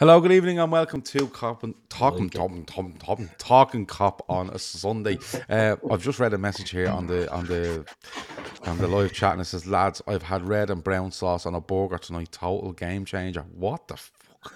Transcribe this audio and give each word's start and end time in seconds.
Hello, 0.00 0.18
good 0.18 0.32
evening, 0.32 0.58
and 0.58 0.72
welcome 0.72 1.02
to 1.02 1.26
Kop 1.26 1.62
and 1.62 1.74
Talking 1.90 2.30
Talking 2.30 2.64
Talking 2.64 2.96
Talking 2.96 3.28
Talking 3.36 3.84
Kop 3.84 4.20
on 4.30 4.48
a 4.48 4.58
Sunday. 4.58 5.18
Uh, 5.46 5.76
I've 5.90 6.02
just 6.02 6.18
read 6.18 6.32
a 6.32 6.38
message 6.38 6.70
here 6.70 6.88
on 6.88 7.06
the 7.06 7.30
on 7.30 7.44
the 7.44 7.84
on 8.62 8.78
the 8.78 8.88
live 8.88 9.12
chat, 9.12 9.32
and 9.32 9.42
it 9.42 9.44
says, 9.44 9.66
"Lads, 9.66 10.00
I've 10.06 10.22
had 10.22 10.48
red 10.48 10.70
and 10.70 10.82
brown 10.82 11.12
sauce 11.12 11.44
on 11.44 11.54
a 11.54 11.60
burger 11.60 11.98
tonight. 11.98 12.32
Total 12.32 12.72
game 12.72 13.04
changer. 13.04 13.42
What 13.52 13.88
the 13.88 13.98
fuck? 13.98 14.54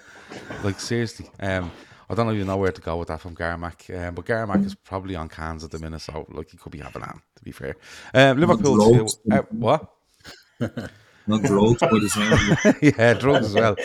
Like 0.63 0.79
seriously." 0.79 1.29
Um, 1.39 1.71
I 2.09 2.15
don't 2.15 2.25
know 2.25 2.33
even 2.33 2.47
know 2.47 2.57
where 2.57 2.71
to 2.71 2.81
go 2.81 2.97
with 2.97 3.09
that 3.09 3.21
from 3.21 3.35
Garmac, 3.35 4.07
um, 4.07 4.15
but 4.15 4.25
Garmac 4.25 4.65
is 4.65 4.73
probably 4.73 5.15
on 5.15 5.29
cans 5.29 5.63
at 5.63 5.69
the 5.69 5.77
minute, 5.77 6.01
so 6.01 6.25
like 6.31 6.49
he 6.49 6.57
could 6.57 6.71
be 6.71 6.79
having 6.79 7.03
that. 7.03 7.19
To 7.35 7.43
be 7.43 7.51
fair, 7.51 7.75
um, 8.15 8.39
Liverpool 8.39 8.79
two. 8.79 9.07
Uh, 9.31 9.43
what? 9.51 9.93
Not 11.27 11.43
drugs, 11.43 11.79
but 11.79 12.03
as 12.03 12.15
well. 12.15 12.73
yeah, 12.81 13.13
drugs 13.13 13.47
as 13.47 13.53
well. 13.55 13.75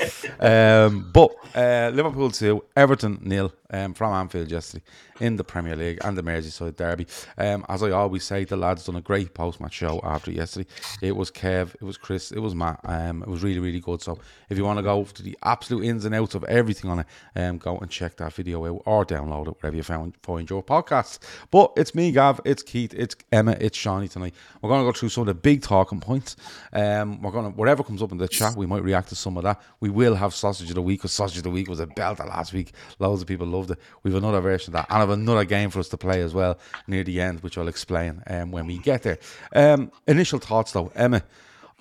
Um, 0.40 1.10
but 1.12 1.34
uh, 1.54 1.90
Liverpool 1.94 2.30
2, 2.30 2.64
Everton 2.76 3.18
nil 3.22 3.52
um, 3.70 3.94
from 3.94 4.12
Anfield 4.12 4.50
yesterday 4.50 4.84
in 5.20 5.36
the 5.36 5.44
Premier 5.44 5.76
League 5.76 5.98
and 6.02 6.16
the 6.16 6.22
Merseyside 6.22 6.76
derby. 6.76 7.06
Um, 7.38 7.64
as 7.68 7.82
I 7.82 7.90
always 7.90 8.24
say, 8.24 8.44
the 8.44 8.56
lads 8.56 8.86
done 8.86 8.96
a 8.96 9.00
great 9.00 9.34
post 9.34 9.60
match 9.60 9.74
show 9.74 10.00
after 10.02 10.30
yesterday. 10.30 10.68
It 11.02 11.14
was 11.14 11.30
Kev, 11.30 11.74
it 11.74 11.82
was 11.82 11.96
Chris, 11.96 12.32
it 12.32 12.40
was 12.40 12.54
Matt. 12.54 12.80
Um, 12.84 13.22
it 13.22 13.28
was 13.28 13.42
really, 13.42 13.60
really 13.60 13.80
good. 13.80 14.02
So 14.02 14.18
if 14.48 14.58
you 14.58 14.64
want 14.64 14.78
to 14.78 14.82
go 14.82 15.04
to 15.04 15.22
the 15.22 15.38
absolute 15.42 15.84
ins 15.84 16.04
and 16.04 16.14
outs 16.14 16.34
of 16.34 16.44
everything 16.44 16.90
on 16.90 17.00
it, 17.00 17.06
um, 17.36 17.58
go 17.58 17.78
and 17.78 17.90
check 17.90 18.16
that 18.16 18.32
video 18.32 18.64
out 18.66 18.82
or 18.86 19.04
download 19.04 19.48
it 19.48 19.56
wherever 19.60 19.76
you 19.76 19.82
found, 19.82 20.14
find 20.22 20.48
your 20.48 20.62
podcasts. 20.62 21.18
But 21.50 21.72
it's 21.76 21.94
me, 21.94 22.12
Gav, 22.12 22.40
it's 22.44 22.62
Keith, 22.62 22.94
it's 22.94 23.14
Emma, 23.30 23.56
it's 23.60 23.76
Shawnee 23.78 24.08
tonight. 24.08 24.34
We're 24.60 24.70
going 24.70 24.80
to 24.80 24.92
go 24.92 24.92
through 24.92 25.10
some 25.10 25.22
of 25.22 25.26
the 25.28 25.34
big 25.34 25.62
talking 25.62 26.00
points. 26.00 26.36
Um, 26.72 27.20
we're 27.32 27.42
to, 27.42 27.50
whatever 27.50 27.82
comes 27.82 28.02
up 28.02 28.12
in 28.12 28.18
the 28.18 28.28
chat, 28.28 28.56
we 28.56 28.66
might 28.66 28.82
react 28.82 29.08
to 29.08 29.14
some 29.14 29.36
of 29.36 29.42
that. 29.44 29.60
We 29.80 29.90
will 29.90 30.14
have 30.14 30.34
Sausage 30.34 30.68
of 30.70 30.74
the 30.74 30.82
Week, 30.82 31.00
because 31.00 31.12
Sausage 31.12 31.38
of 31.38 31.44
the 31.44 31.50
Week 31.50 31.68
was 31.68 31.80
a 31.80 31.86
belter 31.86 32.26
last 32.28 32.52
week. 32.52 32.72
Loads 32.98 33.22
of 33.22 33.28
people 33.28 33.46
loved 33.46 33.70
it. 33.70 33.78
We've 34.02 34.14
another 34.14 34.40
version 34.40 34.70
of 34.70 34.72
that. 34.74 34.86
And 34.88 34.96
I 34.96 35.00
have 35.00 35.10
another 35.10 35.44
game 35.44 35.70
for 35.70 35.78
us 35.78 35.88
to 35.88 35.96
play 35.96 36.22
as 36.22 36.34
well 36.34 36.58
near 36.86 37.04
the 37.04 37.20
end, 37.20 37.40
which 37.40 37.58
I'll 37.58 37.68
explain 37.68 38.22
um, 38.26 38.50
when 38.50 38.66
we 38.66 38.78
get 38.78 39.02
there. 39.02 39.18
Um, 39.54 39.90
initial 40.06 40.38
thoughts 40.38 40.72
though, 40.72 40.92
Emma, 40.94 41.22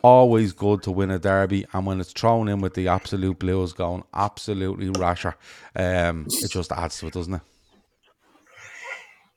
always 0.02 0.53
good 0.53 0.83
to 0.83 0.92
win 0.92 1.11
a 1.11 1.20
derby. 1.20 1.66
And 1.73 1.86
when 1.86 2.00
it's 2.00 2.14
thrown 2.14 2.47
in 2.47 2.61
with 2.61 2.73
the 2.73 2.88
absolute 2.88 3.39
blues 3.39 3.73
going 3.73 4.03
absolutely 4.14 4.89
rasher, 4.89 5.36
um, 5.75 6.27
it 6.30 6.52
just 6.52 6.72
adds 6.72 7.00
to 7.00 7.08
it, 7.08 7.14
doesn't 7.14 7.33
it? 7.33 7.42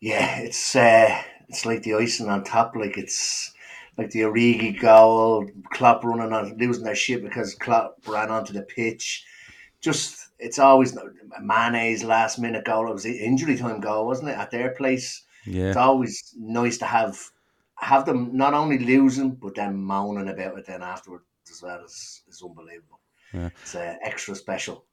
Yeah, 0.00 0.38
it's 0.38 0.74
uh, 0.74 1.22
it's 1.48 1.64
like 1.64 1.84
the 1.84 1.94
icing 1.94 2.28
on 2.28 2.42
top. 2.42 2.74
Like 2.74 2.98
it's 2.98 3.52
like 3.98 4.10
the 4.10 4.20
Origi 4.20 4.78
goal, 4.80 5.46
Klopp 5.70 6.04
running 6.04 6.32
on 6.32 6.56
losing 6.58 6.84
their 6.84 6.94
shit 6.94 7.22
because 7.22 7.54
Klopp 7.54 7.96
ran 8.06 8.30
onto 8.30 8.52
the 8.52 8.62
pitch. 8.62 9.24
Just 9.80 10.30
it's 10.38 10.58
always 10.58 10.96
Mane's 11.40 12.04
last 12.04 12.38
minute 12.38 12.64
goal. 12.64 12.88
It 12.88 12.94
was 12.94 13.02
the 13.02 13.18
injury 13.18 13.56
time 13.56 13.80
goal, 13.80 14.06
wasn't 14.06 14.30
it? 14.30 14.38
At 14.38 14.50
their 14.50 14.70
place, 14.70 15.22
yeah. 15.44 15.68
it's 15.68 15.76
always 15.76 16.34
nice 16.38 16.78
to 16.78 16.86
have 16.86 17.18
have 17.76 18.06
them 18.06 18.36
not 18.36 18.54
only 18.54 18.78
losing 18.78 19.32
but 19.32 19.56
then 19.56 19.76
moaning 19.76 20.28
about 20.28 20.56
it 20.56 20.64
then 20.66 20.82
afterwards 20.82 21.24
as 21.50 21.62
well 21.62 21.84
is 21.84 22.22
is 22.28 22.42
unbelievable. 22.42 23.00
Yeah. 23.32 23.50
It's 23.62 23.74
uh, 23.74 23.96
extra 24.02 24.34
special. 24.34 24.84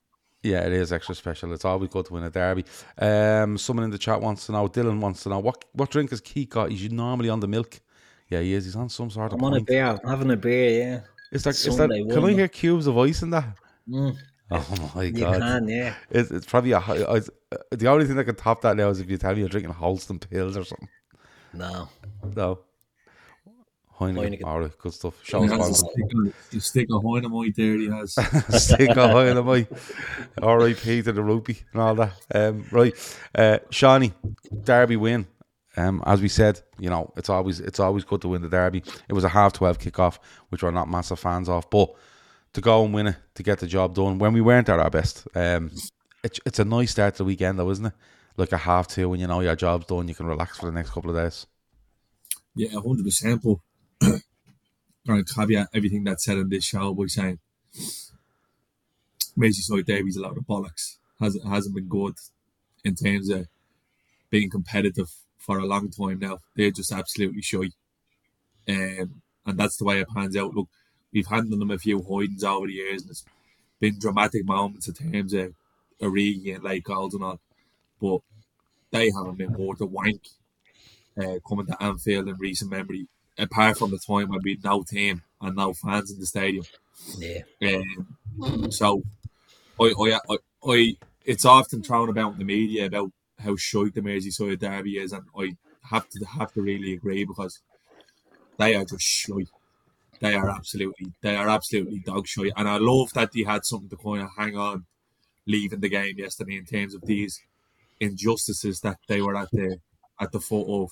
Yeah, 0.41 0.65
it 0.65 0.71
is 0.71 0.93
extra 0.93 1.15
special. 1.15 1.51
It's 1.53 1.65
always 1.65 1.89
good 1.89 2.05
to 2.05 2.13
win 2.13 2.23
a 2.23 2.29
derby. 2.29 2.63
Um, 2.97 3.57
someone 3.57 3.83
in 3.83 3.91
the 3.91 3.97
chat 3.97 4.21
wants 4.21 4.45
to 4.45 4.53
know. 4.53 4.67
Dylan 4.69 4.99
wants 4.99 5.23
to 5.23 5.29
know 5.29 5.39
what 5.39 5.65
what 5.73 5.91
drink 5.91 6.11
has 6.11 6.21
Keith 6.21 6.49
got? 6.49 6.71
Is 6.71 6.81
he 6.81 6.89
normally 6.89 7.29
on 7.29 7.41
the 7.41 7.47
milk? 7.47 7.79
Yeah, 8.29 8.41
he 8.41 8.53
is. 8.53 8.65
He's 8.65 8.75
on 8.75 8.89
some 8.89 9.09
sort 9.09 9.33
of. 9.33 9.39
I'm 9.39 9.45
on 9.45 9.53
a 9.53 9.55
pint. 9.57 9.67
beer. 9.67 9.85
I'm 10.03 10.09
having 10.09 10.31
a 10.31 10.37
beer, 10.37 10.79
yeah. 10.85 10.99
Is 11.31 11.43
that, 11.43 11.51
is 11.51 11.63
that, 11.63 11.71
Sunday, 11.73 12.05
can 12.05 12.23
I 12.25 12.31
hear 12.33 12.47
cubes 12.47 12.87
of 12.87 12.97
ice 12.97 13.21
in 13.21 13.29
that? 13.31 13.45
Mm, 13.87 14.15
Oh 14.51 14.91
my 14.95 15.03
you 15.03 15.11
god! 15.11 15.39
can, 15.41 15.67
yeah. 15.67 15.93
It's, 16.09 16.31
it's 16.31 16.45
probably 16.45 16.71
a. 16.71 16.79
hi- 16.79 17.03
I- 17.03 17.17
uh, 17.51 17.57
The 17.71 17.87
only 17.87 18.05
thing 18.05 18.15
that 18.15 18.25
can 18.25 18.35
top 18.35 18.61
that 18.61 18.75
now 18.77 18.89
is 18.89 18.99
if 18.99 19.09
you 19.09 19.17
tell 19.17 19.33
me 19.33 19.39
you're 19.41 19.49
drinking 19.49 19.73
Holsten 19.73 20.19
Pils 20.19 20.55
or 20.57 20.63
something. 20.63 20.87
No. 21.53 21.89
No. 22.35 22.59
Heineken. 23.99 24.39
Heineken. 24.39 24.43
All 24.45 24.59
right, 24.61 24.77
good 24.77 24.93
stuff. 24.93 25.13
Show 25.23 25.41
He 25.41 25.49
us 25.49 25.51
has 25.51 25.59
a 25.59 25.63
one. 25.63 25.73
stick 25.73 26.05
of- 26.13 26.53
You 26.53 26.59
stick 26.59 26.87
a 26.89 26.99
dynamite 27.01 27.55
there, 27.55 27.77
he 27.77 27.87
has. 27.89 28.13
Stick 28.63 28.89
a 28.91 28.93
Heineken. 28.95 29.67
R.I.P. 30.41 31.01
to 31.01 31.11
the 31.11 31.21
rugby 31.23 31.57
and 31.73 31.81
all 31.81 31.95
that. 31.95 32.13
Um, 32.33 32.65
right, 32.71 33.17
uh, 33.35 33.59
Shawnee, 33.71 34.13
Derby 34.63 34.95
win. 34.95 35.27
Um, 35.79 36.03
as 36.05 36.21
we 36.21 36.27
said, 36.27 36.61
you 36.77 36.89
know, 36.89 37.13
it's 37.15 37.29
always 37.29 37.61
it's 37.61 37.79
always 37.79 38.03
good 38.03 38.21
to 38.21 38.27
win 38.27 38.41
the 38.41 38.49
derby. 38.49 38.83
It 39.07 39.13
was 39.13 39.23
a 39.23 39.29
half 39.29 39.53
twelve 39.53 39.79
kickoff, 39.79 40.19
which 40.49 40.61
we're 40.61 40.71
not 40.71 40.89
massive 40.89 41.19
fans 41.19 41.47
of, 41.47 41.69
but 41.69 41.93
to 42.53 42.61
go 42.61 42.83
and 42.83 42.93
win 42.93 43.07
it, 43.07 43.15
to 43.35 43.43
get 43.43 43.59
the 43.59 43.67
job 43.67 43.95
done 43.95 44.17
when 44.19 44.33
we 44.33 44.41
weren't 44.41 44.67
at 44.67 44.79
our 44.79 44.89
best. 44.89 45.25
Um, 45.35 45.71
it's 46.21 46.39
it's 46.45 46.59
a 46.59 46.65
nice 46.65 46.91
start 46.91 47.15
to 47.15 47.19
the 47.19 47.25
weekend, 47.25 47.59
though, 47.59 47.69
isn't 47.69 47.85
it? 47.85 47.93
Like 48.35 48.51
a 48.51 48.57
half 48.57 48.87
two 48.87 49.07
when 49.07 49.21
you 49.21 49.27
know 49.27 49.39
your 49.39 49.55
job's 49.55 49.85
done, 49.85 50.09
you 50.09 50.15
can 50.15 50.25
relax 50.25 50.57
for 50.57 50.65
the 50.65 50.71
next 50.73 50.89
couple 50.89 51.11
of 51.11 51.15
days. 51.15 51.47
Yeah, 52.55 52.69
100%. 52.71 53.59
But 54.01 54.07
trying 55.05 55.23
to 55.23 55.33
caveat 55.33 55.67
everything 55.73 56.03
that's 56.03 56.25
said 56.25 56.37
in 56.37 56.49
this 56.49 56.65
show 56.65 56.93
by 56.93 57.05
saying 57.05 57.39
Merseyside 59.37 59.85
Derby's 59.85 60.17
a 60.17 60.21
lot 60.21 60.37
of 60.37 60.43
bollocks. 60.43 60.97
Hasn't, 61.19 61.47
hasn't 61.47 61.75
been 61.75 61.87
good 61.87 62.15
in 62.83 62.95
terms 62.95 63.29
of 63.29 63.47
being 64.29 64.49
competitive 64.49 65.09
for 65.49 65.57
a 65.57 65.65
long 65.65 65.89
time 65.89 66.19
now. 66.19 66.37
They're 66.55 66.69
just 66.69 66.91
absolutely 66.91 67.41
shy. 67.41 67.71
Um, 68.67 69.23
and 69.47 69.57
that's 69.57 69.77
the 69.77 69.83
way 69.83 69.99
it 69.99 70.07
pans 70.15 70.37
out. 70.37 70.53
Look, 70.53 70.67
we've 71.11 71.25
handed 71.25 71.59
them 71.59 71.71
a 71.71 71.79
few 71.79 72.03
hidings 72.03 72.43
over 72.43 72.67
the 72.67 72.73
years, 72.73 73.01
and 73.01 73.09
it's 73.09 73.25
been 73.79 73.97
dramatic 73.97 74.45
moments 74.45 74.87
in 74.87 74.93
terms 74.93 75.33
of 75.33 75.55
Origi 75.99 76.53
and 76.53 76.63
late 76.63 76.83
goals 76.83 77.15
and 77.15 77.23
all. 77.23 77.39
But 77.99 78.21
they 78.91 79.09
haven't 79.09 79.39
been 79.39 79.53
worth 79.53 79.81
a 79.81 79.87
wank 79.87 80.21
uh, 81.17 81.39
coming 81.47 81.65
to 81.65 81.83
Anfield 81.83 82.27
in 82.27 82.35
recent 82.37 82.69
memory, 82.69 83.07
apart 83.35 83.79
from 83.79 83.89
the 83.89 83.97
time 83.97 84.29
when 84.29 84.41
we 84.43 84.51
had 84.51 84.63
no 84.63 84.83
team 84.83 85.23
and 85.41 85.55
no 85.55 85.73
fans 85.73 86.11
in 86.11 86.19
the 86.19 86.27
stadium. 86.27 86.65
Yeah. 87.17 87.41
Um, 87.63 88.71
so, 88.71 89.01
I, 89.81 89.93
I, 89.99 90.19
I, 90.29 90.37
I, 90.63 90.95
it's 91.25 91.45
often 91.45 91.81
thrown 91.81 92.09
about 92.09 92.33
in 92.33 92.37
the 92.37 92.45
media 92.45 92.85
about 92.85 93.11
how 93.39 93.55
shite 93.55 93.93
the 93.93 94.01
Merseyside 94.01 94.59
derby 94.59 94.97
is, 94.97 95.11
and 95.11 95.23
I 95.37 95.55
have 95.89 96.09
to 96.09 96.25
have 96.25 96.53
to 96.53 96.61
really 96.61 96.93
agree 96.93 97.25
because 97.25 97.61
they 98.57 98.75
are 98.75 98.85
just 98.85 99.03
shite. 99.03 99.49
They 100.19 100.35
are 100.35 100.49
absolutely, 100.49 101.13
they 101.21 101.35
are 101.35 101.47
absolutely 101.47 101.99
dog 101.99 102.27
shite, 102.27 102.51
and 102.57 102.67
I 102.67 102.77
love 102.77 103.13
that 103.13 103.31
they 103.31 103.43
had 103.43 103.65
something 103.65 103.89
to 103.89 103.97
kind 103.97 104.21
of 104.21 104.29
hang 104.37 104.57
on, 104.57 104.85
leaving 105.47 105.79
the 105.79 105.89
game 105.89 106.15
yesterday 106.17 106.57
in 106.57 106.65
terms 106.65 106.93
of 106.93 107.01
these 107.03 107.41
injustices 107.99 108.81
that 108.81 108.97
they 109.07 109.21
were 109.21 109.35
at 109.35 109.51
the 109.51 109.77
at 110.19 110.31
the 110.31 110.39
foot 110.39 110.67
of, 110.67 110.91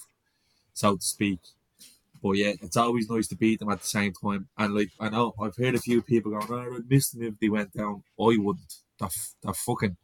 so 0.73 0.95
to 0.95 1.01
speak. 1.01 1.39
But 2.23 2.31
yeah, 2.31 2.53
it's 2.61 2.77
always 2.77 3.09
nice 3.09 3.27
to 3.27 3.35
beat 3.35 3.59
them 3.59 3.69
at 3.69 3.81
the 3.81 3.87
same 3.87 4.13
time. 4.13 4.47
And 4.57 4.73
like 4.73 4.89
I 4.99 5.09
know 5.09 5.33
I've 5.39 5.55
heard 5.55 5.75
a 5.75 5.79
few 5.79 6.01
people 6.01 6.31
going, 6.31 6.47
"Oh, 6.49 6.75
I'd 6.77 6.89
miss 6.89 7.11
them 7.11 7.23
if 7.23 7.39
they 7.39 7.49
went 7.49 7.73
down." 7.73 8.03
I 8.19 8.37
wouldn't. 8.37 8.73
They're, 8.99 9.53
fucking, 9.53 9.97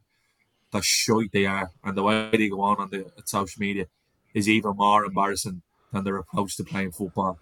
they're 0.74 0.82
shite 0.82 1.32
they 1.32 1.46
are, 1.46 1.72
and 1.84 1.96
the 1.96 2.04
way 2.04 2.30
they 2.32 2.50
go 2.50 2.62
on 2.62 2.78
on 2.80 2.90
the 2.90 3.06
social 3.26 3.62
media 3.62 3.86
is 4.34 4.50
even 4.50 4.76
more 4.76 5.06
embarrassing 5.06 5.62
than 5.92 6.04
their 6.04 6.18
approach 6.18 6.58
to 6.58 6.64
playing 6.64 6.92
football. 6.92 7.40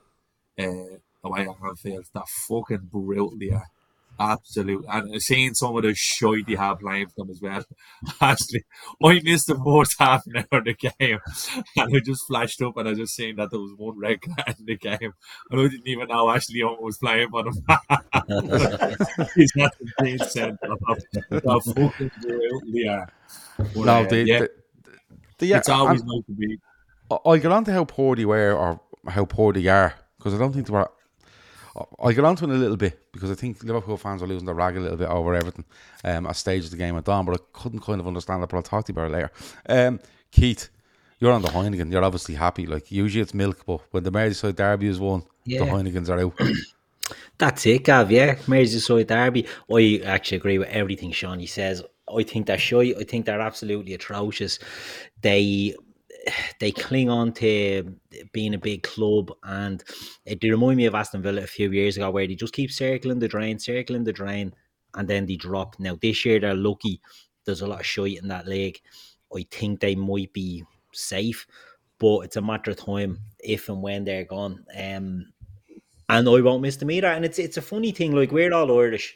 Uh, 0.60 1.00
the 1.24 1.30
way 1.30 1.42
at 1.42 1.56
Anfield, 1.66 2.06
they're 2.14 2.24
fucking 2.28 2.90
brutal 2.92 3.34
they 3.40 3.50
are. 3.52 3.68
Absolutely, 4.24 4.88
and 4.88 5.20
seeing 5.20 5.56
some 5.56 5.76
of 5.76 5.82
the 5.82 5.96
shite 5.96 6.46
they 6.46 6.54
have 6.54 6.80
playing 6.80 7.08
for 7.08 7.26
them 7.26 7.32
as 7.32 7.42
well. 7.42 7.64
Actually, 8.22 8.66
I 9.04 9.20
missed 9.24 9.48
the 9.48 9.56
first 9.56 9.96
half 10.00 10.24
an 10.28 10.38
hour 10.38 10.60
of 10.60 10.66
the 10.66 10.76
game, 10.76 11.18
and 11.76 11.96
I 11.96 12.00
just 12.06 12.28
flashed 12.28 12.62
up 12.62 12.78
and 12.78 12.88
I 12.88 12.94
just 12.94 13.16
seen 13.16 13.38
that 13.38 13.50
there 13.50 13.60
was 13.60 13.74
one 13.78 13.98
red 13.98 14.22
card 14.22 14.56
in 14.60 14.66
the 14.66 14.78
game, 14.78 15.14
and 15.50 15.60
I 15.60 15.64
didn't 15.68 15.88
even 15.88 16.08
know 16.08 16.30
Ashley 16.30 16.60
Young 16.60 16.78
was 16.80 17.00
playing 17.00 17.30
for 17.30 17.44
them. 17.44 17.54
He's 19.36 19.56
not 19.56 19.74
the 19.98 20.18
sent 20.30 20.60
off. 20.64 21.00
They're 21.30 21.42
fucking 21.42 22.12
they. 22.72 23.00
But, 23.58 23.76
No, 23.76 24.02
uh, 24.04 24.08
the, 24.08 24.24
yeah, 24.24 24.40
the, 24.40 24.50
the, 25.40 25.46
yeah, 25.48 25.58
it's 25.58 25.70
always 25.70 26.04
nice 26.04 26.26
to 26.26 26.32
be. 26.34 26.60
I- 27.10 27.18
I'll 27.26 27.38
get 27.38 27.52
on 27.52 27.64
to 27.66 27.74
how 27.74 27.86
poor 27.86 28.16
they 28.16 28.26
were 28.26 28.54
or 28.54 28.80
how 29.08 29.26
poor 29.26 29.52
they 29.52 29.66
are 29.68 29.96
because 30.18 30.36
I 30.36 30.38
don't 30.38 30.54
think 30.54 30.68
they 30.68 30.74
were. 30.74 30.90
I'll 32.00 32.12
get 32.12 32.24
on 32.26 32.36
to 32.38 32.44
it 32.46 32.50
in 32.50 32.56
a 32.56 32.60
little 32.60 32.78
bit 32.78 33.12
because 33.14 33.32
I 33.32 33.36
think 33.36 33.64
Liverpool 33.64 33.98
fans 33.98 34.22
are 34.22 34.28
losing 34.28 34.46
their 34.46 34.56
rag 34.56 34.76
a 34.76 34.80
little 34.80 34.98
bit 34.98 35.08
over 35.08 35.34
everything 35.34 35.64
um, 36.04 36.28
as 36.28 36.38
stage 36.38 36.66
of 36.66 36.72
the 36.72 36.78
game 36.78 36.94
went 36.96 37.08
on, 37.08 37.26
but 37.26 37.36
I 37.36 37.44
couldn't 37.54 37.80
kind 37.80 38.00
of 38.02 38.08
understand 38.08 38.44
it, 38.44 38.50
but 38.50 38.58
I'll 38.58 38.64
talk 38.64 38.86
to 38.86 38.94
you 38.94 39.00
about 39.00 39.12
it 39.12 39.14
later. 39.14 39.32
Um, 39.70 40.00
Keith, 40.32 40.70
you're 41.20 41.32
on 41.32 41.42
the 41.42 41.48
Heineken. 41.50 41.92
You're 41.92 42.04
obviously 42.04 42.36
happy. 42.36 42.66
Like 42.66 42.92
usually 42.92 43.22
it's 43.22 43.34
milk, 43.34 43.66
but 43.66 43.82
when 43.92 44.04
the 44.04 44.12
Merseyside 44.12 44.56
derby 44.58 44.88
is 44.88 45.00
won, 45.00 45.24
Yeah. 45.46 45.60
the 45.64 45.72
Heinekens 45.72 46.10
are 46.10 46.20
out. 46.20 46.40
That's 47.38 47.66
it, 47.66 47.86
Gav. 47.86 48.12
Yeah, 48.12 48.36
Merseyside 48.36 49.08
derby. 49.08 49.48
I 49.74 50.02
actually 50.06 50.38
agree 50.38 50.58
with 50.58 50.70
everything 50.70 51.12
Shawnee 51.12 51.46
says. 51.46 51.84
I 52.14 52.24
think 52.24 52.48
they're 52.48 52.58
shy. 52.58 52.94
I 53.00 53.04
think 53.04 53.26
they're 53.26 53.40
absolutely 53.40 53.94
atrocious. 53.94 54.60
They 55.22 55.76
they 56.60 56.72
cling 56.72 57.10
on 57.10 57.34
to 57.34 57.96
being 58.32 58.54
a 58.54 58.60
big 58.60 58.84
club, 58.84 59.32
and 59.44 59.84
it 60.26 60.42
they 60.42 60.50
remind 60.50 60.78
me 60.78 60.86
of 60.86 60.96
Aston 60.96 61.22
Villa 61.22 61.44
a 61.44 61.48
few 61.48 61.72
years 61.72 61.98
ago, 61.98 62.10
where 62.12 62.28
they 62.28 62.36
just 62.36 62.54
keep 62.54 62.72
circling 62.72 63.20
the 63.20 63.28
drain, 63.28 63.60
circling 63.60 64.04
the 64.04 64.14
drain, 64.14 64.54
and 64.96 65.08
then 65.08 65.26
they 65.26 65.36
drop. 65.36 65.76
Now 65.80 65.98
this 66.02 66.26
year 66.26 66.40
they're 66.40 66.56
lucky. 66.56 67.02
There's 67.46 67.62
a 67.62 67.68
lot 67.68 67.80
of 67.80 67.86
shite 67.86 68.20
in 68.22 68.28
that 68.28 68.48
league. 68.48 68.80
I 69.36 69.46
think 69.50 69.80
they 69.80 69.96
might 69.96 70.32
be 70.34 70.64
safe, 70.94 71.48
but 72.00 72.20
it's 72.22 72.36
a 72.36 72.42
matter 72.42 72.72
of 72.72 72.78
time 72.78 73.18
if 73.40 73.70
and 73.70 73.82
when 73.82 74.04
they're 74.04 74.26
gone. 74.26 74.66
Um, 74.78 75.26
and 76.10 76.28
I 76.28 76.42
won't 76.42 76.62
miss 76.62 76.76
them 76.76 76.92
either. 76.92 77.08
And 77.08 77.26
it's 77.26 77.40
it's 77.40 77.58
a 77.58 77.62
funny 77.62 77.92
thing, 77.92 78.14
like 78.14 78.32
we're 78.32 78.54
all 78.54 78.80
Irish. 78.80 79.16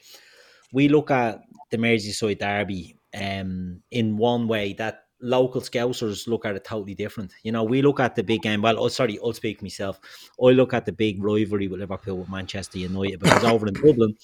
We 0.72 0.88
look 0.88 1.12
at 1.12 1.42
the 1.70 1.78
Merseyside 1.78 2.40
derby 2.40 2.98
um 3.14 3.82
in 3.92 4.18
one 4.18 4.48
way 4.48 4.74
that 4.74 5.05
local 5.22 5.62
scousers 5.62 6.28
look 6.28 6.46
at 6.46 6.56
it 6.56 6.64
totally 6.64 6.96
different. 6.96 7.32
You 7.44 7.52
know, 7.52 7.64
we 7.64 7.82
look 7.82 8.00
at 8.00 8.16
the 8.16 8.24
big 8.24 8.42
game. 8.42 8.62
Well, 8.62 8.80
oh 8.80 8.88
sorry, 8.88 9.18
I'll 9.24 9.34
speak 9.34 9.62
myself. 9.62 10.00
I 10.42 10.48
look 10.48 10.74
at 10.74 10.86
the 10.86 10.92
big 10.92 11.24
rivalry 11.24 11.68
with 11.68 11.80
Liverpool 11.80 12.18
with 12.18 12.30
Manchester 12.30 12.80
United 12.80 13.20
because 13.20 13.44
over 13.46 13.68
in 13.68 13.74
Dublin, 13.74 14.16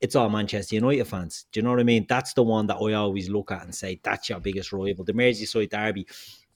it's 0.00 0.14
all 0.14 0.28
Manchester 0.28 0.74
United 0.74 1.06
fans. 1.06 1.46
Do 1.52 1.60
you 1.60 1.64
know 1.64 1.70
what 1.70 1.80
I 1.80 1.84
mean? 1.84 2.06
That's 2.08 2.34
the 2.34 2.42
one 2.42 2.66
that 2.66 2.76
I 2.76 2.92
always 2.92 3.28
look 3.28 3.50
at 3.50 3.62
and 3.62 3.74
say 3.74 4.00
that's 4.02 4.28
your 4.28 4.40
biggest 4.40 4.72
rival. 4.72 5.04
The 5.04 5.12
Merseyside 5.12 5.70
derby 5.70 6.06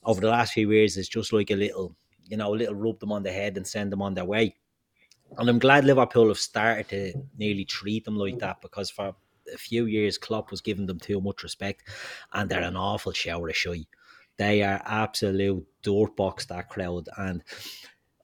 over 0.03 0.21
the 0.21 0.29
last 0.29 0.53
few 0.53 0.71
years 0.71 0.97
is 0.97 1.09
just 1.09 1.33
like 1.33 1.51
a 1.51 1.55
little, 1.55 1.95
you 2.27 2.37
know, 2.37 2.53
a 2.53 2.55
little 2.55 2.75
rub 2.75 2.99
them 2.99 3.11
on 3.11 3.23
the 3.23 3.31
head 3.31 3.57
and 3.57 3.65
send 3.65 3.91
them 3.91 4.01
on 4.01 4.13
their 4.13 4.25
way. 4.25 4.55
And 5.37 5.49
I'm 5.49 5.59
glad 5.59 5.85
Liverpool 5.85 6.27
have 6.27 6.37
started 6.37 6.89
to 6.89 7.13
nearly 7.37 7.65
treat 7.65 8.03
them 8.05 8.17
like 8.17 8.37
that 8.39 8.61
because 8.61 8.89
for 8.89 9.15
a 9.53 9.57
few 9.57 9.85
years 9.85 10.17
Klopp 10.17 10.51
was 10.51 10.61
giving 10.61 10.85
them 10.85 10.99
too 10.99 11.21
much 11.21 11.43
respect 11.43 11.83
and 12.33 12.49
they're 12.49 12.61
an 12.61 12.75
awful 12.75 13.11
shower 13.11 13.49
of 13.49 13.55
shy. 13.55 13.85
They 14.37 14.63
are 14.63 14.81
absolute 14.85 15.65
dirtbox, 15.83 16.47
that 16.47 16.69
crowd. 16.69 17.07
And 17.17 17.43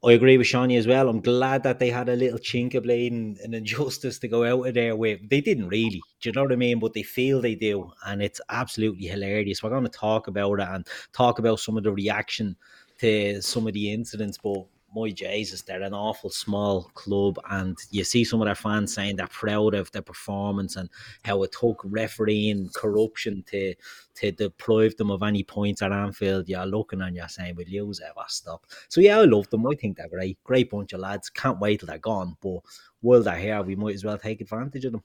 I 0.04 0.14
agree 0.14 0.38
with 0.38 0.48
Shawnee 0.48 0.78
as 0.78 0.88
well. 0.88 1.10
I'm 1.10 1.22
glad 1.22 1.64
that 1.64 1.80
they 1.80 1.90
had 1.90 2.08
a 2.08 2.16
little 2.16 2.40
chink 2.40 2.75
of 2.75 2.84
blade 2.84 3.12
and, 3.12 3.38
injustice 3.54 4.19
to 4.19 4.28
go 4.28 4.44
out 4.44 4.68
of 4.68 4.74
their 4.74 4.96
way. 4.96 5.16
They 5.16 5.42
didn't 5.42 5.69
really, 5.69 6.02
do 6.22 6.30
you 6.30 6.34
know 6.34 6.44
what 6.44 6.52
I 6.52 6.56
mean? 6.56 6.80
But 6.80 6.94
they 6.94 7.04
feel 7.04 7.42
they 7.42 7.56
do. 7.56 7.92
And 8.06 8.22
it's 8.22 8.40
absolutely 8.50 9.08
hilarious. 9.08 9.62
We're 9.62 9.72
going 9.72 9.84
to 9.84 9.90
talk 9.90 10.28
about 10.28 10.60
it 10.60 10.68
and 10.69 10.88
talk 11.14 11.40
about 11.40 11.60
some 11.60 11.78
of 11.78 11.84
the 11.84 11.92
reaction 11.92 12.56
to 13.00 13.42
some 13.42 13.68
of 13.68 13.74
the 13.74 13.92
incidents. 13.92 14.38
But 14.38 14.66
my 14.98 15.12
Jesus, 15.12 15.62
they're 15.62 15.82
an 15.82 15.94
awful 15.94 16.30
small 16.30 16.84
club, 16.94 17.40
and 17.50 17.78
you 17.92 18.04
see 18.04 18.24
some 18.24 18.42
of 18.42 18.46
their 18.46 18.56
fans 18.56 18.94
saying 18.94 19.16
they're 19.16 19.28
proud 19.28 19.74
of 19.74 19.92
their 19.92 20.02
performance 20.02 20.76
and 20.76 20.90
how 21.24 21.44
it 21.44 21.52
took 21.52 21.82
refereeing 21.86 22.70
corruption 22.76 23.44
to 23.48 23.74
to 24.16 24.32
deprive 24.32 24.96
them 24.98 25.12
of 25.12 25.22
any 25.22 25.44
points 25.44 25.82
at 25.82 25.92
Anfield. 25.92 26.50
You're 26.50 26.66
looking 26.66 27.02
and 27.02 27.16
you're 27.16 27.28
saying, 27.28 27.56
"Will 27.56 27.68
you 27.68 27.94
ever 28.04 28.26
stop?" 28.28 28.66
So 28.90 29.02
yeah, 29.02 29.20
I 29.20 29.26
love 29.26 29.50
them. 29.50 29.68
I 29.68 29.76
think 29.76 29.98
they're 29.98 30.10
great, 30.10 30.44
great 30.44 30.70
bunch 30.70 30.94
of 30.94 31.00
lads. 31.00 31.30
Can't 31.30 31.60
wait 31.60 31.80
till 31.80 31.88
they're 31.88 32.00
gone, 32.00 32.36
but 32.42 32.60
while 33.02 33.22
they're 33.22 33.36
here, 33.36 33.62
we 33.62 33.76
might 33.76 33.96
as 33.96 34.04
well 34.04 34.18
take 34.18 34.42
advantage 34.42 34.86
of 34.86 34.94
them. 34.94 35.04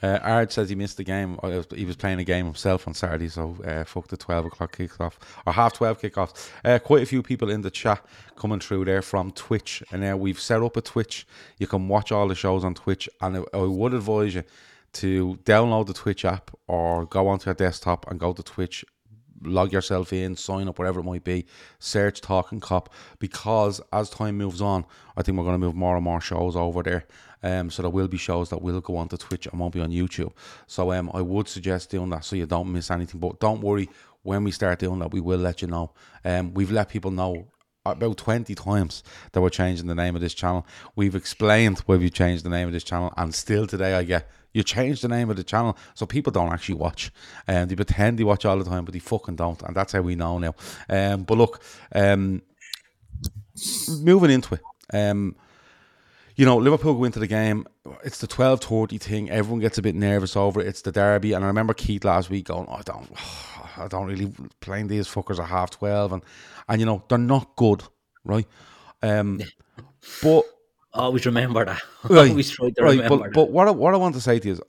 Uh, 0.00 0.18
Ard 0.22 0.52
says 0.52 0.68
he 0.68 0.76
missed 0.76 0.96
the 0.96 1.04
game. 1.04 1.36
Was- 1.42 1.66
He 1.74 1.84
was 1.84 1.96
playing 1.96 2.20
a 2.20 2.24
game 2.24 2.44
himself 2.46 2.86
on 2.86 2.94
Saturday, 2.94 3.28
so 3.28 3.56
uh, 3.64 3.82
fuck 3.84 4.06
the 4.08 4.16
12 4.16 4.46
o'clock 4.46 4.76
kickoff 4.76 5.14
or 5.44 5.52
half 5.52 5.72
12 5.72 6.00
kickoff. 6.00 6.50
Uh, 6.64 6.78
quite 6.78 7.02
a 7.02 7.06
few 7.06 7.22
people 7.22 7.50
in 7.50 7.62
the 7.62 7.70
chat 7.70 8.04
coming 8.36 8.60
through 8.60 8.84
there 8.84 9.02
from 9.02 9.32
Twitch, 9.32 9.82
and 9.90 10.00
now 10.02 10.16
we've 10.16 10.38
set 10.40 10.62
up 10.62 10.76
a 10.76 10.80
Twitch. 10.80 11.26
You 11.58 11.66
can 11.66 11.88
watch 11.88 12.12
all 12.12 12.28
the 12.28 12.36
shows 12.36 12.62
on 12.64 12.74
Twitch, 12.74 13.08
and 13.20 13.38
I, 13.38 13.42
I 13.58 13.62
would 13.62 13.92
advise 13.94 14.36
you 14.36 14.44
to 14.94 15.38
download 15.44 15.86
the 15.86 15.94
Twitch 15.94 16.24
app 16.24 16.50
or 16.68 17.04
go 17.06 17.26
onto 17.26 17.46
your 17.46 17.54
desktop 17.54 18.08
and 18.10 18.20
go 18.20 18.32
to 18.32 18.42
Twitch 18.42 18.84
log 19.42 19.72
yourself 19.72 20.12
in, 20.12 20.34
sign 20.34 20.66
up, 20.68 20.80
whatever 20.80 20.98
it 20.98 21.04
might 21.04 21.22
be, 21.22 21.46
search 21.78 22.20
Talking 22.20 22.58
Kop, 22.60 22.86
because 23.20 23.80
as 23.92 24.10
time 24.10 24.36
moves 24.36 24.60
on, 24.60 24.84
I 25.16 25.22
think 25.22 25.38
we're 25.38 25.44
going 25.44 25.54
to 25.60 25.64
move 25.64 25.76
more 25.76 25.94
and 25.94 26.02
more 26.04 26.20
shows 26.20 26.56
over 26.56 26.82
there. 26.82 27.06
Um, 27.42 27.70
so 27.70 27.82
there 27.82 27.90
will 27.90 28.08
be 28.08 28.18
shows 28.18 28.50
that 28.50 28.62
will 28.62 28.80
go 28.80 28.96
onto 28.96 29.16
Twitch 29.16 29.46
and 29.46 29.58
won't 29.58 29.74
be 29.74 29.80
on 29.80 29.90
YouTube. 29.90 30.32
So 30.66 30.92
um, 30.92 31.10
I 31.14 31.20
would 31.20 31.48
suggest 31.48 31.90
doing 31.90 32.10
that 32.10 32.24
so 32.24 32.36
you 32.36 32.46
don't 32.46 32.72
miss 32.72 32.90
anything. 32.90 33.20
But 33.20 33.40
don't 33.40 33.60
worry, 33.60 33.88
when 34.22 34.44
we 34.44 34.50
start 34.50 34.78
doing 34.78 34.98
that, 35.00 35.12
we 35.12 35.20
will 35.20 35.38
let 35.38 35.62
you 35.62 35.68
know. 35.68 35.92
Um, 36.24 36.54
we've 36.54 36.70
let 36.70 36.88
people 36.88 37.10
know 37.10 37.48
about 37.84 38.16
20 38.16 38.54
times 38.54 39.02
that 39.32 39.40
we're 39.40 39.50
changing 39.50 39.86
the 39.86 39.94
name 39.94 40.14
of 40.14 40.20
this 40.20 40.34
channel. 40.34 40.66
We've 40.96 41.14
explained 41.14 41.78
why 41.86 41.96
we 41.96 42.10
changed 42.10 42.44
the 42.44 42.50
name 42.50 42.66
of 42.66 42.72
this 42.72 42.84
channel, 42.84 43.12
and 43.16 43.34
still 43.34 43.66
today 43.66 43.94
I 43.94 44.04
get 44.04 44.28
you 44.52 44.62
change 44.62 45.02
the 45.02 45.08
name 45.08 45.30
of 45.30 45.36
the 45.36 45.44
channel 45.44 45.76
so 45.94 46.06
people 46.06 46.32
don't 46.32 46.52
actually 46.52 46.76
watch. 46.76 47.12
And 47.46 47.70
they 47.70 47.76
pretend 47.76 48.18
they 48.18 48.24
watch 48.24 48.44
all 48.44 48.58
the 48.58 48.64
time, 48.64 48.84
but 48.84 48.92
they 48.92 48.98
fucking 48.98 49.36
don't, 49.36 49.60
and 49.62 49.74
that's 49.74 49.92
how 49.92 50.00
we 50.00 50.16
know 50.16 50.38
now. 50.38 50.54
Um, 50.88 51.24
but 51.24 51.38
look, 51.38 51.62
um, 51.94 52.42
moving 54.00 54.30
into 54.30 54.54
it. 54.54 54.62
Um, 54.92 55.36
you 56.38 56.44
know, 56.44 56.56
Liverpool 56.56 56.94
go 56.94 57.02
into 57.02 57.18
the 57.18 57.26
game. 57.26 57.66
It's 58.04 58.18
the 58.18 58.28
twelve 58.28 58.60
thirty 58.60 58.96
thing. 58.96 59.28
Everyone 59.28 59.58
gets 59.58 59.76
a 59.76 59.82
bit 59.82 59.96
nervous 59.96 60.36
over 60.36 60.60
it. 60.60 60.68
It's 60.68 60.82
the 60.82 60.92
derby, 60.92 61.32
and 61.32 61.44
I 61.44 61.48
remember 61.48 61.74
Keith 61.74 62.04
last 62.04 62.30
week 62.30 62.46
going, 62.46 62.68
"I 62.68 62.80
don't, 62.82 63.10
I 63.76 63.88
don't 63.88 64.06
really 64.06 64.32
playing 64.60 64.86
these 64.86 65.08
fuckers 65.08 65.40
at 65.40 65.48
half 65.48 65.70
twelve, 65.70 66.12
and 66.12 66.22
and 66.68 66.80
you 66.80 66.86
know 66.86 67.02
they're 67.08 67.18
not 67.18 67.56
good, 67.56 67.82
right? 68.24 68.46
Um, 69.02 69.40
but 70.22 70.44
Always 70.94 71.26
remember 71.26 71.64
that. 71.64 71.82
right, 72.08 72.30
Always 72.30 72.50
try 72.50 72.70
to 72.70 72.82
right. 72.82 72.90
remember 72.92 73.16
But 73.16 73.22
that. 73.24 73.32
but 73.34 73.50
what 73.50 73.66
I, 73.66 73.72
what 73.72 73.94
I 73.94 73.96
want 73.96 74.14
to 74.14 74.20
say 74.20 74.38
to 74.38 74.46
you 74.48 74.54
is 74.54 74.60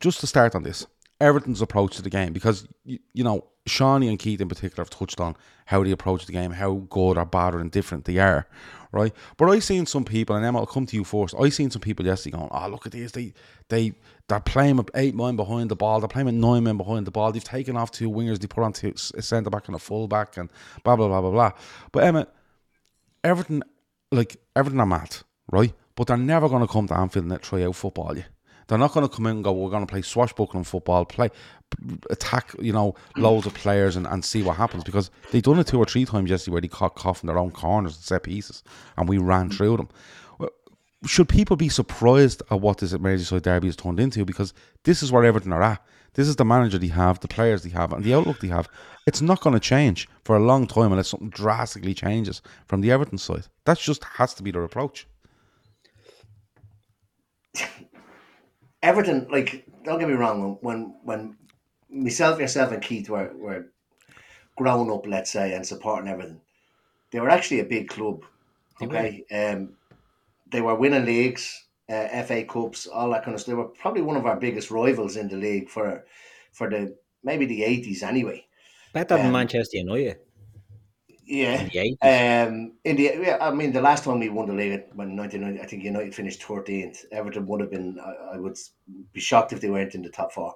just 0.00 0.18
to 0.20 0.26
start 0.26 0.56
on 0.56 0.64
this, 0.64 0.86
Everton's 1.20 1.62
approach 1.62 1.96
to 1.96 2.02
the 2.02 2.10
game 2.10 2.32
because 2.32 2.66
you, 2.84 2.98
you 3.14 3.22
know 3.22 3.46
Shawnee 3.66 4.08
and 4.08 4.18
Keith 4.18 4.40
in 4.40 4.48
particular 4.48 4.82
have 4.82 4.90
touched 4.90 5.20
on 5.20 5.36
how 5.66 5.84
they 5.84 5.92
approach 5.92 6.26
the 6.26 6.32
game, 6.32 6.50
how 6.50 6.74
good 6.90 7.16
or 7.16 7.24
bad 7.24 7.54
or 7.54 7.60
indifferent 7.60 8.06
they 8.06 8.18
are, 8.18 8.48
right? 8.92 9.12
But 9.36 9.50
I 9.50 9.58
seen 9.58 9.86
some 9.86 10.04
people, 10.04 10.36
and 10.36 10.44
Emma, 10.44 10.60
I'll 10.60 10.66
come 10.66 10.86
to 10.86 10.96
you 10.96 11.04
first. 11.04 11.34
I 11.38 11.48
seen 11.48 11.70
some 11.70 11.80
people 11.80 12.06
yesterday 12.06 12.36
going, 12.36 12.50
"Oh, 12.52 12.68
look 12.68 12.86
at 12.86 12.92
these! 12.92 13.12
They 13.12 13.32
they 13.68 13.94
they're 14.28 14.40
playing 14.40 14.76
with 14.76 14.90
eight 14.94 15.14
men 15.14 15.36
behind 15.36 15.70
the 15.70 15.76
ball. 15.76 16.00
They're 16.00 16.08
playing 16.08 16.26
with 16.26 16.34
nine 16.34 16.64
men 16.64 16.76
behind 16.76 17.06
the 17.06 17.10
ball. 17.10 17.32
They've 17.32 17.42
taken 17.42 17.76
off 17.76 17.90
two 17.90 18.10
wingers. 18.10 18.38
They 18.38 18.46
put 18.46 18.62
on 18.62 18.72
two, 18.72 18.94
a 19.14 19.22
centre 19.22 19.50
back 19.50 19.66
and 19.66 19.74
a 19.74 19.78
full 19.80 20.06
back, 20.06 20.36
and 20.36 20.50
blah 20.84 20.96
blah 20.96 21.08
blah 21.08 21.20
blah 21.20 21.30
blah." 21.30 21.52
But 21.90 22.04
Emma, 22.04 22.28
everything 23.24 23.62
like 24.10 24.36
everything 24.54 24.80
I'm 24.80 24.92
at, 24.92 25.22
right? 25.50 25.72
But 25.94 26.06
they're 26.06 26.16
never 26.16 26.48
going 26.48 26.66
to 26.66 26.72
come 26.72 26.86
to 26.88 26.96
Anfield 26.96 27.30
and 27.30 27.42
try 27.42 27.62
out 27.64 27.76
football 27.76 28.16
you. 28.16 28.24
They're 28.66 28.78
not 28.78 28.92
going 28.92 29.08
to 29.08 29.14
come 29.14 29.26
in 29.26 29.36
and 29.36 29.44
go, 29.44 29.52
we're 29.52 29.70
going 29.70 29.86
to 29.86 29.90
play 29.90 30.02
swashbuckling 30.02 30.64
football, 30.64 31.04
play, 31.04 31.30
attack, 32.10 32.54
you 32.60 32.72
know, 32.72 32.94
loads 33.16 33.46
of 33.46 33.54
players 33.54 33.96
and, 33.96 34.06
and 34.06 34.24
see 34.24 34.42
what 34.42 34.56
happens 34.56 34.84
because 34.84 35.10
they've 35.30 35.42
done 35.42 35.58
it 35.58 35.66
two 35.66 35.78
or 35.78 35.86
three 35.86 36.04
times 36.04 36.30
yesterday 36.30 36.52
where 36.52 36.60
they 36.60 36.68
caught 36.68 36.94
cough 36.94 37.22
in 37.22 37.26
their 37.26 37.38
own 37.38 37.50
corners 37.50 37.96
and 37.96 38.04
set 38.04 38.22
pieces 38.22 38.62
and 38.96 39.08
we 39.08 39.18
ran 39.18 39.48
mm. 39.48 39.54
through 39.54 39.76
them. 39.76 39.88
Should 41.04 41.28
people 41.28 41.56
be 41.56 41.68
surprised 41.68 42.42
at 42.50 42.60
what 42.60 42.78
this 42.78 42.92
Merseyside 42.92 43.42
derby 43.42 43.66
has 43.66 43.74
turned 43.74 43.98
into? 43.98 44.24
Because 44.24 44.54
this 44.84 45.02
is 45.02 45.10
where 45.10 45.24
Everton 45.24 45.52
are 45.52 45.62
at. 45.62 45.84
This 46.14 46.28
is 46.28 46.36
the 46.36 46.44
manager 46.44 46.78
they 46.78 46.88
have, 46.88 47.18
the 47.20 47.28
players 47.28 47.62
they 47.62 47.70
have, 47.70 47.92
and 47.92 48.04
the 48.04 48.14
outlook 48.14 48.38
they 48.40 48.48
have. 48.48 48.68
It's 49.06 49.22
not 49.22 49.40
going 49.40 49.54
to 49.54 49.60
change 49.60 50.08
for 50.24 50.36
a 50.36 50.44
long 50.44 50.66
time 50.66 50.92
unless 50.92 51.08
something 51.08 51.30
drastically 51.30 51.94
changes 51.94 52.42
from 52.66 52.82
the 52.82 52.92
Everton 52.92 53.18
side. 53.18 53.46
That 53.64 53.78
just 53.78 54.04
has 54.04 54.34
to 54.34 54.42
be 54.42 54.50
their 54.52 54.62
approach. 54.62 55.08
Everton, 58.82 59.28
like, 59.30 59.64
don't 59.84 59.98
get 59.98 60.08
me 60.08 60.14
wrong, 60.14 60.58
when 60.60 60.96
when 61.02 61.36
myself, 61.88 62.40
yourself, 62.40 62.72
and 62.72 62.82
Keith 62.82 63.08
were, 63.08 63.32
were 63.36 63.66
growing 64.56 64.90
up, 64.90 65.06
let's 65.06 65.30
say, 65.30 65.54
and 65.54 65.66
supporting 65.66 66.08
Everton, 66.10 66.40
they 67.10 67.20
were 67.20 67.30
actually 67.30 67.60
a 67.60 67.64
big 67.64 67.88
club. 67.88 68.24
Okay, 68.80 69.24
um, 69.30 69.76
they 70.50 70.60
were 70.60 70.74
winning 70.74 71.04
leagues, 71.04 71.64
uh, 71.88 72.22
FA 72.24 72.44
Cups, 72.44 72.86
all 72.86 73.10
that 73.10 73.24
kind 73.24 73.34
of 73.34 73.40
stuff. 73.40 73.52
They 73.52 73.56
were 73.56 73.68
probably 73.68 74.02
one 74.02 74.16
of 74.16 74.26
our 74.26 74.36
biggest 74.36 74.70
rivals 74.70 75.16
in 75.16 75.28
the 75.28 75.36
league 75.36 75.68
for 75.68 76.04
for 76.52 76.68
the 76.68 76.96
maybe 77.22 77.46
the 77.46 77.62
eighties 77.64 78.02
anyway. 78.02 78.46
Better 78.92 79.16
than 79.16 79.26
um, 79.26 79.32
Manchester 79.32 79.78
United. 79.78 80.18
Yeah. 81.24 81.60
in 81.62 81.68
the 81.68 81.96
80s. 82.02 82.48
Um, 82.48 82.72
in 82.84 82.96
the 82.96 83.02
yeah, 83.22 83.38
I 83.40 83.50
mean, 83.52 83.72
the 83.72 83.80
last 83.80 84.04
time 84.04 84.18
we 84.18 84.28
won 84.28 84.46
the 84.46 84.54
league 84.54 84.84
when 84.94 85.14
nineteen 85.14 85.42
ninety, 85.42 85.60
I 85.60 85.66
think 85.66 85.84
United 85.84 86.14
finished 86.14 86.42
thirteenth. 86.42 87.04
Everton 87.12 87.46
would 87.46 87.60
have 87.60 87.70
been. 87.70 87.98
I, 88.00 88.34
I 88.34 88.36
would 88.38 88.58
be 89.12 89.20
shocked 89.20 89.52
if 89.52 89.60
they 89.60 89.70
weren't 89.70 89.94
in 89.94 90.02
the 90.02 90.10
top 90.10 90.32
four. 90.32 90.54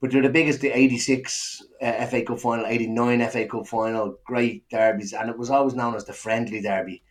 But 0.00 0.12
they're 0.12 0.22
the 0.22 0.28
biggest. 0.28 0.60
The 0.60 0.70
eighty 0.70 0.98
six 0.98 1.62
uh, 1.80 2.06
FA 2.06 2.22
Cup 2.22 2.38
final, 2.38 2.66
eighty 2.66 2.86
nine 2.86 3.26
FA 3.30 3.46
Cup 3.46 3.66
final, 3.66 4.18
great 4.24 4.68
derbies, 4.68 5.12
and 5.14 5.30
it 5.30 5.38
was 5.38 5.50
always 5.50 5.74
known 5.74 5.94
as 5.94 6.04
the 6.04 6.12
friendly 6.12 6.60
derby. 6.60 7.02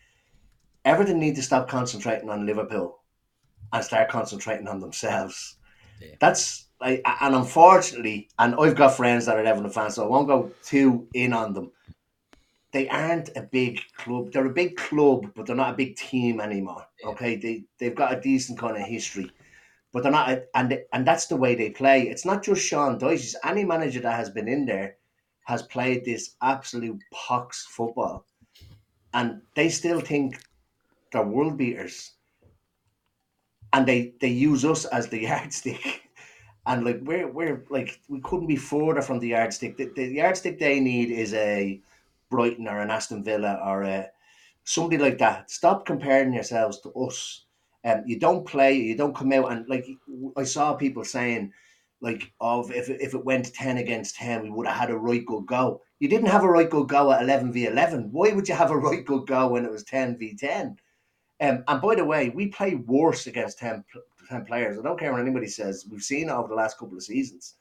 Everton 0.85 1.19
need 1.19 1.35
to 1.35 1.43
stop 1.43 1.67
concentrating 1.67 2.29
on 2.29 2.45
Liverpool 2.45 2.99
and 3.73 3.83
start 3.83 4.07
concentrating 4.09 4.67
on 4.67 4.79
themselves. 4.79 5.57
Yeah. 5.99 6.15
That's 6.21 6.67
like, 6.79 7.01
and 7.21 7.35
unfortunately, 7.35 8.29
and 8.39 8.55
I've 8.55 8.75
got 8.75 8.95
friends 8.95 9.25
that 9.25 9.35
are 9.35 9.43
Everton 9.43 9.71
fans, 9.71 9.95
so 9.95 10.05
I 10.05 10.07
won't 10.07 10.27
go 10.27 10.51
too 10.63 11.07
in 11.13 11.33
on 11.33 11.53
them 11.53 11.71
they 12.71 12.87
aren't 12.89 13.29
a 13.35 13.41
big 13.41 13.79
club. 13.95 14.31
They're 14.31 14.45
a 14.45 14.53
big 14.53 14.75
club, 14.75 15.31
but 15.35 15.45
they're 15.45 15.55
not 15.55 15.73
a 15.73 15.77
big 15.77 15.95
team 15.95 16.41
anymore. 16.41 16.85
Okay, 17.03 17.35
they 17.35 17.63
they've 17.79 17.95
got 17.95 18.13
a 18.17 18.21
decent 18.21 18.59
kind 18.59 18.75
of 18.75 18.83
history, 18.83 19.31
but 19.93 20.03
they're 20.03 20.11
not. 20.11 20.29
A, 20.29 20.43
and 20.55 20.79
and 20.93 21.07
that's 21.07 21.27
the 21.27 21.37
way 21.37 21.55
they 21.55 21.69
play. 21.69 22.03
It's 22.03 22.25
not 22.25 22.43
just 22.43 22.61
Sean 22.61 22.99
Dyche. 22.99 23.35
Any 23.43 23.63
manager 23.63 24.01
that 24.01 24.15
has 24.15 24.29
been 24.29 24.47
in 24.47 24.65
there 24.65 24.97
has 25.45 25.63
played 25.63 26.03
this 26.03 26.35
absolute 26.41 27.01
pox 27.13 27.65
football, 27.65 28.25
and 29.13 29.41
they 29.55 29.69
still 29.69 30.01
think 30.01 30.37
they're 31.11 31.23
world 31.23 31.57
beaters, 31.57 32.11
and 33.71 33.87
they 33.87 34.13
they 34.19 34.27
use 34.27 34.65
us 34.65 34.83
as 34.85 35.07
the 35.07 35.21
yardstick. 35.29 36.03
And 36.65 36.83
like 36.83 36.99
we're 37.01 37.31
we're 37.31 37.63
like 37.69 38.01
we 38.09 38.19
couldn't 38.19 38.47
be 38.47 38.57
further 38.57 39.01
from 39.01 39.19
the 39.19 39.29
yardstick. 39.29 39.77
The, 39.77 39.85
the 39.95 40.07
yardstick 40.07 40.59
they 40.59 40.81
need 40.81 41.11
is 41.11 41.33
a 41.33 41.79
Brighton 42.29 42.67
or 42.67 42.79
an 42.79 42.91
Aston 42.91 43.23
Villa 43.23 43.59
or 43.63 43.83
a, 43.83 44.07
somebody 44.63 44.97
like 44.97 45.17
that. 45.19 45.49
Stop 45.51 45.85
comparing 45.85 46.33
yourselves 46.33 46.79
to 46.81 46.91
us. 46.93 47.45
Um, 47.85 48.03
you 48.05 48.19
don't 48.19 48.45
play, 48.45 48.73
you 48.73 48.95
don't 48.95 49.15
come 49.15 49.31
out 49.31 49.51
and 49.51 49.67
like 49.69 49.85
I 50.35 50.43
saw 50.43 50.73
people 50.73 51.05
saying, 51.05 51.53
like, 52.01 52.31
of 52.39 52.71
if 52.71 52.89
if 52.89 53.13
it 53.13 53.25
went 53.25 53.53
ten 53.53 53.77
against 53.77 54.15
ten, 54.15 54.43
we 54.43 54.49
would 54.49 54.67
have 54.67 54.77
had 54.77 54.89
a 54.91 54.97
right 54.97 55.25
good 55.25 55.45
go. 55.45 55.81
You 55.99 56.07
didn't 56.09 56.29
have 56.29 56.43
a 56.43 56.49
right 56.49 56.69
good 56.69 56.87
go 56.87 57.11
at 57.11 57.21
eleven 57.21 57.51
v 57.51 57.65
eleven. 57.65 58.09
Why 58.11 58.31
would 58.31 58.47
you 58.47 58.55
have 58.55 58.71
a 58.71 58.77
right 58.87 59.05
good 59.05 59.25
go 59.25 59.47
when 59.47 59.65
it 59.65 59.71
was 59.71 59.83
ten 59.83 60.17
v 60.17 60.35
ten? 60.35 60.77
Um, 61.39 61.63
and 61.67 61.81
by 61.81 61.95
the 61.95 62.05
way, 62.05 62.29
we 62.29 62.47
play 62.47 62.75
worse 62.75 63.27
against 63.27 63.59
10, 63.59 63.83
10 64.29 64.45
players. 64.45 64.79
I 64.79 64.81
don't 64.81 64.99
care 64.99 65.11
what 65.11 65.21
anybody 65.21 65.47
says. 65.47 65.85
We've 65.89 66.01
seen 66.01 66.29
it 66.29 66.31
over 66.31 66.47
the 66.47 66.55
last 66.55 66.79
couple 66.79 66.97
of 66.97 67.03
seasons. 67.03 67.55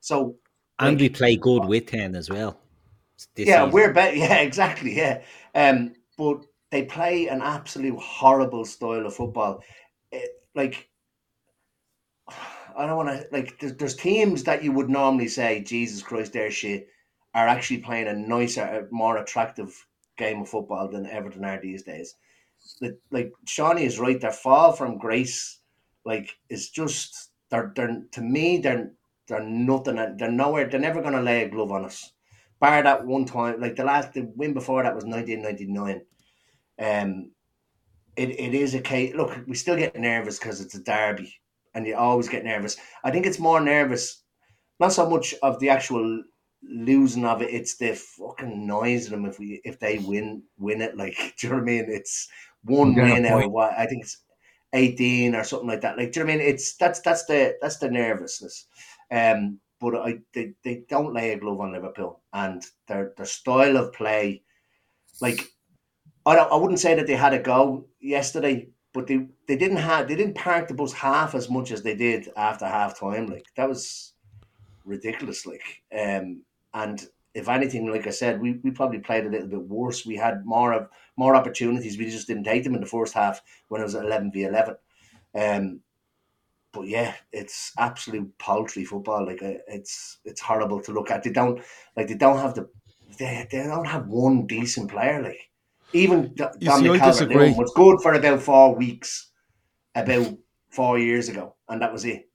So, 0.00 0.36
And 0.78 0.90
like, 0.90 1.00
we 1.00 1.08
play 1.08 1.36
good 1.36 1.64
with 1.64 1.86
10 1.86 2.14
as 2.14 2.30
well. 2.30 2.60
Yeah, 3.36 3.64
season. 3.64 3.70
we're 3.70 3.92
better. 3.92 4.16
Yeah, 4.16 4.38
exactly. 4.38 4.96
Yeah, 4.96 5.22
um, 5.54 5.94
but 6.16 6.44
they 6.70 6.84
play 6.84 7.28
an 7.28 7.42
absolute 7.42 7.98
horrible 7.98 8.64
style 8.64 9.06
of 9.06 9.14
football. 9.14 9.62
It, 10.12 10.30
like, 10.54 10.88
I 12.76 12.86
don't 12.86 12.96
want 12.96 13.08
to 13.08 13.26
like. 13.32 13.58
There's, 13.58 13.74
there's 13.76 13.96
teams 13.96 14.44
that 14.44 14.62
you 14.62 14.72
would 14.72 14.90
normally 14.90 15.28
say, 15.28 15.62
Jesus 15.62 16.02
Christ, 16.02 16.32
their 16.32 16.50
shit, 16.50 16.88
are 17.34 17.48
actually 17.48 17.78
playing 17.78 18.08
a 18.08 18.14
nicer, 18.14 18.88
more 18.90 19.18
attractive 19.18 19.74
game 20.18 20.42
of 20.42 20.48
football 20.48 20.88
than 20.88 21.06
Everton 21.06 21.44
are 21.44 21.60
these 21.60 21.82
days. 21.82 22.14
Like, 22.80 22.98
like 23.10 23.32
Shawnee 23.46 23.84
is 23.84 23.98
right. 23.98 24.20
Their 24.20 24.32
fall 24.32 24.72
from 24.72 24.98
grace, 24.98 25.60
like, 26.04 26.36
is 26.48 26.70
just 26.70 27.30
they're 27.50 27.72
they're 27.76 28.02
to 28.12 28.20
me 28.20 28.58
they're 28.58 28.92
they're 29.28 29.42
nothing. 29.42 29.96
They're 30.18 30.30
nowhere. 30.30 30.68
They're 30.68 30.80
never 30.80 31.02
gonna 31.02 31.22
lay 31.22 31.44
a 31.44 31.48
glove 31.48 31.72
on 31.72 31.84
us 31.84 32.12
bar 32.60 32.82
that 32.82 33.04
one 33.04 33.24
time, 33.24 33.60
like 33.60 33.76
the 33.76 33.84
last 33.84 34.12
the 34.12 34.30
win 34.36 34.54
before 34.54 34.82
that 34.82 34.94
was 34.94 35.04
nineteen 35.04 35.42
ninety 35.42 35.66
nine. 35.66 36.02
Um, 36.78 37.30
it, 38.16 38.30
it 38.30 38.54
is 38.54 38.74
a 38.74 38.80
case. 38.80 39.14
Look, 39.14 39.38
we 39.46 39.54
still 39.54 39.76
get 39.76 39.98
nervous 39.98 40.38
because 40.38 40.60
it's 40.60 40.74
a 40.74 40.82
derby, 40.82 41.34
and 41.74 41.86
you 41.86 41.96
always 41.96 42.28
get 42.28 42.44
nervous. 42.44 42.76
I 43.04 43.10
think 43.10 43.26
it's 43.26 43.38
more 43.38 43.60
nervous, 43.60 44.22
not 44.80 44.92
so 44.92 45.08
much 45.08 45.34
of 45.42 45.58
the 45.60 45.68
actual 45.68 46.22
losing 46.62 47.24
of 47.24 47.42
it. 47.42 47.50
It's 47.50 47.76
the 47.76 47.94
fucking 47.94 48.66
noise 48.66 49.06
of 49.06 49.12
them 49.12 49.26
if 49.26 49.38
we 49.38 49.60
if 49.64 49.78
they 49.78 49.98
win 49.98 50.42
win 50.58 50.80
it. 50.80 50.96
Like, 50.96 51.16
do 51.38 51.46
you 51.46 51.50
know 51.50 51.56
what 51.56 51.62
I 51.62 51.66
mean? 51.66 51.86
It's 51.88 52.28
one 52.64 52.94
win 52.94 53.26
out 53.26 53.44
of 53.44 53.50
what 53.50 53.72
I 53.78 53.86
think 53.86 54.04
it's 54.04 54.22
eighteen 54.72 55.34
or 55.34 55.44
something 55.44 55.68
like 55.68 55.82
that. 55.82 55.98
Like, 55.98 56.12
do 56.12 56.20
you 56.20 56.26
know 56.26 56.32
what 56.32 56.40
I 56.40 56.44
mean? 56.44 56.48
It's 56.48 56.76
that's 56.76 57.00
that's 57.00 57.26
the 57.26 57.56
that's 57.60 57.78
the 57.78 57.90
nervousness. 57.90 58.66
Um, 59.10 59.60
but 59.80 59.94
I 59.96 60.18
they, 60.32 60.54
they 60.62 60.84
don't 60.88 61.14
lay 61.14 61.32
a 61.32 61.38
glove 61.38 61.60
on 61.60 61.72
Liverpool 61.72 62.20
and 62.32 62.64
their 62.88 63.12
their 63.16 63.26
style 63.26 63.76
of 63.76 63.92
play, 63.92 64.42
like 65.20 65.40
I 66.24 66.34
don't 66.34 66.52
I 66.52 66.56
wouldn't 66.56 66.80
say 66.80 66.94
that 66.94 67.06
they 67.06 67.16
had 67.16 67.34
a 67.34 67.38
go 67.38 67.86
yesterday, 68.00 68.68
but 68.92 69.06
they, 69.06 69.26
they 69.46 69.56
didn't 69.56 69.78
have 69.78 70.08
they 70.08 70.16
didn't 70.16 70.34
park 70.34 70.68
the 70.68 70.74
bus 70.74 70.92
half 70.92 71.34
as 71.34 71.50
much 71.50 71.70
as 71.70 71.82
they 71.82 71.94
did 71.94 72.28
after 72.36 72.66
half 72.66 72.98
time. 72.98 73.26
Like 73.26 73.46
that 73.56 73.68
was 73.68 74.12
ridiculous. 74.84 75.46
Like 75.46 75.82
um 75.96 76.42
and 76.74 77.06
if 77.36 77.50
anything, 77.50 77.86
like 77.86 78.06
I 78.06 78.10
said, 78.10 78.40
we, 78.40 78.52
we 78.64 78.70
probably 78.70 78.98
played 78.98 79.26
a 79.26 79.28
little 79.28 79.46
bit 79.46 79.60
worse. 79.60 80.06
We 80.06 80.16
had 80.16 80.46
more 80.46 80.72
of 80.72 80.88
more 81.18 81.36
opportunities. 81.36 81.98
We 81.98 82.06
just 82.08 82.26
didn't 82.26 82.44
take 82.44 82.64
them 82.64 82.74
in 82.74 82.80
the 82.80 82.86
first 82.86 83.12
half 83.12 83.42
when 83.68 83.82
it 83.82 83.84
was 83.84 83.94
eleven 83.94 84.32
v 84.32 84.44
eleven. 84.44 84.76
Um, 85.34 85.80
but 86.76 86.86
yeah, 86.86 87.14
it's 87.32 87.72
absolute 87.78 88.36
paltry 88.38 88.84
football. 88.84 89.26
Like 89.26 89.42
uh, 89.42 89.54
it's 89.66 90.18
it's 90.24 90.40
horrible 90.40 90.80
to 90.82 90.92
look 90.92 91.10
at. 91.10 91.22
They 91.22 91.30
don't 91.30 91.60
like 91.96 92.08
they 92.08 92.14
don't 92.14 92.38
have 92.38 92.54
the 92.54 92.68
they, 93.18 93.46
they 93.50 93.64
don't 93.64 93.86
have 93.86 94.06
one 94.06 94.46
decent 94.46 94.90
player. 94.90 95.22
Like 95.22 95.40
even 95.92 96.34
D- 96.34 96.44
You 96.44 96.50
see, 96.60 96.66
Dominic 96.66 97.02
I. 97.02 97.04
Calvert-Lewin 97.04 97.56
was 97.56 97.72
good 97.74 98.00
for 98.02 98.12
about 98.14 98.42
four 98.42 98.74
weeks, 98.76 99.30
about 99.94 100.36
four 100.70 100.98
years 100.98 101.28
ago, 101.28 101.54
and 101.68 101.80
that 101.82 101.92
was 101.92 102.04
it. 102.04 102.28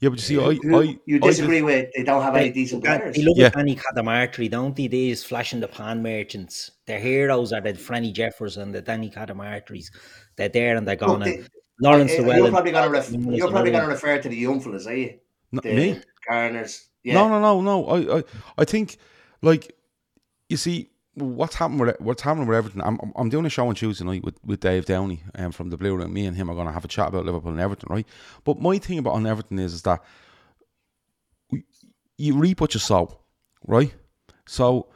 Yeah, 0.00 0.08
but 0.08 0.18
you 0.18 0.24
see, 0.24 0.38
I, 0.38 0.50
You, 0.62 0.80
I, 0.80 0.98
you 1.04 1.16
I 1.16 1.26
disagree 1.28 1.60
with 1.60 1.90
they 1.94 2.04
don't 2.04 2.22
have 2.22 2.34
any 2.34 2.50
decent 2.50 2.82
players. 2.82 3.14
They 3.14 3.22
look 3.22 3.36
Yeah. 3.36 3.48
at 3.48 3.52
Danny 3.54 3.76
Cadamarteri, 3.76 4.50
don't 4.50 4.74
they? 4.74 4.86
These 4.88 5.24
flashing 5.24 5.60
the 5.60 5.68
pan 5.68 6.02
merchants. 6.02 6.70
Their 6.86 6.98
heroes 6.98 7.52
are 7.52 7.60
the 7.60 7.74
Franny 7.74 8.10
Jeffers 8.10 8.56
and 8.56 8.74
the 8.74 8.80
Danny 8.80 9.10
Cadamarteris. 9.10 9.88
They're 10.36 10.48
there 10.48 10.76
and 10.76 10.88
they're 10.88 10.96
Look, 10.96 11.06
gone. 11.06 11.20
they- 11.20 11.34
and 11.36 11.48
Lawrence 11.80 12.12
Uh, 12.12 12.22
Llewellyn. 12.22 12.36
you're 12.42 12.50
probably 12.50 12.72
going 12.72 12.84
to 12.84 12.90
ref- 12.90 13.10
you're 13.12 13.48
probably 13.50 13.70
going 13.70 13.84
to 13.84 13.88
refer 13.90 14.18
to 14.20 14.28
the 14.28 14.36
young 14.36 14.60
fellas, 14.60 14.86
are 14.86 14.94
you? 14.96 15.14
no, 15.52 15.60
The 15.62 15.74
me. 15.74 16.00
Garners. 16.28 16.88
Yeah. 17.02 17.14
No, 17.14 17.28
no, 17.28 17.40
no, 17.40 17.60
no. 17.60 17.86
I, 17.86 18.18
I, 18.18 18.24
I 18.58 18.64
think, 18.64 18.98
like, 19.42 19.74
you 20.48 20.56
see, 20.56 20.90
what's 21.14 21.54
happening 21.56 21.80
with 21.80 22.00
what's 22.00 22.22
happening 22.22 22.46
with 22.46 22.56
Everton. 22.56 22.80
I'm, 22.82 22.98
I'm- 23.00 23.12
I'm 23.16 23.28
doing 23.30 23.46
a 23.46 23.50
show 23.50 23.66
on 23.68 23.74
Tuesday 23.74 24.04
night 24.04 24.22
with, 24.22 24.38
with 24.44 24.60
Dave 24.60 24.84
Downey 24.84 25.22
um, 25.34 25.50
from 25.52 25.70
the 25.70 25.76
Blue 25.76 25.94
Room. 25.96 26.12
Me 26.12 26.26
and 26.26 26.36
him 26.36 26.48
are 26.50 26.54
going 26.54 26.66
to 26.66 26.72
have 26.72 26.84
a 26.84 26.88
chat 26.88 27.08
about 27.08 27.24
Liverpool 27.24 27.50
and 27.52 27.60
Everton, 27.60 27.88
right? 27.90 28.06
But 28.44 28.60
my 28.60 28.78
thing 28.78 28.98
about 28.98 29.14
on 29.14 29.26
Everton 29.26 29.58
is, 29.58 29.72
is 29.74 29.82
that 29.82 30.02
we- 31.50 31.64
you 32.18 32.36
reap 32.36 32.60
what 32.60 32.74
you 32.74 32.80
sow, 32.80 33.18
right? 33.66 33.92
So 34.46 34.88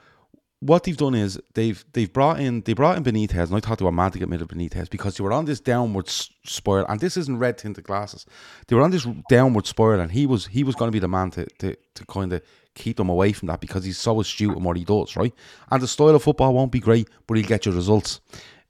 what 0.65 0.85
they've 0.85 0.97
done 0.97 1.15
is 1.15 1.39
they've 1.53 1.85
they've 1.93 2.11
brought 2.11 2.41
in 2.41 2.63
they 2.63 2.73
brought 2.73 2.97
in 2.97 3.05
Benitez, 3.05 3.49
and 3.49 3.55
I 3.55 3.61
thought 3.61 3.79
they 3.79 3.85
were 3.85 3.93
mad 3.93 4.15
to 4.15 4.19
get 4.19 4.31
rid 4.31 4.41
of 4.41 4.49
Benitez 4.49 4.89
because 4.89 5.17
they 5.17 5.23
were 5.23 5.33
on 5.33 5.45
this 5.45 5.61
downward 5.61 6.09
spiral, 6.09 6.87
and 6.89 7.01
this 7.01 7.19
isn't 7.19 7.39
red 7.39 7.59
tinted 7.59 7.85
glasses. 7.85 8.25
They 8.67 8.77
were 8.77 8.83
on 8.83 8.91
this 8.91 9.07
downward 9.29 9.67
spiral, 9.67 10.01
and 10.01 10.11
he 10.13 10.25
was 10.25 10.47
he 10.47 10.65
was 10.65 10.75
going 10.75 10.89
to 10.89 10.93
be 10.93 11.01
the 11.01 11.09
man 11.09 11.31
to 11.33 11.45
to, 11.59 11.77
to 11.95 12.07
kind 12.07 12.33
of 12.33 12.43
keep 12.75 12.97
them 12.97 13.11
away 13.11 13.33
from 13.33 13.49
that 13.49 13.61
because 13.61 13.85
he's 13.85 13.99
so 13.99 14.21
astute 14.21 14.57
in 14.57 14.65
what 14.65 14.79
he 14.79 14.85
does, 14.85 15.17
right? 15.17 15.35
And 15.71 15.83
the 15.83 15.89
style 15.89 16.15
of 16.15 16.23
football 16.23 16.55
won't 16.55 16.73
be 16.73 16.81
great, 16.81 17.09
but 17.27 17.37
he'll 17.37 17.47
get 17.47 17.67
you 17.67 17.73
results. 17.73 18.21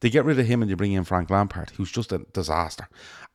They 0.00 0.10
get 0.10 0.24
rid 0.24 0.38
of 0.38 0.46
him 0.46 0.60
and 0.60 0.70
they 0.70 0.74
bring 0.74 0.92
in 0.92 1.04
Frank 1.04 1.30
Lampard, 1.30 1.70
who's 1.70 1.90
just 1.90 2.12
a 2.12 2.18
disaster. 2.34 2.86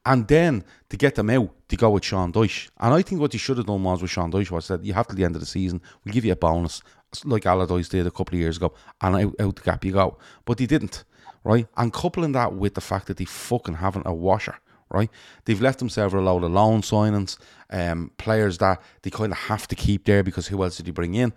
And 0.05 0.27
then 0.27 0.63
to 0.89 0.97
get 0.97 1.15
them 1.15 1.29
out, 1.29 1.49
they 1.67 1.77
go 1.77 1.89
with 1.89 2.05
Sean 2.05 2.31
Dyche. 2.31 2.69
And 2.79 2.93
I 2.93 3.01
think 3.01 3.19
what 3.19 3.31
they 3.31 3.37
should 3.37 3.57
have 3.57 3.65
done 3.65 3.83
was 3.83 4.01
with 4.01 4.11
Sean 4.11 4.31
Dyche 4.31 4.51
was 4.51 4.67
that 4.67 4.83
you 4.83 4.93
have 4.93 5.07
to 5.07 5.15
the 5.15 5.23
end 5.23 5.35
of 5.35 5.39
the 5.39 5.45
season, 5.45 5.81
we'll 6.03 6.13
give 6.13 6.25
you 6.25 6.31
a 6.31 6.37
bonus, 6.37 6.81
like 7.25 7.45
Allardyce 7.45 7.89
did 7.89 8.07
a 8.07 8.11
couple 8.11 8.35
of 8.35 8.39
years 8.39 8.57
ago, 8.57 8.73
and 9.01 9.15
out, 9.15 9.35
out 9.39 9.55
the 9.55 9.61
gap 9.61 9.85
you 9.85 9.93
go. 9.93 10.17
But 10.45 10.57
they 10.57 10.65
didn't, 10.65 11.03
right? 11.43 11.67
And 11.77 11.93
coupling 11.93 12.33
that 12.33 12.53
with 12.53 12.75
the 12.75 12.81
fact 12.81 13.07
that 13.07 13.17
they 13.17 13.25
fucking 13.25 13.75
haven't 13.75 14.07
a 14.07 14.13
washer, 14.13 14.55
right? 14.89 15.09
They've 15.45 15.61
left 15.61 15.79
themselves 15.79 16.13
a 16.13 16.19
load 16.19 16.43
of 16.43 16.51
loan 16.51 16.81
signings, 16.81 17.37
um, 17.69 18.11
players 18.17 18.57
that 18.59 18.81
they 19.01 19.09
kind 19.09 19.31
of 19.31 19.37
have 19.37 19.67
to 19.67 19.75
keep 19.75 20.05
there 20.05 20.23
because 20.23 20.47
who 20.47 20.63
else 20.63 20.77
did 20.77 20.85
they 20.85 20.91
bring 20.91 21.15
in? 21.15 21.33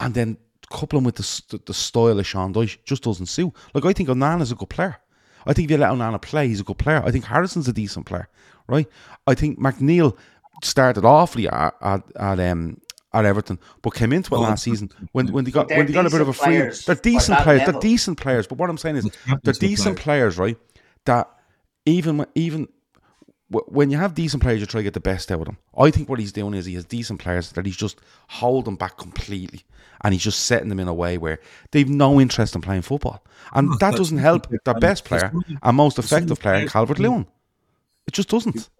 And 0.00 0.14
then 0.14 0.36
coupling 0.70 1.04
with 1.04 1.16
the, 1.16 1.58
the 1.66 1.74
style 1.74 2.18
of 2.18 2.26
Sean 2.26 2.52
Dyche 2.52 2.78
just 2.84 3.02
doesn't 3.02 3.26
suit. 3.26 3.52
Like, 3.74 3.84
I 3.84 3.92
think 3.92 4.08
Onana's 4.08 4.52
a 4.52 4.56
good 4.56 4.70
player. 4.70 4.98
I 5.46 5.52
think 5.52 5.66
if 5.66 5.72
you 5.72 5.78
let 5.78 5.90
Onana 5.90 6.20
play, 6.20 6.48
he's 6.48 6.60
a 6.60 6.64
good 6.64 6.78
player. 6.78 7.02
I 7.04 7.10
think 7.10 7.24
Harrison's 7.24 7.68
a 7.68 7.72
decent 7.72 8.06
player, 8.06 8.28
right? 8.68 8.86
I 9.26 9.34
think 9.34 9.58
McNeil 9.58 10.16
started 10.62 11.04
awfully 11.04 11.48
at, 11.48 11.74
at, 11.80 12.02
at 12.16 12.38
um 12.38 12.80
at 13.14 13.24
Everton, 13.24 13.58
but 13.82 13.90
came 13.94 14.12
into 14.12 14.34
it 14.34 14.38
last 14.38 14.62
season 14.62 14.90
when, 15.12 15.32
when 15.32 15.44
they 15.44 15.50
got 15.50 15.68
when 15.78 15.86
they 15.86 15.92
got 15.92 16.06
a 16.06 16.10
bit 16.10 16.20
of 16.22 16.28
a 16.28 16.32
free. 16.32 16.54
They're 16.86 16.94
decent 16.94 17.38
players. 17.44 17.60
level. 17.66 17.80
They're 17.80 17.90
decent 17.90 18.18
players. 18.20 18.46
But 18.46 18.58
what 18.58 18.70
I'm 18.70 18.78
saying 18.78 18.96
is, 18.96 19.04
they're 19.42 19.52
decent 19.60 19.98
players, 19.98 20.38
right? 20.38 20.56
That 21.04 21.28
even 21.86 22.18
when- 22.18 22.28
even 22.34 22.68
when 23.68 23.90
you 23.90 23.98
have 23.98 24.14
decent 24.14 24.42
players, 24.42 24.60
you 24.60 24.66
try 24.66 24.78
to 24.80 24.84
get 24.84 24.94
the 24.94 25.00
best 25.00 25.30
out 25.30 25.40
of 25.40 25.44
them. 25.46 25.58
I 25.78 25.90
think 25.90 26.08
what 26.08 26.18
he's 26.18 26.32
doing 26.32 26.54
is 26.54 26.64
he 26.64 26.72
has 26.74 26.86
decent 26.86 27.20
players 27.20 27.52
that 27.52 27.66
he's 27.66 27.76
just 27.76 27.98
holding 28.28 28.76
back 28.76 28.96
completely, 28.96 29.60
and 30.02 30.14
he's 30.14 30.22
just 30.22 30.46
setting 30.46 30.70
them 30.70 30.80
in 30.80 30.88
a 30.88 30.94
way 30.94 31.18
where 31.18 31.38
they've 31.70 31.88
no 31.88 32.18
interest 32.18 32.54
in 32.54 32.62
playing 32.62 32.80
football, 32.82 33.22
and 33.52 33.78
that 33.80 33.94
doesn't 33.98 34.18
help 34.18 34.46
their 34.64 34.74
best 34.80 35.04
player 35.04 35.32
and 35.62 35.76
most 35.76 35.98
effective 35.98 36.40
player, 36.40 36.54
Calvert 36.70 36.98
Lewin. 36.98 37.26
It 38.06 38.14
just 38.14 38.30
doesn't. 38.30 38.70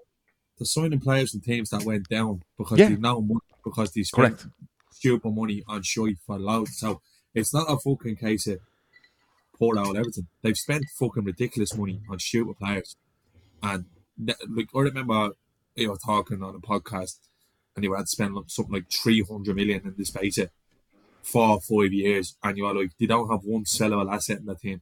They're 0.63 0.83
signing 0.83 1.01
players 1.01 1.35
and 1.35 1.43
teams 1.43 1.71
that 1.71 1.83
went 1.85 2.09
down 2.09 2.43
because 2.57 2.79
Yeah. 2.79 2.89
they've 2.91 3.01
now 3.01 3.19
money 3.19 3.41
because 3.65 3.93
they 3.93 4.03
spent 4.05 4.39
Correct. 4.39 4.47
stupid 4.93 5.31
money 5.35 5.63
on 5.67 5.83
shite 5.83 6.19
for 6.27 6.39
loads. 6.39 6.79
So 6.79 7.01
it's 7.35 7.53
not 7.53 7.67
a 7.69 7.77
fucking 7.79 8.17
case 8.17 8.47
of 8.47 8.61
poor 9.59 9.77
old 9.79 9.97
Everton. 9.97 10.29
They've 10.43 10.57
spent 10.57 10.85
fucking 10.99 11.25
ridiculous 11.25 11.75
money 11.77 12.01
on 12.09 12.19
stupid 12.21 12.59
players. 12.59 12.95
And 13.63 13.87
th- 14.25 14.39
like 14.49 14.69
I 14.75 14.81
remember 14.81 15.31
you 15.75 15.89
know 15.89 15.97
talking 16.05 16.43
on 16.43 16.55
a 16.55 16.61
podcast 16.61 17.19
and 17.75 17.83
they 17.83 17.89
were 17.89 17.97
had 17.97 18.03
to 18.05 18.09
spend 18.09 18.37
something 18.49 18.75
like 18.75 18.91
three 18.91 19.23
hundred 19.23 19.57
million 19.57 19.81
in 19.85 19.95
the 19.97 20.05
space 20.05 20.39
of 20.39 20.51
four 21.23 21.61
five 21.61 21.93
years, 21.93 22.37
and 22.43 22.57
you're 22.59 22.75
like, 22.75 22.91
they 23.01 23.07
don't 23.07 23.31
have 23.31 23.41
one 23.45 23.65
sellable 23.65 24.13
asset 24.13 24.39
in 24.41 24.47
the 24.47 24.55
team. 24.57 24.81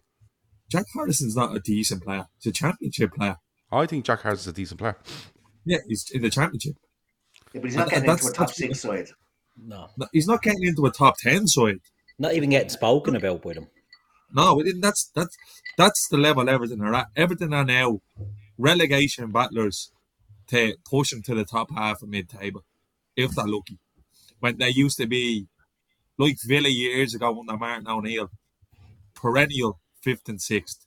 Jack 0.70 0.86
Harrison's 0.94 1.36
not 1.36 1.54
a 1.54 1.60
decent 1.60 2.02
player. 2.02 2.26
He's 2.38 2.50
a 2.50 2.52
championship 2.54 3.12
player. 3.14 3.36
I 3.72 3.86
think 3.86 4.04
Jack 4.04 4.22
Harrison's 4.22 4.48
a 4.48 4.52
decent 4.52 4.78
player. 4.80 4.96
Yeah, 5.64 5.78
he's 5.88 6.06
in 6.12 6.22
the 6.22 6.30
championship. 6.30 6.74
Yeah, 7.52 7.60
but 7.60 7.64
he's 7.64 7.76
not 7.76 7.82
And 7.84 7.90
getting 7.90 8.06
that's- 8.06 8.26
into 8.26 8.32
a 8.32 8.36
top 8.36 8.48
that's- 8.48 8.56
six 8.56 8.80
side. 8.80 9.10
No, 9.62 9.90
No, 9.98 10.06
He's 10.12 10.26
not 10.26 10.42
getting 10.42 10.62
into 10.64 10.86
a 10.86 10.90
top 10.90 11.16
ten 11.18 11.46
side. 11.46 11.80
not 12.18 12.34
even 12.34 12.50
getting 12.50 12.70
spoken 12.70 13.14
about 13.16 13.44
with 13.44 13.56
him. 13.58 13.66
No, 14.32 14.54
we 14.54 14.62
didn't. 14.62 14.80
That's 14.80 15.10
that's 15.14 15.36
that's 15.76 16.06
the 16.08 16.16
level 16.16 16.48
Everton 16.48 16.80
are 16.80 16.94
at. 16.94 17.08
Everton 17.16 17.52
are 17.52 17.64
now 17.64 18.00
relegation 18.56 19.30
battlers 19.32 19.90
to 20.48 20.76
push 20.88 21.10
them 21.10 21.22
to 21.22 21.34
the 21.34 21.44
top 21.44 21.70
half 21.72 22.00
of 22.02 22.08
mid-table, 22.08 22.62
if 23.16 23.32
they're 23.32 23.46
lucky. 23.46 23.78
When 24.38 24.56
they 24.58 24.70
used 24.70 24.96
to 24.98 25.06
be 25.06 25.46
like 26.16 26.36
Villa 26.46 26.68
years 26.68 27.14
ago 27.14 27.32
when 27.32 27.46
they're 27.46 27.56
Martin 27.58 27.88
O'Neill, 27.88 28.30
perennial 29.14 29.80
fifth 30.02 30.28
and 30.28 30.40
sixth, 30.40 30.86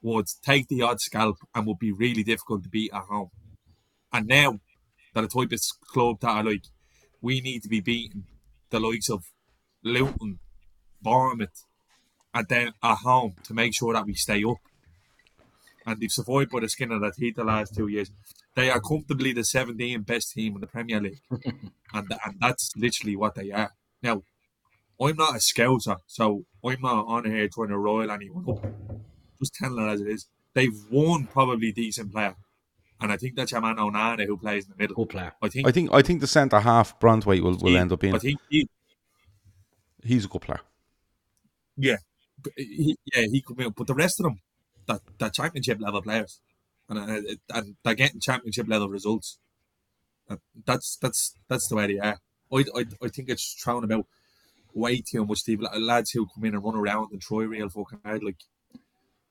would 0.00 0.26
take 0.44 0.68
the 0.68 0.82
odd 0.82 1.00
scalp 1.00 1.36
and 1.54 1.66
would 1.66 1.78
be 1.78 1.92
really 1.92 2.22
difficult 2.22 2.62
to 2.62 2.68
beat 2.68 2.92
at 2.94 3.02
home. 3.02 3.30
And 4.12 4.26
now 4.26 4.60
they're 5.14 5.22
the 5.22 5.28
type 5.28 5.52
of 5.52 5.60
club 5.86 6.20
that 6.20 6.28
are 6.28 6.44
like, 6.44 6.64
we 7.20 7.40
need 7.40 7.62
to 7.62 7.68
be 7.68 7.80
beating 7.80 8.24
the 8.70 8.80
likes 8.80 9.08
of 9.08 9.24
Luton, 9.84 10.38
Bournemouth, 11.00 11.64
and 12.34 12.46
then 12.48 12.72
at 12.82 12.96
home 12.98 13.34
to 13.44 13.54
make 13.54 13.74
sure 13.74 13.92
that 13.92 14.06
we 14.06 14.14
stay 14.14 14.42
up. 14.44 14.58
And 15.86 16.00
they've 16.00 16.10
survived 16.10 16.50
by 16.50 16.60
the 16.60 16.68
skin 16.68 16.92
of 16.92 17.00
their 17.00 17.10
teeth 17.10 17.36
the 17.36 17.44
last 17.44 17.74
two 17.74 17.88
years. 17.88 18.10
They 18.54 18.70
are 18.70 18.80
comfortably 18.80 19.32
the 19.32 19.40
17th 19.40 20.06
best 20.06 20.32
team 20.32 20.54
in 20.54 20.60
the 20.60 20.66
Premier 20.66 21.00
League. 21.00 21.20
and, 21.30 21.72
and 21.94 22.36
that's 22.40 22.70
literally 22.76 23.16
what 23.16 23.34
they 23.34 23.50
are. 23.50 23.72
Now, 24.02 24.22
I'm 25.00 25.16
not 25.16 25.34
a 25.34 25.38
scouser, 25.38 25.96
so 26.06 26.44
I'm 26.64 26.80
not 26.80 27.06
on 27.06 27.24
here 27.24 27.48
trying 27.48 27.68
to 27.68 27.78
roil 27.78 28.10
anyone 28.10 28.44
up. 28.48 28.64
Just 29.40 29.54
telling 29.54 29.84
it 29.84 29.90
as 29.90 30.00
it 30.00 30.08
is. 30.08 30.28
They've 30.54 30.76
won 30.90 31.26
probably 31.26 31.72
decent 31.72 32.12
player. 32.12 32.36
And 33.02 33.10
I 33.10 33.16
think 33.16 33.34
that's 33.34 33.50
your 33.50 33.60
man 33.60 33.76
Onana 33.76 34.24
who 34.26 34.36
plays 34.36 34.64
in 34.64 34.70
the 34.70 34.76
middle. 34.76 34.94
Good 34.94 35.08
player. 35.08 35.32
I 35.42 35.48
think 35.48 35.66
I 35.66 35.72
think 35.72 35.90
I 35.92 36.02
think 36.02 36.20
the 36.20 36.28
centre 36.28 36.60
half 36.60 36.98
Branthwaite 37.00 37.42
will, 37.42 37.56
will 37.56 37.70
he- 37.70 37.76
end 37.76 37.92
up 37.92 37.98
being 37.98 38.14
I 38.14 38.18
think 38.18 38.38
he, 38.48 38.68
he's 40.04 40.24
a 40.24 40.28
good 40.28 40.42
player. 40.42 40.60
Yeah, 41.76 41.96
he, 42.56 42.96
yeah, 43.12 43.22
he 43.22 43.42
could 43.42 43.56
be. 43.56 43.68
But 43.68 43.88
the 43.88 43.94
rest 43.94 44.20
of 44.20 44.24
them, 44.24 44.40
that 44.86 45.00
that 45.18 45.34
championship 45.34 45.80
level 45.80 46.00
players, 46.00 46.40
and 46.88 46.98
uh, 46.98 47.34
and 47.54 47.76
they're 47.82 47.94
getting 47.94 48.20
championship 48.20 48.68
level 48.68 48.88
results. 48.88 49.38
Uh, 50.30 50.36
that's 50.64 50.96
that's 51.02 51.34
that's 51.48 51.66
the 51.68 51.74
way 51.74 51.88
they 51.88 51.98
are. 51.98 52.18
I, 52.52 52.64
I, 52.76 52.84
I 53.02 53.08
think 53.08 53.28
it's 53.28 53.60
thrown 53.60 53.82
about 53.82 54.06
way 54.74 55.00
too 55.00 55.26
much. 55.26 55.42
The 55.44 55.56
lads 55.56 56.10
who 56.10 56.26
come 56.26 56.44
in 56.44 56.54
and 56.54 56.62
run 56.62 56.76
around 56.76 57.08
and 57.10 57.20
try 57.20 57.42
real 57.42 57.68
fucking 57.68 58.00
hard, 58.04 58.22
like 58.22 58.36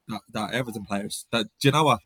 that, 0.09 0.21
that 0.33 0.53
Everton 0.53 0.83
players. 0.85 1.25
That 1.31 1.45
do 1.61 1.69
you 1.69 1.71
know 1.71 1.85
what? 1.85 1.99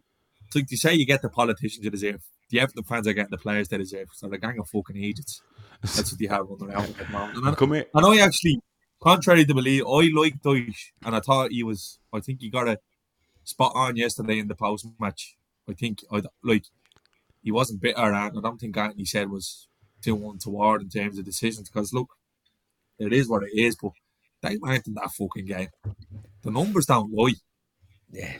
Like 0.54 0.68
they 0.68 0.76
say 0.76 0.94
you 0.94 1.06
get 1.06 1.22
the 1.22 1.30
politicians 1.30 1.84
you 1.84 1.90
deserve. 1.92 2.22
The 2.50 2.60
Everton 2.60 2.84
fans 2.84 3.08
are 3.08 3.14
getting 3.14 3.32
the 3.32 3.38
players 3.38 3.68
they 3.68 3.78
deserve. 3.78 4.10
So 4.14 4.28
they're 4.28 4.38
a 4.38 4.40
gang 4.40 4.60
of 4.60 4.70
fucking 4.70 4.96
idiots. 4.96 5.42
That's 5.82 6.12
what 6.12 6.20
they 6.20 6.28
have 6.28 6.42
at 6.52 6.60
the 6.60 7.06
moment. 7.12 7.38
And 7.38 7.48
I- 7.50 7.56
Come 7.56 7.74
here. 7.74 7.86
and 7.94 8.06
I 8.06 8.24
actually, 8.24 8.60
contrary 9.02 9.46
to 9.46 9.54
believe, 9.54 9.84
I 9.86 10.10
like 10.14 10.42
Dyche, 10.42 10.92
and 11.04 11.16
I 11.16 11.20
thought 11.20 11.52
he 11.52 11.64
was. 11.64 12.00
I 12.14 12.20
think 12.20 12.42
he 12.42 12.50
got 12.50 12.68
a 12.68 12.80
spot 13.44 13.72
on 13.76 13.96
yesterday 13.96 14.40
in 14.40 14.48
the 14.48 14.56
post 14.56 14.88
match. 15.00 15.36
I 15.70 15.74
think 15.74 16.04
I 16.12 16.22
like 16.44 16.66
he 17.42 17.52
wasn't 17.52 17.82
bitter, 17.82 18.00
and 18.00 18.16
I 18.16 18.30
don't 18.42 18.60
think 18.60 18.78
anything 18.78 18.98
he 19.00 19.06
said 19.06 19.30
was 19.30 19.68
two 20.02 20.16
one 20.16 20.38
toward 20.38 20.82
in 20.84 20.90
terms 20.90 21.18
of 21.18 21.26
decisions. 21.26 21.70
Because 21.70 21.94
look, 21.94 22.10
it 23.00 23.12
is 23.12 23.28
what 23.28 23.44
it 23.44 23.52
is, 23.54 23.76
but 23.76 23.92
they 24.42 24.58
weren't 24.58 24.88
in 24.88 24.94
that 24.94 25.12
fucking 25.12 25.46
game. 25.46 25.70
The 26.44 26.52
numbers 26.52 26.86
don't 26.86 27.12
lie. 27.12 27.34
Yeah. 28.12 28.38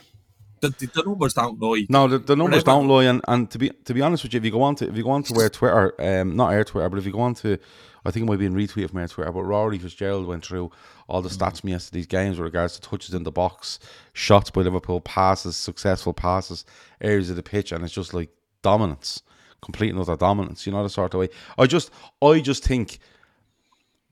The, 0.70 0.88
the, 0.88 1.04
numbers 1.04 1.34
don't 1.34 1.60
lie. 1.62 1.86
No, 1.90 2.08
the, 2.08 2.20
the 2.20 2.36
numbers 2.36 2.64
Whatever. 2.64 2.80
don't 2.80 2.88
lie, 2.88 3.04
and, 3.06 3.22
and 3.28 3.50
to 3.52 3.58
be 3.58 3.70
to 3.70 3.94
be 3.94 4.02
honest 4.02 4.24
with 4.24 4.34
you, 4.34 4.38
if 4.40 4.46
you 4.46 4.52
go 4.52 4.62
on 4.62 4.76
to 4.76 4.88
if 4.88 4.98
you 4.98 5.04
go 5.04 5.12
on 5.12 5.24
to 5.24 5.34
where 5.34 5.50
Twitter, 5.50 5.94
um, 6.00 6.36
not 6.36 6.54
our 6.54 6.64
Twitter, 6.64 6.90
but 6.90 7.00
if 7.00 7.06
you 7.06 7.12
go 7.12 7.22
on 7.22 7.34
to, 7.36 7.58
I 8.06 8.12
think 8.12 8.24
it 8.24 8.30
might 8.30 8.40
be 8.40 8.46
in 8.46 8.54
retweet 8.54 8.90
from 8.90 9.00
our 9.00 9.08
Twitter, 9.08 9.32
but 9.32 9.44
Rory 9.44 9.80
Fitzgerald 9.80 10.28
went 10.28 10.46
through 10.46 10.72
all 11.08 11.22
the 11.22 11.30
stats 11.30 11.62
from 11.62 11.70
yesterday's 11.70 12.08
games 12.08 12.38
with 12.38 12.46
regards 12.46 12.76
to 12.76 12.82
touches 12.82 13.14
in 13.14 13.24
the 13.24 13.32
box, 13.32 13.80
shots 14.14 14.50
by 14.50 14.62
Liverpool, 14.62 15.02
passes, 15.02 15.56
successful 15.56 16.14
passes, 16.14 16.66
areas 17.02 17.30
of 17.30 17.36
the 17.36 17.44
pitch, 17.44 17.72
and 17.72 17.84
it's 17.84 17.94
just 17.94 18.14
like 18.14 18.30
dominance, 18.62 19.22
complete 19.62 19.92
and 19.92 20.00
utter 20.00 20.16
dominance. 20.16 20.66
You 20.66 20.74
know 20.74 20.84
the 20.84 20.90
sort 20.90 21.14
of 21.14 21.20
way. 21.20 21.30
I 21.58 21.68
just, 21.68 21.92
I 22.22 22.40
just 22.40 22.64
think. 22.64 23.00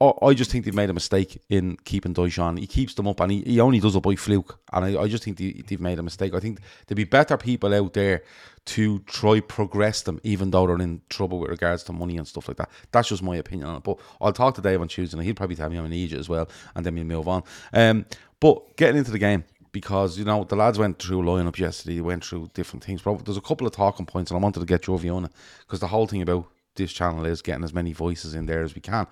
I 0.02 0.34
just 0.34 0.52
think 0.52 0.66
they've 0.66 0.74
made 0.74 0.90
a 0.90 0.94
mistake 0.94 1.42
in 1.50 1.78
keeping 1.86 2.14
Dyche 2.14 2.42
on. 2.42 2.58
He 2.58 2.68
keeps 2.68 2.94
them 2.94 3.08
up 3.08 3.22
and 3.22 3.32
he, 3.32 3.42
he 3.44 3.60
only 3.62 3.80
does 3.80 3.96
it 3.96 4.04
by 4.04 4.16
fluke. 4.16 4.60
And 4.74 4.84
I, 4.84 5.02
I 5.04 5.08
just 5.08 5.24
think 5.24 5.38
they, 5.38 5.64
they've 5.66 5.80
made 5.80 5.98
a 5.98 6.04
mistake. 6.04 6.34
I 6.34 6.42
think 6.42 6.60
there'd 6.88 6.98
be 6.98 7.06
better 7.06 7.38
people 7.38 7.74
out 7.74 7.94
there 7.94 8.24
to 8.66 9.00
try 9.00 9.40
progress 9.40 10.02
them, 10.02 10.20
even 10.24 10.52
though 10.52 10.68
they're 10.68 10.82
in 10.82 11.02
trouble 11.10 11.40
with 11.40 11.52
regards 11.52 11.84
to 11.84 11.94
money 11.94 12.18
and 12.18 12.28
stuff 12.28 12.50
like 12.50 12.58
that. 12.58 12.70
That's 12.92 13.08
just 13.08 13.24
my 13.24 13.38
opinion 13.38 13.70
on 13.70 13.78
it. 13.78 13.84
But 13.84 14.00
I'll 14.20 14.34
talk 14.34 14.56
to 14.56 14.62
Dave 14.62 14.82
on 14.82 14.90
Tuesday 14.90 15.18
and 15.18 15.26
he'll 15.26 15.36
probably 15.36 15.56
tell 15.56 15.70
me 15.70 15.78
I'm 15.78 15.86
an 15.86 15.94
idiot 15.94 16.20
as 16.20 16.28
well. 16.28 16.50
And 16.76 16.86
then 16.86 16.96
we'll 16.96 17.06
move 17.06 17.28
on. 17.30 17.44
Um, 17.72 18.06
but 18.42 18.76
getting 18.76 18.98
into 18.98 19.12
the 19.12 19.20
game, 19.20 19.46
because, 19.72 20.18
you 20.18 20.26
know, 20.26 20.44
the 20.44 20.56
lads 20.56 20.78
went 20.78 21.00
through 21.00 21.22
lineup 21.22 21.58
yesterday, 21.58 21.96
they 21.96 22.02
went 22.02 22.26
through 22.26 22.50
different 22.54 22.84
things. 22.84 23.02
But 23.02 23.24
there's 23.24 23.38
a 23.38 23.42
couple 23.42 23.66
of 23.68 23.74
talking 23.74 24.06
points 24.06 24.32
and 24.32 24.38
I 24.38 24.44
wanted 24.44 24.60
to 24.60 24.66
get 24.66 24.86
your 24.86 25.00
view 25.00 25.16
on 25.16 25.26
it. 25.26 25.32
Because 25.62 25.80
the 25.80 25.88
whole 25.88 26.08
thing 26.08 26.22
about 26.22 26.46
this 26.76 26.92
channel 26.92 27.26
is 27.26 27.42
getting 27.42 27.64
as 27.64 27.74
many 27.74 27.94
voices 27.94 28.34
in 28.34 28.46
there 28.46 28.64
as 28.64 28.76
we 28.76 28.82
can. 28.82 29.08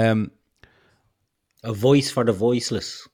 Um, 0.00 0.30
A 1.62 1.72
voice 1.72 2.10
for 2.10 2.24
the 2.24 2.32
voiceless. 2.32 3.08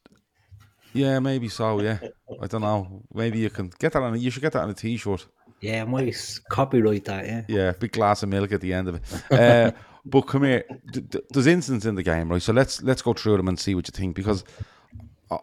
Yeah, 0.92 1.18
maybe 1.20 1.49
so. 1.49 1.81
Yeah, 1.81 1.99
I 2.42 2.46
don't 2.46 2.62
know. 2.62 3.03
Maybe 3.12 3.38
you 3.38 3.51
can 3.51 3.70
get 3.79 3.92
that 3.92 4.03
on. 4.03 4.18
You 4.18 4.31
should 4.31 4.42
get 4.42 4.53
that 4.53 4.62
on 4.62 4.70
a 4.70 4.75
t-shirt. 4.75 5.27
Yeah, 5.61 5.83
I 5.83 5.85
might 5.85 6.14
copyright 6.51 7.05
that, 7.07 7.27
yeah. 7.27 7.42
Yeah, 7.49 7.72
big 7.72 7.92
glass 7.92 8.22
of 8.22 8.29
milk 8.29 8.53
at 8.53 8.61
the 8.61 8.72
end 8.72 8.88
of 8.88 8.94
it. 8.96 9.03
Uh, 9.33 9.72
but 10.05 10.22
come 10.22 10.44
here. 10.44 10.64
D- 10.92 11.01
d- 11.01 11.20
there's 11.31 11.46
incidents 11.46 11.87
in 11.87 11.94
the 11.94 12.03
game, 12.03 12.31
right? 12.31 12.42
So 12.42 12.53
let's 12.53 12.83
let's 12.83 13.03
go 13.03 13.12
through 13.14 13.38
them 13.38 13.49
and 13.49 13.59
see 13.59 13.75
what 13.75 13.88
you 13.88 13.92
think 13.92 14.14
because 14.14 14.44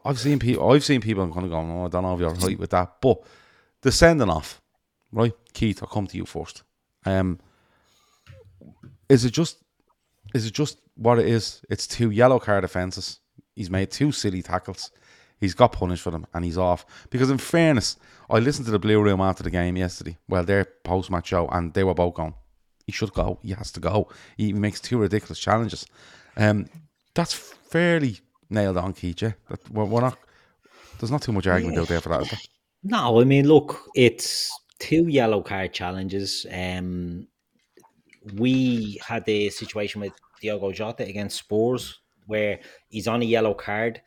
I've 0.05 0.19
seen 0.19 0.39
people. 0.39 0.71
I've 0.71 0.83
seen 0.83 1.01
people 1.01 1.23
I'm 1.23 1.33
kind 1.33 1.45
of 1.45 1.51
going, 1.51 1.69
"Oh, 1.71 1.85
I 1.85 1.89
don't 1.89 2.03
know 2.03 2.13
if 2.13 2.19
you're 2.19 2.33
right 2.33 2.59
with 2.59 2.69
that." 2.71 3.01
But 3.01 3.23
the 3.81 3.91
sending 3.91 4.29
off, 4.29 4.61
right? 5.11 5.33
Keith, 5.53 5.81
I'll 5.81 5.89
come 5.89 6.07
to 6.07 6.17
you 6.17 6.25
first. 6.25 6.63
Um, 7.05 7.39
is 9.09 9.25
it 9.25 9.31
just 9.31 9.62
is 10.33 10.45
it 10.45 10.53
just 10.53 10.79
what 10.95 11.19
it 11.19 11.27
is? 11.27 11.61
It's 11.69 11.87
two 11.87 12.11
yellow 12.11 12.39
card 12.39 12.63
offences. 12.63 13.19
He's 13.55 13.69
made 13.69 13.91
two 13.91 14.11
silly 14.11 14.41
tackles. 14.41 14.91
He's 15.39 15.53
got 15.53 15.73
punished 15.73 16.03
for 16.03 16.11
them 16.11 16.25
and 16.33 16.43
he's 16.45 16.57
off. 16.57 16.85
Because 17.09 17.29
in 17.29 17.37
fairness, 17.37 17.97
I 18.29 18.39
listened 18.39 18.65
to 18.65 18.71
the 18.71 18.79
Blue 18.79 19.01
Room 19.01 19.21
after 19.21 19.43
the 19.43 19.51
game 19.51 19.75
yesterday. 19.77 20.17
Well, 20.27 20.43
their 20.43 20.65
post 20.83 21.11
match 21.11 21.27
show, 21.27 21.47
and 21.49 21.73
they 21.73 21.83
were 21.83 21.93
both 21.93 22.15
going. 22.15 22.33
He 22.85 22.91
should 22.91 23.13
go. 23.13 23.39
He 23.43 23.51
has 23.51 23.71
to 23.73 23.79
go. 23.79 24.09
He 24.37 24.53
makes 24.53 24.79
two 24.79 24.97
ridiculous 24.97 25.39
challenges. 25.39 25.85
Um, 26.35 26.67
that's 27.13 27.33
fairly 27.33 28.19
nailed 28.49 28.77
on. 28.77 28.95
Yeah, 29.01 29.33
that 29.49 29.69
we're, 29.69 29.85
we're 29.85 30.01
not. 30.01 30.17
There's 30.99 31.11
not 31.11 31.21
too 31.21 31.33
much 31.33 31.47
argument 31.47 31.77
out 31.77 31.87
there 31.87 32.01
for 32.01 32.09
that. 32.09 32.29
There? 32.29 32.39
No, 32.83 33.19
I 33.19 33.23
mean, 33.23 33.47
look, 33.47 33.79
it's 33.95 34.51
two 34.79 35.07
yellow 35.07 35.41
card 35.41 35.73
challenges. 35.73 36.45
Um, 36.51 37.27
we 38.35 38.99
had 39.05 39.25
the 39.25 39.49
situation 39.49 40.01
with 40.01 40.13
Diogo 40.41 40.71
Jota 40.71 41.03
against 41.07 41.37
Spurs 41.37 41.99
where 42.25 42.59
he's 42.89 43.07
on 43.07 43.21
a 43.21 43.25
yellow 43.25 43.53
card. 43.53 44.01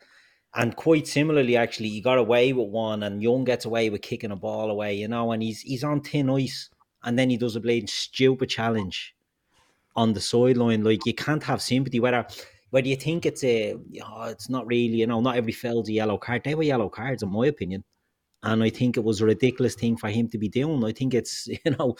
And 0.55 0.75
quite 0.75 1.07
similarly, 1.07 1.55
actually, 1.55 1.89
he 1.89 2.01
got 2.01 2.17
away 2.17 2.51
with 2.53 2.69
one, 2.69 3.03
and 3.03 3.21
Young 3.21 3.43
gets 3.43 3.65
away 3.65 3.89
with 3.89 4.01
kicking 4.01 4.31
a 4.31 4.35
ball 4.35 4.71
away, 4.71 4.95
you 4.95 5.07
know, 5.07 5.31
and 5.31 5.43
he's 5.43 5.61
he's 5.61 5.83
on 5.83 6.01
thin 6.01 6.29
ice, 6.29 6.69
and 7.03 7.19
then 7.19 7.29
he 7.29 7.37
does 7.37 7.55
a 7.55 7.59
blatant 7.59 7.89
stupid 7.89 8.49
challenge 8.49 9.13
on 9.95 10.13
the 10.13 10.21
sideline. 10.21 10.83
Like 10.83 11.05
you 11.05 11.13
can't 11.13 11.43
have 11.43 11.61
sympathy 11.61 11.99
whether 11.99 12.25
whether 12.71 12.87
you 12.87 12.95
think 12.95 13.25
it's 13.25 13.43
a 13.43 13.75
oh, 14.03 14.23
it's 14.23 14.49
not 14.49 14.65
really, 14.65 14.97
you 14.97 15.05
know, 15.05 15.21
not 15.21 15.35
every 15.35 15.51
foul's 15.51 15.89
a 15.89 15.93
yellow 15.93 16.17
card. 16.17 16.43
They 16.43 16.55
were 16.55 16.63
yellow 16.63 16.89
cards, 16.89 17.21
in 17.21 17.31
my 17.31 17.47
opinion 17.47 17.83
and 18.43 18.63
I 18.63 18.69
think 18.69 18.97
it 18.97 19.03
was 19.03 19.21
a 19.21 19.25
ridiculous 19.25 19.75
thing 19.75 19.97
for 19.97 20.09
him 20.09 20.29
to 20.29 20.37
be 20.37 20.49
doing. 20.49 20.83
I 20.83 20.91
think 20.91 21.13
it's 21.13 21.47
you 21.65 21.71
know, 21.77 21.95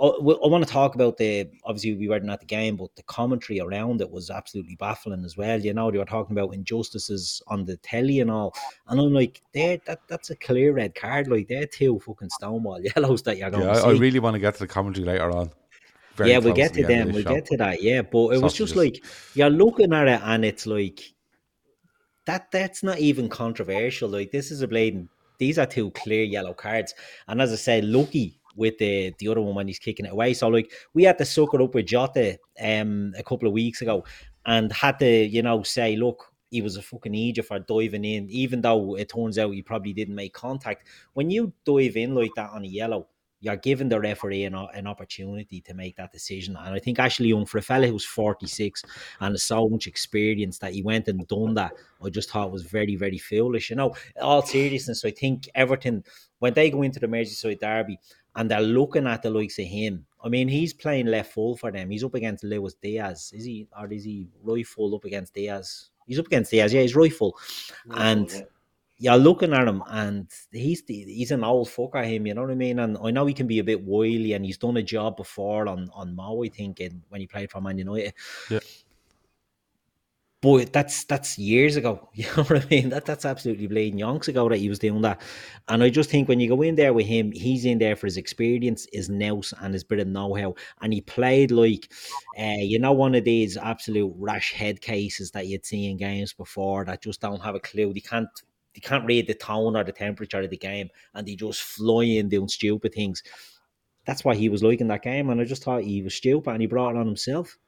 I, 0.00 0.06
I 0.06 0.48
want 0.48 0.66
to 0.66 0.70
talk 0.70 0.94
about 0.94 1.16
the 1.16 1.48
obviously 1.64 1.94
we 1.94 2.08
weren't 2.08 2.28
at 2.28 2.40
the 2.40 2.46
game, 2.46 2.76
but 2.76 2.94
the 2.96 3.02
commentary 3.04 3.60
around 3.60 4.00
it 4.00 4.10
was 4.10 4.30
absolutely 4.30 4.76
baffling 4.76 5.24
as 5.24 5.36
well. 5.36 5.58
You 5.58 5.74
know, 5.74 5.90
they 5.90 5.98
were 5.98 6.04
talking 6.04 6.36
about 6.36 6.54
injustices 6.54 7.42
on 7.46 7.64
the 7.64 7.76
telly 7.78 8.20
and 8.20 8.30
all, 8.30 8.54
and 8.88 9.00
I'm 9.00 9.12
like, 9.12 9.42
there, 9.52 9.78
that 9.86 10.00
that's 10.08 10.30
a 10.30 10.36
clear 10.36 10.72
red 10.72 10.94
card. 10.94 11.28
Like 11.28 11.48
they're 11.48 11.66
two 11.66 11.98
fucking 12.00 12.30
stonewall 12.30 12.80
yellows 12.96 13.22
that 13.22 13.38
you're 13.38 13.50
going 13.50 13.66
Yeah, 13.66 13.80
to 13.80 13.86
I, 13.86 13.90
I 13.90 13.92
really 13.92 14.18
want 14.18 14.34
to 14.34 14.40
get 14.40 14.54
to 14.54 14.60
the 14.60 14.68
commentary 14.68 15.06
later 15.06 15.30
on. 15.30 15.50
Very 16.16 16.30
yeah, 16.30 16.38
we'll 16.38 16.54
get 16.54 16.72
to 16.74 16.82
the 16.82 16.88
them. 16.88 17.12
We'll 17.12 17.24
get 17.24 17.44
to 17.46 17.56
that. 17.58 17.82
Yeah, 17.82 18.02
but 18.02 18.34
it 18.34 18.42
was 18.42 18.54
just 18.54 18.74
like 18.76 19.04
you're 19.34 19.50
looking 19.50 19.92
at 19.92 20.08
it, 20.08 20.20
and 20.24 20.44
it's 20.44 20.66
like 20.66 21.00
that. 22.24 22.50
That's 22.50 22.82
not 22.82 22.98
even 22.98 23.28
controversial. 23.28 24.08
Like 24.08 24.32
this 24.32 24.50
is 24.50 24.62
a 24.62 24.68
blatant. 24.68 25.10
These 25.38 25.58
are 25.58 25.66
two 25.66 25.90
clear 25.90 26.24
yellow 26.24 26.54
cards, 26.54 26.94
and 27.28 27.42
as 27.42 27.52
I 27.52 27.56
said, 27.56 27.84
lucky 27.84 28.40
with 28.56 28.78
the 28.78 29.14
the 29.18 29.28
other 29.28 29.40
one 29.40 29.54
when 29.54 29.68
he's 29.68 29.78
kicking 29.78 30.06
it 30.06 30.12
away. 30.12 30.34
So 30.34 30.48
like 30.48 30.72
we 30.94 31.04
had 31.04 31.18
to 31.18 31.24
suck 31.24 31.54
it 31.54 31.60
up 31.60 31.74
with 31.74 31.86
Jota 31.86 32.38
um 32.60 33.12
a 33.16 33.22
couple 33.22 33.46
of 33.46 33.54
weeks 33.54 33.82
ago, 33.82 34.04
and 34.46 34.72
had 34.72 34.98
to, 35.00 35.24
you 35.26 35.42
know, 35.42 35.62
say, 35.62 35.96
look, 35.96 36.32
he 36.50 36.62
was 36.62 36.76
a 36.76 36.82
fucking 36.82 37.14
idiot 37.14 37.46
for 37.46 37.58
diving 37.58 38.04
in, 38.04 38.30
even 38.30 38.60
though 38.60 38.96
it 38.96 39.10
turns 39.10 39.38
out 39.38 39.50
he 39.50 39.62
probably 39.62 39.92
didn't 39.92 40.14
make 40.14 40.32
contact. 40.32 40.86
When 41.14 41.30
you 41.30 41.52
dive 41.64 41.96
in 41.96 42.14
like 42.14 42.30
that 42.36 42.50
on 42.50 42.64
a 42.64 42.68
yellow, 42.68 43.08
you're 43.40 43.56
giving 43.56 43.88
the 43.88 44.00
referee 44.00 44.44
an, 44.44 44.54
an 44.54 44.86
opportunity 44.86 45.60
to 45.60 45.74
make 45.74 45.96
that 45.96 46.12
decision. 46.12 46.56
And 46.56 46.74
I 46.74 46.78
think 46.78 46.98
Ashley 46.98 47.28
Young, 47.28 47.44
for 47.44 47.58
a 47.58 47.62
fella 47.62 47.86
who's 47.86 48.04
46 48.04 48.82
and 49.20 49.34
has 49.34 49.42
so 49.42 49.68
much 49.68 49.86
experience 49.86 50.58
that 50.58 50.72
he 50.72 50.82
went 50.82 51.08
and 51.08 51.26
done 51.28 51.54
that, 51.54 51.72
I 52.02 52.08
just 52.08 52.30
thought 52.30 52.50
was 52.50 52.62
very, 52.62 52.96
very 52.96 53.18
foolish. 53.18 53.68
You 53.68 53.76
know, 53.76 53.94
all 54.20 54.42
seriousness, 54.42 55.04
I 55.04 55.10
think 55.10 55.48
Everton, 55.54 56.02
when 56.38 56.54
they 56.54 56.70
go 56.70 56.82
into 56.82 57.00
the 57.00 57.08
Merseyside 57.08 57.60
derby 57.60 57.98
and 58.36 58.50
they're 58.50 58.60
looking 58.60 59.06
at 59.06 59.22
the 59.22 59.30
likes 59.30 59.58
of 59.58 59.64
him, 59.64 60.06
I 60.22 60.28
mean, 60.28 60.48
he's 60.48 60.72
playing 60.72 61.06
left 61.06 61.32
full 61.32 61.56
for 61.56 61.70
them. 61.70 61.90
He's 61.90 62.04
up 62.04 62.14
against 62.14 62.44
Luis 62.44 62.74
Diaz. 62.74 63.32
Is 63.34 63.44
he, 63.44 63.66
or 63.78 63.86
is 63.92 64.04
he 64.04 64.28
right 64.42 64.66
full 64.66 64.94
up 64.94 65.04
against 65.04 65.34
Diaz? 65.34 65.90
He's 66.06 66.18
up 66.18 66.26
against 66.26 66.50
Diaz, 66.50 66.72
yeah, 66.72 66.82
he's 66.82 66.94
right 66.94 67.12
full. 67.12 67.36
And 67.90 68.30
yeah. 68.30 68.40
you're 68.98 69.16
looking 69.16 69.52
at 69.52 69.66
him 69.66 69.82
and 69.88 70.30
he's 70.52 70.82
the, 70.84 70.94
he's 70.94 71.30
an 71.30 71.44
old 71.44 71.68
fucker 71.68 72.04
him 72.04 72.26
you 72.26 72.34
know 72.34 72.42
what 72.42 72.50
I 72.50 72.54
mean 72.54 72.78
and 72.78 72.96
I 73.02 73.10
know 73.10 73.26
he 73.26 73.34
can 73.34 73.46
be 73.46 73.58
a 73.58 73.64
bit 73.64 73.82
wily 73.82 74.32
and 74.32 74.44
he's 74.44 74.56
done 74.58 74.76
a 74.76 74.82
job 74.82 75.16
before 75.16 75.68
on 75.68 75.90
on 75.92 76.14
Maui, 76.14 76.48
I 76.48 76.50
think 76.50 76.80
in, 76.80 77.02
when 77.08 77.20
he 77.20 77.26
played 77.26 77.50
for 77.50 77.60
Man 77.60 77.78
United 77.78 78.14
Yeah. 78.50 78.60
But 80.54 80.72
that's 80.72 81.04
that's 81.04 81.38
years 81.38 81.76
ago 81.76 82.08
you 82.14 82.24
know 82.36 82.44
what 82.44 82.64
I 82.64 82.66
mean 82.68 82.88
that 82.90 83.04
that's 83.04 83.24
absolutely 83.24 83.66
bleeding 83.66 83.98
yonks 83.98 84.28
ago 84.28 84.48
that 84.48 84.58
he 84.58 84.68
was 84.68 84.78
doing 84.78 85.02
that 85.02 85.20
and 85.68 85.82
I 85.82 85.90
just 85.90 86.10
think 86.10 86.28
when 86.28 86.40
you 86.40 86.48
go 86.48 86.62
in 86.62 86.76
there 86.76 86.92
with 86.92 87.06
him 87.06 87.32
he's 87.32 87.64
in 87.64 87.78
there 87.78 87.96
for 87.96 88.06
his 88.06 88.16
experience 88.16 88.86
his 88.92 89.08
nous 89.08 89.52
and 89.60 89.74
his 89.74 89.84
bit 89.84 89.98
of 89.98 90.08
know-how 90.08 90.54
and 90.80 90.92
he 90.92 91.00
played 91.00 91.50
like 91.50 91.92
uh, 92.38 92.60
you 92.60 92.78
know 92.78 92.92
one 92.92 93.14
of 93.14 93.24
these 93.24 93.56
absolute 93.56 94.12
rash 94.16 94.52
head 94.52 94.80
cases 94.80 95.30
that 95.32 95.46
you'd 95.46 95.66
see 95.66 95.90
in 95.90 95.96
games 95.96 96.32
before 96.32 96.84
that 96.84 97.02
just 97.02 97.20
don't 97.20 97.42
have 97.42 97.54
a 97.54 97.60
clue 97.60 97.92
they 97.92 98.00
can't 98.00 98.28
they 98.76 98.80
can't 98.80 99.06
read 99.06 99.26
the 99.26 99.34
tone 99.34 99.74
or 99.74 99.82
the 99.82 99.90
temperature 99.90 100.42
of 100.42 100.50
the 100.50 100.56
game 100.56 100.90
and 101.14 101.26
they 101.26 101.34
just 101.34 101.62
fly 101.62 102.04
in 102.04 102.28
doing 102.28 102.46
stupid 102.46 102.92
things. 102.94 103.22
That's 104.04 104.22
why 104.22 104.36
he 104.36 104.50
was 104.50 104.62
like 104.62 104.80
in 104.80 104.88
that 104.88 105.02
game, 105.02 105.30
and 105.30 105.40
I 105.40 105.44
just 105.44 105.64
thought 105.64 105.82
he 105.82 106.02
was 106.02 106.14
stupid 106.14 106.50
and 106.50 106.60
he 106.60 106.68
brought 106.68 106.94
it 106.94 106.98
on 106.98 107.06
himself. 107.06 107.58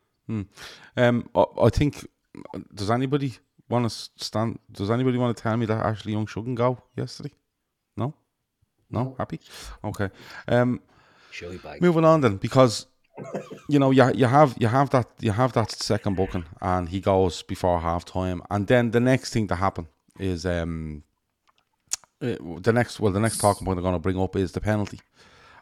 Um, 0.97 1.29
I, 1.35 1.45
I 1.63 1.69
think. 1.71 2.07
Does 2.75 2.91
anybody 2.91 3.35
want 3.69 3.89
to 3.89 3.95
stand? 4.17 4.59
Does 4.71 4.91
anybody 4.91 5.19
want 5.19 5.37
to 5.37 5.43
tell 5.43 5.57
me 5.57 5.67
that 5.67 5.85
Ashley 5.85 6.13
Young 6.13 6.27
shouldn't 6.27 6.57
go 6.57 6.79
yesterday? 6.97 7.33
No, 7.97 8.15
no, 8.91 9.15
happy. 9.19 9.41
Okay. 9.85 10.11
Um, 10.47 10.81
bag. 11.63 11.81
moving 11.81 12.05
on 12.05 12.21
then, 12.21 12.37
because 12.37 12.87
you 13.69 13.79
know 13.79 13.91
you 13.91 14.11
you 14.15 14.27
have 14.27 14.55
you 14.59 14.69
have 14.69 14.91
that 14.91 15.07
you 15.21 15.33
have 15.33 15.53
that 15.53 15.71
second 15.71 16.17
booking, 16.17 16.45
and 16.61 16.89
he 16.89 17.01
goes 17.01 17.43
before 17.43 17.81
half 17.81 18.05
time, 18.05 18.43
and 18.51 18.67
then 18.67 18.91
the 18.91 19.01
next 19.01 19.33
thing 19.33 19.47
to 19.49 19.55
happen 19.55 19.87
is 20.19 20.45
um 20.47 21.03
uh, 22.21 22.35
the 22.61 22.73
next 22.73 22.99
well 23.01 23.13
the 23.13 23.21
next 23.21 23.39
talking 23.39 23.65
point 23.65 23.79
I'm 23.79 23.83
going 23.83 23.95
to 23.95 24.01
bring 24.01 24.21
up 24.21 24.35
is 24.37 24.53
the 24.53 24.61
penalty. 24.61 25.01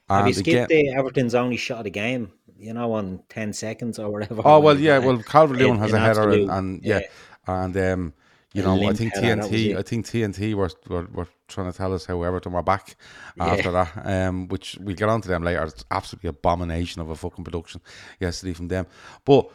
Have 0.08 0.28
you 0.28 0.34
skipped 0.34 0.48
again- 0.48 0.68
the 0.68 0.94
Everton's 0.94 1.34
only 1.34 1.56
shot 1.56 1.78
of 1.78 1.84
the 1.84 1.90
game? 1.90 2.30
You 2.58 2.72
know, 2.72 2.92
on 2.92 3.22
ten 3.28 3.52
seconds 3.52 3.98
or 3.98 4.10
whatever. 4.10 4.42
Oh 4.44 4.60
well, 4.60 4.78
yeah. 4.88 4.98
Well, 4.98 5.18
Calvert 5.22 5.58
Lewin 5.58 5.78
has 5.78 5.92
a 5.92 5.98
header, 5.98 6.30
and, 6.30 6.50
and 6.50 6.84
yeah, 6.84 7.00
and 7.46 7.76
um, 7.76 8.12
you 8.52 8.62
know, 8.62 8.88
I 8.88 8.94
think 8.94 9.14
header, 9.14 9.42
that 9.42 9.50
was 9.50 9.50
TNT. 9.50 9.76
I 9.76 9.82
think 9.82 10.06
TNT 10.06 10.54
were, 10.54 10.70
were 10.88 11.06
were 11.12 11.28
trying 11.48 11.70
to 11.70 11.76
tell 11.76 11.92
us 11.92 12.06
how 12.06 12.22
Everton 12.22 12.52
were 12.52 12.62
back 12.62 12.96
after 13.38 13.70
that. 13.72 13.92
Um, 14.04 14.48
which 14.48 14.78
we'll 14.80 14.96
get 14.96 15.08
onto 15.08 15.28
them 15.28 15.42
later. 15.42 15.64
It's 15.64 15.84
absolutely 15.90 16.28
abomination 16.28 17.02
of 17.02 17.10
a 17.10 17.16
fucking 17.16 17.44
production 17.44 17.80
yesterday 18.20 18.54
from 18.54 18.68
them. 18.68 18.86
But 19.24 19.50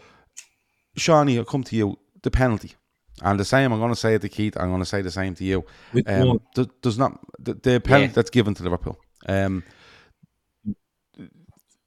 Shawnee, 0.96 1.38
I'll 1.38 1.46
come 1.46 1.64
to 1.64 1.76
you. 1.76 1.98
The 2.22 2.32
penalty. 2.32 2.76
And 3.24 3.40
the 3.40 3.46
same, 3.46 3.72
I'm 3.72 3.80
going 3.80 3.92
to 3.92 4.00
say 4.00 4.16
it 4.16 4.22
to 4.22 4.30
Keith. 4.30 4.58
I'm 4.58 4.70
going 4.70 4.82
to 4.82 4.86
say 4.86 5.02
the 5.02 5.12
same 5.12 5.36
to 5.36 5.44
you. 5.44 5.64
Um, 6.08 6.42
does 6.82 6.98
not 6.98 7.20
the, 7.40 7.54
the 7.54 7.80
penalty 7.80 8.08
Yeah. 8.08 8.14
that's 8.14 8.30
given 8.30 8.54
to 8.56 8.64
Liverpool. 8.64 8.98
Um, 9.28 9.64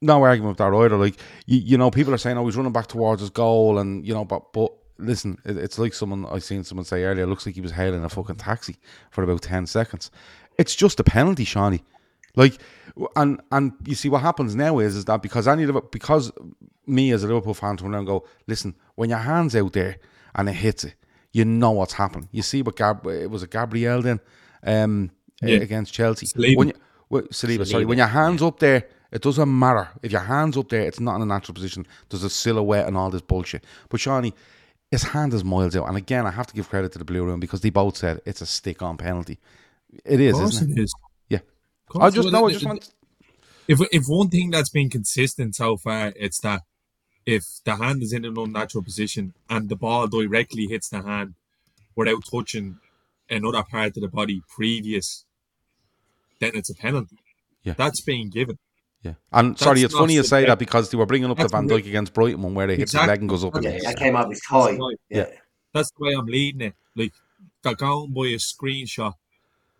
no 0.01 0.23
argument 0.23 0.51
with 0.51 0.57
that 0.57 0.73
either. 0.75 0.97
Like 0.97 1.15
you, 1.45 1.59
you 1.59 1.77
know, 1.77 1.91
people 1.91 2.13
are 2.13 2.17
saying, 2.17 2.37
"Oh, 2.37 2.45
he's 2.45 2.55
running 2.57 2.71
back 2.73 2.87
towards 2.87 3.21
his 3.21 3.29
goal," 3.29 3.77
and 3.79 4.05
you 4.05 4.13
know, 4.13 4.25
but 4.25 4.51
but 4.53 4.71
listen, 4.97 5.37
it, 5.45 5.57
it's 5.57 5.79
like 5.79 5.93
someone 5.93 6.25
I 6.25 6.39
seen 6.39 6.63
someone 6.63 6.85
say 6.85 7.03
earlier. 7.03 7.23
It 7.23 7.27
looks 7.27 7.45
like 7.45 7.55
he 7.55 7.61
was 7.61 7.71
hailing 7.71 8.03
a 8.03 8.09
fucking 8.09 8.35
taxi 8.37 8.77
for 9.11 9.23
about 9.23 9.41
ten 9.41 9.65
seconds. 9.65 10.11
It's 10.57 10.75
just 10.75 10.99
a 10.99 11.03
penalty, 11.03 11.43
Shawnee. 11.45 11.83
Like, 12.37 12.59
and 13.15 13.41
and 13.51 13.73
you 13.85 13.95
see 13.95 14.09
what 14.09 14.21
happens 14.21 14.55
now 14.55 14.79
is 14.79 14.95
is 14.95 15.05
that 15.05 15.21
because 15.21 15.47
any 15.47 15.65
Liver- 15.65 15.81
because 15.81 16.31
me 16.85 17.11
as 17.11 17.23
a 17.23 17.27
Liverpool 17.27 17.53
fan 17.53 17.77
turn 17.77 17.91
around 17.91 17.99
and 17.99 18.07
go, 18.07 18.27
listen, 18.47 18.75
when 18.95 19.09
your 19.09 19.19
hands 19.19 19.55
out 19.55 19.73
there 19.73 19.97
and 20.35 20.49
it 20.49 20.53
hits 20.53 20.83
it, 20.83 20.95
you 21.31 21.45
know 21.45 21.71
what's 21.71 21.93
happening. 21.93 22.27
You 22.31 22.41
see 22.41 22.61
what 22.61 22.75
Gab 22.75 23.07
it 23.07 23.29
was 23.31 23.41
a 23.43 23.47
Gabriel 23.47 24.01
then, 24.01 24.19
um, 24.63 25.11
Yeah. 25.41 25.57
against 25.59 25.93
Chelsea. 25.93 26.25
Saliba. 26.27 26.57
When 26.57 26.67
you, 26.69 26.73
well, 27.09 27.23
Saliba, 27.23 27.65
sorry, 27.65 27.85
when 27.85 27.97
your 27.97 28.07
hands 28.07 28.41
up 28.41 28.59
there, 28.59 28.87
it 29.15 29.21
doesn't 29.21 29.59
matter 29.59 29.87
if 30.03 30.11
your 30.11 30.19
hands 30.19 30.57
up 30.57 30.67
there. 30.67 30.81
It's 30.81 30.99
not 30.99 31.15
in 31.15 31.21
a 31.21 31.25
natural 31.25 31.55
position. 31.55 31.87
There's 32.09 32.25
a 32.25 32.29
silhouette 32.29 32.85
and 32.85 32.97
all 32.97 33.09
this 33.09 33.21
bullshit. 33.21 33.63
But 33.87 34.01
Shawnee, 34.01 34.33
his 34.91 35.03
hand 35.03 35.33
is 35.33 35.41
miles 35.41 35.73
out, 35.73 35.87
and 35.87 35.95
again, 35.95 36.25
I 36.27 36.31
have 36.31 36.47
to 36.47 36.53
give 36.53 36.67
credit 36.67 36.91
to 36.91 36.99
the 36.99 37.05
blue 37.05 37.23
room 37.23 37.39
because 37.39 37.61
they 37.61 37.69
both 37.69 37.95
said 37.95 38.19
it's 38.25 38.41
a 38.41 38.45
stick-on 38.45 38.97
penalty. 38.97 39.39
It 40.03 40.19
is, 40.19 40.37
isn't 40.37 40.71
it? 40.71 40.77
it 40.77 40.83
is. 40.83 40.93
Yeah. 41.29 41.39
I 41.97 42.09
just 42.09 42.29
know. 42.29 42.47
I 42.47 42.51
just 42.51 42.65
want. 42.65 42.89
if 43.69 43.79
if 43.93 44.03
one 44.07 44.27
thing 44.27 44.51
that's 44.51 44.69
been 44.69 44.89
consistent 44.89 45.55
so 45.55 45.77
far, 45.77 46.11
it's 46.17 46.41
that 46.41 46.63
if 47.25 47.45
the 47.63 47.77
hand 47.77 48.03
is 48.03 48.11
in 48.11 48.25
an 48.25 48.37
unnatural 48.37 48.83
position 48.83 49.33
and 49.49 49.69
the 49.69 49.77
ball 49.77 50.07
directly 50.07 50.65
hits 50.65 50.89
the 50.89 51.01
hand 51.01 51.35
without 51.95 52.23
touching 52.29 52.79
another 53.29 53.63
part 53.63 53.95
of 53.95 54.01
the 54.01 54.09
body 54.09 54.41
previous, 54.53 55.23
then 56.41 56.51
it's 56.53 56.69
a 56.69 56.75
penalty. 56.75 57.17
Yeah. 57.63 57.75
That's 57.77 58.01
being 58.01 58.29
given. 58.29 58.57
Yeah, 59.05 59.13
and 59.31 59.57
sorry, 59.57 59.81
it's 59.83 59.93
funny 59.93 60.15
you 60.15 60.23
say 60.23 60.45
that 60.45 60.57
because 60.59 60.89
they 60.89 60.97
were 60.97 61.05
bringing 61.05 61.29
up 61.29 61.37
the 61.37 61.47
Van 61.47 61.67
re- 61.67 61.81
Dijk 61.81 61.87
against 61.87 62.13
Brighton 62.13 62.41
one 62.41 62.55
where 62.55 62.67
they 62.67 62.73
hit 62.73 62.81
his 62.81 62.89
Exactly. 62.95 63.07
leg 63.09 63.19
and 63.21 63.29
goes 63.29 63.43
up. 63.45 63.53
Yeah, 63.61 63.69
And 63.69 63.81
That 63.83 63.97
came 63.97 64.15
out 64.15 64.27
with 64.29 64.41
Toy. 64.49 64.77
That's. 64.77 64.95
Yeah. 65.09 65.27
That's 65.73 65.91
the 65.91 66.03
way 66.05 66.13
I'm 66.17 66.25
leading 66.25 66.61
it. 66.61 66.73
Like 66.95 67.13
they're 67.61 67.75
going 67.75 68.11
by 68.13 68.27
a 68.27 68.37
screenshot 68.37 69.13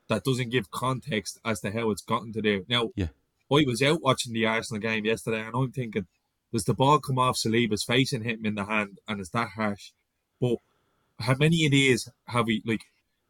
that 0.07 0.23
doesn't 0.23 0.51
give 0.51 0.69
context 0.69 1.39
as 1.43 1.59
to 1.61 1.71
how 1.71 1.89
it's 1.89 2.03
gotten 2.03 2.31
to 2.33 2.41
there. 2.41 2.61
Now, 2.69 2.91
Yeah. 2.95 3.07
I 3.51 3.63
was 3.65 3.81
out 3.81 4.01
watching 4.01 4.33
the 4.33 4.45
Arsenal 4.45 4.81
game 4.81 5.05
yesterday, 5.05 5.41
and 5.41 5.55
I'm 5.55 5.71
thinking, 5.71 6.05
does 6.53 6.65
the 6.65 6.73
ball 6.73 6.99
come 6.99 7.17
off 7.19 7.38
Saliba's 7.38 7.83
face 7.83 8.13
and 8.13 8.23
hit 8.23 8.39
him 8.39 8.45
in 8.45 8.55
the 8.55 8.65
hand, 8.65 8.99
and 9.07 9.19
is 9.19 9.29
that 9.29 9.49
harsh? 9.55 9.91
But 10.39 10.57
how 11.19 11.35
many 11.35 11.65
of 11.65 11.71
these 11.71 12.07
have 12.27 12.45
we 12.45 12.61
like? 12.65 12.83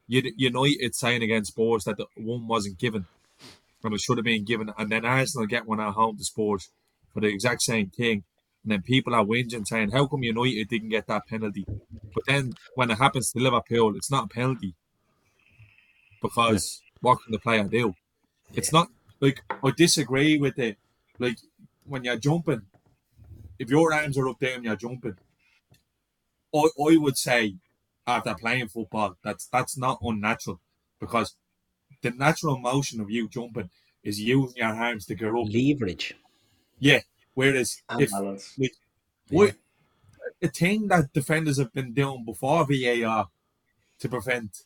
Uni- 0.08 0.34
United 0.38 0.94
saying 0.96 1.24
against 1.24 1.52
Spurs 1.54 1.84
that 1.86 1.98
the 1.98 2.06
one 2.18 2.48
wasn't 2.48 2.78
given, 2.78 3.08
and 3.86 3.96
it 3.96 4.02
should 4.02 4.18
have 4.18 4.26
been 4.26 4.46
given, 4.46 4.72
and 4.78 4.90
then 4.90 5.06
Arsenal 5.06 5.48
get 5.48 5.68
one 5.68 5.80
at 5.80 5.94
home 5.94 6.18
to 6.18 6.24
Spurs 6.24 6.70
for 7.14 7.22
the 7.22 7.28
exact 7.28 7.62
same 7.62 7.90
thing. 7.90 8.24
And 8.64 8.72
then 8.72 8.82
people 8.82 9.14
are 9.14 9.24
whinging 9.24 9.68
saying, 9.68 9.92
How 9.92 10.08
come 10.08 10.24
United 10.24 10.70
didn't 10.70 10.90
get 10.90 11.08
that 11.08 11.28
penalty? 11.28 11.66
But 12.14 12.24
then 12.28 12.54
when 12.74 12.90
it 12.90 12.98
happens 12.98 13.32
to 13.32 13.40
Liverpool, 13.40 13.96
it's 13.96 14.10
not 14.10 14.26
a 14.26 14.28
penalty. 14.28 14.74
Because 16.22 16.82
what 17.02 17.20
can 17.24 17.32
the 17.32 17.40
player 17.40 17.66
do? 17.66 17.94
It's 18.54 18.74
not 18.74 18.88
like 19.22 19.42
I 19.64 19.72
disagree 19.76 20.38
with 20.38 20.58
it. 20.58 20.78
Like 21.20 21.38
when 21.86 22.04
you're 22.04 22.18
jumping, 22.18 22.64
if 23.60 23.70
your 23.70 23.94
arms 23.94 24.18
are 24.18 24.28
up 24.28 24.40
there 24.40 24.56
and 24.56 24.66
you're 24.66 24.76
jumping, 24.76 25.16
I, 26.54 26.58
I 26.58 26.98
would 26.98 27.18
say 27.18 27.56
after 28.08 28.34
playing 28.34 28.70
football, 28.70 29.18
that's 29.24 29.48
that's 29.48 29.78
not 29.78 30.00
unnatural 30.02 30.60
because 31.00 31.36
the 32.02 32.12
natural 32.12 32.58
motion 32.58 33.02
of 33.02 33.10
you 33.10 33.28
jumping 33.28 33.70
is 34.04 34.20
using 34.20 34.58
your 34.58 34.68
arms 34.74 35.06
to 35.08 35.16
get 35.16 35.30
up. 35.30 35.48
leverage. 35.50 36.14
Yeah. 36.80 37.02
Whereas 37.34 37.82
And 37.90 38.02
if 38.02 38.12
balance. 38.12 38.58
what 39.30 39.56
a 40.42 40.48
thing 40.48 40.88
that 40.88 41.12
defenders 41.14 41.58
have 41.58 41.74
been 41.74 41.94
doing 41.94 42.24
before 42.26 42.66
VAR 42.70 43.28
to 44.00 44.10
prevent 44.10 44.64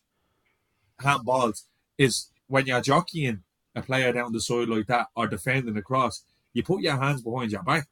handballs 1.00 1.64
is 1.98 2.28
when 2.48 2.66
you're 2.66 2.82
jockeying 2.82 3.44
a 3.76 3.82
player 3.82 4.12
down 4.12 4.34
the 4.34 4.42
side 4.42 4.68
like 4.68 4.88
that 4.88 5.08
or 5.16 5.28
defending 5.28 5.78
across, 5.78 6.24
you 6.54 6.64
put 6.64 6.82
your 6.82 6.98
hands 6.98 7.22
behind 7.22 7.52
your 7.52 7.64
back. 7.64 7.88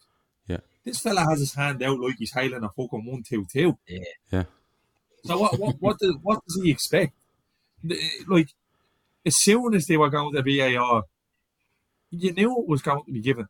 Yeah. 0.47 0.59
This 0.83 0.99
fella 0.99 1.21
has 1.29 1.39
his 1.39 1.53
hand 1.53 1.81
out 1.83 1.99
like 1.99 2.15
he's 2.17 2.33
hailing 2.33 2.63
a 2.63 2.69
fucking 2.69 3.05
one 3.05 3.23
two 3.23 3.45
two. 3.51 3.77
Yeah. 3.87 3.99
Yeah. 4.31 4.43
So 5.23 5.37
what 5.39 5.59
what 5.59 5.75
what 5.79 5.99
does 5.99 6.15
what 6.21 6.43
does 6.45 6.61
he 6.63 6.71
expect? 6.71 7.13
Like 8.27 8.49
as 9.27 9.35
soon 9.37 9.75
as 9.75 9.85
they 9.85 9.97
were 9.97 10.09
going 10.09 10.33
to 10.33 10.41
VAR, 10.41 11.03
you 12.09 12.31
knew 12.33 12.57
it 12.61 12.67
was 12.67 12.81
going 12.81 13.03
to 13.05 13.11
be 13.11 13.21
given. 13.21 13.47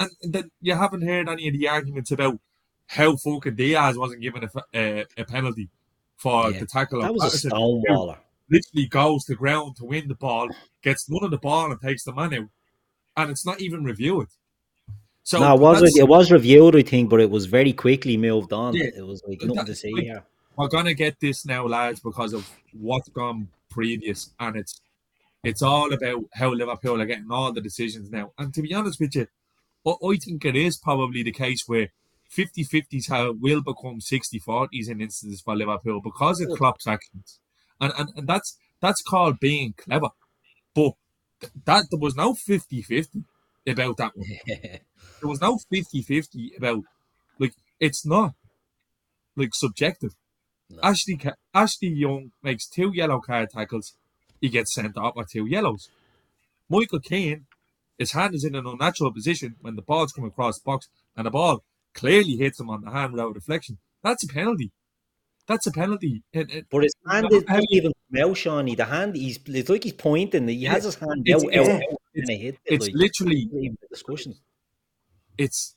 And 0.00 0.10
then 0.22 0.50
you 0.60 0.74
haven't 0.74 1.02
heard 1.06 1.28
any 1.28 1.48
of 1.48 1.54
the 1.54 1.68
arguments 1.68 2.10
about 2.10 2.38
how 2.86 3.16
fucking 3.16 3.54
Diaz 3.56 3.96
wasn't 3.96 4.22
given 4.22 4.44
a, 4.44 4.50
a, 4.74 5.04
a 5.16 5.24
penalty 5.24 5.68
for 6.16 6.50
Yeah. 6.50 6.60
the 6.60 6.66
tackle. 6.66 7.00
That 7.00 7.10
of 7.10 7.16
was 7.16 7.22
a 7.22 7.26
Patterson, 7.26 7.50
stonewaller. 7.50 8.16
who 8.48 8.54
Literally 8.56 8.86
goes 8.88 9.24
to 9.24 9.34
ground 9.34 9.76
to 9.76 9.84
win 9.84 10.08
the 10.08 10.14
ball, 10.14 10.48
gets 10.82 11.08
none 11.08 11.24
of 11.24 11.30
the 11.30 11.38
ball 11.38 11.70
and 11.70 11.80
takes 11.80 12.04
the 12.04 12.12
man 12.14 12.32
out, 12.34 12.48
and 13.16 13.30
it's 13.30 13.44
not 13.46 13.60
even 13.60 13.84
reviewed. 13.84 14.28
So 15.22 15.38
no, 15.40 15.54
it 15.54 15.60
was 15.60 15.96
it 15.98 16.08
was 16.08 16.32
reviewed, 16.32 16.74
I 16.74 16.82
think, 16.82 17.10
but 17.10 17.20
it 17.20 17.30
was 17.30 17.44
very 17.46 17.72
quickly 17.74 18.16
moved 18.16 18.52
on. 18.52 18.74
Yeah. 18.74 18.84
It 18.96 19.06
was 19.06 19.22
like 19.28 19.40
nothing 19.42 19.56
that- 19.56 19.66
to 19.66 19.74
see 19.74 19.92
like- 19.92 20.24
we're 20.56 20.68
gonna 20.68 20.94
get 20.94 21.20
this 21.20 21.44
now, 21.46 21.66
lads, 21.66 22.00
because 22.00 22.32
of 22.32 22.48
what's 22.72 23.08
gone 23.10 23.48
previous, 23.78 24.34
and 24.40 24.56
it's 24.56 24.80
it's 25.44 25.62
all 25.62 25.92
about 25.92 26.24
how 26.34 26.52
Liverpool 26.52 27.00
are 27.00 27.06
getting 27.06 27.30
all 27.30 27.52
the 27.52 27.60
decisions 27.60 28.10
now. 28.10 28.32
And 28.36 28.52
to 28.54 28.62
be 28.62 28.74
honest 28.74 28.98
with 28.98 29.14
you, 29.14 29.28
I, 29.86 30.16
think 30.16 30.44
it 30.44 30.56
is 30.56 30.76
probably 30.76 31.22
the 31.22 31.30
case 31.30 31.62
where 31.68 31.90
50-50s 32.36 33.08
have, 33.08 33.36
will 33.38 33.62
become 33.62 34.00
60-40s 34.00 34.90
in 34.90 35.00
instances 35.00 35.40
for 35.40 35.54
Liverpool 35.54 36.00
because 36.02 36.40
of 36.40 36.58
Klopp's 36.58 36.88
actions, 36.88 37.38
and 37.80 37.92
and, 37.96 38.08
and 38.16 38.26
that's 38.26 38.58
that's 38.80 39.02
called 39.02 39.38
being 39.38 39.74
clever. 39.76 40.10
But 40.74 40.94
that 41.64 41.84
there 41.90 42.00
was 42.00 42.16
no 42.16 42.34
50-50 42.34 43.24
about 43.66 43.96
that 43.98 44.16
one. 44.16 44.26
There 45.20 45.28
was 45.28 45.40
no 45.40 45.58
50-50 45.72 46.56
about 46.58 46.82
like 47.38 47.54
it's 47.78 48.04
not 48.04 48.34
like 49.36 49.54
subjective. 49.54 50.14
No. 50.70 50.80
Ashley 50.82 51.18
Ashley 51.54 51.88
Young 51.88 52.32
makes 52.42 52.68
two 52.68 52.92
yellow 52.94 53.20
card 53.20 53.48
tackles. 53.50 53.94
He 54.40 54.48
gets 54.48 54.74
sent 54.74 54.96
off 54.96 55.16
with 55.16 55.30
two 55.30 55.46
yellows. 55.46 55.88
Michael 56.68 57.00
Keane, 57.00 57.46
his 57.98 58.12
hand 58.12 58.34
is 58.34 58.44
in 58.44 58.54
an 58.54 58.66
unnatural 58.66 59.12
position 59.12 59.56
when 59.62 59.76
the 59.76 59.82
ball's 59.82 60.12
come 60.12 60.24
across 60.26 60.58
the 60.58 60.64
box 60.64 60.88
and 61.16 61.26
the 61.26 61.30
ball 61.30 61.64
clearly 61.94 62.36
hits 62.36 62.60
him 62.60 62.68
on 62.70 62.82
the 62.82 62.90
hand 62.90 63.12
without 63.12 63.34
deflection. 63.34 63.78
That's 64.04 64.22
a 64.24 64.28
penalty. 64.28 64.70
That's 65.46 65.66
a 65.66 65.72
penalty. 65.72 66.22
And, 66.34 66.50
and 66.50 66.64
But 66.70 66.82
his 66.84 66.92
hand 67.08 67.26
is 67.32 67.44
not 67.48 67.64
even 67.70 67.92
out, 68.20 68.36
Shawnee. 68.36 68.74
The 68.74 68.84
hand, 68.84 69.16
he's 69.16 69.38
it's 69.46 69.70
like 69.70 69.82
he's 69.84 69.94
pointing. 69.94 70.46
He 70.46 70.64
has 70.64 70.84
his 70.84 70.96
hand 70.96 71.26
It's- 71.26 71.42
out, 71.42 71.50
it's- 71.50 71.66
out, 71.68 71.74
out, 71.76 71.98
and 72.14 72.30
it 72.30 72.58
it's 72.66 72.86
like, 72.86 72.94
literally 72.94 73.48
a 73.82 73.88
discussion. 73.88 74.34
it's 75.38 75.74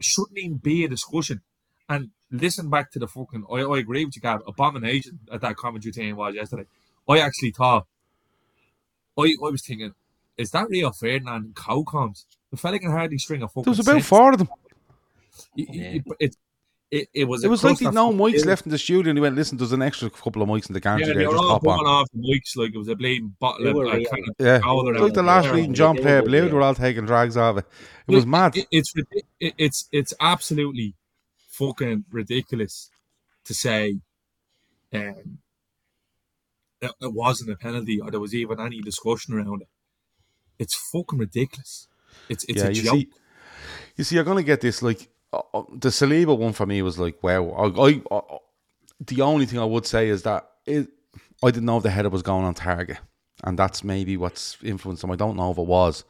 shouldn't 0.00 0.38
even 0.38 0.56
be 0.58 0.84
a 0.84 0.88
discussion. 0.88 1.42
And 1.88 2.10
listen 2.30 2.68
back 2.70 2.90
to 2.92 2.98
the 2.98 3.06
fucking. 3.06 3.44
I, 3.50 3.56
I 3.60 3.78
agree 3.78 4.04
with 4.04 4.16
you, 4.16 4.22
Gav. 4.22 4.42
Abomination 4.46 5.20
at 5.32 5.40
that 5.42 5.56
commentary 5.56 5.92
team 5.92 6.16
was 6.16 6.34
yesterday. 6.34 6.64
I 7.08 7.18
actually 7.20 7.52
thought. 7.52 7.86
I, 9.18 9.22
I 9.22 9.50
was 9.50 9.64
thinking, 9.64 9.94
is 10.36 10.50
that 10.50 10.68
Rio 10.68 10.90
Ferdinand 10.90 11.44
and 11.44 11.54
Cowcombs? 11.56 12.26
The 12.50 12.56
fella 12.56 12.78
can 12.78 12.90
hardly 12.90 13.18
string 13.18 13.42
a 13.42 13.48
fucking. 13.48 13.62
There 13.64 13.70
was 13.70 13.78
about 13.80 13.92
sentence. 13.92 14.06
four 14.08 14.32
of 14.32 14.38
them. 14.38 14.48
It, 15.56 15.68
Yeah. 15.72 15.82
it, 15.84 16.02
it, 16.20 16.36
it, 16.90 17.08
it 17.14 17.24
was. 17.24 17.42
It 17.44 17.48
was 17.50 17.64
like 17.64 17.78
the 17.78 17.90
no 17.90 18.12
mics 18.12 18.44
left 18.44 18.64
in 18.66 18.70
the 18.72 18.78
studio, 18.78 19.10
and 19.10 19.18
he 19.18 19.20
went, 19.22 19.34
"Listen, 19.34 19.58
there's 19.58 19.72
an 19.72 19.82
extra 19.82 20.08
couple 20.10 20.42
of 20.42 20.48
mics 20.48 20.68
in 20.68 20.74
the 20.74 20.80
Yeah, 20.84 20.96
they 20.98 21.12
there. 21.12 21.28
were 21.28 21.34
Just 21.34 21.42
all 21.44 21.48
hop 21.50 21.62
going 21.64 21.80
on." 21.80 21.86
off 21.86 22.08
the 22.12 22.18
mics 22.20 22.56
like 22.56 22.74
it 22.74 22.78
was 22.78 22.88
a 22.88 22.94
bleeding 22.96 23.34
bottle 23.40 23.64
They 23.64 23.70
of 23.70 23.76
were 23.76 23.86
uh, 23.86 23.90
kind 23.92 24.28
of 24.28 24.34
Yeah, 24.38 24.58
powder 24.60 24.92
it's 24.92 25.00
like 25.02 25.12
the 25.14 25.20
around 25.20 25.26
last 25.26 25.44
there. 25.44 25.54
week 25.54 25.72
John 25.72 25.96
They 25.96 26.02
Player 26.02 26.20
were 26.22 26.26
Blue. 26.28 26.46
They 26.48 26.52
were 26.52 26.62
all 26.62 26.74
taking 26.74 27.06
drags 27.06 27.36
of 27.36 27.58
it. 27.58 27.64
It 28.06 28.12
Like, 28.12 28.14
was 28.16 28.26
mad. 28.26 28.56
it- 28.56 28.66
it's 28.70 28.92
it- 29.40 29.54
it's 29.58 29.88
it's 29.92 30.14
absolutely 30.20 30.94
fucking 31.58 32.04
ridiculous 32.10 32.90
to 33.44 33.54
say 33.54 33.98
um, 34.92 35.38
it, 36.80 36.92
it 37.00 37.12
wasn't 37.12 37.50
a 37.50 37.56
penalty 37.56 38.00
or 38.00 38.10
there 38.10 38.20
was 38.20 38.34
even 38.34 38.60
any 38.60 38.80
discussion 38.80 39.34
around 39.34 39.62
it. 39.62 39.68
It's 40.58 40.74
fucking 40.74 41.18
ridiculous. 41.18 41.88
It's 42.28 42.44
it's 42.44 42.62
yeah, 42.62 42.68
a 42.68 42.72
you 42.72 42.82
joke. 42.82 42.94
see, 42.94 43.08
you 43.96 44.04
see, 44.04 44.14
you're 44.14 44.24
gonna 44.24 44.42
get 44.42 44.60
this 44.60 44.82
like 44.82 45.08
uh, 45.32 45.42
uh, 45.54 45.62
the 45.72 45.88
Saliba 45.88 46.36
one 46.36 46.52
for 46.52 46.66
me 46.66 46.82
was 46.82 46.98
like, 46.98 47.22
wow. 47.22 47.50
I, 47.50 47.88
I, 47.88 48.02
I 48.10 48.38
the 49.00 49.20
only 49.22 49.46
thing 49.46 49.58
I 49.58 49.64
would 49.64 49.86
say 49.86 50.08
is 50.08 50.22
that 50.22 50.48
it, 50.64 50.88
I 51.42 51.50
didn't 51.50 51.66
know 51.66 51.76
if 51.76 51.82
the 51.82 51.90
header 51.90 52.08
was 52.08 52.22
going 52.22 52.44
on 52.44 52.54
target, 52.54 52.98
and 53.44 53.58
that's 53.58 53.84
maybe 53.84 54.16
what's 54.16 54.56
influenced 54.62 55.04
him. 55.04 55.10
I 55.10 55.16
don't 55.16 55.36
know 55.36 55.50
if 55.50 55.58
it 55.58 55.66
was. 55.66 56.04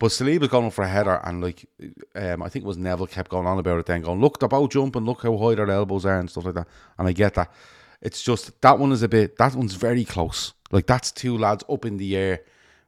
But 0.00 0.12
Saliba's 0.12 0.48
going 0.48 0.70
for 0.70 0.82
a 0.82 0.88
header, 0.88 1.20
and 1.24 1.42
like, 1.42 1.66
um, 2.14 2.42
I 2.42 2.48
think 2.48 2.64
it 2.64 2.68
was 2.68 2.78
Neville 2.78 3.06
kept 3.06 3.30
going 3.30 3.46
on 3.46 3.58
about 3.58 3.78
it. 3.80 3.84
Then 3.84 4.00
going, 4.00 4.18
look, 4.18 4.40
they're 4.40 4.48
both 4.48 4.70
jumping, 4.70 5.04
look 5.04 5.22
how 5.22 5.36
high 5.36 5.54
their 5.54 5.70
elbows 5.70 6.06
are 6.06 6.18
and 6.18 6.30
stuff 6.30 6.46
like 6.46 6.54
that. 6.54 6.68
And 6.98 7.06
I 7.06 7.12
get 7.12 7.34
that. 7.34 7.52
It's 8.00 8.22
just 8.22 8.58
that 8.62 8.78
one 8.78 8.92
is 8.92 9.02
a 9.02 9.08
bit. 9.08 9.36
That 9.36 9.54
one's 9.54 9.74
very 9.74 10.06
close. 10.06 10.54
Like 10.72 10.86
that's 10.86 11.12
two 11.12 11.36
lads 11.36 11.64
up 11.68 11.84
in 11.84 11.98
the 11.98 12.16
air, 12.16 12.40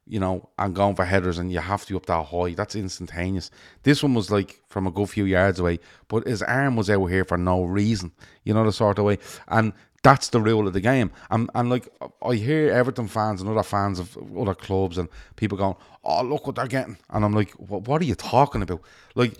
you 0.07 0.19
know, 0.19 0.49
and 0.57 0.73
going 0.73 0.95
for 0.95 1.05
headers, 1.05 1.37
and 1.37 1.51
you 1.51 1.59
have 1.59 1.85
to 1.85 1.97
up 1.97 2.07
that 2.07 2.25
high. 2.25 2.55
That's 2.55 2.75
instantaneous. 2.75 3.51
This 3.83 4.01
one 4.01 4.15
was 4.15 4.31
like 4.31 4.63
from 4.67 4.87
a 4.87 4.91
good 4.91 5.11
few 5.11 5.25
yards 5.25 5.59
away, 5.59 5.81
but 6.07 6.25
his 6.25 6.41
arm 6.41 6.75
was 6.77 6.89
out 6.89 7.05
here 7.05 7.25
for 7.25 7.37
no 7.37 7.63
reason. 7.63 8.11
You 8.43 8.55
know 8.55 8.65
the 8.65 8.73
sort 8.73 8.97
of 8.97 9.05
way, 9.05 9.19
and 9.49 9.73
that's 10.03 10.29
the 10.29 10.41
rule 10.41 10.67
of 10.67 10.73
the 10.73 10.81
game. 10.81 11.11
And 11.31 11.49
and 11.55 11.69
like 11.69 11.89
I 12.21 12.35
hear 12.35 12.71
Everton 12.71 13.07
fans 13.07 13.41
and 13.41 13.49
other 13.49 13.63
fans 13.63 13.99
of 13.99 14.17
other 14.37 14.53
clubs 14.53 14.97
and 14.97 15.09
people 15.37 15.57
going, 15.57 15.75
"Oh, 16.03 16.21
look 16.23 16.45
what 16.45 16.57
they're 16.57 16.67
getting," 16.67 16.97
and 17.09 17.25
I'm 17.25 17.33
like, 17.33 17.51
"What, 17.53 17.87
what 17.87 18.01
are 18.01 18.05
you 18.05 18.15
talking 18.15 18.61
about? 18.61 18.81
Like, 19.15 19.33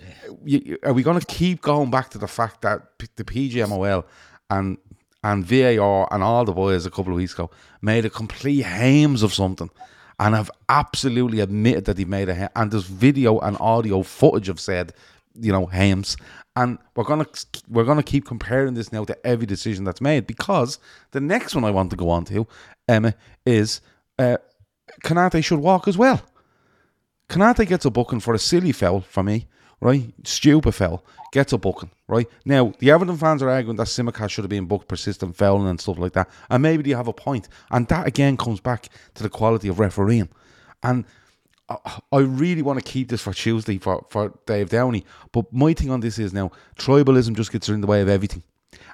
you, 0.44 0.78
are 0.82 0.92
we 0.94 1.02
going 1.02 1.20
to 1.20 1.26
keep 1.26 1.60
going 1.60 1.90
back 1.90 2.10
to 2.10 2.18
the 2.18 2.26
fact 2.26 2.62
that 2.62 2.98
the 3.16 3.24
PGMOL 3.24 4.04
and 4.50 4.78
and 5.22 5.44
VAR 5.46 6.08
and 6.12 6.22
all 6.22 6.44
the 6.44 6.52
boys 6.52 6.86
a 6.86 6.90
couple 6.90 7.12
of 7.12 7.18
weeks 7.18 7.34
ago 7.34 7.50
made 7.80 8.04
a 8.04 8.10
complete 8.10 8.62
hames 8.62 9.22
of 9.22 9.32
something?" 9.32 9.70
And 10.16 10.34
have 10.36 10.50
absolutely 10.68 11.40
admitted 11.40 11.86
that 11.86 11.98
he 11.98 12.04
made 12.04 12.28
a 12.28 12.36
ha- 12.36 12.48
and 12.54 12.70
there's 12.70 12.86
video 12.86 13.40
and 13.40 13.56
audio 13.58 14.04
footage 14.04 14.48
of 14.48 14.60
said, 14.60 14.92
you 15.40 15.52
know, 15.52 15.66
hams 15.66 16.16
And 16.56 16.78
we're 16.94 17.04
gonna 17.04 17.26
we're 17.68 17.84
gonna 17.84 18.02
keep 18.02 18.26
comparing 18.26 18.74
this 18.74 18.92
now 18.92 19.04
to 19.04 19.26
every 19.26 19.46
decision 19.46 19.84
that's 19.84 20.00
made 20.00 20.26
because 20.26 20.78
the 21.10 21.20
next 21.20 21.54
one 21.54 21.64
I 21.64 21.70
want 21.70 21.90
to 21.90 21.96
go 21.96 22.10
on 22.10 22.24
to, 22.26 22.46
Emma, 22.88 23.14
is 23.44 23.80
uh, 24.18 24.36
Konaté 25.02 25.44
should 25.44 25.58
walk 25.58 25.88
as 25.88 25.98
well. 25.98 26.22
Konaté 27.28 27.66
gets 27.66 27.84
a 27.84 27.90
booking 27.90 28.20
for 28.20 28.34
a 28.34 28.38
silly 28.38 28.72
foul 28.72 29.00
for 29.00 29.22
me, 29.22 29.46
right? 29.80 30.12
Stupid 30.24 30.74
foul. 30.74 31.04
Gets 31.32 31.52
a 31.52 31.58
booking, 31.58 31.90
right? 32.06 32.28
Now, 32.44 32.72
the 32.78 32.90
Everton 32.92 33.16
fans 33.16 33.42
are 33.42 33.50
arguing 33.50 33.76
that 33.76 33.88
Tsimikas 33.88 34.30
should 34.30 34.44
have 34.44 34.50
been 34.50 34.66
booked 34.66 34.86
persistent 34.86 35.36
fouling 35.36 35.66
and 35.66 35.80
stuff 35.80 35.98
like 35.98 36.12
that. 36.12 36.28
And 36.48 36.62
maybe 36.62 36.84
they 36.84 36.96
have 36.96 37.08
a 37.08 37.12
point. 37.12 37.48
And 37.72 37.88
that 37.88 38.06
again 38.06 38.36
comes 38.36 38.60
back 38.60 38.88
to 39.14 39.22
the 39.24 39.28
quality 39.28 39.66
of 39.66 39.80
refereeing. 39.80 40.28
And 40.84 41.04
I- 41.68 42.18
really 42.18 42.62
want 42.62 42.78
to 42.78 42.92
keep 42.92 43.08
this 43.08 43.22
for 43.22 43.32
Tuesday 43.32 43.78
for, 43.78 44.04
for 44.10 44.38
Dave 44.46 44.68
Downey. 44.68 45.04
But 45.32 45.52
my 45.52 45.72
thing 45.72 45.90
on 45.90 46.00
this 46.00 46.18
is 46.18 46.32
now 46.32 46.50
tribalism 46.78 47.36
just 47.36 47.52
gets 47.52 47.68
in 47.68 47.80
the 47.80 47.86
way 47.86 48.02
of 48.02 48.08
everything. 48.08 48.42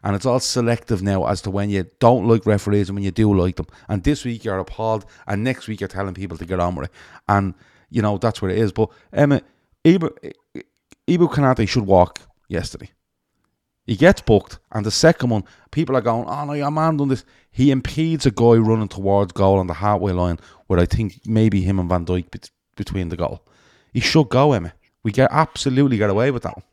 And 0.03 0.15
it's 0.15 0.27
all 0.27 0.41
selective 0.41 1.03
now 1.03 1.27
as 1.27 1.43
to 1.43 1.51
when 1.51 1.71
you 1.71 1.91
don't 1.99 2.27
like 2.29 2.47
referees 2.47 2.89
and 2.89 2.97
when 2.97 3.05
you 3.05 3.11
do 3.11 3.35
like 3.35 3.57
them. 3.57 3.67
And 3.89 4.03
this 4.05 4.25
week 4.25 4.45
you're 4.45 4.59
appalled, 4.59 5.05
and 5.27 5.43
next 5.43 5.69
week 5.69 5.81
you're 5.81 5.89
telling 5.89 6.15
people 6.15 6.39
to 6.39 6.47
get 6.47 6.61
on 6.61 6.75
with 6.75 6.87
it. 6.89 6.95
And, 7.29 7.55
you 7.91 8.03
know, 8.03 8.19
that's 8.19 8.41
where 8.41 8.51
it 8.51 8.59
is. 8.59 8.73
But, 8.73 8.91
Emma, 9.13 9.43
Ibou, 9.85 10.33
Ibou 11.09 11.31
Konaté 11.31 11.69
should 11.69 11.87
walk 11.87 12.21
yesterday. 12.49 12.91
He 13.87 13.97
gets 13.97 14.21
booked, 14.21 14.59
and 14.71 14.87
the 14.87 14.91
second 14.91 15.31
one, 15.31 15.45
people 15.73 15.97
are 15.97 16.03
going, 16.03 16.29
"Oh 16.29 16.45
no, 16.45 16.53
your 16.53 16.71
man 16.71 16.99
done 16.99 17.09
this." 17.09 17.25
He 17.51 17.73
impedes 17.73 18.25
a 18.25 18.31
guy 18.31 18.55
running 18.55 18.87
towards 18.87 19.33
goal 19.33 19.59
on 19.59 19.67
the 19.67 19.75
halfway 19.75 20.13
line, 20.13 20.39
where 20.69 20.79
I 20.79 20.87
think 20.87 21.27
maybe 21.27 21.63
him 21.63 21.81
and 21.81 21.89
Van 21.89 22.05
Dijk 22.05 22.31
between 22.85 23.09
the 23.11 23.17
goal. 23.17 23.37
He 23.93 24.01
should 24.01 24.29
go, 24.31 24.53
Emma. 24.53 24.73
We 25.03 25.13
get 25.13 25.29
absolutely 25.31 25.97
get 25.99 26.11
away 26.11 26.31
with 26.31 26.43
that 26.45 26.55
one. 26.59 26.67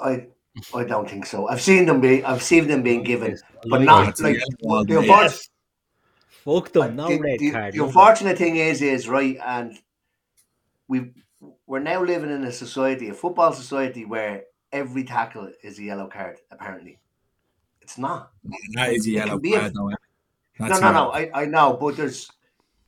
I 0.00 0.26
I 0.74 0.84
don't 0.84 1.08
think 1.08 1.26
so. 1.26 1.48
I've 1.48 1.60
seen 1.60 1.86
them 1.86 2.00
be 2.00 2.24
I've 2.24 2.42
seen 2.42 2.66
them 2.68 2.82
being 2.82 3.02
given, 3.02 3.36
but 3.70 3.82
not 3.82 4.08
it's 4.08 4.20
a 4.20 4.24
like 4.24 4.36
yellow 4.62 4.84
the, 4.84 4.94
card. 4.94 5.04
unfortunate, 5.04 5.48
Fuck 6.44 6.72
them, 6.72 6.96
no 6.96 7.08
the, 7.08 7.18
red 7.20 7.38
the- 7.38 7.50
card. 7.50 7.74
the 7.74 7.78
no 7.78 7.86
unfortunate 7.86 8.38
thing 8.38 8.56
is 8.56 8.80
is 8.82 9.08
right, 9.08 9.36
and 9.44 9.78
we 10.88 11.10
we're 11.66 11.80
now 11.92 12.02
living 12.02 12.30
in 12.30 12.44
a 12.44 12.52
society, 12.52 13.08
a 13.08 13.14
football 13.14 13.52
society, 13.52 14.04
where 14.04 14.44
every 14.72 15.04
tackle 15.04 15.50
is 15.62 15.78
a 15.78 15.82
yellow 15.82 16.08
card. 16.08 16.36
Apparently, 16.50 16.98
it's 17.82 17.98
not. 17.98 18.30
That 18.74 18.92
is 18.92 19.06
a 19.06 19.10
yellow 19.10 19.32
can 19.38 19.40
be 19.42 19.54
a- 19.54 19.60
card, 19.60 19.74
though. 19.74 19.90
Eh? 20.60 20.68
No, 20.68 20.78
no, 20.80 20.92
no. 20.92 21.10
I, 21.10 21.30
I 21.34 21.44
know, 21.46 21.76
but 21.80 21.96
there's 21.96 22.30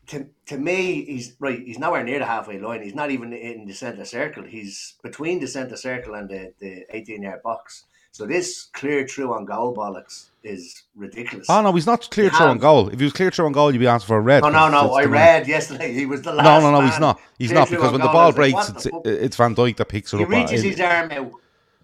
to 0.09 0.27
to 0.47 0.59
me, 0.59 1.05
he's 1.05 1.37
right. 1.39 1.61
He's 1.61 1.79
nowhere 1.79 2.03
near 2.05 2.19
the 2.19 2.27
halfway 2.27 2.59
line. 2.59 2.83
He's 2.83 2.95
not 2.95 3.11
even 3.11 3.33
in 3.33 3.67
the 3.67 3.75
centre 3.75 4.05
circle. 4.05 4.43
He's 4.45 4.95
between 5.03 5.41
the 5.41 5.47
centre 5.47 5.77
circle 5.77 6.15
and 6.15 6.29
the 6.29 6.53
the 6.59 6.85
eighteen 6.91 7.23
yard 7.23 7.43
box. 7.43 7.85
So 8.13 8.27
this 8.27 8.69
clear 8.73 9.07
through 9.07 9.33
on 9.33 9.45
goal 9.45 9.73
bollocks 9.73 10.31
is 10.43 10.83
ridiculous. 10.97 11.47
Oh 11.49 11.63
no, 11.63 11.73
he's 11.73 11.87
not 11.87 12.11
clear 12.11 12.29
He 12.29 12.37
through 12.37 12.47
on 12.47 12.59
goal. 12.59 12.89
If 12.89 12.99
he 12.99 13.05
was 13.05 13.13
clear 13.13 13.31
through 13.31 13.47
on 13.47 13.53
goal, 13.53 13.73
you'd 13.73 13.79
be 13.79 13.87
asking 13.87 14.09
for 14.09 14.17
a 14.17 14.21
red. 14.21 14.43
No, 14.43 14.51
no, 14.51 14.69
no. 14.69 14.95
I 14.95 15.05
read 15.05 15.47
yesterday 15.47 15.93
he 15.93 16.07
was 16.07 16.23
the 16.23 16.33
last. 16.33 16.45
No, 16.45 16.61
no, 16.61 16.81
no, 16.81 16.85
he's 16.85 16.99
not. 16.99 17.21
He's 17.39 17.53
not 17.53 17.71
because 17.71 17.93
when 17.93 18.01
the 18.01 18.09
goal. 18.09 18.13
Ball 18.15 18.27
like, 18.27 18.35
breaks, 18.35 18.69
it's, 18.71 18.87
it's 19.05 19.37
Van 19.37 19.55
Dijk 19.55 19.77
that 19.77 19.85
picks 19.89 20.13
it 20.13 20.17
He 20.17 20.25
up. 20.25 20.29
reaches 20.29 20.61
Uh, 20.65 20.69
his 20.69 20.81
arm 20.81 21.11
out. 21.13 21.33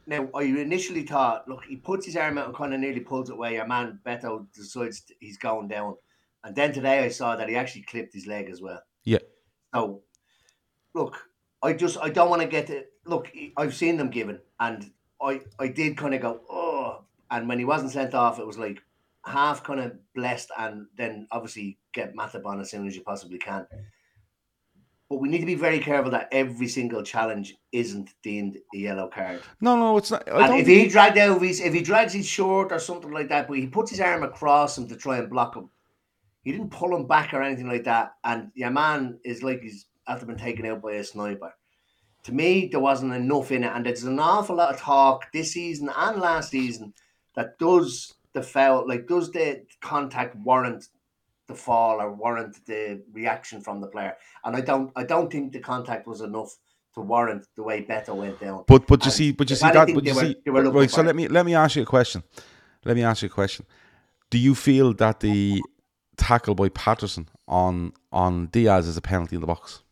Now, 0.06 0.28
I 0.34 0.42
initially 0.42 1.02
thought, 1.02 1.48
look, 1.48 1.64
he 1.64 1.76
puts 1.76 2.06
his 2.06 2.16
arm 2.16 2.38
out 2.38 2.46
and 2.46 2.54
kind 2.54 2.72
of 2.72 2.80
nearly 2.80 3.00
pulls 3.00 3.28
it 3.28 3.34
away. 3.34 3.54
Your 3.54 3.66
man 3.66 3.98
Beto 4.06 4.46
decides 4.54 5.02
he's 5.18 5.36
going 5.36 5.68
down. 5.68 5.96
And 6.44 6.54
then 6.54 6.72
today 6.72 7.00
I 7.00 7.08
saw 7.08 7.34
that 7.34 7.48
he 7.48 7.56
actually 7.56 7.82
clipped 7.82 8.14
his 8.14 8.26
leg 8.26 8.48
as 8.48 8.62
well. 8.62 8.80
Yeah. 9.02 9.18
So, 9.74 10.02
look, 10.94 11.28
I 11.62 11.72
just 11.72 11.98
I 12.00 12.10
don't 12.10 12.30
want 12.30 12.42
to 12.42 12.48
get 12.48 12.70
it. 12.70 12.92
Look, 13.04 13.32
I've 13.56 13.74
seen 13.74 13.96
them 13.96 14.10
given, 14.10 14.40
and 14.60 14.90
I 15.20 15.40
I 15.58 15.68
did 15.68 15.96
kind 15.96 16.14
of 16.14 16.20
go 16.20 16.40
oh, 16.48 17.04
and 17.30 17.48
when 17.48 17.58
he 17.58 17.64
wasn't 17.64 17.90
sent 17.90 18.14
off, 18.14 18.38
it 18.38 18.46
was 18.46 18.58
like 18.58 18.82
half 19.24 19.64
kind 19.64 19.80
of 19.80 19.98
blessed, 20.14 20.50
and 20.56 20.86
then 20.96 21.26
obviously 21.32 21.78
get 21.92 22.14
Matip 22.14 22.46
on 22.46 22.60
as 22.60 22.70
soon 22.70 22.86
as 22.86 22.94
you 22.94 23.02
possibly 23.02 23.38
can. 23.38 23.66
But 25.08 25.20
we 25.20 25.28
need 25.28 25.38
to 25.38 25.46
be 25.46 25.54
very 25.54 25.78
careful 25.78 26.10
that 26.10 26.28
every 26.32 26.66
single 26.66 27.02
challenge 27.02 27.54
isn't 27.70 28.14
deemed 28.22 28.58
a 28.74 28.76
yellow 28.76 29.08
card. 29.08 29.40
No, 29.60 29.76
no, 29.76 29.96
it's 29.96 30.10
not. 30.10 30.26
And 30.28 30.60
if 30.60 30.66
he 30.66 30.88
dragged 30.88 31.18
out 31.18 31.40
his, 31.40 31.60
if 31.60 31.72
he 31.72 31.80
drags 31.80 32.12
his 32.12 32.26
short 32.26 32.72
or 32.72 32.80
something 32.80 33.12
like 33.12 33.28
that, 33.28 33.46
but 33.46 33.56
he 33.56 33.66
puts 33.66 33.90
his 33.90 34.00
arm 34.00 34.24
across 34.24 34.76
him 34.76 34.88
to 34.88 34.96
try 34.96 35.18
and 35.18 35.30
block 35.30 35.54
him, 35.54 35.70
he 36.42 36.50
didn't 36.50 36.70
pull 36.70 36.94
him 36.94 37.06
back 37.06 37.34
or 37.34 37.42
anything 37.42 37.68
like 37.68 37.84
that. 37.84 38.14
And 38.24 38.50
your 38.54 38.70
man 38.70 39.18
is 39.24 39.42
like 39.42 39.62
he's 39.62 39.86
after 40.08 40.26
been 40.26 40.36
taken 40.36 40.66
out 40.66 40.82
by 40.82 40.94
a 40.94 41.04
sniper. 41.04 41.52
To 42.24 42.32
me, 42.32 42.66
there 42.66 42.80
wasn't 42.80 43.14
enough 43.14 43.52
in 43.52 43.62
it, 43.62 43.72
and 43.72 43.86
there's 43.86 44.02
an 44.02 44.18
awful 44.18 44.56
lot 44.56 44.74
of 44.74 44.80
talk 44.80 45.30
this 45.32 45.52
season 45.52 45.88
and 45.96 46.20
last 46.20 46.50
season 46.50 46.92
that 47.36 47.58
does 47.60 48.14
the 48.32 48.42
foul, 48.42 48.86
like 48.88 49.06
does 49.06 49.30
the 49.30 49.62
contact 49.80 50.34
warrant 50.36 50.88
the 51.46 51.54
fall 51.54 52.00
or 52.00 52.12
warrant 52.12 52.64
the 52.66 53.02
reaction 53.12 53.60
from 53.60 53.80
the 53.80 53.86
player? 53.86 54.16
And 54.44 54.56
I 54.56 54.60
don't, 54.60 54.90
I 54.96 55.04
don't 55.04 55.30
think 55.30 55.52
the 55.52 55.60
contact 55.60 56.06
was 56.06 56.20
enough 56.20 56.56
to 56.94 57.00
warrant 57.00 57.46
the 57.56 57.62
way 57.62 57.84
Beto 57.84 58.14
went 58.14 58.40
down. 58.40 58.64
But 58.66 58.86
but 58.86 59.00
you 59.02 59.06
And 59.08 59.12
see, 59.12 59.32
but 59.32 59.50
you 59.50 59.56
see 59.56 59.70
that. 59.70 59.88
But 59.94 60.04
you 60.04 60.14
were- 60.14 60.20
see, 60.20 60.36
they 60.44 60.50
right. 60.50 60.90
So 60.90 60.96
for 60.96 61.02
let 61.04 61.16
me 61.16 61.28
let 61.28 61.44
me 61.44 61.54
ask 61.54 61.76
you 61.76 61.82
a 61.82 61.86
question. 61.86 62.22
Let 62.84 62.96
me 62.96 63.02
ask 63.02 63.22
you 63.22 63.26
a 63.26 63.30
question. 63.30 63.66
Do 64.30 64.38
you 64.38 64.54
feel 64.54 64.94
that 64.94 65.20
the 65.20 65.62
tackle 66.16 66.54
by 66.54 66.68
Patterson 66.70 67.28
on 67.46 67.92
on 68.10 68.46
Diaz 68.46 68.88
is 68.88 68.96
a 68.96 69.00
penalty 69.02 69.36
in 69.36 69.40
the 69.40 69.46
box? 69.46 69.82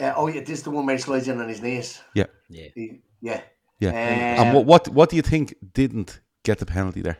Uh, 0.00 0.14
oh 0.16 0.28
yeah, 0.28 0.40
this 0.40 0.58
is 0.58 0.62
the 0.62 0.70
one 0.70 0.86
where 0.86 0.96
he 0.96 1.02
slides 1.02 1.28
in 1.28 1.38
on 1.40 1.48
his 1.48 1.60
knees. 1.60 2.00
Yeah, 2.14 2.24
Yeah. 2.48 2.68
He- 2.74 3.02
yeah, 3.20 3.42
yeah. 3.78 3.90
Um, 3.90 3.94
and 3.96 4.54
what 4.54 4.64
what 4.66 4.88
what 4.88 5.10
do 5.10 5.16
you 5.16 5.22
think 5.22 5.54
didn't 5.74 6.20
get 6.42 6.58
the 6.58 6.66
penalty 6.66 7.02
there? 7.02 7.18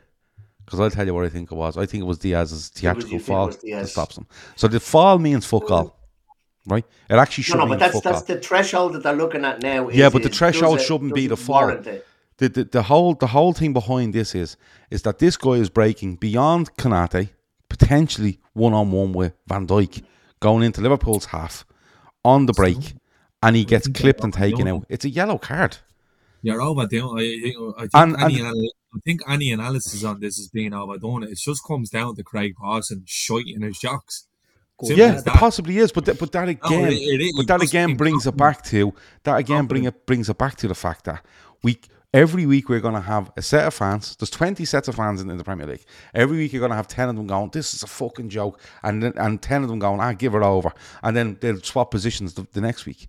Because 0.71 0.79
I'll 0.79 0.91
tell 0.91 1.05
you 1.05 1.13
what 1.13 1.25
I 1.25 1.29
think 1.29 1.51
it 1.51 1.55
was. 1.57 1.77
I 1.77 1.85
think 1.85 2.03
it 2.03 2.07
was 2.07 2.19
Diaz's 2.19 2.69
theatrical 2.69 3.11
you 3.11 3.17
it 3.17 3.23
fall 3.23 3.47
was 3.47 3.57
that 3.57 3.89
stops 3.89 4.17
him. 4.17 4.29
So 4.55 4.69
the 4.69 4.79
fall 4.79 5.19
means 5.19 5.45
fuck 5.45 5.69
all, 5.69 5.99
right? 6.65 6.85
It 7.09 7.15
actually 7.15 7.43
should 7.43 7.55
be. 7.55 7.59
no, 7.59 7.65
no, 7.65 7.71
mean 7.71 7.79
but 7.81 7.85
that's 7.87 7.95
fuck 7.95 8.03
that's 8.05 8.21
all. 8.21 8.37
the 8.37 8.41
threshold 8.41 8.93
that 8.93 9.03
they're 9.03 9.17
looking 9.17 9.45
at 9.45 9.65
now. 9.65 9.89
Is, 9.89 9.97
Yeah, 9.97 10.11
but 10.11 10.23
the 10.23 10.31
is, 10.31 10.39
threshold 10.39 10.79
it- 10.79 10.83
shouldn't 10.85 11.13
be 11.13 11.27
the 11.27 11.37
fall. 11.37 11.67
the, 11.67 12.49
the 12.49 12.65
the 12.71 12.83
whole 12.85 13.15
the 13.15 13.27
whole 13.27 13.53
thing 13.53 13.73
behind 13.73 14.13
this 14.15 14.33
is 14.37 14.57
is 14.93 15.03
that 15.03 15.19
this 15.19 15.37
guy 15.37 15.55
is 15.55 15.69
breaking 15.71 16.15
beyond 16.17 16.73
Konaté, 16.77 17.31
potentially 17.69 18.39
one 18.53 18.73
on 18.73 18.93
one 18.93 19.13
with 19.13 19.33
Van 19.49 19.67
Dijk, 19.67 20.05
going 20.39 20.63
into 20.63 20.81
Liverpool's 20.81 21.25
half 21.27 21.65
on 22.25 22.47
the 22.47 22.53
break, 22.53 22.95
and 23.43 23.57
he 23.57 23.65
gets 23.65 23.89
clipped 23.89 24.23
and 24.23 24.33
taken 24.33 24.69
out. 24.69 24.85
It's 24.89 25.05
a 25.05 25.11
yellow 25.11 25.37
card. 25.39 25.79
You're 26.43 26.63
overdoing. 26.63 27.19
I, 27.19 27.53
I 27.77 27.81
think 27.83 27.91
And- 27.95 28.17
any 28.21 28.41
and- 28.41 28.71
I 28.93 28.99
think 29.05 29.21
any 29.29 29.53
analysis 29.53 30.03
on 30.03 30.19
this 30.19 30.37
is 30.39 30.49
being 30.49 30.75
overdone. 30.75 31.23
It 31.23 31.39
just 31.39 31.63
comes 31.65 31.91
down 31.91 32.17
to 32.17 32.25
Craig 32.25 32.55
Pawson 32.61 33.05
shiting 33.07 33.63
his 33.63 33.79
jocks. 33.79 34.27
Simple 34.83 34.99
Yeah, 34.99 35.19
it 35.19 35.25
possibly 35.27 35.79
is, 35.79 35.93
but 35.93 36.07
that, 36.07 36.19
but 36.19 36.33
that 36.33 36.49
again, 36.49 36.89
it- 36.91 37.21
it- 37.21 37.35
but 37.37 37.47
that 37.47 37.63
again 37.63 37.97
brings 37.97 38.27
it 38.27 38.37
back 38.37 38.65
to 38.65 38.93
that 39.25 39.37
again 39.37 39.67
bring 39.67 39.85
it 39.85 40.07
brings 40.07 40.29
it 40.29 40.39
back 40.39 40.57
to 40.57 40.67
the 40.69 40.75
fact 40.75 41.05
that 41.05 41.25
we 41.63 41.79
every 42.13 42.47
week 42.47 42.69
we're 42.69 42.81
going 42.81 42.95
to 42.95 43.01
have 43.01 43.31
a 43.37 43.43
set 43.43 43.65
of 43.67 43.75
fans. 43.75 44.17
There's 44.17 44.31
20 44.31 44.65
sets 44.65 44.89
of 44.89 44.97
fans 44.97 45.21
in, 45.21 45.31
in 45.31 45.37
the 45.37 45.45
Premier 45.45 45.67
League. 45.67 45.85
Every 46.13 46.39
week 46.39 46.53
you're 46.53 46.59
going 46.61 46.71
to 46.71 46.77
have 46.77 46.89
10 46.89 47.11
of 47.11 47.15
them 47.17 47.29
going, 47.29 47.51
"This 47.53 47.75
is 47.75 47.85
a 47.85 47.87
fucking 47.87 48.31
joke," 48.31 48.59
and 48.83 49.01
then, 49.03 49.13
and 49.17 49.41
10 49.41 49.63
of 49.63 49.69
them 49.69 49.79
going, 49.79 50.01
"I 50.01 50.15
give 50.15 50.35
it 50.35 50.43
over," 50.43 50.73
and 51.05 51.17
then 51.17 51.37
they'll 51.41 51.61
swap 51.61 51.93
positions 51.93 52.35
the, 52.35 52.45
the 52.55 52.61
next 52.61 52.87
week 52.87 53.09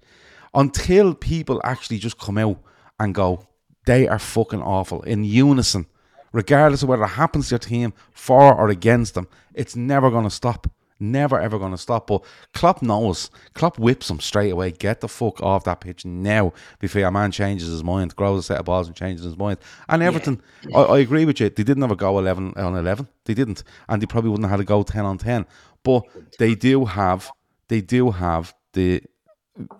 until 0.53 1.15
people 1.15 1.59
actually 1.63 1.97
just 1.97 2.19
come 2.19 2.37
out 2.37 2.59
and 3.01 3.15
go, 3.15 3.47
"They 3.85 4.07
are 4.07 4.19
fucking 4.19 4.61
awful" 4.61 5.01
in 5.01 5.23
unison. 5.23 5.87
Regardless 6.33 6.81
of 6.83 6.89
whether 6.89 7.03
it 7.03 7.07
happens 7.07 7.49
to 7.49 7.53
your 7.53 7.59
team, 7.59 7.93
for 8.11 8.55
or 8.55 8.69
against 8.69 9.15
them, 9.15 9.27
it's 9.53 9.75
never 9.75 10.09
going 10.09 10.23
to 10.23 10.29
stop. 10.29 10.67
Never 11.03 11.41
ever 11.41 11.57
going 11.57 11.71
to 11.71 11.79
stop. 11.79 12.05
But 12.07 12.23
Klopp 12.53 12.83
knows. 12.83 13.31
Klopp 13.55 13.79
whips 13.79 14.07
them 14.07 14.19
straight 14.19 14.51
away. 14.51 14.69
Get 14.69 15.01
the 15.01 15.07
fuck 15.07 15.41
off 15.41 15.63
that 15.63 15.81
pitch 15.81 16.05
now 16.05 16.53
before 16.79 17.01
your 17.01 17.09
man 17.09 17.31
changes 17.31 17.69
his 17.69 17.83
mind, 17.83 18.15
grows 18.15 18.39
a 18.39 18.43
set 18.43 18.59
of 18.59 18.65
balls 18.65 18.85
and 18.87 18.95
changes 18.95 19.25
his 19.25 19.35
mind. 19.35 19.57
And 19.89 20.03
Everton, 20.03 20.43
I, 20.75 20.81
I 20.81 20.99
agree 20.99 21.25
with 21.25 21.39
you. 21.39 21.49
They 21.49 21.63
didn't 21.63 21.81
have 21.81 21.91
a 21.91 21.95
go 21.95 22.19
11 22.19 22.53
on 22.55 22.75
11. 22.75 23.07
They 23.25 23.33
didn't. 23.33 23.63
And 23.89 23.99
they 23.99 24.05
probably 24.05 24.29
wouldn't 24.29 24.47
have 24.47 24.59
had 24.59 24.63
a 24.63 24.63
go 24.63 24.83
10 24.83 25.03
on 25.03 25.17
10. 25.17 25.47
But 25.83 26.03
they 26.37 26.53
do 26.53 26.85
have, 26.85 27.31
they 27.67 27.81
do 27.81 28.11
have 28.11 28.53
the, 28.73 29.01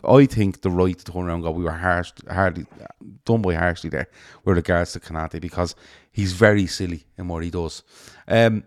I 0.03 0.25
think 0.25 0.61
the 0.61 0.69
right 0.69 0.97
to 0.97 1.03
turn 1.05 1.25
around 1.25 1.35
and 1.35 1.43
go, 1.43 1.51
we 1.51 1.63
were 1.63 1.71
harsh, 1.71 2.11
hardly 2.29 2.65
done 3.25 3.41
by 3.41 3.55
harshly 3.55 3.89
there 3.89 4.07
with 4.43 4.57
regards 4.57 4.93
to 4.93 4.99
Konaté 4.99 5.39
because 5.39 5.75
he's 6.11 6.33
very 6.33 6.67
silly 6.67 7.05
in 7.17 7.27
what 7.27 7.43
he 7.43 7.49
does. 7.49 7.83
Um, 8.27 8.63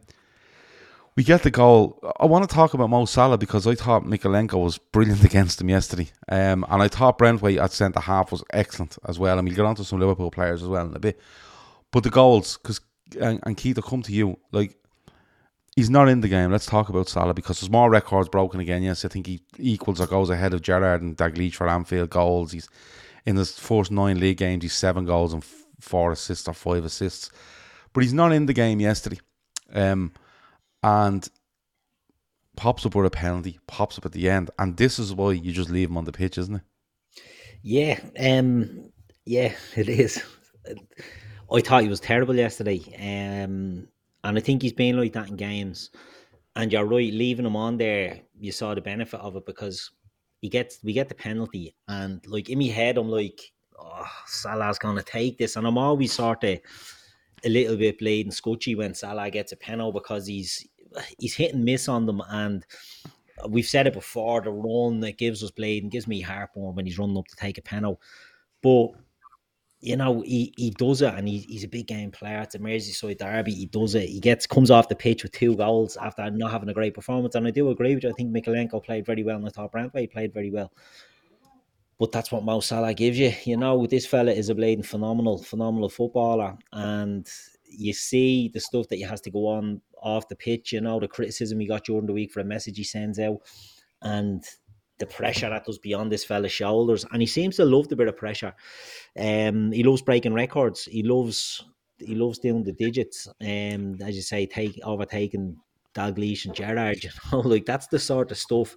we 1.17 1.23
get 1.23 1.43
the 1.43 1.51
goal. 1.51 2.01
I 2.19 2.27
want 2.27 2.49
to 2.49 2.53
talk 2.53 2.75
about 2.75 2.91
Mo 2.91 3.05
Salah 3.05 3.39
because 3.39 3.67
I 3.67 3.75
thought 3.75 4.05
Mykolenko 4.05 4.63
was 4.63 4.79
brilliant 4.79 5.25
against 5.31 5.61
him 5.61 5.69
yesterday. 5.69 6.11
Um, 6.29 6.65
and 6.69 6.83
I 6.83 6.89
thought 6.89 7.19
Branthwaite 7.19 7.63
at 7.63 7.73
centre 7.73 8.01
half 8.01 8.33
was 8.33 8.43
excellent 8.51 8.99
as 9.07 9.19
well. 9.19 9.39
And 9.39 9.47
we'll 9.47 9.57
get 9.57 9.65
on 9.65 9.77
to 9.77 9.85
some 9.85 10.01
Liverpool 10.01 10.31
players 10.31 10.63
as 10.63 10.69
well 10.69 10.87
in 10.87 10.97
a 10.97 10.99
bit. 10.99 11.21
But 11.93 12.03
the 12.03 12.11
goals, 12.11 12.57
because, 12.57 12.81
and, 13.21 13.39
and 13.45 13.57
Keith, 13.57 13.79
I'll 13.79 13.89
come 13.89 14.03
to 14.03 14.13
you. 14.13 14.39
Like, 14.51 14.77
he's 15.77 15.91
not 15.91 16.09
in 16.09 16.21
the 16.21 16.29
game. 16.29 16.51
Let's 16.51 16.67
talk 16.67 16.89
about 16.89 17.09
Salah 17.09 17.35
because 17.35 17.61
there's 17.61 17.71
more 17.71 17.91
records 17.91 18.29
broken 18.29 18.61
again. 18.61 18.83
Yes, 18.83 19.05
I 19.05 19.09
think 19.09 19.27
he 19.27 19.41
equals 19.59 20.01
or 20.01 20.07
goes 20.07 20.31
ahead 20.31 20.55
of 20.55 20.63
Gerrard 20.63 21.03
and 21.03 21.17
Dalglish 21.17 21.55
for 21.55 21.69
Anfield 21.69 22.11
goals. 22.11 22.53
He's 22.53 22.69
in 23.27 23.37
his 23.37 23.59
first 23.59 23.91
nine 23.91 24.21
league 24.21 24.39
games. 24.39 24.63
He's 24.63 24.75
seven 24.75 25.05
goals 25.05 25.33
and 25.33 25.45
four 25.81 26.13
assists 26.13 26.49
or 26.49 26.55
five 26.55 26.85
assists, 26.85 27.31
but 27.93 28.03
he's 28.03 28.13
not 28.13 28.33
in 28.33 28.47
the 28.47 28.53
game 28.53 28.81
yesterday. 28.81 29.21
Um, 29.73 30.13
and 30.83 31.29
pops 32.57 32.87
up 32.87 32.95
with 32.95 33.07
a 33.07 33.11
penalty, 33.11 33.59
pops 33.67 33.99
up 33.99 34.07
at 34.07 34.13
the 34.13 34.29
end, 34.29 34.51
and 34.59 34.77
this 34.77 34.99
is 34.99 35.15
why 35.15 35.33
you 35.33 35.53
just 35.53 35.71
leave 35.71 35.89
him 35.89 35.97
on 35.97 36.05
the 36.05 36.13
pitch, 36.13 36.39
isn't 36.39 36.57
it? 36.57 36.63
Yeah, 37.63 37.99
um, 38.21 38.93
yeah, 39.25 39.55
it 39.77 39.89
is. 39.89 40.23
I 41.53 41.61
thought 41.61 41.83
he 41.83 41.89
was 41.89 42.01
terrible 42.01 42.37
yesterday, 42.37 42.83
um, 43.45 43.89
and 44.25 44.39
I 44.39 44.41
think 44.41 44.63
he's 44.63 44.73
been 44.73 44.99
like 44.99 45.13
that 45.13 45.29
in 45.29 45.37
games. 45.37 45.91
And 46.57 46.73
you're 46.73 46.85
right, 46.85 47.13
leaving 47.13 47.47
him 47.47 47.57
on 47.57 47.77
there, 47.77 48.21
you 48.39 48.53
saw 48.53 48.75
the 48.75 48.81
benefit 48.81 49.21
of 49.21 49.37
it 49.37 49.45
because 49.45 49.91
he 50.41 50.49
gets 50.49 50.81
we 50.83 50.93
get 50.93 51.09
the 51.09 51.15
penalty, 51.15 51.75
and 51.89 52.25
like 52.27 52.49
in 52.49 52.59
my 52.59 52.67
head, 52.67 52.99
I'm 52.99 53.09
like, 53.09 53.41
oh, 53.79 54.07
Salah's 54.27 54.79
gonna 54.79 55.03
take 55.03 55.39
this, 55.39 55.57
and 55.57 55.67
I'm 55.67 55.79
always 55.79 56.13
sort 56.13 56.45
of 56.45 56.59
a 57.45 57.49
little 57.49 57.77
bit 57.77 57.99
blade 57.99 58.27
and 58.27 58.35
scutchy 58.35 58.75
when 58.75 58.95
Salah 58.95 59.31
gets 59.31 59.53
a 59.53 59.57
penalty 59.57 59.99
because 59.99 60.27
he's 60.27 60.67
he's 61.19 61.35
hit 61.35 61.55
and 61.55 61.65
miss 61.65 61.89
on 61.89 62.07
them, 62.07 62.23
and 62.29 62.65
we've 63.49 63.67
said 63.67 63.87
it 63.87 63.95
before. 63.95 64.41
The 64.41 64.51
run 64.51 65.01
that 65.01 65.19
gives 65.19 65.43
us 65.43 65.51
blade 65.51 65.83
and 65.83 65.93
gives 65.93 66.07
me 66.07 66.21
heartburn 66.21 66.75
when 66.75 66.87
he's 66.87 66.99
running 66.99 67.19
up 67.19 67.27
to 67.29 67.37
take 67.37 67.59
a 67.59 67.63
penalty, 67.63 68.01
but 68.63 68.91
you 69.85 69.97
know 69.97 70.23
he, 70.23 70.53
he 70.57 70.71
does 70.71 71.03
it, 71.03 71.13
and 71.15 71.29
he, 71.29 71.39
he's 71.49 71.65
a 71.65 71.69
big 71.69 71.87
game 71.87 72.11
player. 72.11 72.41
It's 72.41 72.55
a 72.55 72.59
Merseyside 72.59 73.19
derby. 73.19 73.53
He 73.53 73.67
does 73.67 73.95
it. 73.95 74.09
He 74.09 74.19
gets 74.19 74.47
comes 74.47 74.71
off 74.71 74.89
the 74.89 74.97
pitch 74.97 75.23
with 75.23 75.33
two 75.33 75.55
goals 75.57 75.97
after 75.97 76.31
not 76.31 76.51
having 76.51 76.69
a 76.69 76.75
great 76.75 76.95
performance, 76.95 77.35
and 77.35 77.47
I 77.47 77.51
do 77.51 77.71
agree 77.71 77.95
with 77.95 78.05
you. 78.05 78.11
I 78.11 78.15
think 78.15 78.35
Mykolenko 78.35 78.83
played 78.83 79.05
very 79.05 79.23
well, 79.23 79.37
in 79.37 79.43
and 79.43 79.49
I 79.49 79.51
thought 79.51 79.73
Branthwaite 79.73 80.13
played 80.13 80.33
very 80.33 80.51
well. 80.51 80.73
But 81.99 82.13
that's 82.13 82.33
what 82.33 82.45
Mo 82.45 82.61
Salah 82.61 82.95
gives 82.95 83.19
you. 83.19 83.33
You 83.45 83.57
know, 83.57 83.87
this 83.87 84.07
fella 84.07 84.33
is 84.33 84.49
a 84.49 84.55
bleeding 84.55 84.83
phenomenal, 84.83 85.43
phenomenal 85.43 85.89
footballer. 85.89 86.57
And 86.73 87.29
you 87.69 87.93
see 87.93 88.49
the 88.49 88.61
stuff 88.61 88.89
that 88.89 88.97
he 88.97 89.03
has 89.03 89.21
to 89.23 89.31
go 89.31 89.47
on 89.47 89.81
off 90.03 90.29
the 90.29 90.37
pitch, 90.37 90.73
you 90.73 90.81
know, 90.81 90.99
the 90.99 91.09
criticism 91.09 91.61
he 91.61 91.67
got 91.67 91.85
during 91.85 92.07
the 92.07 92.13
week 92.13 92.33
for 92.33 92.41
a 92.41 92.45
message 92.45 92.77
he 92.77 92.85
sends 92.85 93.19
out. 93.19 93.39
And 94.03 94.45
the 94.99 95.07
pressure 95.07 95.49
that 95.51 95.65
does 95.65 95.79
beyond 95.79 96.13
this 96.13 96.25
fella's 96.25 96.53
shoulders. 96.53 97.05
And 97.13 97.21
he 97.21 97.27
seems 97.27 97.57
to 97.57 97.65
love 97.65 97.89
the 97.89 97.97
bit 97.97 98.09
of 98.09 98.17
pressure. 98.17 98.55
Um, 99.19 99.73
he 99.73 99.83
loves 99.83 100.03
breaking 100.03 100.35
records. 100.35 100.85
He 100.85 101.03
loves 101.03 101.65
he 101.99 102.15
loves 102.15 102.39
doing 102.39 102.65
the 102.65 102.73
digits. 102.73 103.29
Um, 103.41 103.97
as 104.03 104.17
you 104.17 104.23
say, 104.23 104.47
take 104.47 104.79
overtaking 104.83 105.57
Dalglish 105.95 106.45
and 106.45 106.55
Gerrard, 106.55 107.03
you 107.05 107.11
know, 107.33 107.41
like 107.41 107.67
that's 107.67 107.87
the 107.87 107.99
sort 107.99 108.31
of 108.31 108.39
stuff 108.39 108.77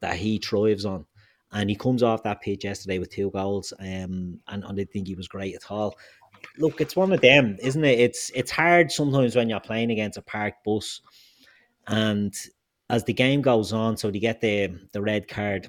that 0.00 0.16
he 0.16 0.38
thrives 0.38 0.84
on 0.84 1.06
and 1.52 1.70
he 1.70 1.76
comes 1.76 2.02
off 2.02 2.22
that 2.22 2.42
pitch 2.42 2.64
yesterday 2.64 2.98
with 2.98 3.10
two 3.10 3.30
goals. 3.30 3.72
Um, 3.78 4.40
and 4.48 4.64
I 4.64 4.72
didn't 4.72 4.90
think 4.90 5.08
he 5.08 5.14
was 5.14 5.28
great 5.28 5.54
at 5.54 5.70
all. 5.70 5.96
Look, 6.58 6.80
it's 6.80 6.96
one 6.96 7.12
of 7.12 7.20
them, 7.20 7.56
isn't 7.60 7.84
it? 7.84 7.98
It's 7.98 8.30
it's 8.34 8.50
hard 8.50 8.90
sometimes 8.90 9.34
when 9.34 9.48
you're 9.48 9.60
playing 9.60 9.90
against 9.90 10.18
a 10.18 10.22
parked 10.22 10.64
bus, 10.64 11.00
and 11.86 12.34
as 12.88 13.04
the 13.04 13.12
game 13.12 13.42
goes 13.42 13.72
on, 13.72 13.96
so 13.96 14.10
they 14.10 14.18
get 14.18 14.40
the 14.40 14.68
the 14.92 15.02
red 15.02 15.28
card, 15.28 15.68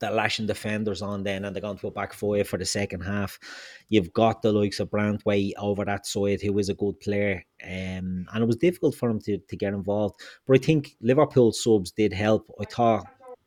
the 0.00 0.10
lashing 0.10 0.46
defenders 0.46 1.02
on 1.02 1.22
then, 1.22 1.44
and 1.44 1.54
they're 1.54 1.62
going 1.62 1.76
to 1.76 1.82
go 1.82 1.90
back 1.90 2.12
for 2.12 2.36
the 2.36 2.64
second 2.64 3.00
half. 3.00 3.38
You've 3.88 4.12
got 4.12 4.42
the 4.42 4.52
likes 4.52 4.80
of 4.80 4.90
Branthwaite 4.90 5.52
over 5.58 5.84
that 5.84 6.06
side, 6.06 6.40
who 6.42 6.58
is 6.58 6.68
a 6.68 6.74
good 6.74 7.00
player, 7.00 7.44
um, 7.64 8.26
and 8.32 8.42
it 8.42 8.46
was 8.46 8.56
difficult 8.56 8.94
for 8.94 9.08
him 9.10 9.20
to 9.20 9.38
to 9.38 9.56
get 9.56 9.74
involved. 9.74 10.20
But 10.46 10.60
I 10.60 10.64
think 10.64 10.96
Liverpool 11.00 11.52
subs 11.52 11.92
did 11.92 12.12
help. 12.12 12.50
I 12.60 12.64
thought 12.64 13.06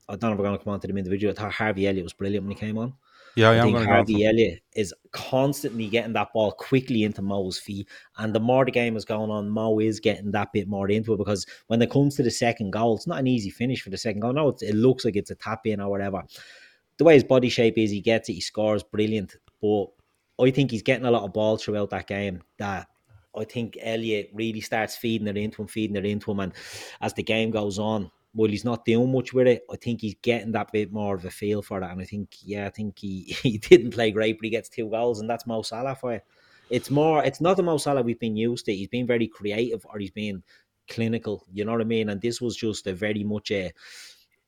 I 0.09 0.15
don't 0.15 0.31
know 0.31 0.33
if 0.33 0.39
we're 0.39 0.45
going 0.45 0.57
to 0.57 0.63
come 0.63 0.73
on 0.73 0.79
to 0.79 0.87
them 0.87 0.97
individually. 0.97 1.33
I 1.35 1.39
thought 1.39 1.53
Harvey 1.53 1.87
Elliott 1.87 2.03
was 2.03 2.13
brilliant 2.13 2.45
when 2.45 2.55
he 2.55 2.59
came 2.59 2.77
on. 2.77 2.93
Yeah, 3.35 3.51
I 3.51 3.59
I 3.59 3.61
think 3.61 3.73
going 3.73 3.83
to 3.83 3.87
go 3.87 3.91
on 3.91 3.95
Harvey 3.97 4.25
Elliott 4.25 4.61
is 4.75 4.93
constantly 5.11 5.87
getting 5.87 6.13
that 6.13 6.33
ball 6.33 6.51
quickly 6.51 7.03
into 7.03 7.21
Mo's 7.21 7.57
feet. 7.57 7.87
And 8.17 8.35
the 8.35 8.39
more 8.39 8.65
the 8.65 8.71
game 8.71 8.97
is 8.97 9.05
going 9.05 9.31
on, 9.31 9.49
Mo 9.49 9.79
is 9.79 9.99
getting 9.99 10.31
that 10.31 10.51
bit 10.51 10.67
more 10.67 10.89
into 10.89 11.13
it 11.13 11.17
because 11.17 11.45
when 11.67 11.81
it 11.81 11.91
comes 11.91 12.15
to 12.15 12.23
the 12.23 12.31
second 12.31 12.71
goal, 12.71 12.95
it's 12.95 13.07
not 13.07 13.19
an 13.19 13.27
easy 13.27 13.49
finish 13.49 13.81
for 13.81 13.89
the 13.89 13.97
second 13.97 14.21
goal. 14.21 14.33
No, 14.33 14.49
it 14.59 14.75
looks 14.75 15.05
like 15.05 15.15
it's 15.15 15.31
a 15.31 15.35
tap 15.35 15.65
in 15.65 15.79
or 15.79 15.89
whatever. 15.89 16.23
The 16.97 17.03
way 17.05 17.13
his 17.13 17.23
body 17.23 17.49
shape 17.49 17.77
is, 17.77 17.89
he 17.89 18.01
gets 18.01 18.29
it, 18.29 18.33
he 18.33 18.41
scores 18.41 18.83
brilliant. 18.83 19.37
But 19.61 19.87
I 20.39 20.51
think 20.51 20.71
he's 20.71 20.83
getting 20.83 21.05
a 21.05 21.11
lot 21.11 21.23
of 21.23 21.33
ball 21.33 21.57
throughout 21.57 21.89
that 21.91 22.07
game 22.07 22.41
that 22.57 22.87
I 23.35 23.45
think 23.45 23.77
Elliott 23.81 24.29
really 24.33 24.61
starts 24.61 24.95
feeding 24.95 25.27
it 25.27 25.37
into 25.37 25.61
him, 25.61 25.67
feeding 25.67 25.95
it 25.95 26.05
into 26.05 26.31
him. 26.31 26.41
And 26.41 26.53
as 26.99 27.13
the 27.13 27.23
game 27.23 27.51
goes 27.51 27.79
on, 27.79 28.11
while 28.33 28.49
he's 28.49 28.65
not 28.65 28.85
doing 28.85 29.11
much 29.11 29.33
with 29.33 29.47
it, 29.47 29.63
I 29.71 29.75
think 29.75 30.01
he's 30.01 30.15
getting 30.21 30.53
that 30.53 30.71
bit 30.71 30.91
more 30.91 31.15
of 31.15 31.25
a 31.25 31.31
feel 31.31 31.61
for 31.61 31.79
that. 31.79 31.91
And 31.91 32.01
I 32.01 32.05
think, 32.05 32.29
yeah, 32.43 32.65
I 32.65 32.69
think 32.69 32.99
he, 32.99 33.23
he 33.43 33.57
didn't 33.57 33.91
play 33.91 34.11
great, 34.11 34.37
but 34.37 34.45
he 34.45 34.49
gets 34.49 34.69
two 34.69 34.89
goals, 34.89 35.19
and 35.19 35.29
that's 35.29 35.47
Mo 35.47 35.61
Salah 35.61 35.95
for 35.95 36.13
you. 36.13 36.19
It's 36.69 36.89
more, 36.89 37.23
it's 37.23 37.41
not 37.41 37.57
the 37.57 37.63
Mo 37.63 37.77
Salah 37.77 38.01
we've 38.01 38.19
been 38.19 38.37
used 38.37 38.65
to. 38.65 38.75
He's 38.75 38.87
been 38.87 39.05
very 39.05 39.27
creative 39.27 39.85
or 39.85 39.99
he's 39.99 40.11
been 40.11 40.41
clinical, 40.87 41.45
you 41.51 41.65
know 41.65 41.73
what 41.73 41.81
I 41.81 41.85
mean? 41.85 42.09
And 42.09 42.21
this 42.21 42.39
was 42.39 42.55
just 42.55 42.87
a 42.87 42.93
very 42.93 43.23
much 43.23 43.51
a, 43.51 43.73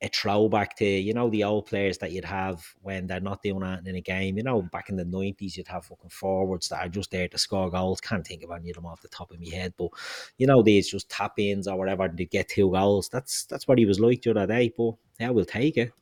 a 0.04 0.10
throwback 0.10 0.76
to, 0.76 0.86
you 0.86 1.14
know, 1.14 1.30
the 1.30 1.46
old 1.46 1.66
players 1.66 1.98
that 2.00 2.12
you'd 2.12 2.26
have 2.26 2.62
when 2.82 3.08
they're 3.08 3.22
not 3.22 3.42
doing 3.42 3.62
that 3.62 3.88
in 3.88 3.96
a 3.96 4.02
game. 4.02 4.38
You 4.38 4.44
know, 4.44 4.62
back 4.62 4.90
in 4.90 4.98
the 4.98 5.06
90s, 5.06 5.56
you'd 5.56 5.68
have 5.70 5.86
fucking 5.86 6.10
forwards 6.10 6.68
that 6.68 6.86
are 6.86 6.90
just 6.90 7.10
there 7.10 7.30
to 7.30 7.38
score 7.38 7.72
goals. 7.72 8.02
Can't 8.02 8.28
think 8.28 8.44
of 8.44 8.52
any 8.52 8.70
of 8.70 8.76
them 8.76 8.86
off 8.86 9.02
the 9.02 9.08
top 9.08 9.32
of 9.32 9.40
my 9.40 9.48
head, 9.50 9.74
but 9.78 9.90
you 10.38 10.46
know, 10.46 10.62
these 10.62 10.90
just 10.90 11.10
tap 11.10 11.40
ins 11.40 11.68
or 11.68 11.78
whatever 11.78 12.10
to 12.10 12.26
get 12.26 12.50
two 12.50 12.70
goals. 12.70 13.08
That's 13.08 13.46
that's 13.46 13.68
what 13.68 13.78
he 13.78 13.86
was 13.86 14.00
like 14.00 14.22
the 14.22 14.32
other 14.32 14.46
day. 14.46 14.74
But 14.76 14.96
yeah, 15.20 15.30
we'll 15.30 15.46
take 15.46 15.78
it. 15.78 15.94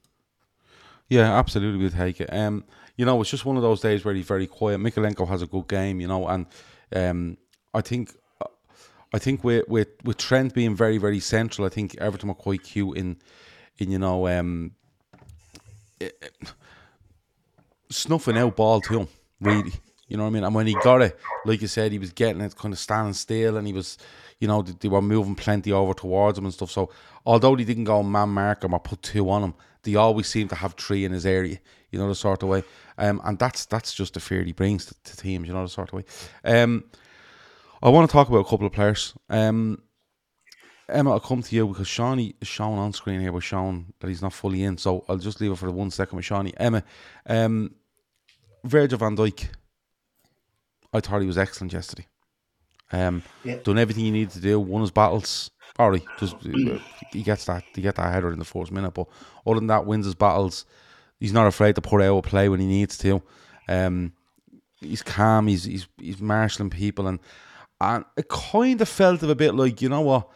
Yeah, 1.07 1.37
absolutely, 1.37 1.79
we'll 1.79 1.91
take 1.91 2.21
it. 2.21 2.33
Um, 2.33 2.63
you 2.95 3.05
know, 3.05 3.21
it's 3.21 3.29
just 3.29 3.45
one 3.45 3.57
of 3.57 3.61
those 3.61 3.81
days 3.81 4.03
where 4.03 4.15
he's 4.15 4.25
very 4.25 4.47
quiet. 4.47 4.79
Mykolenko 4.79 5.27
has 5.27 5.41
a 5.41 5.47
good 5.47 5.67
game, 5.67 5.99
you 5.99 6.07
know, 6.07 6.27
and 6.27 6.47
um, 6.95 7.37
I 7.73 7.81
think, 7.81 8.15
I 9.13 9.19
think 9.19 9.43
with 9.43 9.67
with 9.67 9.89
with 10.03 10.17
Trent 10.17 10.53
being 10.53 10.75
very 10.75 10.97
very 10.97 11.19
central, 11.19 11.67
I 11.67 11.69
think 11.69 11.97
Everton 11.99 12.29
were 12.29 12.35
quite 12.35 12.63
cute 12.63 12.97
in, 12.97 13.17
in 13.81 13.91
you 13.91 13.97
know, 13.97 14.27
um, 14.27 14.71
eh, 15.99 16.09
eh, 16.21 16.47
snuffing 17.89 18.37
out 18.37 18.55
ball 18.55 18.79
to 18.81 18.99
him. 18.99 19.07
Really, 19.39 19.73
you 20.07 20.17
know 20.17 20.23
what 20.23 20.29
I 20.29 20.33
mean. 20.33 20.43
And 20.43 20.53
when 20.53 20.67
he 20.67 20.75
got 20.83 21.01
it, 21.01 21.17
like 21.45 21.61
you 21.61 21.67
said, 21.67 21.91
he 21.91 21.97
was 21.97 22.13
getting 22.13 22.41
it, 22.41 22.55
kind 22.55 22.73
of 22.73 22.79
standing 22.79 23.13
still, 23.13 23.57
and 23.57 23.65
he 23.65 23.73
was, 23.73 23.97
you 24.39 24.47
know, 24.47 24.61
they, 24.61 24.73
they 24.79 24.87
were 24.87 25.01
moving 25.01 25.33
plenty 25.33 25.71
over 25.71 25.95
towards 25.95 26.37
him 26.37 26.45
and 26.45 26.53
stuff. 26.53 26.69
So 26.69 26.91
although 27.25 27.55
he 27.55 27.65
didn't 27.65 27.85
go 27.85 27.99
and 27.99 28.11
man 28.11 28.29
mark 28.29 28.63
him 28.63 28.73
or 28.73 28.79
put 28.79 29.01
two 29.01 29.27
on 29.31 29.43
him, 29.43 29.53
they 29.81 29.95
always 29.95 30.27
seem 30.27 30.47
to 30.49 30.55
have 30.55 30.73
three 30.75 31.03
in 31.03 31.11
his 31.11 31.25
area. 31.25 31.59
You 31.89 31.99
know 31.99 32.07
the 32.07 32.15
sort 32.15 32.43
of 32.43 32.49
way, 32.49 32.63
um, 32.99 33.19
and 33.25 33.37
that's 33.37 33.65
that's 33.65 33.93
just 33.93 34.13
the 34.13 34.19
fear 34.19 34.43
he 34.43 34.53
brings 34.53 34.85
to, 34.85 34.95
to 35.03 35.17
teams. 35.17 35.47
You 35.47 35.53
know 35.53 35.63
the 35.63 35.69
sort 35.69 35.89
of 35.89 35.93
way. 35.93 36.05
Um, 36.45 36.85
I 37.83 37.89
want 37.89 38.07
to 38.07 38.13
talk 38.13 38.29
about 38.29 38.45
a 38.45 38.49
couple 38.49 38.67
of 38.67 38.71
players. 38.71 39.13
Um, 39.29 39.81
Emma, 40.91 41.11
I'll 41.11 41.19
come 41.19 41.41
to 41.41 41.55
you 41.55 41.67
because 41.67 41.87
Shawnee 41.87 42.35
is 42.41 42.47
shown 42.47 42.77
on 42.77 42.93
screen 42.93 43.21
here. 43.21 43.31
We're 43.31 43.41
showing 43.41 43.93
that 43.99 44.07
he's 44.07 44.21
not 44.21 44.33
fully 44.33 44.63
in, 44.63 44.77
so 44.77 45.03
I'll 45.07 45.17
just 45.17 45.41
leave 45.41 45.51
it 45.51 45.57
for 45.57 45.71
one 45.71 45.91
second 45.91 46.15
with 46.17 46.25
Shawnee. 46.25 46.53
Emma, 46.57 46.83
um, 47.25 47.73
Virgil 48.63 48.97
van 48.99 49.15
Dijk. 49.15 49.47
I 50.93 50.99
thought 50.99 51.21
he 51.21 51.27
was 51.27 51.37
excellent 51.37 51.73
yesterday. 51.73 52.07
Um, 52.91 53.23
Yeah. 53.43 53.55
done 53.63 53.77
everything 53.77 54.03
he 54.03 54.11
needed 54.11 54.31
to 54.31 54.41
do, 54.41 54.59
won 54.59 54.81
his 54.81 54.91
battles. 54.91 55.49
Sorry, 55.77 56.03
just 56.19 56.35
he 57.13 57.23
gets 57.23 57.45
that 57.45 57.63
he 57.73 57.81
get 57.81 57.95
that 57.95 58.13
header 58.13 58.31
in 58.33 58.39
the 58.39 58.45
fourth 58.45 58.71
minute, 58.71 58.91
but 58.93 59.07
other 59.47 59.55
than 59.59 59.67
that, 59.67 59.85
wins 59.85 60.05
his 60.05 60.15
battles. 60.15 60.65
He's 61.19 61.31
not 61.33 61.47
afraid 61.47 61.75
to 61.75 61.81
put 61.81 62.01
out 62.01 62.17
a 62.17 62.21
play 62.21 62.49
when 62.49 62.59
he 62.59 62.65
needs 62.67 62.97
to. 62.99 63.21
Um, 63.69 64.11
he's 64.81 65.01
calm. 65.01 65.47
He's 65.47 65.63
he's 65.63 65.87
he's 65.97 66.19
marshalling 66.19 66.71
people, 66.71 67.07
and 67.07 67.19
and 67.79 68.03
it 68.17 68.27
kind 68.27 68.81
of 68.81 68.89
felt 68.89 69.23
a 69.23 69.33
bit 69.33 69.55
like 69.55 69.81
you 69.81 69.87
know 69.87 70.01
what, 70.01 70.27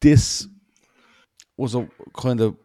this 0.00 0.46
was 1.56 1.74
a 1.74 1.88
kind 2.16 2.40
of 2.40 2.56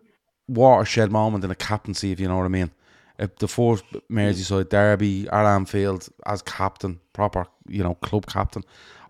watershed 0.48 1.12
moment 1.12 1.44
in 1.44 1.52
a 1.52 1.56
captaincy, 1.56 2.12
if 2.12 2.20
you 2.20 2.28
know 2.28 2.38
what 2.38 2.46
I 2.46 2.50
mean. 2.50 2.72
Uh, 3.20 3.28
the 3.40 3.48
fourth 3.48 3.84
Merseyside 4.12 4.70
derby 4.70 5.28
at 5.30 5.46
Anfield 5.46 6.10
as 6.26 6.42
captain, 6.42 7.00
proper 7.14 7.46
you 7.68 7.84
know 7.84 7.96
club 7.96 8.26
captain. 8.26 8.64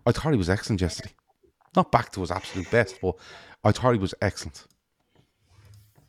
I 0.05 0.11
thought 0.11 0.32
he 0.32 0.38
was 0.38 0.49
excellent 0.49 0.82
yesterday. 0.82 1.11
Not 1.76 1.91
back 1.91 2.11
to 2.13 2.21
his 2.21 2.32
absolute 2.32 2.69
best, 2.69 2.99
but 3.01 3.15
I 3.63 3.71
thought 3.71 3.93
he 3.93 3.99
was 3.99 4.13
excellent. 4.21 4.65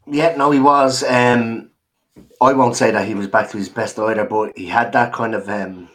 Yeah, 0.07 0.37
no, 0.37 0.51
he 0.51 0.61
was. 0.61 1.03
Um, 1.05 1.71
I 2.41 2.53
won't 2.53 2.77
say 2.77 2.91
that 2.91 3.07
he 3.07 3.15
was 3.15 3.29
back 3.29 3.51
to 3.51 3.57
his 3.57 3.69
best 3.69 3.99
either, 3.99 4.25
but 4.25 4.57
he 4.57 4.67
had 4.67 4.93
that 4.93 5.13
kind 5.13 5.35
of 5.35 5.49
um, 5.49 5.89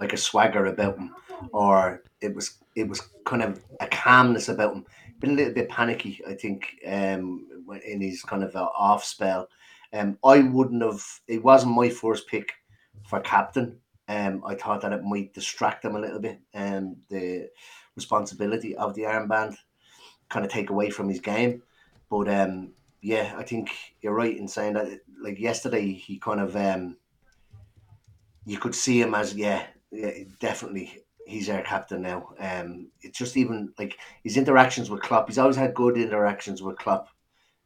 like 0.00 0.12
a 0.12 0.16
swagger 0.16 0.66
about 0.66 0.98
him, 0.98 1.14
or 1.52 2.02
it 2.22 2.34
was 2.34 2.58
it 2.74 2.88
was 2.88 3.02
kind 3.24 3.42
of 3.42 3.62
a 3.80 3.86
calmness 3.88 4.48
about 4.48 4.74
him. 4.74 4.86
Been 5.20 5.32
a 5.32 5.34
little 5.34 5.54
bit 5.54 5.68
panicky, 5.68 6.20
I 6.26 6.34
think, 6.34 6.78
um, 6.86 7.46
in 7.84 8.00
his 8.00 8.22
kind 8.22 8.42
of 8.42 8.56
uh, 8.56 8.68
off 8.76 9.04
spell. 9.04 9.48
Um, 9.92 10.18
I 10.24 10.40
wouldn't 10.40 10.82
have. 10.82 11.04
It 11.28 11.44
wasn't 11.44 11.74
my 11.74 11.90
first 11.90 12.26
pick 12.26 12.52
for 13.06 13.20
captain. 13.20 13.78
Um, 14.08 14.42
I 14.46 14.54
thought 14.54 14.80
that 14.82 14.92
it 14.92 15.04
might 15.04 15.34
distract 15.34 15.84
him 15.84 15.96
a 15.96 16.00
little 16.00 16.18
bit, 16.18 16.40
and 16.54 16.96
the 17.08 17.50
responsibility 17.94 18.74
of 18.76 18.94
the 18.94 19.02
armband 19.02 19.56
kind 20.28 20.44
of 20.44 20.50
take 20.50 20.70
away 20.70 20.90
from 20.90 21.08
his 21.08 21.20
game. 21.20 21.62
But 22.10 22.28
um, 22.28 22.72
yeah, 23.00 23.34
I 23.36 23.42
think 23.42 23.70
you're 24.00 24.14
right 24.14 24.36
in 24.36 24.48
saying 24.48 24.74
that. 24.74 25.00
Like 25.20 25.38
yesterday, 25.38 25.92
he 25.92 26.18
kind 26.18 26.40
of 26.40 26.56
um, 26.56 26.96
you 28.44 28.58
could 28.58 28.74
see 28.74 29.00
him 29.00 29.14
as 29.14 29.34
yeah, 29.34 29.66
yeah, 29.92 30.24
definitely 30.40 31.01
he's 31.32 31.50
our 31.50 31.62
captain 31.62 32.02
now. 32.02 32.34
Um, 32.38 32.88
it's 33.00 33.18
just 33.18 33.36
even 33.36 33.72
like 33.78 33.98
his 34.22 34.36
interactions 34.36 34.90
with 34.90 35.02
Klopp. 35.02 35.28
He's 35.28 35.38
always 35.38 35.56
had 35.56 35.74
good 35.74 35.96
interactions 35.96 36.62
with 36.62 36.78
Klopp. 36.78 37.08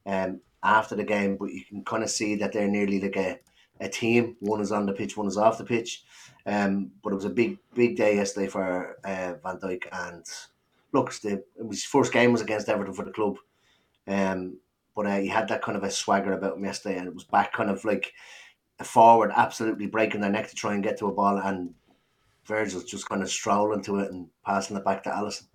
Um, 0.06 0.40
after 0.66 0.96
the 0.96 1.04
game, 1.04 1.36
but 1.36 1.52
you 1.52 1.64
can 1.64 1.84
kind 1.84 2.02
of 2.02 2.10
see 2.10 2.34
that 2.34 2.52
they're 2.52 2.68
nearly 2.68 3.00
like 3.00 3.16
a, 3.16 3.38
a 3.80 3.88
team. 3.88 4.36
One 4.40 4.60
is 4.60 4.72
on 4.72 4.86
the 4.86 4.92
pitch, 4.92 5.16
one 5.16 5.28
is 5.28 5.36
off 5.36 5.58
the 5.58 5.64
pitch. 5.64 6.04
Um, 6.44 6.90
but 7.02 7.12
it 7.12 7.16
was 7.16 7.24
a 7.24 7.30
big, 7.30 7.58
big 7.74 7.96
day 7.96 8.16
yesterday 8.16 8.48
for 8.48 8.96
uh, 9.04 9.34
Van 9.42 9.58
Dijk. 9.58 9.86
And 9.92 10.24
look, 10.92 11.12
the, 11.20 11.42
his 11.70 11.84
first 11.84 12.12
game 12.12 12.32
was 12.32 12.40
against 12.40 12.68
Everton 12.68 12.94
for 12.94 13.04
the 13.04 13.12
club. 13.12 13.36
Um, 14.08 14.58
but 14.94 15.06
uh, 15.06 15.18
he 15.18 15.28
had 15.28 15.48
that 15.48 15.62
kind 15.62 15.76
of 15.76 15.84
a 15.84 15.90
swagger 15.90 16.32
about 16.32 16.56
him 16.56 16.64
yesterday, 16.64 16.98
and 16.98 17.06
it 17.06 17.14
was 17.14 17.24
back 17.24 17.52
kind 17.52 17.70
of 17.70 17.84
like 17.84 18.12
a 18.78 18.84
forward, 18.84 19.30
absolutely 19.34 19.86
breaking 19.86 20.20
their 20.20 20.30
neck 20.30 20.48
to 20.48 20.54
try 20.54 20.74
and 20.74 20.82
get 20.82 20.98
to 20.98 21.06
a 21.06 21.12
ball, 21.12 21.38
and 21.38 21.74
Virgil's 22.46 22.84
just 22.84 23.08
kind 23.08 23.22
of 23.22 23.30
strolling 23.30 23.82
to 23.84 23.98
it 23.98 24.12
and 24.12 24.28
passing 24.44 24.76
it 24.76 24.84
back 24.84 25.02
to 25.02 25.10
Alisson. 25.10 25.46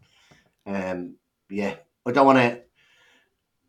Um, 0.65 1.15
yeah, 1.49 1.75
I 2.05 2.11
don't 2.11 2.25
want 2.25 2.39
to 2.39 2.61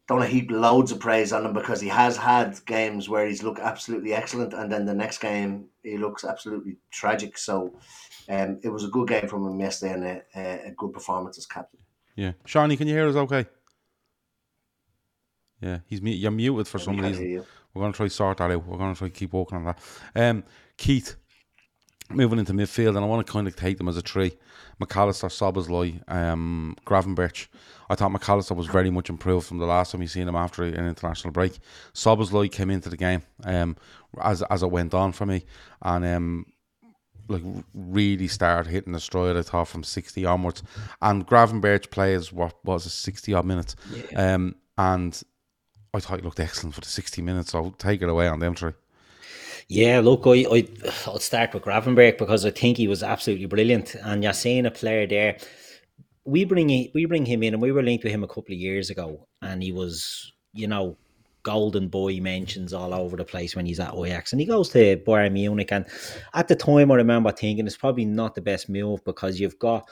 don't 0.08 0.18
want 0.18 0.30
to 0.30 0.34
heap 0.34 0.50
loads 0.50 0.90
of 0.90 0.98
praise 0.98 1.32
on 1.32 1.46
him 1.46 1.52
because 1.52 1.80
he 1.80 1.88
has 1.88 2.16
had 2.16 2.58
games 2.66 3.08
where 3.08 3.26
he's 3.26 3.42
looked 3.42 3.60
absolutely 3.60 4.12
excellent, 4.12 4.52
and 4.52 4.70
then 4.70 4.84
the 4.84 4.94
next 4.94 5.18
game 5.18 5.66
he 5.82 5.96
looks 5.96 6.24
absolutely 6.24 6.76
tragic. 6.90 7.38
So, 7.38 7.78
um, 8.28 8.58
it 8.62 8.68
was 8.68 8.84
a 8.84 8.88
good 8.88 9.08
game 9.08 9.28
from 9.28 9.46
him 9.46 9.60
yesterday 9.60 9.92
and 9.94 10.04
a, 10.04 10.68
a, 10.68 10.74
good 10.76 10.92
performance 10.92 11.38
as 11.38 11.46
captain. 11.46 11.80
Yeah, 12.16 12.32
Shawnee, 12.44 12.76
can 12.76 12.88
you 12.88 12.94
hear 12.94 13.08
us? 13.08 13.16
Okay. 13.16 13.46
Yeah, 15.60 15.78
he's 15.86 16.02
mu- 16.02 16.10
you're 16.10 16.32
muted 16.32 16.66
for 16.66 16.78
some 16.78 16.96
We 16.96 17.02
can't 17.02 17.18
reason. 17.18 17.46
We're 17.72 17.82
going 17.82 17.92
to 17.92 17.96
try 17.96 18.08
sort 18.08 18.38
that 18.38 18.50
out. 18.50 18.66
We're 18.66 18.76
going 18.76 18.94
to 18.94 18.98
try 18.98 19.08
keep 19.08 19.32
working 19.32 19.58
on 19.58 19.64
that. 19.64 19.78
Um, 20.14 20.44
Keith, 20.76 21.16
moving 22.14 22.38
into 22.38 22.52
midfield, 22.52 22.96
and 22.96 22.98
I 22.98 23.04
want 23.04 23.26
to 23.26 23.32
kind 23.32 23.46
of 23.46 23.56
take 23.56 23.78
them 23.78 23.88
as 23.88 23.96
a 23.96 24.02
tree. 24.02 24.32
McAllister, 24.80 25.28
Szoboszlai, 25.28 26.02
um, 26.08 26.76
Gravenberch. 26.84 27.48
I 27.90 27.94
thought 27.94 28.10
McAllister 28.10 28.56
was 28.56 28.66
very 28.66 28.90
much 28.90 29.10
improved 29.10 29.46
from 29.46 29.58
the 29.58 29.66
last 29.66 29.92
time 29.92 30.00
we 30.00 30.06
seen 30.06 30.26
him 30.28 30.36
after 30.36 30.62
an 30.62 30.86
international 30.88 31.32
break. 31.32 31.58
Szoboszlai 31.94 32.50
came 32.50 32.70
into 32.70 32.88
the 32.88 32.96
game 32.96 33.22
um, 33.44 33.76
as 34.20 34.42
as 34.42 34.62
it 34.62 34.70
went 34.70 34.94
on 34.94 35.12
for 35.12 35.26
me, 35.26 35.44
and 35.82 36.04
um, 36.04 36.46
like 37.28 37.42
really 37.74 38.28
started 38.28 38.70
hitting 38.70 38.92
the 38.92 39.00
stride. 39.00 39.36
I 39.36 39.42
thought 39.42 39.68
from 39.68 39.84
sixty 39.84 40.24
onwards, 40.24 40.62
and 41.00 41.26
Gravenberch 41.26 41.90
plays 41.90 42.32
what 42.32 42.54
was 42.64 42.86
a 42.86 42.90
sixty 42.90 43.34
odd 43.34 43.44
minutes, 43.44 43.76
um, 44.16 44.56
and 44.78 45.22
I 45.94 46.00
thought 46.00 46.18
he 46.18 46.24
looked 46.24 46.40
excellent 46.40 46.74
for 46.74 46.80
the 46.80 46.88
sixty 46.88 47.22
minutes. 47.22 47.52
So 47.52 47.74
take 47.78 48.02
it 48.02 48.08
away 48.08 48.26
on 48.26 48.40
them 48.40 48.54
three. 48.54 48.72
Yeah, 49.68 50.00
look, 50.00 50.26
I, 50.26 50.44
I, 50.50 50.68
I'll 51.06 51.18
start 51.18 51.54
with 51.54 51.64
Gravenberch 51.64 52.18
because 52.18 52.44
I 52.44 52.50
think 52.50 52.76
he 52.76 52.88
was 52.88 53.02
absolutely 53.02 53.46
brilliant. 53.46 53.94
And 54.02 54.22
you're 54.22 54.32
seeing 54.32 54.66
a 54.66 54.70
player 54.70 55.06
there. 55.06 55.36
We 56.24 56.44
bring 56.44 56.68
we 56.94 57.06
bring 57.06 57.26
him 57.26 57.42
in, 57.42 57.54
and 57.54 57.62
we 57.62 57.72
were 57.72 57.82
linked 57.82 58.04
with 58.04 58.12
him 58.12 58.22
a 58.22 58.28
couple 58.28 58.52
of 58.52 58.58
years 58.58 58.90
ago, 58.90 59.26
and 59.40 59.62
he 59.62 59.72
was, 59.72 60.32
you 60.52 60.68
know, 60.68 60.96
golden 61.42 61.88
boy 61.88 62.20
mentions 62.20 62.72
all 62.72 62.94
over 62.94 63.16
the 63.16 63.24
place 63.24 63.56
when 63.56 63.66
he's 63.66 63.80
at 63.80 63.94
Ajax, 63.94 64.32
and 64.32 64.40
he 64.40 64.46
goes 64.46 64.68
to 64.70 64.96
Bayern 64.98 65.32
Munich. 65.32 65.72
And 65.72 65.84
at 66.34 66.46
the 66.46 66.54
time, 66.54 66.92
I 66.92 66.94
remember 66.94 67.32
thinking 67.32 67.66
it's 67.66 67.76
probably 67.76 68.04
not 68.04 68.34
the 68.34 68.40
best 68.40 68.68
move 68.68 69.04
because 69.04 69.40
you've 69.40 69.58
got 69.58 69.88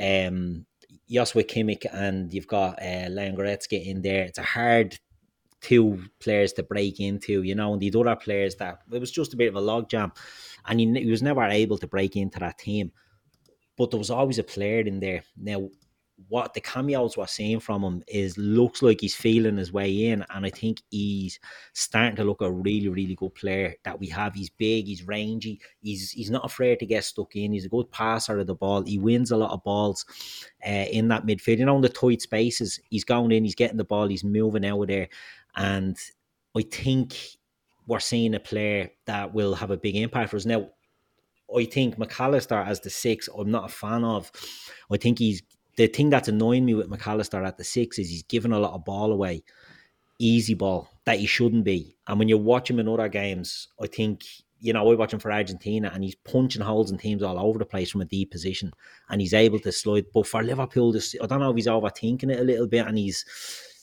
um, 0.00 0.66
Joshua 1.08 1.44
Kimmich 1.44 1.86
and 1.92 2.32
you've 2.32 2.46
got 2.46 2.82
uh, 2.82 3.08
Leon 3.08 3.36
Goretzka 3.36 3.84
in 3.84 4.02
there. 4.02 4.24
It's 4.24 4.38
a 4.38 4.42
hard 4.42 4.98
two 5.60 6.02
players 6.20 6.52
to 6.54 6.62
break 6.62 7.00
into, 7.00 7.42
you 7.42 7.54
know, 7.54 7.72
and 7.72 7.82
the 7.82 7.92
other 7.98 8.16
players 8.16 8.54
that 8.56 8.80
it 8.92 9.00
was 9.00 9.10
just 9.10 9.34
a 9.34 9.36
bit 9.36 9.48
of 9.48 9.56
a 9.56 9.60
logjam, 9.60 10.14
and 10.66 10.80
he, 10.80 10.92
he 11.00 11.10
was 11.10 11.22
never 11.22 11.42
able 11.44 11.78
to 11.78 11.86
break 11.86 12.16
into 12.16 12.38
that 12.38 12.58
team. 12.58 12.92
But 13.76 13.90
there 13.90 13.98
was 13.98 14.10
always 14.10 14.38
a 14.38 14.44
player 14.44 14.80
in 14.80 15.00
there. 15.00 15.22
Now, 15.36 15.68
what 16.26 16.52
the 16.52 16.60
cameos 16.60 17.16
we're 17.16 17.26
seeing 17.26 17.60
from 17.60 17.82
him 17.82 18.02
is 18.08 18.36
looks 18.36 18.82
like 18.82 19.00
he's 19.00 19.14
feeling 19.14 19.56
his 19.56 19.72
way 19.72 20.06
in, 20.06 20.24
and 20.30 20.44
I 20.44 20.50
think 20.50 20.82
he's 20.90 21.38
starting 21.74 22.16
to 22.16 22.24
look 22.24 22.40
a 22.42 22.50
really, 22.50 22.88
really 22.88 23.14
good 23.14 23.34
player 23.34 23.74
that 23.84 23.98
we 23.98 24.08
have. 24.08 24.34
He's 24.34 24.50
big, 24.50 24.86
he's 24.86 25.06
rangy, 25.06 25.60
he's 25.80 26.10
he's 26.10 26.30
not 26.30 26.44
afraid 26.44 26.80
to 26.80 26.86
get 26.86 27.04
stuck 27.04 27.36
in. 27.36 27.52
He's 27.52 27.66
a 27.66 27.70
good 27.70 27.90
passer 27.92 28.38
of 28.38 28.48
the 28.48 28.54
ball. 28.54 28.82
He 28.82 28.98
wins 28.98 29.30
a 29.30 29.36
lot 29.36 29.52
of 29.52 29.62
balls 29.62 30.04
uh, 30.66 30.86
in 30.90 31.06
that 31.08 31.24
midfield. 31.24 31.58
You 31.58 31.66
know, 31.66 31.76
in 31.76 31.82
the 31.82 31.88
tight 31.88 32.22
spaces, 32.22 32.80
he's 32.90 33.04
going 33.04 33.30
in, 33.30 33.44
he's 33.44 33.54
getting 33.54 33.76
the 33.76 33.84
ball, 33.84 34.08
he's 34.08 34.24
moving 34.24 34.66
out 34.66 34.88
there, 34.88 35.08
and 35.58 35.98
I 36.56 36.62
think 36.62 37.16
we're 37.86 38.00
seeing 38.00 38.34
a 38.34 38.40
player 38.40 38.90
that 39.06 39.34
will 39.34 39.54
have 39.54 39.70
a 39.70 39.76
big 39.76 39.96
impact 39.96 40.30
for 40.30 40.36
us 40.36 40.46
now. 40.46 40.68
I 41.54 41.64
think 41.64 41.96
McAllister 41.96 42.66
as 42.66 42.80
the 42.80 42.90
six, 42.90 43.28
I'm 43.36 43.50
not 43.50 43.70
a 43.70 43.72
fan 43.72 44.04
of. 44.04 44.30
I 44.90 44.96
think 44.98 45.18
he's 45.18 45.42
the 45.76 45.88
thing 45.88 46.10
that's 46.10 46.28
annoying 46.28 46.64
me 46.64 46.74
with 46.74 46.90
McAllister 46.90 47.46
at 47.46 47.56
the 47.56 47.64
six 47.64 47.98
is 47.98 48.08
he's 48.08 48.22
giving 48.22 48.52
a 48.52 48.58
lot 48.58 48.74
of 48.74 48.84
ball 48.84 49.12
away, 49.12 49.42
easy 50.18 50.54
ball 50.54 50.90
that 51.06 51.18
he 51.18 51.26
shouldn't 51.26 51.64
be. 51.64 51.96
And 52.06 52.18
when 52.18 52.28
you 52.28 52.38
watch 52.38 52.70
him 52.70 52.78
in 52.78 52.88
other 52.88 53.08
games, 53.08 53.68
I 53.80 53.86
think 53.86 54.24
you 54.60 54.72
know 54.72 54.90
I 54.90 54.94
watch 54.94 55.12
him 55.12 55.20
for 55.20 55.32
Argentina 55.32 55.90
and 55.92 56.04
he's 56.04 56.16
punching 56.16 56.62
holes 56.62 56.90
in 56.90 56.98
teams 56.98 57.22
all 57.22 57.38
over 57.38 57.58
the 57.58 57.64
place 57.64 57.90
from 57.90 58.02
a 58.02 58.06
deep 58.06 58.30
position, 58.30 58.72
and 59.08 59.20
he's 59.20 59.34
able 59.34 59.58
to 59.60 59.72
slide. 59.72 60.06
But 60.14 60.26
for 60.26 60.42
Liverpool, 60.42 60.92
this, 60.92 61.16
I 61.20 61.26
don't 61.26 61.40
know 61.40 61.50
if 61.50 61.56
he's 61.56 61.66
overthinking 61.66 62.30
it 62.30 62.40
a 62.40 62.44
little 62.44 62.66
bit, 62.68 62.86
and 62.86 62.96
he's 62.98 63.24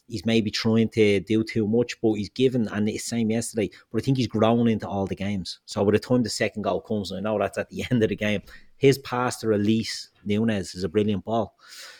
he's 0.08 0.26
maybe 0.26 0.52
trying 0.52 0.90
to 0.90 1.20
do 1.22 1.44
too 1.44 1.68
much, 1.68 2.00
but 2.02 2.14
he's 2.14 2.30
given, 2.30 2.68
and 2.70 2.88
it's 2.88 3.04
the 3.04 3.10
same 3.10 3.32
yesterday, 3.32 3.70
but 3.92 4.02
I 4.02 4.06
think 4.06 4.18
he's 4.18 4.28
grown 4.28 4.68
into 4.68 4.88
all 4.88 5.06
the 5.06 5.16
games. 5.16 5.60
So 5.66 5.84
by 5.84 5.92
the 5.92 6.00
time 6.00 6.24
the 6.24 6.30
second 6.30 6.64
goal 6.64 6.82
comes, 6.82 7.12
I 7.12 7.20
know 7.20 7.40
that's 7.40 7.58
at 7.58 7.70
the 7.70 7.84
end 7.92 8.04
of 8.04 8.10
the 8.10 8.16
game, 8.16 8.42
his 8.78 8.98
pass 9.00 9.38
to 9.38 9.48
release 9.48 10.10
Nunez 10.26 10.76
is 10.76 10.84
a 10.84 10.90
brilliant 10.90 11.24
ball. 11.24 11.56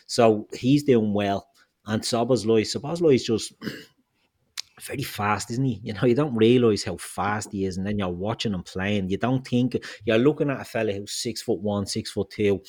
So 0.08 0.48
he's 0.54 0.84
doing 0.84 1.14
well. 1.14 1.48
And 1.88 2.02
Szoboszlai, 2.02 2.62
Szoboszlai 2.62 3.16
is 3.16 3.24
just 3.24 3.54
very 4.82 5.04
fast, 5.04 5.52
isn't 5.52 5.64
he? 5.64 5.80
You 5.84 5.94
know, 5.94 6.06
you 6.06 6.16
don't 6.16 6.36
realise 6.36 6.84
how 6.84 6.98
fast 6.98 7.52
he 7.52 7.66
is, 7.66 7.78
and 7.78 7.86
then 7.86 8.00
you're 8.00 8.10
watching 8.10 8.54
him 8.54 8.64
playing. 8.64 9.10
You 9.10 9.18
don't 9.18 9.46
think 9.48 9.78
you're 10.04 10.18
looking 10.18 10.50
at 10.50 10.62
a 10.62 10.66
fella 10.66 10.94
who's 10.94 11.14
six 11.14 11.42
foot 11.42 11.60
one, 11.60 11.86
six 11.86 12.12
foot 12.12 12.30
two, 12.32 12.62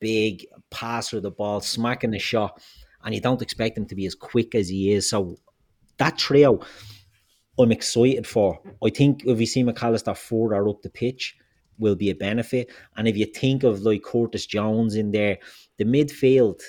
big 0.00 0.46
passer 0.70 1.18
of 1.18 1.22
the 1.22 1.30
ball, 1.30 1.60
smacking 1.60 2.10
the 2.10 2.18
shot, 2.18 2.60
and 3.04 3.14
you 3.14 3.20
don't 3.20 3.42
expect 3.42 3.78
him 3.78 3.86
to 3.86 3.94
be 3.94 4.06
as 4.06 4.14
quick 4.14 4.54
as 4.54 4.68
he 4.68 4.92
is. 4.92 5.08
So 5.08 5.36
that 5.98 6.18
trio, 6.18 6.60
I'm 7.58 7.72
excited 7.72 8.26
for. 8.26 8.60
I 8.84 8.90
think 8.90 9.24
if 9.26 9.38
we 9.38 9.46
see 9.46 9.62
McAllister 9.62 10.16
further 10.16 10.68
up 10.68 10.82
the 10.82 10.90
pitch, 10.90 11.36
will 11.78 11.96
be 11.96 12.10
a 12.10 12.14
benefit. 12.14 12.70
And 12.96 13.08
if 13.08 13.16
you 13.16 13.26
think 13.26 13.64
of 13.64 13.82
like 13.82 14.02
Curtis 14.02 14.46
Jones 14.46 14.94
in 14.94 15.10
there, 15.10 15.38
the 15.76 15.84
midfield 15.84 16.60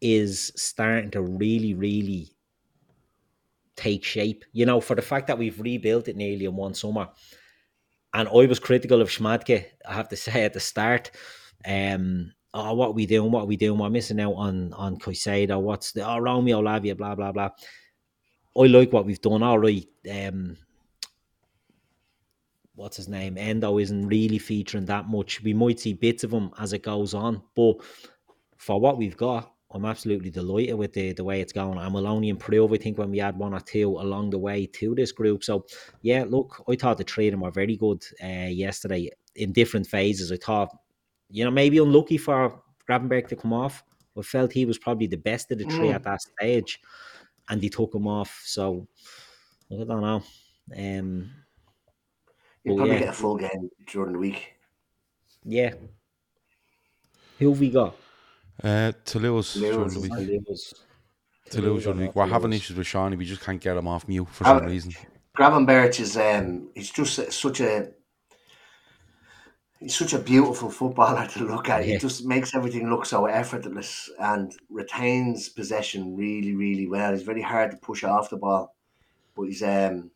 is 0.00 0.52
starting 0.56 1.10
to 1.12 1.22
really, 1.22 1.74
really 1.74 2.30
take 3.76 4.04
shape. 4.04 4.44
You 4.52 4.66
know, 4.66 4.80
for 4.80 4.94
the 4.94 5.02
fact 5.02 5.26
that 5.28 5.38
we've 5.38 5.60
rebuilt 5.60 6.08
it 6.08 6.16
nearly 6.16 6.44
in 6.44 6.56
one 6.56 6.74
summer. 6.74 7.08
And 8.14 8.28
I 8.28 8.46
was 8.46 8.58
critical 8.58 9.00
of 9.00 9.08
Schmadtke, 9.08 9.64
I 9.88 9.94
have 9.94 10.08
to 10.10 10.16
say 10.26 10.44
at 10.44 10.52
the 10.52 10.60
start. 10.60 11.10
Um, 11.64 12.32
oh, 12.54 12.74
what 12.74 12.88
are 12.88 12.92
we 12.92 13.06
doing? 13.06 13.30
What 13.30 13.42
are 13.42 13.46
we 13.46 13.56
doing? 13.56 13.78
We're 13.78 13.90
missing 13.90 14.20
out 14.20 14.34
on 14.34 14.72
on 14.74 14.96
Caicedo. 14.98 15.60
What's 15.60 15.92
the 15.92 16.08
oh 16.08 16.18
Romeo 16.18 16.62
Lavia, 16.62 16.96
blah 16.96 17.14
blah 17.14 17.32
blah. 17.32 17.50
I 18.56 18.66
like 18.66 18.92
what 18.92 19.06
we've 19.06 19.20
done. 19.20 19.42
All 19.42 19.58
right. 19.58 19.86
Um, 20.10 20.56
what's 22.74 22.96
his 22.96 23.08
name? 23.08 23.38
Endo 23.38 23.78
isn't 23.78 24.08
really 24.08 24.38
featuring 24.38 24.86
that 24.86 25.08
much. 25.08 25.42
We 25.42 25.54
might 25.54 25.80
see 25.80 25.94
bits 25.94 26.24
of 26.24 26.32
him 26.32 26.50
as 26.58 26.72
it 26.72 26.82
goes 26.82 27.14
on, 27.14 27.42
but 27.54 27.76
for 28.56 28.80
what 28.80 28.98
we've 28.98 29.16
got, 29.16 29.52
I'm 29.74 29.86
absolutely 29.86 30.30
delighted 30.30 30.74
with 30.74 30.92
the, 30.92 31.12
the 31.12 31.24
way 31.24 31.40
it's 31.40 31.52
going. 31.52 31.78
And 31.78 31.94
we'll 31.94 32.06
only 32.06 32.28
improve, 32.28 32.72
I 32.72 32.76
think, 32.76 32.98
when 32.98 33.10
we 33.10 33.20
add 33.20 33.38
one 33.38 33.54
or 33.54 33.60
two 33.60 33.88
along 33.88 34.30
the 34.30 34.38
way 34.38 34.66
to 34.66 34.94
this 34.94 35.12
group. 35.12 35.42
So, 35.42 35.64
yeah, 36.02 36.24
look, 36.28 36.62
I 36.68 36.76
thought 36.76 36.98
the 36.98 37.30
them 37.30 37.40
were 37.40 37.50
very 37.50 37.76
good 37.76 38.04
uh, 38.22 38.48
yesterday 38.48 39.10
in 39.34 39.52
different 39.52 39.86
phases. 39.86 40.30
I 40.30 40.36
thought, 40.36 40.76
you 41.32 41.44
know, 41.44 41.50
maybe 41.50 41.78
unlucky 41.78 42.18
for 42.18 42.60
Gravenberch 42.88 43.28
to 43.28 43.36
come 43.36 43.52
off. 43.52 43.82
I 44.16 44.22
felt 44.22 44.52
he 44.52 44.66
was 44.66 44.78
probably 44.78 45.06
the 45.06 45.16
best 45.16 45.50
of 45.50 45.58
the 45.58 45.64
three 45.64 45.88
mm. 45.88 45.94
at 45.94 46.04
that 46.04 46.20
stage, 46.20 46.80
and 47.48 47.62
he 47.62 47.70
took 47.70 47.94
him 47.94 48.06
off. 48.06 48.42
So, 48.44 48.86
I 49.70 49.84
don't 49.84 50.02
know. 50.02 50.22
Um, 50.76 51.30
you 52.62 52.76
probably 52.76 52.94
yeah. 52.94 53.00
get 53.00 53.08
a 53.08 53.12
full 53.12 53.38
game 53.38 53.70
during 53.86 54.12
the 54.12 54.18
week. 54.18 54.54
Yeah. 55.44 55.72
Who 57.38 57.50
have 57.50 57.60
we 57.60 57.70
got? 57.70 57.96
Uh, 58.62 58.92
Toulouse 59.04 59.54
during 59.54 59.88
the 59.88 60.00
week. 60.00 60.12
Toulouse. 60.12 60.74
Toulouse 61.50 61.82
during 61.84 61.98
the 61.98 62.04
week. 62.06 62.14
We're 62.14 62.26
having 62.26 62.52
issues 62.52 62.76
with 62.76 62.86
Shawnee. 62.86 63.16
We 63.16 63.24
just 63.24 63.40
can't 63.40 63.60
get 63.60 63.76
him 63.76 63.88
off 63.88 64.06
mute 64.06 64.28
for 64.28 64.44
some 64.44 64.66
reason. 64.66 64.92
Gravenberch 65.36 65.98
is 65.98 66.16
um, 66.18 66.68
he's 66.74 66.90
just 66.90 67.32
such 67.32 67.60
a 67.60 67.88
he's 69.82 69.96
such 69.96 70.12
a 70.12 70.18
beautiful 70.18 70.70
footballer 70.70 71.26
to 71.32 71.44
look 71.44 71.68
at. 71.68 71.86
Yeah. 71.86 71.94
He 71.94 71.98
just 71.98 72.24
makes 72.24 72.54
everything 72.54 72.88
look 72.88 73.04
so 73.04 73.26
effortless 73.26 74.10
and 74.18 74.54
retains 74.70 75.48
possession 75.48 76.16
really, 76.16 76.54
really 76.54 76.86
well. 76.86 77.12
He's 77.12 77.22
very 77.22 77.42
hard 77.42 77.72
to 77.72 77.76
push 77.76 78.04
off 78.04 78.30
the 78.30 78.36
ball, 78.36 78.74
but 79.34 79.44
he's 79.44 79.62
um 79.62 80.10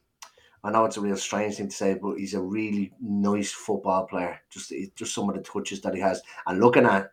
I 0.64 0.70
know 0.70 0.84
it's 0.84 0.96
a 0.96 1.00
real 1.00 1.16
strange 1.16 1.56
thing 1.56 1.68
to 1.68 1.74
say, 1.74 1.94
but 1.94 2.16
he's 2.16 2.34
a 2.34 2.40
really 2.40 2.92
nice 3.00 3.52
football 3.52 4.06
player. 4.06 4.40
Just 4.50 4.72
just 4.96 5.14
some 5.14 5.28
of 5.28 5.36
the 5.36 5.42
touches 5.42 5.80
that 5.82 5.94
he 5.94 6.00
has, 6.00 6.22
and 6.46 6.60
looking 6.60 6.86
at 6.86 7.10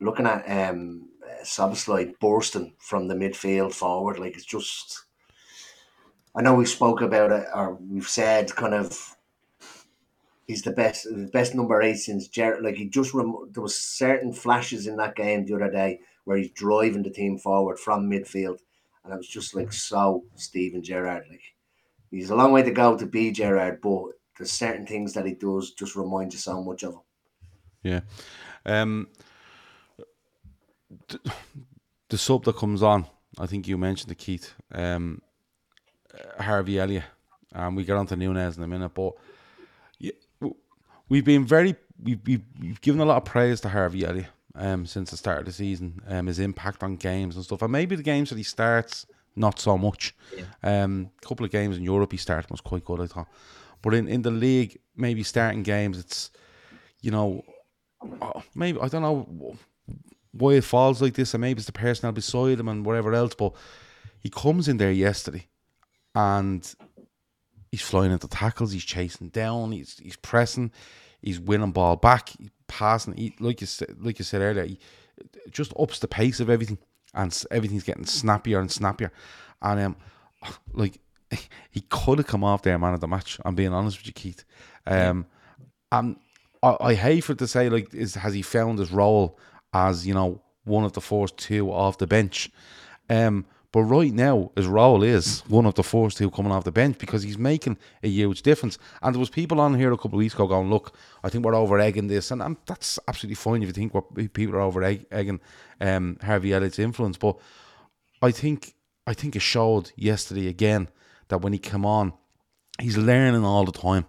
looking 0.00 0.26
at 0.26 0.44
um 0.46 1.08
Szoboszlai 1.42 2.18
bursting 2.20 2.74
from 2.78 3.08
the 3.08 3.14
midfield 3.14 3.72
forward, 3.72 4.18
like 4.18 4.34
it's 4.34 4.44
just. 4.44 5.04
I 6.34 6.40
know 6.40 6.54
we 6.54 6.64
spoke 6.64 7.02
about 7.02 7.30
it, 7.30 7.46
or 7.54 7.74
we've 7.74 8.08
said 8.08 8.54
kind 8.54 8.74
of. 8.74 9.16
He's 10.46 10.62
the 10.62 10.72
best, 10.72 11.04
the 11.04 11.30
best 11.32 11.54
number 11.54 11.80
eight 11.82 11.96
since 11.96 12.28
Gerrard. 12.28 12.64
Like 12.64 12.74
he 12.74 12.88
just 12.88 13.14
rem- 13.14 13.50
there 13.52 13.62
was 13.62 13.78
certain 13.78 14.32
flashes 14.32 14.86
in 14.86 14.96
that 14.96 15.14
game 15.14 15.44
the 15.44 15.54
other 15.54 15.70
day 15.70 16.00
where 16.24 16.36
he's 16.36 16.50
driving 16.50 17.02
the 17.02 17.10
team 17.10 17.38
forward 17.38 17.78
from 17.78 18.10
midfield, 18.10 18.58
and 19.04 19.12
it 19.12 19.16
was 19.16 19.28
just 19.28 19.54
like 19.54 19.72
so 19.72 20.24
Steven 20.34 20.82
Gerrard. 20.82 21.24
Like 21.30 21.54
he's 22.10 22.30
a 22.30 22.36
long 22.36 22.52
way 22.52 22.62
to 22.62 22.72
go 22.72 22.96
to 22.96 23.06
be 23.06 23.30
Gerrard, 23.30 23.80
but 23.80 24.12
there's 24.36 24.52
certain 24.52 24.86
things 24.86 25.12
that 25.14 25.26
he 25.26 25.34
does 25.34 25.72
just 25.72 25.96
remind 25.96 26.32
you 26.32 26.38
so 26.38 26.62
much 26.62 26.82
of 26.82 26.94
him. 26.94 27.00
Yeah. 27.82 28.00
Um, 28.64 29.08
the, 31.08 31.20
the 32.08 32.18
sub 32.18 32.44
that 32.44 32.56
comes 32.56 32.82
on, 32.82 33.06
I 33.38 33.46
think 33.46 33.66
you 33.66 33.78
mentioned 33.78 34.10
the 34.10 34.14
Keith, 34.14 34.54
um, 34.72 35.22
Harvey 36.38 36.78
Elliott, 36.78 37.04
and 37.52 37.76
we 37.76 37.84
get 37.84 37.96
on 37.96 38.06
to 38.08 38.16
Nunez 38.16 38.56
in 38.56 38.62
a 38.62 38.68
minute, 38.68 38.94
but 38.94 39.12
we've 41.12 41.26
been 41.26 41.44
very, 41.44 41.76
we've, 42.02 42.20
we've, 42.24 42.42
we've 42.58 42.80
given 42.80 43.02
a 43.02 43.04
lot 43.04 43.18
of 43.18 43.26
praise 43.26 43.60
to 43.60 43.68
Harvey 43.68 44.06
Elliott 44.06 44.28
um, 44.54 44.86
since 44.86 45.10
the 45.10 45.16
start 45.18 45.40
of 45.40 45.44
the 45.44 45.52
season, 45.52 46.00
um, 46.08 46.26
his 46.26 46.38
impact 46.38 46.82
on 46.82 46.96
games 46.96 47.36
and 47.36 47.44
stuff, 47.44 47.60
and 47.60 47.70
maybe 47.70 47.94
the 47.96 48.02
games 48.02 48.30
that 48.30 48.38
he 48.38 48.42
starts 48.42 49.04
not 49.36 49.58
so 49.58 49.76
much. 49.76 50.14
A 50.32 50.36
yeah. 50.38 50.84
um, 50.84 51.10
couple 51.20 51.44
of 51.44 51.52
games 51.52 51.76
in 51.76 51.82
Europe 51.82 52.12
he 52.12 52.16
started 52.16 52.50
was 52.50 52.62
quite 52.62 52.86
good, 52.86 52.98
I 52.98 53.06
thought. 53.08 53.28
But 53.82 53.92
in, 53.92 54.08
in 54.08 54.22
the 54.22 54.30
league, 54.30 54.78
maybe 54.96 55.22
starting 55.22 55.62
games, 55.62 55.98
it's, 55.98 56.30
you 57.02 57.10
know, 57.10 57.44
oh, 58.22 58.42
maybe, 58.54 58.80
I 58.80 58.88
don't 58.88 59.02
know 59.02 59.54
why 60.30 60.52
it 60.52 60.64
falls 60.64 61.02
like 61.02 61.12
this, 61.12 61.34
and 61.34 61.42
maybe 61.42 61.58
it's 61.58 61.66
the 61.66 61.72
personnel 61.72 62.12
beside 62.12 62.58
him 62.58 62.68
and 62.68 62.86
whatever 62.86 63.12
else, 63.12 63.34
but 63.34 63.52
he 64.18 64.30
comes 64.30 64.66
in 64.66 64.78
there 64.78 64.92
yesterday 64.92 65.46
and 66.14 66.74
he's 67.72 67.82
flying 67.82 68.12
into 68.12 68.28
tackles, 68.28 68.70
he's 68.70 68.84
chasing 68.84 69.30
down, 69.30 69.72
he's 69.72 69.98
he's 69.98 70.16
pressing, 70.16 70.70
he's 71.20 71.40
winning 71.40 71.72
ball 71.72 71.96
back, 71.96 72.28
he's 72.28 72.50
passing, 72.68 73.16
he, 73.16 73.34
like 73.40 73.60
you 73.60 73.66
said, 73.66 73.96
like 73.98 74.20
you 74.20 74.24
said 74.24 74.42
earlier, 74.42 74.66
he 74.66 74.78
just 75.50 75.72
ups 75.78 75.98
the 75.98 76.06
pace 76.06 76.38
of 76.38 76.48
everything 76.48 76.78
and 77.14 77.44
everything's 77.50 77.82
getting 77.82 78.06
snappier 78.06 78.60
and 78.60 78.70
snappier. 78.70 79.10
And 79.60 79.80
um, 79.80 79.96
like 80.72 81.00
he 81.70 81.80
could 81.88 82.18
have 82.18 82.26
come 82.26 82.44
off 82.44 82.62
there 82.62 82.78
man 82.78 82.94
of 82.94 83.00
the 83.00 83.08
match. 83.08 83.40
I'm 83.44 83.54
being 83.54 83.72
honest 83.72 83.98
with 83.98 84.06
you, 84.06 84.12
Keith. 84.12 84.44
Um, 84.86 85.26
and 85.90 86.16
I, 86.62 86.76
I 86.80 86.94
hate 86.94 87.24
for 87.24 87.32
it 87.32 87.38
to 87.38 87.48
say 87.48 87.68
like, 87.68 87.92
is 87.94 88.14
has 88.14 88.34
he 88.34 88.42
found 88.42 88.78
his 88.78 88.92
role 88.92 89.38
as 89.72 90.06
you 90.06 90.14
know 90.14 90.42
one 90.64 90.84
of 90.84 90.92
the 90.92 91.00
first 91.00 91.36
two 91.38 91.72
off 91.72 91.98
the 91.98 92.06
bench? 92.06 92.50
Um, 93.08 93.46
but 93.72 93.84
right 93.84 94.12
now, 94.12 94.50
his 94.54 94.66
role 94.66 95.02
is 95.02 95.40
one 95.48 95.64
of 95.64 95.74
the 95.74 95.82
first 95.82 96.18
two 96.18 96.30
coming 96.30 96.52
off 96.52 96.64
the 96.64 96.70
bench 96.70 96.98
because 96.98 97.22
he's 97.22 97.38
making 97.38 97.78
a 98.02 98.08
huge 98.08 98.42
difference. 98.42 98.76
And 99.00 99.14
there 99.14 99.20
was 99.20 99.30
people 99.30 99.60
on 99.60 99.74
here 99.74 99.92
a 99.92 99.96
couple 99.96 100.18
of 100.18 100.18
weeks 100.18 100.34
ago 100.34 100.46
going, 100.46 100.68
"Look, 100.68 100.94
I 101.24 101.30
think 101.30 101.42
we're 101.42 101.54
over 101.54 101.80
egging 101.80 102.08
this," 102.08 102.30
and, 102.30 102.42
and 102.42 102.58
that's 102.66 102.98
absolutely 103.08 103.36
fine 103.36 103.62
if 103.62 103.68
you 103.68 103.72
think 103.72 103.94
we're, 103.94 104.28
people 104.28 104.56
are 104.56 104.60
over 104.60 104.82
egging 104.82 105.40
um, 105.80 106.18
Harvey 106.22 106.52
Elliott's 106.52 106.78
influence. 106.78 107.16
But 107.16 107.38
I 108.20 108.30
think 108.30 108.74
I 109.06 109.14
think 109.14 109.36
it 109.36 109.42
showed 109.42 109.90
yesterday 109.96 110.48
again 110.48 110.88
that 111.28 111.38
when 111.38 111.54
he 111.54 111.58
came 111.58 111.86
on, 111.86 112.12
he's 112.78 112.98
learning 112.98 113.44
all 113.44 113.64
the 113.64 113.72
time. 113.72 114.04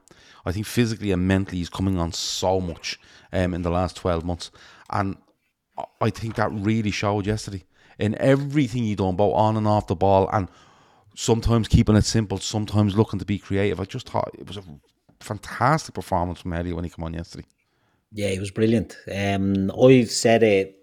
I 0.45 0.51
think 0.51 0.66
physically 0.66 1.11
and 1.11 1.26
mentally 1.26 1.59
he's 1.59 1.70
coming 1.70 1.97
on 1.99 2.11
so 2.11 2.59
much 2.59 2.99
um, 3.32 3.53
in 3.53 3.61
the 3.61 3.70
last 3.70 3.95
12 3.95 4.26
months. 4.26 4.51
And 4.89 5.16
I 6.01 6.09
think 6.09 6.36
that 6.36 6.51
really 6.51 6.91
showed 6.91 7.26
yesterday 7.26 7.64
in 8.00 8.16
everything 8.20 8.84
he 8.84 8.96
done, 8.96 9.16
both 9.16 9.36
on 9.36 9.58
and 9.58 9.68
off 9.68 9.88
the 9.88 9.96
ball, 9.96 10.30
and 10.32 10.48
sometimes 11.16 11.68
keeping 11.68 11.96
it 11.96 12.06
simple, 12.06 12.38
sometimes 12.38 12.96
looking 12.96 13.20
to 13.20 13.26
be 13.26 13.39
creative. 13.39 13.80
I 13.80 13.86
just 13.86 14.10
thought 14.10 14.32
it 14.38 14.48
was 14.48 14.58
a 14.58 14.64
fantastic 15.20 15.96
performance 15.96 16.41
from 16.41 16.54
Elliott 16.54 16.76
when 16.76 16.86
he 16.86 16.89
came 16.89 17.06
on 17.06 17.14
yesterday. 17.14 17.46
Yeah, 18.12 18.30
he 18.30 18.39
was 18.39 18.52
brilliant. 18.52 18.98
Um, 19.12 19.72
I've 19.72 20.12
said 20.12 20.44
it 20.44 20.76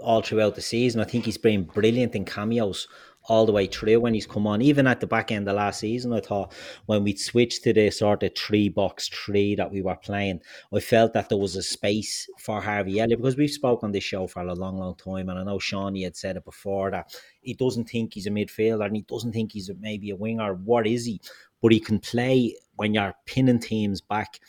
all 0.00 0.22
throughout 0.22 0.54
the 0.54 0.60
season. 0.60 1.00
I 1.00 1.04
think 1.04 1.24
he's 1.24 1.38
been 1.38 1.64
brilliant 1.64 2.14
in 2.14 2.24
cameos 2.24 2.88
all 3.24 3.46
the 3.46 3.52
way 3.52 3.66
through 3.66 4.00
when 4.00 4.14
he's 4.14 4.26
come 4.26 4.46
on. 4.46 4.62
Even 4.62 4.86
at 4.86 5.00
the 5.00 5.06
back 5.06 5.30
end 5.30 5.48
of 5.48 5.56
last 5.56 5.80
season, 5.80 6.12
I 6.12 6.20
thought 6.20 6.52
when 6.86 7.04
we 7.04 7.14
switched 7.16 7.62
to 7.64 7.72
the 7.72 7.90
sort 7.90 8.22
of 8.22 8.34
three 8.36 8.68
box 8.68 9.08
three 9.08 9.54
that 9.54 9.70
we 9.70 9.82
were 9.82 9.96
playing, 9.96 10.40
I 10.74 10.80
felt 10.80 11.12
that 11.12 11.28
there 11.28 11.38
was 11.38 11.56
a 11.56 11.62
space 11.62 12.28
for 12.38 12.60
Harvey 12.60 13.00
Elliott 13.00 13.20
because 13.20 13.36
we've 13.36 13.50
spoken 13.50 13.86
on 13.86 13.92
this 13.92 14.04
show 14.04 14.26
for 14.26 14.40
a 14.40 14.54
long, 14.54 14.78
long 14.78 14.96
time. 14.96 15.28
And 15.28 15.38
I 15.38 15.44
know 15.44 15.58
Shawnee 15.58 16.02
had 16.02 16.16
said 16.16 16.36
it 16.36 16.44
before 16.44 16.90
that 16.90 17.14
he 17.40 17.54
doesn't 17.54 17.88
think 17.88 18.14
he's 18.14 18.26
a 18.26 18.30
midfielder 18.30 18.86
and 18.86 18.96
he 18.96 19.02
doesn't 19.02 19.32
think 19.32 19.52
he's 19.52 19.70
maybe 19.80 20.10
a 20.10 20.16
winger. 20.16 20.54
What 20.54 20.86
is 20.86 21.06
he? 21.06 21.20
But 21.60 21.72
he 21.72 21.80
can 21.80 22.00
play 22.00 22.56
when 22.76 22.94
you're 22.94 23.14
pinning 23.26 23.60
teams 23.60 24.00
back 24.00 24.40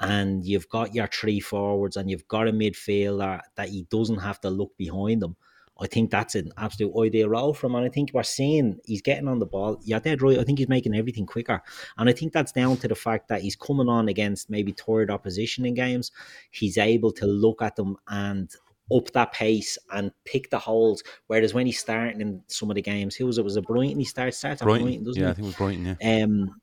and 0.00 0.44
you've 0.44 0.68
got 0.68 0.94
your 0.94 1.08
three 1.08 1.40
forwards 1.40 1.96
and 1.96 2.10
you've 2.10 2.28
got 2.28 2.48
a 2.48 2.52
midfielder 2.52 3.40
that 3.56 3.68
he 3.68 3.82
doesn't 3.90 4.18
have 4.18 4.40
to 4.40 4.50
look 4.50 4.76
behind 4.76 5.22
them. 5.22 5.36
I 5.80 5.86
think 5.86 6.10
that's 6.10 6.34
an 6.34 6.50
absolute 6.58 6.92
ideal 6.98 7.28
role 7.28 7.54
for 7.54 7.66
him. 7.66 7.76
And 7.76 7.86
I 7.86 7.88
think 7.88 8.10
we're 8.12 8.22
seeing 8.22 8.78
he's 8.84 9.02
getting 9.02 9.28
on 9.28 9.38
the 9.38 9.46
ball. 9.46 9.80
Yeah, 9.84 10.00
dead 10.00 10.22
right. 10.22 10.38
I 10.38 10.44
think 10.44 10.58
he's 10.58 10.68
making 10.68 10.94
everything 10.94 11.26
quicker. 11.26 11.62
And 11.96 12.08
I 12.08 12.12
think 12.12 12.32
that's 12.32 12.52
down 12.52 12.76
to 12.78 12.88
the 12.88 12.94
fact 12.94 13.28
that 13.28 13.42
he's 13.42 13.56
coming 13.56 13.88
on 13.88 14.08
against 14.08 14.50
maybe 14.50 14.72
tired 14.72 15.10
opposition 15.10 15.64
in 15.64 15.74
games. 15.74 16.10
He's 16.50 16.78
able 16.78 17.12
to 17.12 17.26
look 17.26 17.62
at 17.62 17.76
them 17.76 17.96
and 18.08 18.50
up 18.92 19.10
that 19.12 19.32
pace 19.32 19.78
and 19.92 20.10
pick 20.24 20.50
the 20.50 20.58
holes. 20.58 21.02
Whereas 21.26 21.54
when 21.54 21.66
he's 21.66 21.78
starting 21.78 22.20
in 22.20 22.42
some 22.48 22.70
of 22.70 22.74
the 22.74 22.82
games, 22.82 23.14
who 23.14 23.26
was 23.26 23.38
it? 23.38 23.44
Was 23.44 23.56
it 23.56 23.66
Brighton? 23.66 23.98
He 23.98 24.04
starts 24.04 24.38
starts 24.38 24.62
Brighton, 24.62 24.86
Brighton, 24.86 25.04
doesn't 25.04 25.22
yeah, 25.22 25.28
he? 25.28 25.30
I 25.30 25.34
think 25.34 25.44
it 25.44 25.48
was 25.48 25.56
Brighton, 25.56 25.96
yeah. 26.00 26.24
Um, 26.24 26.60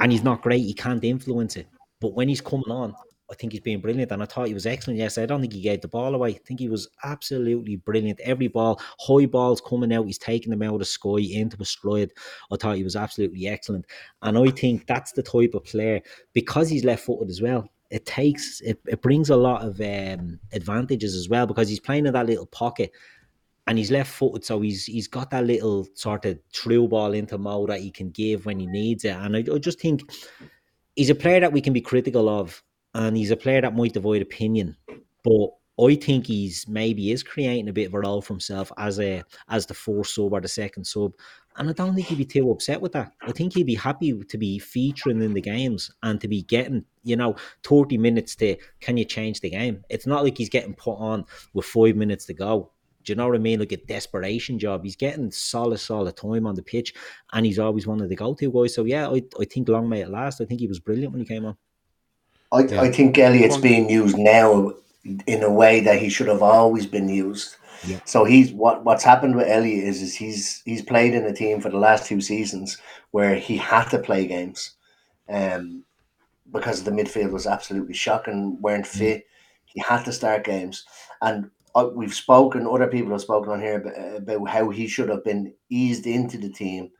and 0.00 0.12
he's 0.12 0.24
not 0.24 0.42
great. 0.42 0.62
He 0.62 0.74
can't 0.74 1.04
influence 1.04 1.56
it. 1.56 1.66
But 2.00 2.14
when 2.14 2.28
he's 2.28 2.40
coming 2.40 2.70
on, 2.70 2.94
I 3.30 3.34
think 3.34 3.52
he's 3.52 3.62
been 3.62 3.80
brilliant, 3.80 4.12
and 4.12 4.22
I 4.22 4.26
thought 4.26 4.48
he 4.48 4.54
was 4.54 4.66
excellent. 4.66 4.98
Yes, 4.98 5.16
I 5.16 5.26
don't 5.26 5.40
think 5.40 5.54
he 5.54 5.62
gave 5.62 5.80
the 5.80 5.88
ball 5.88 6.14
away. 6.14 6.30
I 6.30 6.40
think 6.44 6.60
he 6.60 6.68
was 6.68 6.88
absolutely 7.04 7.76
brilliant. 7.76 8.20
Every 8.20 8.48
ball, 8.48 8.80
high 9.00 9.26
balls 9.26 9.60
coming 9.60 9.92
out, 9.94 10.06
he's 10.06 10.18
taking 10.18 10.50
them 10.50 10.62
out 10.62 10.74
of 10.74 10.78
the 10.80 10.84
sky 10.84 11.20
into 11.20 11.56
a 11.60 11.64
stride. 11.64 12.12
I 12.52 12.56
thought 12.56 12.76
he 12.76 12.84
was 12.84 12.96
absolutely 12.96 13.48
excellent, 13.48 13.86
and 14.22 14.36
I 14.36 14.50
think 14.50 14.86
that's 14.86 15.12
the 15.12 15.22
type 15.22 15.54
of 15.54 15.64
player 15.64 16.00
because 16.34 16.68
he's 16.68 16.84
left-footed 16.84 17.30
as 17.30 17.40
well. 17.40 17.68
It 17.90 18.06
takes 18.06 18.60
it, 18.60 18.80
it 18.86 19.00
brings 19.02 19.30
a 19.30 19.36
lot 19.36 19.62
of 19.62 19.80
um, 19.80 20.40
advantages 20.52 21.14
as 21.14 21.28
well 21.28 21.46
because 21.46 21.68
he's 21.68 21.80
playing 21.80 22.06
in 22.06 22.12
that 22.12 22.26
little 22.26 22.46
pocket 22.46 22.90
and 23.66 23.78
he's 23.78 23.90
left 23.90 24.10
footed, 24.10 24.44
so 24.44 24.60
he's 24.60 24.84
he's 24.84 25.08
got 25.08 25.30
that 25.30 25.46
little 25.46 25.86
sort 25.94 26.26
of 26.26 26.38
through 26.52 26.88
ball 26.88 27.14
into 27.14 27.38
Mo 27.38 27.66
that 27.66 27.80
he 27.80 27.90
can 27.90 28.10
give 28.10 28.44
when 28.46 28.58
he 28.58 28.66
needs 28.66 29.04
it. 29.04 29.16
And 29.16 29.36
I, 29.36 29.44
I 29.50 29.58
just 29.58 29.80
think 29.80 30.02
he's 30.96 31.10
a 31.10 31.14
player 31.14 31.40
that 31.40 31.52
we 31.52 31.60
can 31.60 31.72
be 31.72 31.80
critical 31.80 32.28
of, 32.28 32.62
and 32.94 33.16
he's 33.16 33.30
a 33.30 33.36
player 33.36 33.60
that 33.60 33.74
might 33.74 33.92
divide 33.92 34.22
opinion. 34.22 34.76
But 35.22 35.50
I 35.80 35.96
think 35.96 36.26
he's 36.26 36.68
maybe 36.68 37.10
is 37.10 37.24
creating 37.24 37.68
a 37.68 37.72
bit 37.72 37.88
of 37.88 37.94
a 37.94 38.00
role 38.00 38.22
for 38.22 38.34
himself 38.34 38.70
as 38.78 39.00
a 39.00 39.24
as 39.48 39.66
the 39.66 39.74
fourth 39.74 40.06
sub 40.06 40.32
or 40.32 40.40
the 40.40 40.48
second 40.48 40.84
sub. 40.84 41.12
And 41.56 41.68
I 41.68 41.72
don't 41.72 41.94
think 41.94 42.08
he'd 42.08 42.18
be 42.18 42.24
too 42.24 42.50
upset 42.50 42.80
with 42.80 42.92
that. 42.92 43.12
I 43.22 43.32
think 43.32 43.54
he'd 43.54 43.66
be 43.66 43.76
happy 43.76 44.12
to 44.12 44.38
be 44.38 44.58
featuring 44.58 45.22
in 45.22 45.34
the 45.34 45.40
games 45.40 45.90
and 46.02 46.20
to 46.20 46.26
be 46.26 46.42
getting, 46.42 46.84
you 47.04 47.16
know, 47.16 47.36
30 47.62 47.96
minutes 47.96 48.34
to 48.36 48.56
can 48.80 48.96
you 48.96 49.04
change 49.04 49.40
the 49.40 49.50
game? 49.50 49.84
It's 49.88 50.06
not 50.06 50.24
like 50.24 50.36
he's 50.36 50.48
getting 50.48 50.74
put 50.74 50.96
on 50.98 51.24
with 51.52 51.66
five 51.66 51.94
minutes 51.96 52.26
to 52.26 52.34
go. 52.34 52.70
Do 53.04 53.12
you 53.12 53.16
know 53.16 53.26
what 53.28 53.36
I 53.36 53.38
mean? 53.38 53.60
Like 53.60 53.72
a 53.72 53.76
desperation 53.76 54.58
job. 54.58 54.82
He's 54.82 54.96
getting 54.96 55.30
solid, 55.30 55.78
solid 55.78 56.16
time 56.16 56.46
on 56.46 56.54
the 56.54 56.62
pitch, 56.62 56.94
and 57.32 57.44
he's 57.44 57.58
always 57.58 57.86
one 57.86 58.00
of 58.00 58.08
the 58.08 58.16
go-to 58.16 58.50
guys. 58.50 58.74
So 58.74 58.84
yeah, 58.84 59.08
I, 59.08 59.22
I 59.38 59.44
think 59.44 59.68
long 59.68 59.88
may 59.88 60.00
it 60.00 60.08
last. 60.10 60.40
I 60.40 60.46
think 60.46 60.60
he 60.60 60.66
was 60.66 60.80
brilliant 60.80 61.12
when 61.12 61.20
he 61.20 61.26
came 61.26 61.44
on. 61.44 61.56
I, 62.52 62.62
Yeah. 62.62 62.80
I 62.82 62.90
think 62.90 63.18
Elliott's 63.18 63.56
being 63.56 63.90
used 63.90 64.16
now 64.18 64.72
in 65.26 65.42
a 65.42 65.50
way 65.50 65.80
that 65.80 66.00
he 66.00 66.08
should 66.08 66.28
have 66.28 66.42
always 66.42 66.86
been 66.86 67.08
used. 67.08 67.56
Yeah. 67.86 68.00
So 68.04 68.24
he's 68.24 68.52
what 68.52 68.84
what's 68.84 69.04
happened 69.04 69.36
with 69.36 69.48
Elliott 69.48 69.84
is 69.84 70.00
is 70.00 70.14
he's 70.14 70.62
he's 70.64 70.82
played 70.82 71.14
in 71.14 71.24
a 71.24 71.34
team 71.34 71.60
for 71.60 71.68
the 71.68 71.78
last 71.78 72.06
two 72.06 72.20
seasons 72.20 72.78
where 73.10 73.34
he 73.34 73.56
had 73.56 73.84
to 73.90 73.98
play 73.98 74.26
games, 74.26 74.72
um, 75.28 75.84
because 76.50 76.82
the 76.82 76.90
midfield 76.90 77.30
was 77.30 77.46
absolutely 77.46 77.94
shocking, 77.94 78.60
weren't 78.60 78.86
fit. 78.86 79.26
He 79.66 79.80
had 79.80 80.04
to 80.04 80.12
start 80.12 80.44
games, 80.44 80.84
and 81.20 81.50
uh, 81.74 81.88
we've 81.92 82.14
spoken. 82.14 82.66
Other 82.66 82.86
people 82.86 83.12
have 83.12 83.20
spoken 83.20 83.52
on 83.52 83.60
here 83.60 83.76
about, 83.76 84.16
about 84.16 84.48
how 84.48 84.70
he 84.70 84.86
should 84.88 85.10
have 85.10 85.24
been 85.24 85.52
eased 85.68 86.06
into 86.06 86.38
the 86.38 86.50
team 86.50 86.90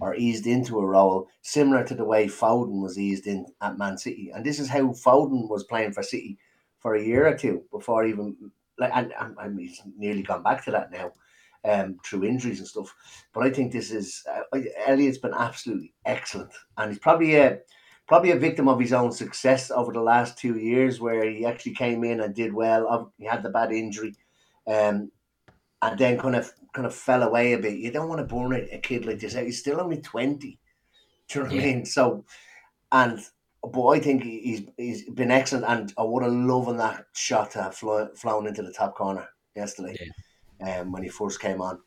or 0.00 0.14
eased 0.14 0.46
into 0.46 0.78
a 0.78 0.86
role 0.86 1.28
similar 1.42 1.84
to 1.84 1.94
the 1.94 2.04
way 2.04 2.26
Foden 2.26 2.82
was 2.82 2.98
eased 2.98 3.26
in 3.26 3.46
at 3.60 3.78
Man 3.78 3.96
City. 3.96 4.30
And 4.34 4.44
this 4.44 4.58
is 4.58 4.68
how 4.68 4.88
Foden 4.88 5.48
was 5.48 5.64
playing 5.64 5.92
for 5.92 6.02
City 6.02 6.38
for 6.78 6.94
a 6.94 7.02
year 7.02 7.26
or 7.26 7.36
two 7.36 7.64
before 7.70 8.04
even 8.04 8.36
like 8.78 8.90
and, 8.94 9.12
and, 9.20 9.36
and 9.38 9.58
he's 9.58 9.80
nearly 9.96 10.22
gone 10.22 10.42
back 10.42 10.64
to 10.64 10.70
that 10.72 10.90
now. 10.90 11.12
Um, 11.66 11.98
through 12.04 12.24
injuries 12.24 12.58
and 12.58 12.68
stuff, 12.68 12.94
but 13.32 13.42
I 13.42 13.48
think 13.48 13.72
this 13.72 13.90
is 13.90 14.22
uh, 14.30 14.60
Elliott's 14.86 15.16
been 15.16 15.32
absolutely 15.32 15.94
excellent, 16.04 16.52
and 16.76 16.90
he's 16.90 16.98
probably 16.98 17.36
a 17.36 17.60
probably 18.06 18.32
a 18.32 18.36
victim 18.36 18.68
of 18.68 18.78
his 18.78 18.92
own 18.92 19.12
success 19.12 19.70
over 19.70 19.90
the 19.90 20.02
last 20.02 20.36
two 20.36 20.58
years, 20.58 21.00
where 21.00 21.26
he 21.26 21.46
actually 21.46 21.72
came 21.72 22.04
in 22.04 22.20
and 22.20 22.34
did 22.34 22.52
well. 22.52 23.10
He 23.16 23.24
had 23.24 23.42
the 23.42 23.48
bad 23.48 23.72
injury, 23.72 24.14
um, 24.66 25.10
and 25.80 25.98
then 25.98 26.18
kind 26.18 26.36
of 26.36 26.52
kind 26.74 26.86
of 26.86 26.94
fell 26.94 27.22
away 27.22 27.52
a 27.54 27.58
bit. 27.58 27.78
You 27.78 27.90
don't 27.90 28.08
want 28.08 28.20
to 28.26 28.34
burn 28.34 28.52
a, 28.52 28.74
a 28.74 28.78
kid 28.78 29.06
like 29.06 29.20
this. 29.20 29.34
out. 29.36 29.44
He's 29.44 29.60
still 29.60 29.80
only 29.80 30.00
twenty. 30.02 30.58
Do 31.28 31.38
you 31.38 31.44
know 31.44 31.50
what 31.50 31.58
I 31.58 31.64
mean? 31.64 31.86
So, 31.86 32.24
and 32.92 33.18
but 33.62 33.86
I 33.88 33.98
think 34.00 34.22
he- 34.24 34.40
he's 34.40 34.62
he's 34.76 35.10
been 35.10 35.30
excellent, 35.30 35.64
and 35.66 35.92
I 35.96 36.02
would 36.02 36.22
have 36.22 36.32
loved 36.32 36.78
that 36.78 37.06
shot 37.14 37.52
to 37.52 37.62
have 37.62 37.74
flo- 37.76 38.10
flown 38.14 38.46
into 38.46 38.62
the 38.62 38.72
top 38.72 38.94
corner 38.94 39.26
yesterday, 39.56 39.96
um, 40.80 40.92
when 40.92 41.02
he 41.02 41.08
first 41.08 41.40
came 41.40 41.60
on. 41.62 41.78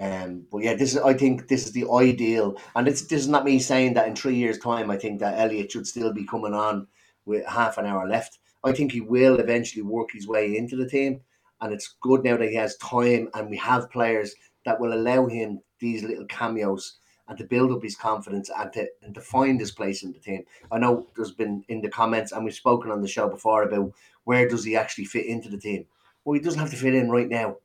Um, 0.00 0.46
but 0.50 0.58
yeah, 0.58 0.74
this 0.74 0.94
is 0.94 1.00
I 1.00 1.14
think 1.14 1.48
this 1.48 1.64
is 1.66 1.72
the 1.72 1.86
ideal, 1.90 2.56
and 2.74 2.86
it's 2.88 3.02
this 3.02 3.20
is 3.20 3.28
not 3.28 3.44
me 3.44 3.58
saying 3.60 3.94
that 3.94 4.08
in 4.08 4.16
three 4.16 4.34
years' 4.34 4.58
time 4.58 4.90
I 4.90 4.96
think 4.98 5.20
that 5.20 5.38
Elliott 5.38 5.70
should 5.72 5.86
still 5.86 6.12
be 6.12 6.26
coming 6.26 6.52
on 6.54 6.88
with 7.24 7.46
half 7.46 7.78
an 7.78 7.86
hour 7.86 8.08
left. 8.08 8.38
I 8.64 8.72
think 8.72 8.92
he 8.92 9.00
will 9.00 9.38
eventually 9.40 9.82
work 9.82 10.10
his 10.12 10.26
way 10.26 10.56
into 10.56 10.76
the 10.76 10.88
team, 10.88 11.20
and 11.62 11.72
it's 11.72 11.94
good 12.00 12.24
now 12.24 12.36
that 12.36 12.50
he 12.50 12.56
has 12.56 12.76
time 12.76 13.28
and 13.34 13.48
we 13.48 13.56
have 13.56 13.90
players 13.90 14.34
that 14.66 14.78
will 14.78 14.92
allow 14.92 15.26
him 15.26 15.60
these 15.78 16.02
little 16.02 16.26
cameos 16.26 16.98
and 17.28 17.38
to 17.38 17.44
build 17.44 17.72
up 17.72 17.82
his 17.82 17.96
confidence 17.96 18.50
and 18.58 18.72
to 18.72 18.86
and 19.02 19.14
to 19.14 19.20
find 19.20 19.58
his 19.58 19.70
place 19.70 20.02
in 20.02 20.12
the 20.12 20.18
team. 20.18 20.44
I 20.70 20.78
know 20.78 21.06
there's 21.16 21.30
been 21.30 21.64
in 21.68 21.80
the 21.80 21.88
comments 21.88 22.32
and 22.32 22.44
we've 22.44 22.52
spoken 22.52 22.90
on 22.90 23.00
the 23.00 23.08
show 23.08 23.28
before 23.28 23.62
about 23.62 23.92
where 24.24 24.48
does 24.48 24.64
he 24.64 24.76
actually 24.76 25.06
fit 25.06 25.26
into 25.26 25.48
the 25.48 25.58
team. 25.58 25.86
Well, 26.24 26.34
he 26.34 26.40
doesn't 26.40 26.60
have 26.60 26.70
to 26.70 26.76
fit 26.76 26.94
in 26.94 27.10
right 27.10 27.28
now. 27.28 27.56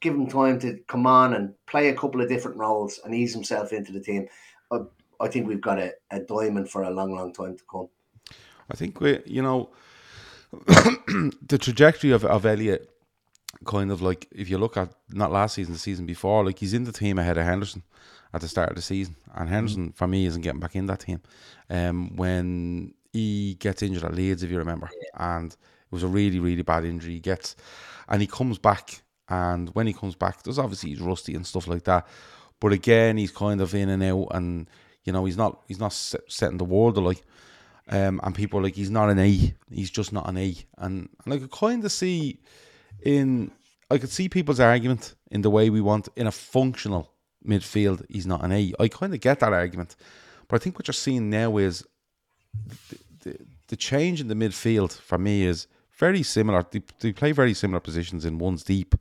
Give 0.00 0.14
him 0.14 0.28
time 0.28 0.58
to 0.60 0.78
come 0.86 1.06
on 1.06 1.34
and 1.34 1.54
play 1.66 1.88
a 1.88 1.94
couple 1.96 2.20
of 2.20 2.28
different 2.28 2.56
roles 2.56 3.00
and 3.04 3.14
ease 3.14 3.34
himself 3.34 3.72
into 3.72 3.92
the 3.92 4.00
team. 4.00 4.28
I, 4.70 4.80
I 5.18 5.28
think 5.28 5.46
we've 5.46 5.60
got 5.60 5.78
a, 5.78 5.92
a 6.10 6.20
diamond 6.20 6.70
for 6.70 6.82
a 6.82 6.90
long, 6.90 7.14
long 7.14 7.32
time 7.32 7.56
to 7.56 7.64
come. 7.70 7.88
I 8.70 8.76
think 8.76 9.00
we, 9.00 9.20
you 9.26 9.42
know, 9.42 9.70
the 10.52 11.58
trajectory 11.60 12.10
of 12.10 12.24
of 12.24 12.46
Elliott, 12.46 12.90
kind 13.64 13.90
of 13.90 14.02
like 14.02 14.28
if 14.32 14.48
you 14.48 14.58
look 14.58 14.76
at 14.76 14.92
not 15.10 15.32
last 15.32 15.54
season, 15.54 15.72
the 15.72 15.78
season 15.78 16.06
before, 16.06 16.44
like 16.44 16.58
he's 16.58 16.74
in 16.74 16.84
the 16.84 16.92
team 16.92 17.18
ahead 17.18 17.38
of 17.38 17.44
Henderson 17.44 17.82
at 18.32 18.40
the 18.40 18.48
start 18.48 18.70
of 18.70 18.76
the 18.76 18.82
season, 18.82 19.16
and 19.34 19.48
Henderson 19.48 19.92
for 19.92 20.06
me 20.06 20.26
isn't 20.26 20.42
getting 20.42 20.60
back 20.60 20.76
in 20.76 20.86
that 20.86 21.00
team. 21.00 21.20
Um, 21.68 22.16
when 22.16 22.94
he 23.12 23.54
gets 23.54 23.82
injured 23.82 24.04
at 24.04 24.14
Leeds, 24.14 24.42
if 24.42 24.50
you 24.50 24.58
remember, 24.58 24.88
and 25.18 25.52
it 25.52 25.58
was 25.90 26.02
a 26.02 26.08
really 26.08 26.40
really 26.40 26.62
bad 26.62 26.84
injury. 26.84 27.14
He 27.14 27.20
gets, 27.20 27.56
and 28.08 28.20
he 28.20 28.26
comes 28.26 28.58
back, 28.58 29.02
and 29.28 29.68
when 29.74 29.86
he 29.86 29.92
comes 29.92 30.14
back, 30.14 30.42
there's 30.42 30.58
obviously 30.58 30.90
he's 30.90 31.00
rusty 31.00 31.34
and 31.34 31.46
stuff 31.46 31.66
like 31.66 31.84
that, 31.84 32.06
but 32.60 32.72
again 32.72 33.16
he's 33.16 33.32
kind 33.32 33.60
of 33.60 33.74
in 33.74 33.88
and 33.88 34.02
out, 34.02 34.28
and 34.30 34.68
you 35.04 35.12
know 35.12 35.24
he's 35.24 35.36
not 35.36 35.62
he's 35.66 35.80
not 35.80 35.92
setting 35.92 36.58
the 36.58 36.64
world 36.64 36.96
alight. 36.96 37.22
Um, 37.92 38.20
and 38.22 38.34
people 38.34 38.60
are 38.60 38.62
like 38.62 38.76
he's 38.76 38.90
not 38.90 39.10
an 39.10 39.18
A. 39.18 39.52
He's 39.68 39.90
just 39.90 40.12
not 40.12 40.28
an 40.28 40.36
A. 40.36 40.54
And, 40.78 41.08
and 41.24 41.34
I 41.34 41.38
could 41.38 41.50
kind 41.50 41.84
of 41.84 41.90
see 41.90 42.38
in 43.02 43.50
I 43.90 43.98
could 43.98 44.10
see 44.10 44.28
people's 44.28 44.60
argument 44.60 45.14
in 45.30 45.42
the 45.42 45.50
way 45.50 45.68
we 45.70 45.80
want 45.80 46.08
in 46.16 46.26
a 46.26 46.32
functional 46.32 47.12
midfield. 47.46 48.04
He's 48.08 48.26
not 48.26 48.44
an 48.44 48.52
A. 48.52 48.72
I 48.78 48.88
kind 48.88 49.12
of 49.12 49.20
get 49.20 49.40
that 49.40 49.52
argument, 49.52 49.96
but 50.48 50.56
I 50.56 50.58
think 50.62 50.78
what 50.78 50.86
you're 50.86 50.92
seeing 50.92 51.30
now 51.30 51.56
is 51.56 51.84
the, 52.88 52.98
the, 53.20 53.38
the 53.68 53.76
change 53.76 54.20
in 54.20 54.28
the 54.28 54.34
midfield 54.34 54.92
for 54.92 55.18
me 55.18 55.44
is 55.44 55.66
very 55.98 56.22
similar. 56.22 56.64
They, 56.70 56.82
they 57.00 57.12
play 57.12 57.32
very 57.32 57.54
similar 57.54 57.80
positions 57.80 58.24
in 58.24 58.38
one's 58.38 58.62
deep, 58.62 58.94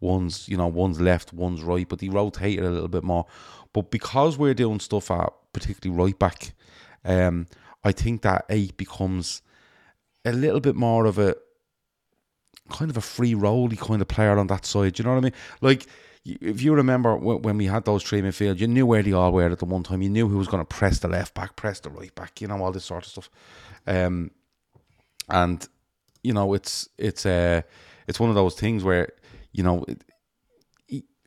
one's 0.00 0.48
you 0.48 0.56
know 0.56 0.68
one's 0.68 1.00
left, 1.00 1.32
one's 1.32 1.62
right, 1.62 1.88
but 1.88 1.98
they 1.98 2.08
rotate 2.08 2.58
it 2.58 2.64
a 2.64 2.70
little 2.70 2.88
bit 2.88 3.04
more. 3.04 3.26
But 3.72 3.90
because 3.90 4.38
we're 4.38 4.54
doing 4.54 4.80
stuff 4.80 5.10
at 5.10 5.32
particularly 5.52 6.04
right 6.04 6.18
back. 6.18 6.52
Um, 7.04 7.46
I 7.84 7.92
think 7.92 8.22
that 8.22 8.44
eight 8.48 8.76
becomes 8.76 9.42
a 10.24 10.32
little 10.32 10.60
bit 10.60 10.76
more 10.76 11.06
of 11.06 11.18
a 11.18 11.36
kind 12.68 12.90
of 12.90 12.96
a 12.96 13.00
free 13.00 13.34
rolly 13.34 13.76
kind 13.76 14.00
of 14.00 14.08
player 14.08 14.38
on 14.38 14.46
that 14.48 14.64
side. 14.66 14.94
Do 14.94 15.02
you 15.02 15.04
know 15.08 15.14
what 15.14 15.18
I 15.18 15.22
mean? 15.22 15.32
Like 15.60 15.86
if 16.24 16.62
you 16.62 16.74
remember 16.74 17.16
when 17.16 17.56
we 17.56 17.66
had 17.66 17.84
those 17.84 18.02
three 18.02 18.20
midfield, 18.20 18.58
you 18.58 18.66
knew 18.66 18.86
where 18.86 19.02
they 19.02 19.12
all 19.12 19.32
were 19.32 19.50
at 19.50 19.58
the 19.58 19.64
one 19.64 19.82
time. 19.82 20.02
You 20.02 20.10
knew 20.10 20.28
who 20.28 20.38
was 20.38 20.48
going 20.48 20.60
to 20.60 20.66
press 20.66 20.98
the 20.98 21.08
left 21.08 21.34
back, 21.34 21.56
press 21.56 21.80
the 21.80 21.90
right 21.90 22.14
back, 22.14 22.40
you 22.40 22.48
know, 22.48 22.62
all 22.62 22.72
this 22.72 22.84
sort 22.84 23.04
of 23.04 23.10
stuff. 23.10 23.30
Um, 23.86 24.30
and 25.28 25.66
you 26.22 26.32
know, 26.32 26.52
it's 26.54 26.88
it's 26.98 27.24
uh, 27.24 27.62
it's 28.06 28.20
one 28.20 28.28
of 28.28 28.36
those 28.36 28.54
things 28.54 28.84
where 28.84 29.10
you 29.52 29.62
know, 29.62 29.84
it, 29.88 30.04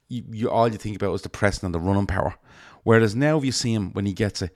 you, 0.07 0.23
you 0.29 0.49
all 0.49 0.67
you 0.67 0.77
think 0.77 0.95
about 0.95 1.13
is 1.13 1.21
the 1.21 1.29
pressing 1.29 1.65
and 1.65 1.73
the 1.73 1.79
running 1.79 2.07
power. 2.07 2.35
Whereas 2.83 3.15
now, 3.15 3.37
if 3.37 3.45
you 3.45 3.51
see 3.51 3.73
him 3.73 3.91
when 3.93 4.05
he 4.05 4.13
gets 4.13 4.41
it, 4.41 4.55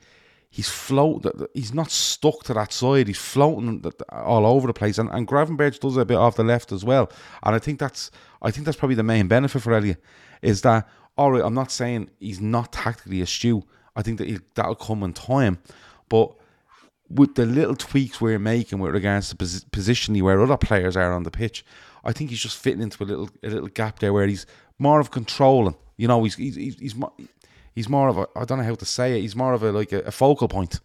he's 0.55 0.69
float. 0.69 1.25
He's 1.53 1.73
not 1.73 1.91
stuck 1.91 2.43
to 2.43 2.53
that 2.53 2.71
side. 2.71 3.07
He's 3.07 3.17
floating 3.17 3.83
all 4.09 4.45
over 4.45 4.67
the 4.67 4.73
place. 4.73 4.97
And, 4.97 5.09
and 5.09 5.27
Gravenberch 5.27 5.81
does 5.81 5.97
a 5.97 6.05
bit 6.05 6.15
off 6.15 6.37
the 6.37 6.45
left 6.45 6.71
as 6.71 6.85
well. 6.85 7.11
And 7.43 7.53
I 7.53 7.59
think 7.59 7.77
that's 7.77 8.09
I 8.41 8.51
think 8.51 8.63
that's 8.63 8.77
probably 8.77 8.95
the 8.95 9.03
main 9.03 9.27
benefit 9.27 9.61
for 9.61 9.73
Elliott 9.73 10.01
is 10.41 10.61
that 10.61 10.87
all 11.17 11.33
right. 11.33 11.43
I'm 11.43 11.53
not 11.53 11.71
saying 11.71 12.09
he's 12.21 12.39
not 12.39 12.71
tactically 12.71 13.19
astute. 13.19 13.65
I 13.97 14.01
think 14.01 14.17
that 14.19 14.29
he, 14.29 14.39
that'll 14.53 14.75
come 14.75 15.03
in 15.03 15.11
time, 15.11 15.59
but 16.07 16.33
with 17.09 17.35
the 17.35 17.45
little 17.45 17.75
tweaks 17.75 18.21
we're 18.21 18.39
making 18.39 18.79
with 18.79 18.93
regards 18.93 19.29
to 19.29 19.35
pos- 19.35 19.65
positioning 19.71 20.23
where 20.23 20.41
other 20.41 20.57
players 20.57 20.95
are 20.95 21.11
on 21.11 21.23
the 21.23 21.31
pitch, 21.31 21.65
I 22.05 22.13
think 22.13 22.29
he's 22.29 22.39
just 22.39 22.57
fitting 22.57 22.81
into 22.81 23.03
a 23.03 23.05
little 23.05 23.29
a 23.43 23.49
little 23.49 23.67
gap 23.67 23.99
there 23.99 24.13
where 24.13 24.27
he's 24.27 24.45
more 24.79 25.01
of 25.01 25.11
controlling. 25.11 25.75
You 25.97 26.07
know, 26.07 26.23
he's 26.23 26.35
he's 26.35 26.55
he's, 26.55 26.79
he's, 26.79 26.95
he's 27.75 27.89
more 27.89 28.07
of 28.07 28.17
a 28.17 28.27
I 28.35 28.45
don't 28.45 28.57
know 28.57 28.63
how 28.63 28.75
to 28.75 28.85
say 28.85 29.17
it. 29.17 29.21
He's 29.21 29.35
more 29.35 29.53
of 29.53 29.61
a 29.61 29.71
like 29.71 29.91
a, 29.91 29.99
a 29.99 30.11
focal 30.11 30.47
point 30.47 30.79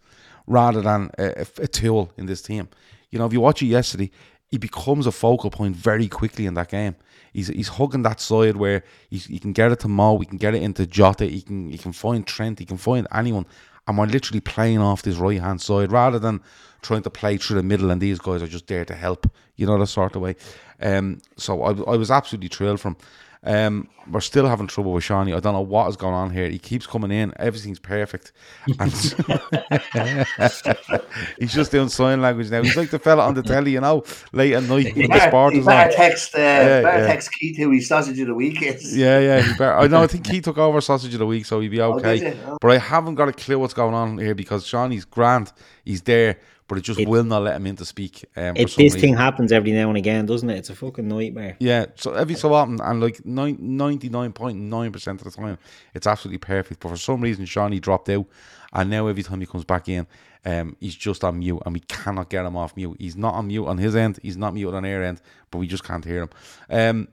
rather 0.45 0.81
than 0.81 1.09
a, 1.17 1.45
a, 1.57 1.67
tool 1.67 2.11
in 2.17 2.25
this 2.25 2.41
team. 2.41 2.67
You 3.09 3.19
know, 3.19 3.25
if 3.25 3.33
you 3.33 3.39
watch 3.39 3.61
it 3.61 3.67
yesterday, 3.67 4.11
he 4.49 4.57
becomes 4.57 5.07
a 5.07 5.11
focal 5.11 5.49
point 5.49 5.75
very 5.75 6.07
quickly 6.07 6.45
in 6.45 6.53
that 6.55 6.69
game. 6.69 6.95
He's 7.33 7.47
he's 7.47 7.69
hugging 7.69 8.03
that 8.03 8.19
side 8.19 8.57
where 8.57 8.83
he 9.09 9.39
can 9.39 9.53
get 9.53 9.71
it 9.71 9.79
to 9.79 9.87
Mo, 9.87 10.19
he 10.19 10.25
can 10.25 10.37
get 10.37 10.53
it 10.53 10.61
into 10.61 10.85
Jota, 10.85 11.25
he 11.25 11.41
can 11.41 11.69
he 11.69 11.77
can 11.77 11.93
find 11.93 12.27
Trent, 12.27 12.59
he 12.59 12.65
can 12.65 12.77
find 12.77 13.07
anyone, 13.13 13.45
and 13.87 13.97
we're 13.97 14.05
literally 14.05 14.41
playing 14.41 14.79
off 14.79 15.01
this 15.01 15.15
right 15.15 15.39
hand 15.39 15.61
side 15.61 15.91
rather 15.91 16.19
than 16.19 16.41
trying 16.81 17.03
to 17.03 17.09
play 17.09 17.37
through 17.37 17.55
the 17.55 17.63
middle. 17.63 17.91
And 17.91 18.01
these 18.01 18.19
guys 18.19 18.43
are 18.43 18.47
just 18.47 18.67
there 18.67 18.83
to 18.83 18.95
help, 18.95 19.31
you 19.55 19.65
know, 19.65 19.77
that 19.79 19.87
sort 19.87 20.15
of 20.15 20.21
way. 20.21 20.35
Um, 20.81 21.21
so 21.37 21.61
I, 21.63 21.69
I 21.93 21.95
was 21.95 22.11
absolutely 22.11 22.49
thrilled 22.49 22.81
from. 22.81 22.97
Um, 23.43 23.89
we're 24.09 24.21
still 24.21 24.47
having 24.47 24.67
trouble 24.67 24.93
with 24.93 25.03
Shawnee. 25.03 25.33
I 25.33 25.39
don't 25.39 25.53
know 25.53 25.61
what 25.61 25.89
is 25.89 25.95
going 25.95 26.13
on 26.13 26.29
here. 26.29 26.47
He 26.47 26.59
keeps 26.59 26.85
coming 26.85 27.11
in. 27.11 27.33
Everything's 27.37 27.79
perfect. 27.79 28.33
And 28.79 28.91
he's 31.39 31.53
just 31.53 31.71
doing 31.71 31.89
sign 31.89 32.21
language 32.21 32.51
now. 32.51 32.61
He's 32.61 32.75
like 32.75 32.91
the 32.91 32.99
fella 32.99 33.23
on 33.23 33.33
the 33.33 33.41
telly, 33.41 33.71
you 33.71 33.81
know, 33.81 34.03
late 34.31 34.53
at 34.53 34.61
night 34.63 34.95
when 34.95 35.09
the 35.09 35.27
sport 35.27 35.55
is 35.55 35.67
on. 35.67 35.91
text, 35.91 36.35
uh, 36.35 36.39
yeah, 36.39 36.81
better 36.81 36.99
yeah. 36.99 37.07
text 37.07 37.31
Keith 37.33 37.57
who 37.57 37.71
his 37.71 37.87
sausage 37.87 38.19
of 38.19 38.27
the 38.27 38.35
week 38.35 38.61
is. 38.61 38.95
Yeah, 38.95 39.19
yeah. 39.19 39.57
Better, 39.57 39.75
I 39.75 39.87
know. 39.87 40.03
I 40.03 40.07
think 40.07 40.27
he 40.27 40.41
took 40.41 40.59
over 40.59 40.79
sausage 40.81 41.13
of 41.13 41.19
the 41.19 41.25
week, 41.25 41.45
so 41.45 41.59
he'd 41.59 41.69
be 41.69 41.81
oh, 41.81 41.93
okay. 41.93 42.33
Oh, 42.33 42.51
oh. 42.51 42.57
But 42.61 42.71
I 42.71 42.77
haven't 42.77 43.15
got 43.15 43.27
a 43.27 43.33
clue 43.33 43.57
what's 43.57 43.73
going 43.73 43.95
on 43.95 44.19
here 44.19 44.35
because 44.35 44.67
Shawnee's 44.67 45.05
grand. 45.05 45.51
He's 45.83 46.03
there 46.03 46.37
but 46.71 46.77
it 46.77 46.83
just 46.83 47.01
it, 47.01 47.09
will 47.09 47.25
not 47.25 47.41
let 47.41 47.57
him 47.57 47.67
in 47.67 47.75
to 47.75 47.83
speak. 47.83 48.23
Um, 48.33 48.55
it, 48.55 48.67
this 48.67 48.77
reason. 48.77 49.01
thing 49.01 49.17
happens 49.17 49.51
every 49.51 49.73
now 49.73 49.89
and 49.89 49.97
again, 49.97 50.25
doesn't 50.25 50.49
it? 50.49 50.57
It's 50.57 50.69
a 50.69 50.75
fucking 50.75 51.05
nightmare. 51.05 51.57
Yeah, 51.59 51.87
so 51.95 52.13
every 52.13 52.35
so 52.35 52.53
often, 52.53 52.79
and 52.79 53.01
like 53.01 53.25
ninety 53.25 54.07
nine 54.07 54.31
point 54.31 54.57
nine 54.57 54.93
percent 54.93 55.19
of 55.19 55.25
the 55.25 55.31
time, 55.31 55.57
it's 55.93 56.07
absolutely 56.07 56.37
perfect. 56.37 56.79
But 56.79 56.87
for 56.87 56.95
some 56.95 57.19
reason, 57.19 57.43
Shawnee 57.43 57.81
dropped 57.81 58.07
out, 58.07 58.25
and 58.71 58.89
now 58.89 59.07
every 59.07 59.21
time 59.21 59.41
he 59.41 59.47
comes 59.47 59.65
back 59.65 59.89
in, 59.89 60.07
um, 60.45 60.77
he's 60.79 60.95
just 60.95 61.25
on 61.25 61.39
mute, 61.39 61.61
and 61.65 61.73
we 61.73 61.81
cannot 61.81 62.29
get 62.29 62.45
him 62.45 62.55
off 62.55 62.77
mute. 62.77 62.95
He's 62.97 63.17
not 63.17 63.33
on 63.33 63.47
mute 63.47 63.67
on 63.67 63.77
his 63.77 63.93
end. 63.93 64.19
He's 64.23 64.37
not 64.37 64.53
mute 64.53 64.73
on 64.73 64.85
our 64.85 65.03
end, 65.03 65.21
but 65.51 65.57
we 65.57 65.67
just 65.67 65.83
can't 65.83 66.05
hear 66.05 66.21
him. 66.21 66.29
Um, 66.69 67.07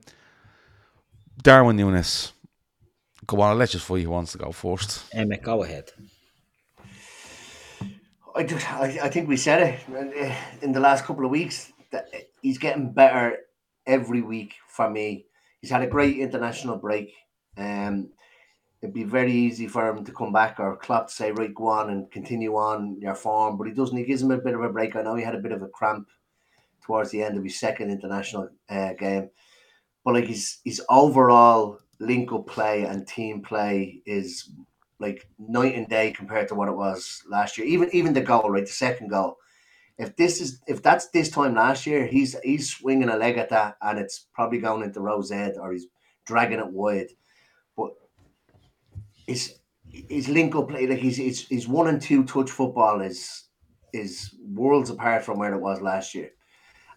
Darwin 1.42 1.76
Núñez. 1.76 2.30
Go 3.26 3.40
on, 3.40 3.58
let's 3.58 3.72
just 3.72 3.84
find 3.84 4.04
who 4.04 4.10
wants 4.10 4.30
to 4.30 4.38
go 4.38 4.52
first. 4.52 5.12
Emmett, 5.12 5.42
go 5.42 5.64
ahead. 5.64 5.90
I, 8.38 8.44
just, 8.44 8.72
I, 8.72 8.98
I 9.02 9.08
think 9.08 9.28
we 9.28 9.36
said 9.36 9.80
it 9.90 10.62
in 10.62 10.72
the 10.72 10.78
last 10.78 11.04
couple 11.04 11.24
of 11.24 11.30
weeks 11.32 11.72
that 11.90 12.08
he's 12.40 12.56
getting 12.56 12.92
better 12.92 13.38
every 13.84 14.22
week 14.22 14.54
for 14.68 14.88
me. 14.88 15.26
He's 15.60 15.70
had 15.70 15.82
a 15.82 15.88
great 15.88 16.18
international 16.18 16.76
break. 16.76 17.12
Um, 17.56 18.10
it'd 18.80 18.94
be 18.94 19.02
very 19.02 19.32
easy 19.32 19.66
for 19.66 19.88
him 19.88 20.04
to 20.04 20.12
come 20.12 20.32
back 20.32 20.60
or 20.60 20.76
Klopp 20.76 21.08
to 21.08 21.12
say, 21.12 21.32
right, 21.32 21.52
go 21.52 21.66
on 21.66 21.90
and 21.90 22.08
continue 22.12 22.54
on 22.54 23.00
your 23.00 23.16
form. 23.16 23.58
But 23.58 23.66
he 23.66 23.72
doesn't. 23.72 23.96
He 23.96 24.04
gives 24.04 24.22
him 24.22 24.30
a 24.30 24.38
bit 24.38 24.54
of 24.54 24.62
a 24.62 24.68
break. 24.68 24.94
I 24.94 25.02
know 25.02 25.16
he 25.16 25.24
had 25.24 25.34
a 25.34 25.40
bit 25.40 25.50
of 25.50 25.62
a 25.62 25.68
cramp 25.68 26.06
towards 26.80 27.10
the 27.10 27.24
end 27.24 27.36
of 27.36 27.42
his 27.42 27.58
second 27.58 27.90
international 27.90 28.50
uh, 28.68 28.92
game. 28.92 29.30
But 30.04 30.14
like 30.14 30.26
his 30.26 30.58
his 30.64 30.80
overall 30.88 31.80
link 31.98 32.32
up 32.32 32.46
play 32.46 32.84
and 32.84 33.04
team 33.04 33.42
play 33.42 34.00
is 34.06 34.48
like 35.00 35.28
night 35.38 35.74
and 35.74 35.88
day 35.88 36.12
compared 36.12 36.48
to 36.48 36.54
what 36.54 36.68
it 36.68 36.76
was 36.76 37.22
last 37.28 37.56
year. 37.56 37.66
Even 37.66 37.88
even 37.92 38.12
the 38.12 38.20
goal, 38.20 38.50
right, 38.50 38.66
the 38.66 38.72
second 38.72 39.08
goal. 39.08 39.36
If 39.98 40.16
this 40.16 40.40
is 40.40 40.60
if 40.66 40.82
that's 40.82 41.08
this 41.08 41.28
time 41.30 41.54
last 41.54 41.86
year, 41.86 42.06
he's 42.06 42.36
he's 42.44 42.70
swinging 42.70 43.08
a 43.08 43.16
leg 43.16 43.36
at 43.36 43.50
that, 43.50 43.76
and 43.82 43.98
it's 43.98 44.26
probably 44.34 44.58
going 44.58 44.82
into 44.82 45.00
Rose 45.00 45.30
head 45.30 45.56
or 45.60 45.72
he's 45.72 45.86
dragging 46.26 46.60
it 46.60 46.72
wide. 46.72 47.08
But 47.76 47.90
his 49.26 49.58
his 49.90 50.28
link 50.28 50.54
up 50.54 50.68
play, 50.68 50.86
like 50.86 50.98
his 50.98 51.16
his, 51.16 51.48
his 51.48 51.68
one 51.68 51.88
and 51.88 52.00
two 52.00 52.24
touch 52.24 52.50
football 52.50 53.00
is 53.00 53.44
is 53.92 54.34
worlds 54.46 54.90
apart 54.90 55.24
from 55.24 55.38
where 55.38 55.54
it 55.54 55.60
was 55.60 55.80
last 55.80 56.14
year, 56.14 56.30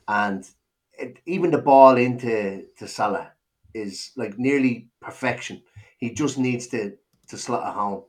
and 0.08 0.47
it, 0.97 1.18
even 1.26 1.52
the 1.52 1.58
ball 1.58 1.97
into 1.97 2.66
to 2.78 2.88
Salah 2.88 3.32
is 3.74 4.12
like 4.16 4.38
nearly 4.38 4.89
perfection. 5.02 5.64
He 5.97 6.14
just 6.14 6.38
needs 6.38 6.68
to 6.68 6.97
to 7.32 7.38
slot 7.38 7.73
home. 7.73 8.03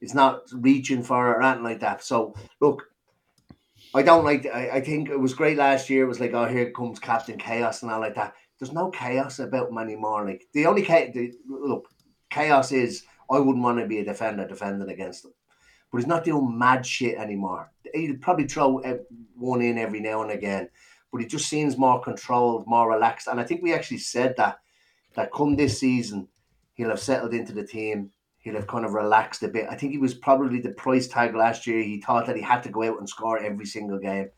He's 0.00 0.14
not 0.14 0.42
reaching 0.52 1.02
for 1.02 1.30
it 1.30 1.36
or 1.36 1.42
anything 1.42 1.64
like 1.64 1.80
that. 1.80 2.02
So 2.02 2.34
look, 2.60 2.84
I 3.94 4.02
don't 4.02 4.24
like. 4.24 4.46
I, 4.46 4.70
I 4.70 4.80
think 4.80 5.10
it 5.10 5.18
was 5.18 5.34
great 5.34 5.58
last 5.58 5.90
year. 5.90 6.04
It 6.04 6.08
was 6.08 6.20
like, 6.20 6.32
oh, 6.32 6.46
here 6.46 6.70
comes 6.70 6.98
Captain 6.98 7.36
Chaos 7.36 7.82
and 7.82 7.90
all 7.90 8.00
like 8.00 8.14
that. 8.14 8.34
There's 8.58 8.72
no 8.72 8.90
chaos 8.90 9.38
about 9.38 9.70
him 9.70 9.78
anymore. 9.78 10.24
Like 10.24 10.46
the 10.52 10.66
only 10.66 10.82
chaos, 10.82 11.10
the, 11.14 11.32
look, 11.48 11.88
chaos 12.30 12.72
is 12.72 13.04
I 13.30 13.38
wouldn't 13.38 13.64
want 13.64 13.78
to 13.78 13.86
be 13.86 13.98
a 13.98 14.04
defender 14.04 14.46
defending 14.46 14.88
against 14.88 15.24
him, 15.24 15.32
but 15.90 15.98
he's 15.98 16.06
not 16.06 16.24
doing 16.24 16.58
mad 16.58 16.86
shit 16.86 17.18
anymore. 17.18 17.70
He'd 17.92 18.22
probably 18.22 18.46
throw 18.46 18.80
one 19.34 19.62
in 19.62 19.78
every 19.78 20.00
now 20.00 20.22
and 20.22 20.30
again, 20.30 20.68
but 21.10 21.20
he 21.20 21.26
just 21.26 21.48
seems 21.48 21.76
more 21.76 22.00
controlled, 22.00 22.64
more 22.66 22.90
relaxed. 22.90 23.28
And 23.28 23.40
I 23.40 23.44
think 23.44 23.62
we 23.62 23.74
actually 23.74 23.98
said 23.98 24.34
that 24.36 24.58
that 25.14 25.32
come 25.32 25.56
this 25.56 25.80
season, 25.80 26.28
he'll 26.74 26.90
have 26.90 27.00
settled 27.00 27.34
into 27.34 27.52
the 27.52 27.66
team 27.66 28.10
he'll 28.40 28.54
have 28.54 28.66
kind 28.66 28.84
of 28.84 28.94
relaxed 28.94 29.42
a 29.42 29.48
bit. 29.48 29.66
I 29.70 29.76
think 29.76 29.92
he 29.92 29.98
was 29.98 30.14
probably 30.14 30.60
the 30.60 30.70
price 30.70 31.06
tag 31.06 31.34
last 31.34 31.66
year. 31.66 31.82
He 31.82 32.00
thought 32.00 32.26
that 32.26 32.36
he 32.36 32.42
had 32.42 32.62
to 32.64 32.70
go 32.70 32.82
out 32.82 32.98
and 32.98 33.08
score 33.08 33.38
every 33.38 33.66
single 33.66 33.98
game. 33.98 34.30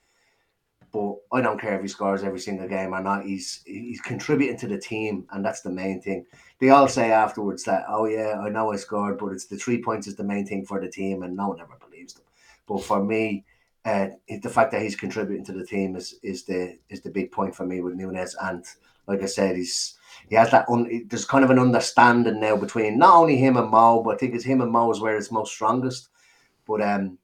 But 0.93 1.15
I 1.33 1.41
don't 1.41 1.59
care 1.59 1.75
if 1.77 1.83
he 1.83 1.89
scores 1.89 2.23
every 2.23 2.41
single 2.41 2.69
game 2.69 2.93
or 2.93 3.01
not. 3.01 3.25
He's 3.25 3.63
he's 3.65 4.01
contributing 4.03 4.59
to 4.59 4.69
the 4.69 4.79
team, 4.79 5.27
and 5.31 5.43
that's 5.43 5.63
the 5.63 5.71
main 5.71 6.03
thing. 6.03 6.27
They 6.59 6.69
all 6.69 6.87
say 6.87 7.11
afterwards 7.11 7.63
that, 7.65 7.85
oh 7.89 8.05
yeah, 8.05 8.39
I 8.39 8.51
know 8.51 8.73
I 8.73 8.77
scored, 8.77 9.17
but 9.17 9.33
it's 9.33 9.47
the 9.47 9.57
three 9.57 9.81
points 9.81 10.07
is 10.07 10.17
the 10.17 10.25
main 10.25 10.47
thing 10.47 10.67
for 10.67 10.79
the 10.81 10.91
team, 10.91 11.23
and 11.23 11.35
no 11.35 11.49
one 11.49 11.61
ever 11.61 11.79
believes 11.81 12.13
them. 12.13 12.25
But 12.67 12.85
for 12.85 13.03
me, 13.03 13.47
uh, 13.87 14.09
the 14.43 14.51
fact 14.51 14.71
that 14.73 14.83
he's 14.83 14.95
contributing 14.95 15.47
to 15.47 15.53
the 15.53 15.65
team 15.65 15.97
is 15.97 16.17
is 16.23 16.45
the 16.45 16.79
is 16.91 17.01
the 17.01 17.11
big 17.11 17.33
point 17.33 17.55
for 17.55 17.65
me 17.65 17.81
with 17.81 17.99
Núñez. 17.99 18.35
And 18.43 18.63
like 19.07 19.23
I 19.23 19.27
said, 19.27 19.57
he's 19.57 19.95
he 20.29 20.37
has 20.37 20.51
that. 20.51 20.69
Un, 20.69 21.07
there's 21.09 21.25
kind 21.25 21.45
of 21.45 21.51
an 21.51 21.59
understanding 21.59 22.41
now 22.41 22.57
between 22.57 22.99
not 22.99 23.17
only 23.17 23.37
him 23.37 23.57
and 23.57 23.71
Mo, 23.71 24.03
but 24.03 24.15
I 24.15 24.19
think 24.19 24.35
it's 24.35 24.45
him 24.45 24.61
and 24.61 24.73
Mo 24.73 24.91
is 24.91 25.01
where 25.01 25.17
it's 25.17 25.31
most 25.31 25.53
strongest. 25.53 26.09
But 26.67 26.83
um, 26.83 27.19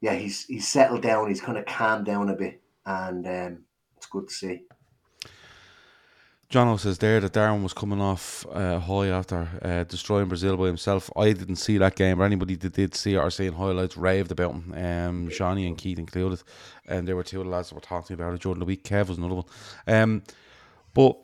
yeah, 0.00 0.14
he's 0.14 0.44
he's 0.46 0.68
settled 0.68 1.02
down. 1.02 1.28
He's 1.28 1.40
kind 1.40 1.58
of 1.58 1.66
calmed 1.66 2.06
down 2.06 2.28
a 2.28 2.34
bit, 2.34 2.62
and 2.84 3.26
um, 3.26 3.58
it's 3.96 4.06
good 4.06 4.28
to 4.28 4.34
see. 4.34 4.62
Jono 6.52 6.78
says 6.78 6.98
there 6.98 7.18
that 7.18 7.32
Darwin 7.32 7.62
was 7.62 7.72
coming 7.72 8.00
off 8.00 8.44
uh, 8.52 8.78
high 8.78 9.06
after 9.06 9.48
uh, 9.62 9.84
destroying 9.84 10.28
Brazil 10.28 10.58
by 10.58 10.66
himself. 10.66 11.10
I 11.16 11.32
didn't 11.32 11.56
see 11.56 11.78
that 11.78 11.96
game, 11.96 12.20
or 12.20 12.26
anybody 12.26 12.56
that 12.56 12.74
did 12.74 12.94
see 12.94 13.14
it 13.14 13.16
or 13.16 13.30
seeing 13.30 13.54
highlights 13.54 13.96
raved 13.96 14.32
about 14.32 14.52
him. 14.52 14.74
Um, 14.76 15.30
Shawnee 15.30 15.66
and 15.66 15.78
Keith 15.78 15.98
included, 15.98 16.42
and 16.86 17.08
there 17.08 17.16
were 17.16 17.22
two 17.22 17.40
of 17.40 17.46
the 17.46 17.50
lads 17.50 17.70
that 17.70 17.76
were 17.76 17.80
talking 17.80 18.12
about 18.12 18.34
it 18.34 18.42
during 18.42 18.58
the 18.58 18.66
week. 18.66 18.84
Kev 18.84 19.08
was 19.08 19.16
another 19.16 19.36
one. 19.36 19.44
Um, 19.86 20.22
but 20.92 21.16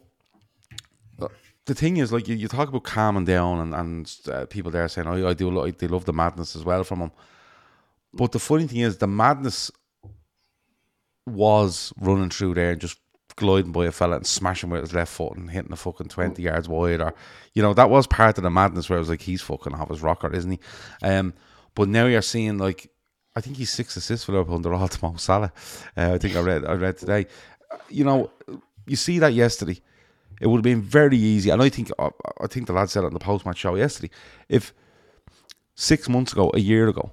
the 1.68 1.74
thing 1.74 1.98
is, 1.98 2.12
like 2.12 2.26
you, 2.26 2.34
you 2.34 2.48
talk 2.48 2.68
about 2.68 2.84
calming 2.84 3.24
down, 3.24 3.60
and 3.60 3.74
and 3.74 4.16
uh, 4.32 4.46
people 4.46 4.70
there 4.72 4.88
saying, 4.88 5.06
"Oh, 5.06 5.28
I 5.28 5.34
do, 5.34 5.50
like, 5.50 5.78
they 5.78 5.86
love 5.86 6.06
the 6.06 6.12
madness 6.12 6.56
as 6.56 6.64
well 6.64 6.82
from 6.82 7.00
him." 7.00 7.12
But 8.12 8.32
the 8.32 8.38
funny 8.38 8.66
thing 8.66 8.80
is, 8.80 8.96
the 8.96 9.06
madness 9.06 9.70
was 11.26 11.92
running 12.00 12.30
through 12.30 12.54
there 12.54 12.70
and 12.72 12.80
just 12.80 12.98
gliding 13.36 13.70
by 13.70 13.84
a 13.84 13.92
fella 13.92 14.16
and 14.16 14.26
smashing 14.26 14.70
with 14.70 14.80
his 14.80 14.94
left 14.94 15.12
foot 15.12 15.36
and 15.36 15.50
hitting 15.50 15.70
the 15.70 15.76
fucking 15.76 16.08
twenty 16.08 16.42
yards 16.42 16.68
wide, 16.68 17.00
or 17.00 17.14
you 17.52 17.62
know 17.62 17.74
that 17.74 17.90
was 17.90 18.06
part 18.06 18.38
of 18.38 18.44
the 18.44 18.50
madness 18.50 18.88
where 18.88 18.98
I 18.98 19.00
was 19.00 19.10
like, 19.10 19.22
he's 19.22 19.42
fucking 19.42 19.74
off 19.74 19.90
his 19.90 20.02
rocker, 20.02 20.32
isn't 20.32 20.50
he? 20.50 20.60
Um, 21.02 21.34
But 21.74 21.88
now 21.88 22.06
you're 22.06 22.22
seeing 22.22 22.58
like 22.58 22.90
I 23.36 23.40
think 23.40 23.56
he's 23.56 23.70
six 23.70 23.96
assists 23.96 24.24
for 24.24 24.32
Liverpool. 24.32 24.58
They're 24.58 24.74
all 24.74 24.88
to 24.88 24.98
Mo 25.02 25.14
Salah. 25.16 25.52
Uh, 25.96 26.14
I 26.14 26.18
think 26.18 26.34
I 26.34 26.40
read 26.40 26.64
I 26.64 26.72
read 26.72 26.96
today. 26.96 27.26
You 27.90 28.04
know, 28.04 28.30
you 28.86 28.96
see 28.96 29.18
that 29.20 29.34
yesterday. 29.34 29.80
It 30.40 30.46
would 30.46 30.58
have 30.58 30.62
been 30.64 30.82
very 30.82 31.16
easy, 31.16 31.50
and 31.50 31.62
I 31.62 31.68
think 31.68 31.90
I 31.98 32.46
think 32.46 32.66
the 32.66 32.72
lad 32.72 32.90
said 32.90 33.04
it 33.04 33.08
on 33.08 33.12
the 33.12 33.18
post 33.18 33.44
match 33.44 33.58
show 33.58 33.74
yesterday. 33.74 34.10
If 34.48 34.72
six 35.74 36.08
months 36.08 36.32
ago, 36.32 36.50
a 36.54 36.58
year 36.60 36.88
ago, 36.88 37.12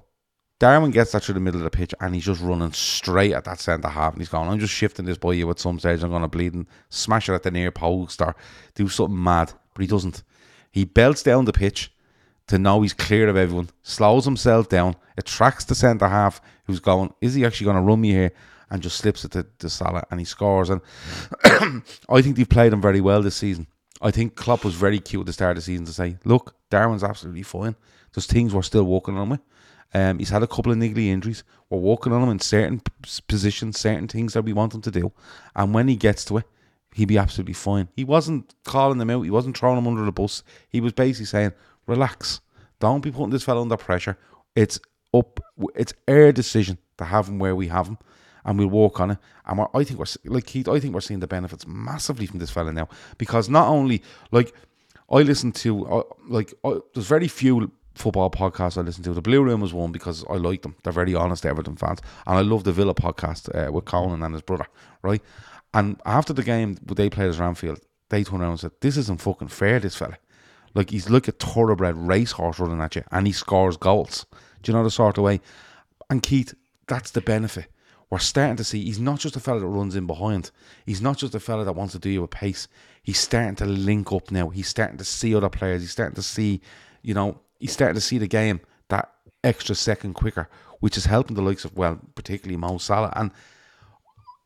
Darwin 0.58 0.90
gets 0.90 1.12
that 1.12 1.22
through 1.22 1.34
the 1.34 1.40
middle 1.40 1.60
of 1.60 1.64
the 1.64 1.76
pitch 1.76 1.94
and 2.00 2.14
he's 2.14 2.24
just 2.24 2.40
running 2.40 2.72
straight 2.72 3.34
at 3.34 3.44
that 3.44 3.60
centre 3.60 3.88
half 3.88 4.14
and 4.14 4.22
he's 4.22 4.30
going, 4.30 4.48
I'm 4.48 4.58
just 4.58 4.72
shifting 4.72 5.04
this 5.04 5.18
boy 5.18 5.32
you 5.32 5.50
at 5.50 5.58
some 5.58 5.78
stage. 5.78 6.02
I'm 6.02 6.10
going 6.10 6.22
to 6.22 6.28
bleed 6.28 6.54
and 6.54 6.66
smash 6.88 7.28
it 7.28 7.34
at 7.34 7.42
the 7.42 7.50
near 7.50 7.70
post 7.70 8.22
or 8.22 8.34
do 8.74 8.88
something 8.88 9.22
mad. 9.22 9.52
But 9.74 9.82
he 9.82 9.86
doesn't. 9.86 10.22
He 10.72 10.84
belts 10.84 11.22
down 11.22 11.44
the 11.44 11.52
pitch 11.52 11.92
to 12.46 12.58
know 12.58 12.80
he's 12.80 12.94
clear 12.94 13.28
of 13.28 13.36
everyone, 13.36 13.68
slows 13.82 14.24
himself 14.24 14.68
down, 14.68 14.96
attracts 15.18 15.64
the 15.64 15.74
centre 15.74 16.08
half 16.08 16.40
who's 16.64 16.80
going, 16.80 17.12
Is 17.20 17.34
he 17.34 17.44
actually 17.44 17.66
going 17.66 17.76
to 17.76 17.82
run 17.82 18.00
me 18.00 18.12
here? 18.12 18.32
And 18.70 18.82
just 18.82 18.98
slips 18.98 19.24
it 19.24 19.30
to, 19.32 19.46
to 19.60 19.70
Salah 19.70 20.04
and 20.10 20.18
he 20.18 20.26
scores. 20.26 20.70
And 20.70 20.80
I 22.08 22.20
think 22.20 22.36
they've 22.36 22.48
played 22.48 22.72
him 22.72 22.82
very 22.82 23.00
well 23.00 23.22
this 23.22 23.36
season. 23.36 23.68
I 24.02 24.10
think 24.10 24.34
Klopp 24.34 24.64
was 24.64 24.74
very 24.74 24.98
cute 24.98 25.20
at 25.20 25.26
the 25.26 25.32
start 25.32 25.52
of 25.52 25.56
the 25.56 25.62
season 25.62 25.86
to 25.86 25.92
say, 25.92 26.16
Look, 26.24 26.56
Darwin's 26.70 27.04
absolutely 27.04 27.44
fine. 27.44 27.76
There's 28.12 28.26
things 28.26 28.52
we're 28.52 28.62
still 28.62 28.84
working 28.84 29.16
on 29.16 29.22
him 29.22 29.28
with. 29.30 29.40
Um, 29.94 30.18
he's 30.18 30.30
had 30.30 30.42
a 30.42 30.46
couple 30.46 30.72
of 30.72 30.78
niggly 30.78 31.06
injuries. 31.06 31.44
We're 31.70 31.78
working 31.78 32.12
on 32.12 32.22
him 32.22 32.28
in 32.28 32.40
certain 32.40 32.82
positions, 33.28 33.78
certain 33.78 34.08
things 34.08 34.34
that 34.34 34.42
we 34.42 34.52
want 34.52 34.74
him 34.74 34.82
to 34.82 34.90
do. 34.90 35.12
And 35.54 35.72
when 35.72 35.88
he 35.88 35.96
gets 35.96 36.24
to 36.26 36.38
it, 36.38 36.44
he'd 36.94 37.06
be 37.06 37.18
absolutely 37.18 37.54
fine. 37.54 37.88
He 37.94 38.04
wasn't 38.04 38.54
calling 38.64 38.98
them 38.98 39.10
out. 39.10 39.22
He 39.22 39.30
wasn't 39.30 39.56
throwing 39.56 39.76
them 39.76 39.86
under 39.86 40.04
the 40.04 40.12
bus. 40.12 40.42
He 40.68 40.80
was 40.80 40.92
basically 40.92 41.26
saying, 41.26 41.52
relax. 41.86 42.40
Don't 42.80 43.00
be 43.00 43.10
putting 43.10 43.30
this 43.30 43.44
fellow 43.44 43.62
under 43.62 43.76
pressure. 43.76 44.18
It's 44.54 44.78
up. 45.14 45.40
It's 45.74 45.94
our 46.08 46.32
decision 46.32 46.78
to 46.98 47.04
have 47.04 47.28
him 47.28 47.38
where 47.38 47.54
we 47.54 47.68
have 47.68 47.86
him, 47.88 47.98
and 48.46 48.58
we'll 48.58 48.68
work 48.68 49.00
on 49.00 49.10
it. 49.10 49.18
And 49.44 49.60
I 49.74 49.84
think 49.84 49.98
we're 49.98 50.06
like 50.24 50.46
Keith. 50.46 50.68
I 50.68 50.80
think 50.80 50.94
we're 50.94 51.00
seeing 51.00 51.20
the 51.20 51.26
benefits 51.26 51.66
massively 51.66 52.26
from 52.26 52.38
this 52.38 52.50
fella 52.50 52.72
now 52.72 52.88
because 53.18 53.50
not 53.50 53.68
only 53.68 54.02
like 54.30 54.54
I 55.10 55.22
listen 55.22 55.52
to 55.52 55.86
uh, 55.86 56.02
like 56.28 56.54
uh, 56.64 56.78
there's 56.94 57.06
very 57.06 57.28
few 57.28 57.70
football 57.94 58.30
podcasts 58.30 58.78
I 58.78 58.82
listen 58.82 59.02
to. 59.04 59.12
The 59.12 59.20
Blue 59.20 59.42
Room 59.42 59.60
was 59.60 59.74
one 59.74 59.92
because 59.92 60.24
I 60.30 60.34
like 60.34 60.62
them. 60.62 60.76
They're 60.82 60.92
very 60.92 61.14
honest 61.14 61.44
Everton 61.44 61.76
fans, 61.76 62.00
and 62.26 62.38
I 62.38 62.42
love 62.42 62.64
the 62.64 62.72
Villa 62.72 62.94
podcast 62.94 63.54
uh, 63.54 63.70
with 63.70 63.84
Conan 63.84 64.22
and 64.22 64.34
his 64.34 64.42
brother, 64.42 64.66
right? 65.02 65.22
And 65.74 66.00
after 66.06 66.32
the 66.32 66.42
game, 66.42 66.78
they 66.82 67.10
played 67.10 67.30
at 67.30 67.40
Anfield, 67.40 67.80
they 68.08 68.24
turned 68.24 68.42
around 68.42 68.52
and 68.52 68.60
said, 68.60 68.72
"This 68.80 68.96
isn't 68.96 69.20
fucking 69.20 69.48
fair, 69.48 69.80
this 69.80 69.96
fella." 69.96 70.16
Like 70.74 70.90
he's 70.90 71.10
like 71.10 71.26
a 71.26 71.32
thoroughbred 71.32 71.96
racehorse 71.96 72.58
running 72.58 72.80
at 72.80 72.96
you, 72.96 73.02
and 73.10 73.26
he 73.26 73.32
scores 73.32 73.76
goals. 73.76 74.26
Do 74.62 74.70
you 74.70 74.78
know 74.78 74.84
the 74.84 74.90
sort 74.90 75.18
of 75.18 75.24
way? 75.24 75.40
And 76.10 76.22
Keith, 76.22 76.54
that's 76.86 77.10
the 77.10 77.20
benefit. 77.20 77.66
We're 78.08 78.18
starting 78.18 78.56
to 78.56 78.64
see 78.64 78.84
he's 78.84 79.00
not 79.00 79.18
just 79.18 79.36
a 79.36 79.40
fella 79.40 79.60
that 79.60 79.66
runs 79.66 79.96
in 79.96 80.06
behind. 80.06 80.50
He's 80.84 81.02
not 81.02 81.18
just 81.18 81.34
a 81.34 81.40
fella 81.40 81.64
that 81.64 81.74
wants 81.74 81.92
to 81.94 81.98
do 81.98 82.08
you 82.08 82.22
a 82.22 82.28
pace. 82.28 82.68
He's 83.02 83.18
starting 83.18 83.56
to 83.56 83.66
link 83.66 84.12
up 84.12 84.30
now. 84.30 84.48
He's 84.48 84.68
starting 84.68 84.98
to 84.98 85.04
see 85.04 85.34
other 85.34 85.48
players. 85.48 85.82
He's 85.82 85.90
starting 85.90 86.14
to 86.14 86.22
see, 86.22 86.60
you 87.02 87.14
know, 87.14 87.40
he's 87.58 87.72
starting 87.72 87.96
to 87.96 88.00
see 88.00 88.18
the 88.18 88.28
game 88.28 88.60
that 88.88 89.12
extra 89.42 89.74
second 89.74 90.14
quicker, 90.14 90.48
which 90.80 90.96
is 90.96 91.06
helping 91.06 91.34
the 91.34 91.42
likes 91.42 91.64
of 91.64 91.76
well, 91.76 92.00
particularly 92.14 92.56
Mo 92.56 92.78
Salah. 92.78 93.12
And 93.16 93.32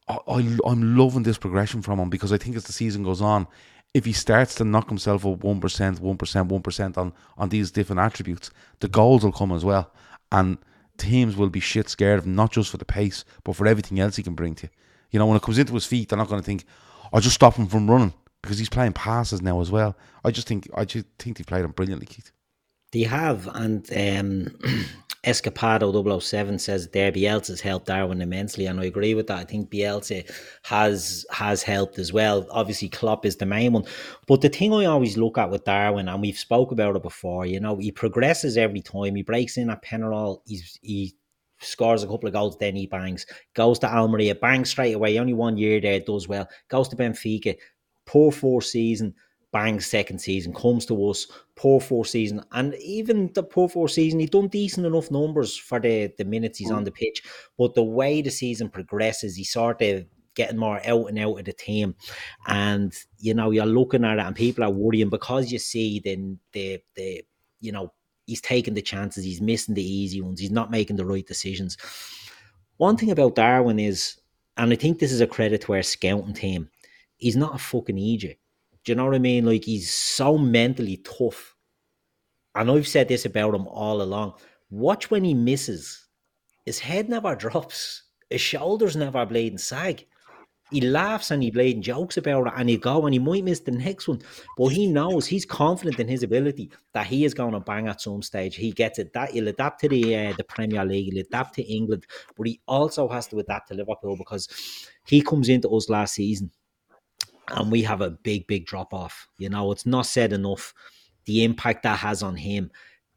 I, 0.08 0.18
I 0.26 0.56
I'm 0.64 0.96
loving 0.96 1.24
this 1.24 1.38
progression 1.38 1.82
from 1.82 1.98
him 1.98 2.08
because 2.08 2.32
I 2.32 2.38
think 2.38 2.56
as 2.56 2.64
the 2.64 2.72
season 2.72 3.02
goes 3.02 3.20
on, 3.20 3.46
if 3.92 4.06
he 4.06 4.12
starts 4.12 4.54
to 4.56 4.64
knock 4.64 4.88
himself 4.88 5.26
up 5.26 5.44
one 5.44 5.60
percent, 5.60 6.00
one 6.00 6.16
percent, 6.16 6.48
one 6.50 6.62
percent 6.62 6.96
on 6.96 7.12
on 7.36 7.50
these 7.50 7.70
different 7.70 8.00
attributes, 8.00 8.50
the 8.80 8.88
goals 8.88 9.22
will 9.22 9.32
come 9.32 9.52
as 9.52 9.64
well, 9.64 9.90
and 10.32 10.56
teams 11.00 11.36
will 11.36 11.50
be 11.50 11.60
shit 11.60 11.88
scared 11.88 12.18
of 12.18 12.26
him, 12.26 12.34
not 12.34 12.52
just 12.52 12.70
for 12.70 12.76
the 12.76 12.84
pace, 12.84 13.24
but 13.44 13.56
for 13.56 13.66
everything 13.66 13.98
else 14.00 14.16
he 14.16 14.22
can 14.22 14.34
bring 14.34 14.54
to 14.56 14.66
you. 14.66 14.70
You 15.10 15.18
know, 15.18 15.26
when 15.26 15.36
it 15.36 15.42
comes 15.42 15.58
into 15.58 15.74
his 15.74 15.86
feet, 15.86 16.08
they're 16.08 16.18
not 16.18 16.28
going 16.28 16.40
to 16.40 16.46
think, 16.46 16.64
"I'll 17.12 17.20
just 17.20 17.34
stop 17.34 17.56
him 17.56 17.66
from 17.66 17.90
running," 17.90 18.14
because 18.42 18.58
he's 18.58 18.68
playing 18.68 18.92
passes 18.92 19.42
now 19.42 19.60
as 19.60 19.70
well. 19.70 19.96
I 20.24 20.30
just 20.30 20.46
think 20.46 20.68
I 20.74 20.84
just 20.84 21.06
think 21.18 21.38
he 21.38 21.44
played 21.44 21.64
him 21.64 21.72
brilliantly, 21.72 22.06
Keith. 22.06 22.32
They 22.92 23.02
have, 23.02 23.48
and 23.54 23.88
um, 23.92 24.58
Escapado 25.24 26.20
007 26.22 26.58
says 26.58 26.88
there 26.88 27.12
Bielsa's 27.12 27.60
helped 27.60 27.86
Darwin 27.86 28.22
immensely, 28.22 28.66
and 28.66 28.80
I 28.80 28.84
agree 28.86 29.14
with 29.14 29.26
that. 29.26 29.38
I 29.38 29.44
think 29.44 29.70
Bielsa 29.70 30.30
has 30.64 31.26
has 31.30 31.62
helped 31.62 31.98
as 31.98 32.10
well. 32.10 32.46
Obviously, 32.50 32.88
Klopp 32.88 33.26
is 33.26 33.36
the 33.36 33.44
main 33.44 33.72
one, 33.74 33.84
but 34.26 34.40
the 34.40 34.48
thing 34.48 34.72
I 34.72 34.86
always 34.86 35.18
look 35.18 35.36
at 35.36 35.50
with 35.50 35.64
Darwin, 35.64 36.08
and 36.08 36.22
we've 36.22 36.38
spoke 36.38 36.72
about 36.72 36.96
it 36.96 37.02
before, 37.02 37.44
you 37.44 37.60
know, 37.60 37.76
he 37.76 37.92
progresses 37.92 38.56
every 38.56 38.80
time. 38.80 39.14
He 39.14 39.22
breaks 39.22 39.58
in 39.58 39.68
at 39.68 39.84
Penarol, 39.84 40.40
he's 40.46 40.78
he 40.80 41.14
scores 41.60 42.02
a 42.02 42.06
couple 42.06 42.26
of 42.26 42.32
goals, 42.32 42.56
then 42.56 42.74
he 42.74 42.86
bangs. 42.86 43.26
Goes 43.54 43.78
to 43.80 43.92
Almeria, 43.94 44.34
bangs 44.34 44.70
straight 44.70 44.94
away. 44.94 45.18
Only 45.18 45.34
one 45.34 45.58
year 45.58 45.82
there, 45.82 46.00
does 46.00 46.28
well. 46.28 46.48
Goes 46.68 46.88
to 46.88 46.96
Benfica, 46.96 47.56
poor 48.06 48.32
four 48.32 48.62
season 48.62 49.14
bang 49.52 49.80
second 49.80 50.18
season, 50.18 50.52
comes 50.54 50.86
to 50.86 51.10
us, 51.10 51.26
poor 51.56 51.80
four 51.80 52.04
season, 52.04 52.42
and 52.52 52.74
even 52.76 53.32
the 53.34 53.42
poor 53.42 53.68
four 53.68 53.88
season, 53.88 54.20
he 54.20 54.26
done 54.26 54.48
decent 54.48 54.86
enough 54.86 55.10
numbers 55.10 55.56
for 55.56 55.80
the, 55.80 56.12
the 56.18 56.24
minutes 56.24 56.58
he's 56.58 56.70
mm. 56.70 56.76
on 56.76 56.84
the 56.84 56.90
pitch. 56.90 57.22
But 57.58 57.74
the 57.74 57.82
way 57.82 58.22
the 58.22 58.30
season 58.30 58.68
progresses, 58.68 59.36
he 59.36 59.44
sort 59.44 59.82
of 59.82 60.06
getting 60.34 60.58
more 60.58 60.80
out 60.86 61.06
and 61.06 61.18
out 61.18 61.38
of 61.38 61.44
the 61.44 61.52
team. 61.52 61.94
And 62.46 62.92
you 63.18 63.34
know, 63.34 63.50
you're 63.50 63.66
looking 63.66 64.04
at 64.04 64.18
it 64.18 64.22
and 64.22 64.36
people 64.36 64.64
are 64.64 64.70
worrying 64.70 65.10
because 65.10 65.52
you 65.52 65.58
see 65.58 66.00
then 66.04 66.38
the 66.52 66.80
the 66.94 67.24
you 67.60 67.72
know, 67.72 67.92
he's 68.26 68.40
taking 68.40 68.74
the 68.74 68.82
chances, 68.82 69.24
he's 69.24 69.40
missing 69.42 69.74
the 69.74 69.84
easy 69.84 70.20
ones, 70.20 70.40
he's 70.40 70.50
not 70.50 70.70
making 70.70 70.96
the 70.96 71.04
right 71.04 71.26
decisions. 71.26 71.76
One 72.78 72.96
thing 72.96 73.10
about 73.10 73.34
Darwin 73.34 73.78
is, 73.78 74.18
and 74.56 74.72
I 74.72 74.76
think 74.76 74.98
this 74.98 75.12
is 75.12 75.20
a 75.20 75.26
credit 75.26 75.60
to 75.62 75.74
our 75.74 75.82
scouting 75.82 76.32
team, 76.32 76.70
he's 77.16 77.36
not 77.36 77.54
a 77.54 77.58
fucking 77.58 77.98
idiot 77.98 78.39
do 78.84 78.92
you 78.92 78.96
know 78.96 79.04
what 79.04 79.14
I 79.14 79.18
mean? 79.18 79.44
Like 79.44 79.64
he's 79.64 79.92
so 79.92 80.38
mentally 80.38 80.98
tough. 80.98 81.54
And 82.54 82.70
I've 82.70 82.88
said 82.88 83.08
this 83.08 83.26
about 83.26 83.54
him 83.54 83.66
all 83.68 84.02
along. 84.02 84.34
Watch 84.70 85.10
when 85.10 85.24
he 85.24 85.34
misses. 85.34 86.06
His 86.66 86.78
head 86.78 87.08
never 87.08 87.34
drops. 87.36 88.04
His 88.28 88.40
shoulders 88.40 88.96
never 88.96 89.26
bleed 89.26 89.52
and 89.52 89.60
sag. 89.60 90.06
He 90.70 90.80
laughs 90.80 91.32
and 91.32 91.42
he 91.42 91.50
bleed 91.50 91.82
jokes 91.82 92.16
about 92.16 92.46
it 92.46 92.52
and 92.56 92.68
he 92.68 92.76
go 92.76 93.04
and 93.04 93.12
he 93.12 93.18
might 93.18 93.42
miss 93.42 93.58
the 93.58 93.72
next 93.72 94.06
one. 94.06 94.22
But 94.56 94.68
he 94.68 94.86
knows 94.86 95.26
he's 95.26 95.44
confident 95.44 95.98
in 95.98 96.06
his 96.06 96.22
ability 96.22 96.70
that 96.92 97.08
he 97.08 97.24
is 97.24 97.34
going 97.34 97.52
to 97.54 97.60
bang 97.60 97.88
at 97.88 98.00
some 98.00 98.22
stage. 98.22 98.54
He 98.54 98.70
gets 98.70 99.00
it. 99.00 99.12
That 99.12 99.32
he'll 99.32 99.48
adapt 99.48 99.80
to 99.80 99.88
the 99.88 100.16
uh, 100.16 100.32
the 100.36 100.44
Premier 100.44 100.84
League, 100.84 101.12
he'll 101.12 101.24
adapt 101.24 101.56
to 101.56 101.62
England, 101.62 102.06
but 102.36 102.46
he 102.46 102.60
also 102.68 103.08
has 103.08 103.26
to 103.28 103.40
adapt 103.40 103.68
to 103.68 103.74
Liverpool 103.74 104.16
because 104.16 104.48
he 105.06 105.20
comes 105.20 105.48
into 105.48 105.68
us 105.70 105.90
last 105.90 106.14
season 106.14 106.52
and 107.50 107.70
we 107.70 107.82
have 107.82 108.00
a 108.00 108.10
big, 108.10 108.46
big 108.46 108.66
drop 108.66 108.92
off. 108.92 109.28
You 109.38 109.48
know, 109.48 109.72
it's 109.72 109.86
not 109.86 110.06
said 110.06 110.32
enough 110.32 110.74
the 111.24 111.44
impact 111.44 111.82
that 111.82 111.98
has 111.98 112.22
on 112.22 112.36
him. 112.36 112.70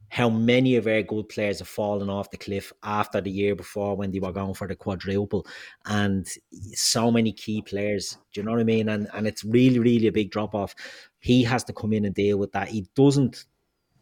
How 0.10 0.30
many 0.30 0.76
of 0.76 0.86
our 0.86 1.02
good 1.02 1.28
players 1.30 1.58
have 1.60 1.68
fallen 1.68 2.10
off 2.10 2.30
the 2.30 2.38
cliff 2.38 2.72
after 2.84 3.20
the 3.20 3.32
year 3.32 3.56
before 3.56 3.96
when 3.96 4.12
they 4.12 4.20
were 4.20 4.32
going 4.32 4.54
for 4.54 4.68
the 4.68 4.76
quadruple, 4.76 5.48
and 5.86 6.28
so 6.74 7.10
many 7.10 7.32
key 7.32 7.64
players. 7.64 8.18
Do 8.32 8.42
you 8.42 8.46
know 8.46 8.52
what 8.52 8.60
I 8.60 8.64
mean? 8.64 8.90
And 8.90 9.08
and 9.14 9.26
it's 9.26 9.44
really, 9.44 9.80
really 9.80 10.08
a 10.08 10.12
big 10.12 10.30
drop 10.30 10.54
off. 10.54 10.76
He 11.20 11.44
has 11.46 11.64
to 11.64 11.74
come 11.74 11.94
in 11.94 12.06
and 12.06 12.14
deal 12.14 12.38
with 12.38 12.52
that. 12.52 12.68
He 12.68 12.88
doesn't 12.96 13.46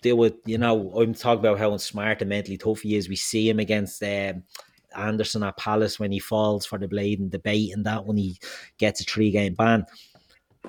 deal 0.02 0.18
with, 0.18 0.34
you 0.46 0.58
know, 0.58 0.92
I'm 0.96 1.14
talking 1.14 1.40
about 1.40 1.60
how 1.60 1.78
smart 1.78 2.22
and 2.22 2.30
mentally 2.30 2.58
tough 2.58 2.82
he 2.82 2.96
is. 2.96 3.08
We 3.08 3.16
see 3.16 3.50
him 3.50 3.60
against 3.60 4.04
um, 4.04 4.44
Andersen 4.96 5.44
at 5.44 5.58
Palace 5.58 6.00
when 6.00 6.12
he 6.12 6.20
falls 6.20 6.66
for 6.66 6.78
the 6.78 6.88
blade 6.88 7.20
and 7.20 7.32
debate 7.32 7.72
and 7.74 7.86
that 7.86 8.06
when 8.06 8.18
he 8.18 8.40
gets 8.78 9.02
a 9.02 9.04
three 9.04 9.32
game 9.32 9.54
ban. 9.54 9.86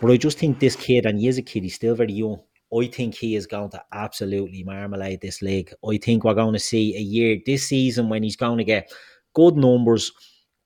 But 0.01 0.11
I 0.11 0.17
just 0.17 0.39
think 0.39 0.59
this 0.59 0.77
kid, 0.77 1.07
and 1.07 1.19
he 1.19 1.29
is 1.29 1.39
a 1.39 1.43
kid, 1.43 1.63
he's 1.63 1.75
still 1.75 1.95
very 1.95 2.13
young. 2.13 2.41
I 2.75 2.87
think 2.87 3.15
he 3.15 3.37
is 3.37 3.47
going 3.47 3.71
to 3.71 3.83
absolutely 3.93 4.63
marmalade 4.65 5.21
this 5.21 5.43
league. 5.43 5.73
I 5.87 5.99
think 5.99 6.25
we're 6.25 6.35
going 6.35 6.55
to 6.55 6.59
see 6.59 6.97
a 6.97 7.01
year 7.01 7.39
this 7.45 7.69
season 7.69 8.09
when 8.09 8.23
he's 8.23 8.37
going 8.37 8.59
to 8.59 8.65
get 8.65 8.91
good 9.35 9.57
numbers, 9.57 10.11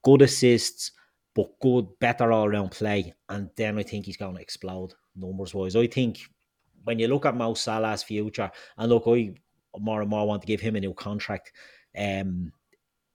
good 0.05 0.22
assists, 0.22 0.93
but 1.35 1.49
good, 1.61 1.87
better 1.99 2.31
all 2.31 2.49
round 2.49 2.70
play. 2.70 3.12
And 3.29 3.51
then 3.57 3.79
I 3.79 3.83
think 3.83 4.07
he's 4.07 4.16
going 4.16 4.37
to 4.37 4.41
explode 4.41 4.95
numbers 5.16 5.53
wise. 5.53 5.74
I 5.74 5.89
think 5.89 6.20
when 6.85 7.01
you 7.01 7.09
look 7.09 7.27
at 7.27 7.37
Mo 7.37 7.55
Salah's 7.55 8.05
future, 8.05 8.51
and 8.79 8.89
look, 8.89 9.05
I 9.07 9.35
more 9.79 10.01
and 10.01 10.11
more 10.11 10.27
want 10.27 10.43
to 10.43 10.47
give 10.47 10.61
him 10.61 10.77
a 10.77 10.81
new 10.81 10.95
contract. 10.95 11.53
Um, 11.99 12.53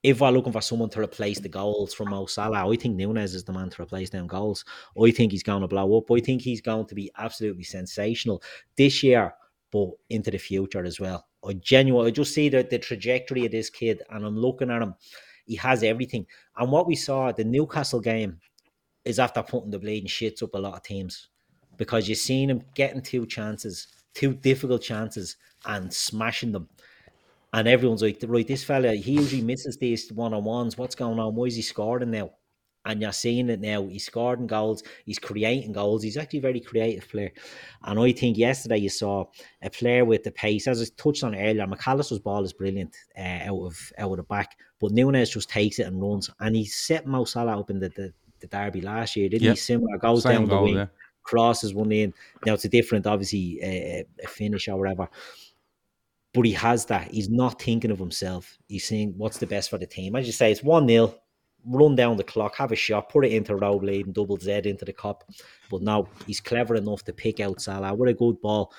if 0.04 0.20
we're 0.20 0.32
looking 0.32 0.54
for 0.54 0.62
someone 0.62 0.90
to 0.90 1.00
replace 1.00 1.40
the 1.40 1.50
goals 1.50 1.94
from 1.94 2.10
Mo 2.10 2.26
Salah, 2.26 2.70
I 2.72 2.76
think 2.76 2.96
Nunez 2.96 3.36
is 3.36 3.44
the 3.44 3.54
man 3.54 3.70
to 3.70 3.84
replace 3.84 4.10
them 4.10 4.26
goals. 4.26 4.66
I 5.02 5.12
think 5.12 5.32
he's 5.32 5.44
going 5.44 5.62
to 5.62 5.68
blow 5.68 5.98
up. 5.98 6.10
I 6.12 6.20
think 6.20 6.42
he's 6.42 6.62
going 6.62 6.88
to 6.88 6.96
be 6.96 7.12
absolutely 7.18 7.64
sensational 7.64 8.42
this 8.76 9.04
year, 9.04 9.34
but 9.72 9.90
into 10.10 10.32
the 10.32 10.40
future 10.40 10.84
as 10.84 11.00
well. 11.00 11.28
I 11.48 11.54
genuinely, 11.54 12.10
I 12.10 12.12
just 12.12 12.34
see 12.34 12.50
the, 12.50 12.64
the 12.64 12.80
trajectory 12.80 13.46
of 13.46 13.52
this 13.52 13.70
kid, 13.70 14.02
and 14.10 14.26
I'm 14.26 14.38
looking 14.38 14.72
at 14.72 14.82
him. 14.82 14.96
He 15.46 15.56
has 15.58 15.84
everything. 15.84 16.26
And 16.58 16.72
what 16.72 16.88
we 16.88 16.96
saw 16.96 17.30
at 17.30 17.38
the 17.38 17.44
Newcastle 17.44 18.00
game 18.00 18.40
is 19.06 19.20
after 19.20 19.44
putting 19.44 19.72
the 19.72 19.80
bleeding 19.80 20.08
shits 20.08 20.44
up 20.44 20.54
a 20.54 20.60
lot 20.60 20.76
of 20.76 20.84
teams 20.84 21.30
because 21.78 22.08
you've 22.08 22.20
seen 22.20 22.50
him 22.50 22.62
getting 22.76 23.02
two 23.02 23.26
chances, 23.26 23.88
two 24.14 24.34
difficult 24.34 24.82
chances, 24.82 25.38
and 25.66 25.92
smashing 25.92 26.52
them 26.52 26.70
And 27.54 27.68
everyone's 27.68 28.02
like, 28.02 28.20
right, 28.28 28.48
this 28.48 28.64
fella, 28.64 28.94
he 28.94 29.14
usually 29.14 29.42
misses 29.42 29.78
these 29.78 30.12
one 30.14 30.34
on 30.34 30.44
ones. 30.44 30.78
What's 30.78 30.96
going 30.96 31.20
on? 31.20 31.36
Why 31.36 31.46
is 31.46 31.56
he 31.56 31.62
scoring 31.62 32.12
now? 32.12 32.32
And 32.84 33.00
you're 33.02 33.12
seeing 33.12 33.50
it 33.50 33.60
now. 33.60 33.86
He's 33.86 34.06
scoring 34.06 34.48
goals. 34.48 34.82
He's 35.06 35.20
creating 35.20 35.74
goals. 35.74 36.02
He's 36.02 36.18
actually 36.18 36.40
a 36.40 36.44
very 36.44 36.60
creative 36.62 37.08
player. 37.08 37.32
And 37.84 38.00
I 38.00 38.12
think 38.12 38.38
yesterday 38.38 38.78
you 38.78 38.90
saw 38.90 39.26
a 39.62 39.70
player 39.70 40.04
with 40.04 40.24
the 40.24 40.32
pace, 40.32 40.68
as 40.68 40.82
I 40.82 40.86
touched 40.98 41.24
on 41.24 41.36
earlier. 41.36 41.68
McAllister's 41.68 42.20
ball 42.20 42.44
is 42.44 42.54
brilliant 42.54 42.96
uh, 43.16 43.22
out 43.44 43.66
of 43.66 43.94
out 44.00 44.12
of 44.12 44.18
the 44.18 44.24
back, 44.24 44.58
but 44.80 44.94
Nunez 44.94 45.30
just 45.30 45.50
takes 45.50 45.78
it 45.78 45.86
and 45.86 46.02
runs. 46.02 46.32
And 46.40 46.56
he 46.56 46.66
set 46.66 47.06
Mo 47.06 47.26
Salah 47.26 47.60
up 47.60 47.70
in 47.70 47.80
the, 47.80 47.90
the, 47.90 48.14
the 48.40 48.48
derby 48.48 48.82
last 48.82 49.16
year, 49.16 49.30
didn't 49.30 49.44
Yep. 49.44 49.56
he? 49.56 49.60
Similar 49.60 49.98
goes 50.00 50.24
Same 50.24 50.32
down 50.38 50.46
goal, 50.48 50.58
the 50.60 50.64
wing, 50.64 50.76
yeah. 50.78 50.88
crosses 51.22 51.76
one 51.76 51.92
in. 51.92 52.14
Now 52.48 52.56
it's 52.56 52.66
a 52.66 52.70
different, 52.70 53.06
obviously, 53.06 53.60
uh, 53.62 54.28
finish 54.28 54.68
or 54.70 54.78
whatever 54.80 55.08
but 56.34 56.46
he 56.46 56.54
has 56.54 56.86
that. 56.86 57.12
He's 57.12 57.30
not 57.30 57.62
thinking 57.62 57.92
of 57.92 58.00
himself. 58.00 58.58
He's 58.68 58.86
saying, 58.86 59.14
what's 59.18 59.38
the 59.38 59.48
best 59.48 59.70
for 59.70 59.78
the 59.78 59.86
team? 59.86 60.16
As 60.16 60.26
you 60.26 60.32
say, 60.32 60.52
it's 60.52 60.64
1 60.64 60.88
0, 60.88 61.14
run 61.66 61.96
down 61.96 62.18
the 62.18 62.24
clock, 62.24 62.56
have 62.56 62.72
a 62.72 62.76
shot, 62.76 63.10
put 63.10 63.26
it 63.26 63.34
into 63.34 63.54
Rowblade 63.54 64.06
and 64.06 64.14
double 64.14 64.38
Z 64.38 64.62
into 64.66 64.86
the 64.86 64.94
cup. 64.94 65.24
But 65.70 65.82
now 65.82 66.08
he's 66.26 66.40
clever 66.40 66.76
enough 66.76 67.04
to 67.06 67.14
pick 67.14 67.40
out 67.40 67.62
Salah 67.62 67.94
with 67.94 68.10
a 68.10 68.14
good 68.14 68.40
ball, 68.42 68.74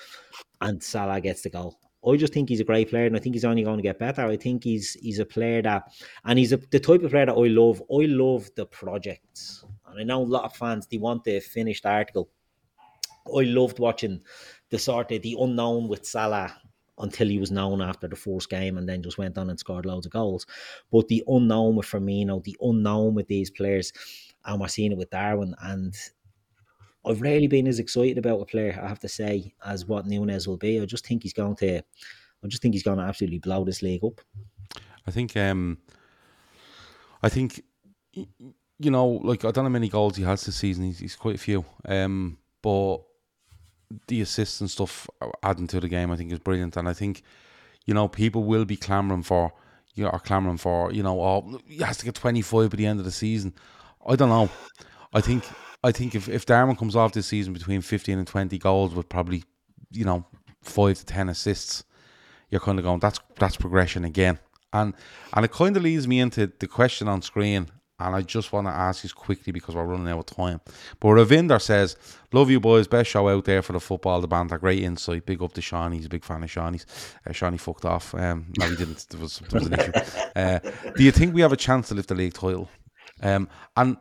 and 0.61 0.81
Salah 0.81 1.21
gets 1.21 1.41
the 1.41 1.49
goal. 1.49 1.79
I 2.05 2.17
just 2.17 2.33
think 2.33 2.49
he's 2.49 2.59
a 2.59 2.65
great 2.65 2.89
player, 2.89 3.05
and 3.05 3.15
I 3.15 3.19
think 3.19 3.35
he's 3.35 3.45
only 3.45 3.63
going 3.63 3.77
to 3.77 3.83
get 3.83 3.99
better. 3.99 4.25
I 4.25 4.35
think 4.35 4.63
he's 4.63 4.93
he's 4.93 5.19
a 5.19 5.25
player 5.25 5.61
that, 5.61 5.83
and 6.25 6.37
he's 6.37 6.51
a, 6.51 6.57
the 6.57 6.79
type 6.79 7.03
of 7.03 7.11
player 7.11 7.27
that 7.27 7.33
I 7.33 7.47
love. 7.47 7.81
I 7.89 8.05
love 8.05 8.49
the 8.55 8.65
projects, 8.65 9.63
and 9.87 9.99
I 9.99 10.03
know 10.03 10.21
a 10.21 10.25
lot 10.25 10.43
of 10.43 10.55
fans 10.55 10.87
they 10.87 10.97
want 10.97 11.23
the 11.23 11.39
finished 11.39 11.85
article. 11.85 12.29
I 13.27 13.43
loved 13.43 13.79
watching 13.79 14.21
the 14.69 14.77
sort 14.77 15.13
of 15.13 15.21
the 15.21 15.37
unknown 15.39 15.87
with 15.87 16.05
Salah 16.05 16.53
until 16.99 17.27
he 17.27 17.39
was 17.39 17.51
known 17.51 17.81
after 17.81 18.07
the 18.07 18.15
first 18.15 18.49
game 18.49 18.77
and 18.77 18.87
then 18.87 19.01
just 19.01 19.17
went 19.17 19.37
on 19.37 19.49
and 19.49 19.59
scored 19.59 19.85
loads 19.85 20.05
of 20.05 20.11
goals. 20.11 20.45
But 20.91 21.07
the 21.07 21.23
unknown 21.27 21.75
with 21.75 21.87
Firmino, 21.87 22.43
the 22.43 22.57
unknown 22.61 23.15
with 23.15 23.27
these 23.27 23.49
players, 23.49 23.91
and 24.45 24.59
we're 24.61 24.67
seeing 24.67 24.91
it 24.91 24.97
with 24.97 25.09
Darwin. 25.09 25.55
And 25.61 25.95
I've 27.05 27.21
rarely 27.21 27.47
been 27.47 27.67
as 27.67 27.79
excited 27.79 28.17
about 28.17 28.41
a 28.41 28.45
player, 28.45 28.79
I 28.81 28.87
have 28.87 28.99
to 28.99 29.09
say, 29.09 29.53
as 29.65 29.85
what 29.85 30.05
Nunez 30.05 30.47
will 30.47 30.57
be. 30.57 30.79
I 30.79 30.85
just 30.85 31.07
think 31.07 31.23
he's 31.23 31.33
going 31.33 31.55
to 31.57 31.77
I 31.77 32.47
just 32.47 32.61
think 32.61 32.73
he's 32.73 32.83
going 32.83 32.97
to 32.97 33.05
absolutely 33.05 33.39
blow 33.39 33.63
this 33.63 33.81
league 33.81 34.03
up. 34.03 34.19
I 35.07 35.11
think 35.11 35.35
um 35.37 35.77
I 37.21 37.29
think 37.29 37.63
you 38.79 38.91
know, 38.91 39.07
like 39.07 39.45
I 39.45 39.51
don't 39.51 39.63
know 39.63 39.69
how 39.69 39.69
many 39.69 39.89
goals 39.89 40.17
he 40.17 40.23
has 40.23 40.43
this 40.43 40.55
season. 40.55 40.85
He's, 40.85 40.99
he's 40.99 41.15
quite 41.15 41.35
a 41.35 41.39
few. 41.39 41.65
Um, 41.85 42.37
but 42.61 42.97
the 44.07 44.21
assists 44.21 44.61
and 44.61 44.69
stuff 44.69 45.07
adding 45.41 45.67
to 45.67 45.79
the 45.79 45.87
game, 45.87 46.11
I 46.11 46.15
think, 46.15 46.31
is 46.31 46.39
brilliant. 46.39 46.77
And 46.77 46.87
I 46.87 46.93
think, 46.93 47.23
you 47.85 47.93
know, 47.93 48.07
people 48.07 48.43
will 48.43 48.65
be 48.65 48.77
clamoring 48.77 49.23
for, 49.23 49.53
you 49.95 50.03
know, 50.03 50.09
are 50.09 50.19
clamoring 50.19 50.57
for, 50.57 50.91
you 50.91 51.03
know, 51.03 51.21
oh, 51.21 51.59
he 51.67 51.77
has 51.77 51.97
to 51.97 52.05
get 52.05 52.15
twenty 52.15 52.41
five 52.41 52.69
by 52.69 52.77
the 52.77 52.85
end 52.85 52.99
of 52.99 53.05
the 53.05 53.11
season. 53.11 53.53
I 54.07 54.15
don't 54.15 54.29
know. 54.29 54.49
I 55.13 55.21
think, 55.21 55.43
I 55.83 55.91
think 55.91 56.15
if 56.15 56.27
if 56.27 56.45
Darwin 56.45 56.75
comes 56.75 56.95
off 56.95 57.13
this 57.13 57.27
season 57.27 57.53
between 57.53 57.81
fifteen 57.81 58.17
and 58.17 58.27
twenty 58.27 58.57
goals 58.57 58.95
with 58.95 59.09
probably, 59.09 59.43
you 59.91 60.05
know, 60.05 60.25
five 60.61 60.97
to 60.97 61.05
ten 61.05 61.29
assists, 61.29 61.83
you're 62.49 62.61
kind 62.61 62.79
of 62.79 62.85
going, 62.85 62.99
that's 62.99 63.19
that's 63.37 63.57
progression 63.57 64.05
again. 64.05 64.39
And 64.71 64.93
and 65.33 65.45
it 65.45 65.51
kind 65.51 65.77
of 65.77 65.83
leads 65.83 66.07
me 66.07 66.19
into 66.19 66.51
the 66.59 66.67
question 66.67 67.07
on 67.07 67.21
screen. 67.21 67.67
And 67.99 68.15
I 68.15 68.21
just 68.21 68.51
want 68.51 68.67
to 68.67 68.71
ask 68.71 69.03
you 69.03 69.09
quickly 69.11 69.53
because 69.53 69.75
we're 69.75 69.85
running 69.85 70.09
out 70.09 70.31
of 70.31 70.35
time. 70.35 70.61
But 70.99 71.09
Ravinder 71.09 71.61
says, 71.61 71.95
Love 72.33 72.49
you 72.49 72.59
boys, 72.59 72.87
best 72.87 73.11
show 73.11 73.29
out 73.29 73.45
there 73.45 73.61
for 73.61 73.73
the 73.73 73.79
football, 73.79 74.19
the 74.19 74.27
banter, 74.27 74.57
great 74.57 74.81
insight. 74.83 75.25
Big 75.25 75.41
up 75.41 75.53
to 75.53 75.61
Shawnee, 75.61 75.97
he's 75.97 76.07
a 76.07 76.09
big 76.09 76.23
fan 76.23 76.43
of 76.43 76.49
Shawnee's. 76.49 76.85
Uh, 77.27 77.31
Shawnee 77.31 77.57
fucked 77.59 77.85
off. 77.85 78.15
Um, 78.15 78.47
no, 78.57 78.67
he 78.67 78.75
didn't. 78.75 79.05
There 79.09 79.21
was, 79.21 79.39
there 79.39 79.59
was 79.59 79.67
an 79.67 79.79
issue. 79.79 79.91
Uh, 80.35 80.59
do 80.97 81.03
you 81.03 81.11
think 81.11 81.35
we 81.35 81.41
have 81.41 81.53
a 81.53 81.57
chance 81.57 81.89
to 81.89 81.93
lift 81.93 82.09
the 82.09 82.15
league 82.15 82.33
title? 82.33 82.69
Um, 83.21 83.47
and 83.77 83.97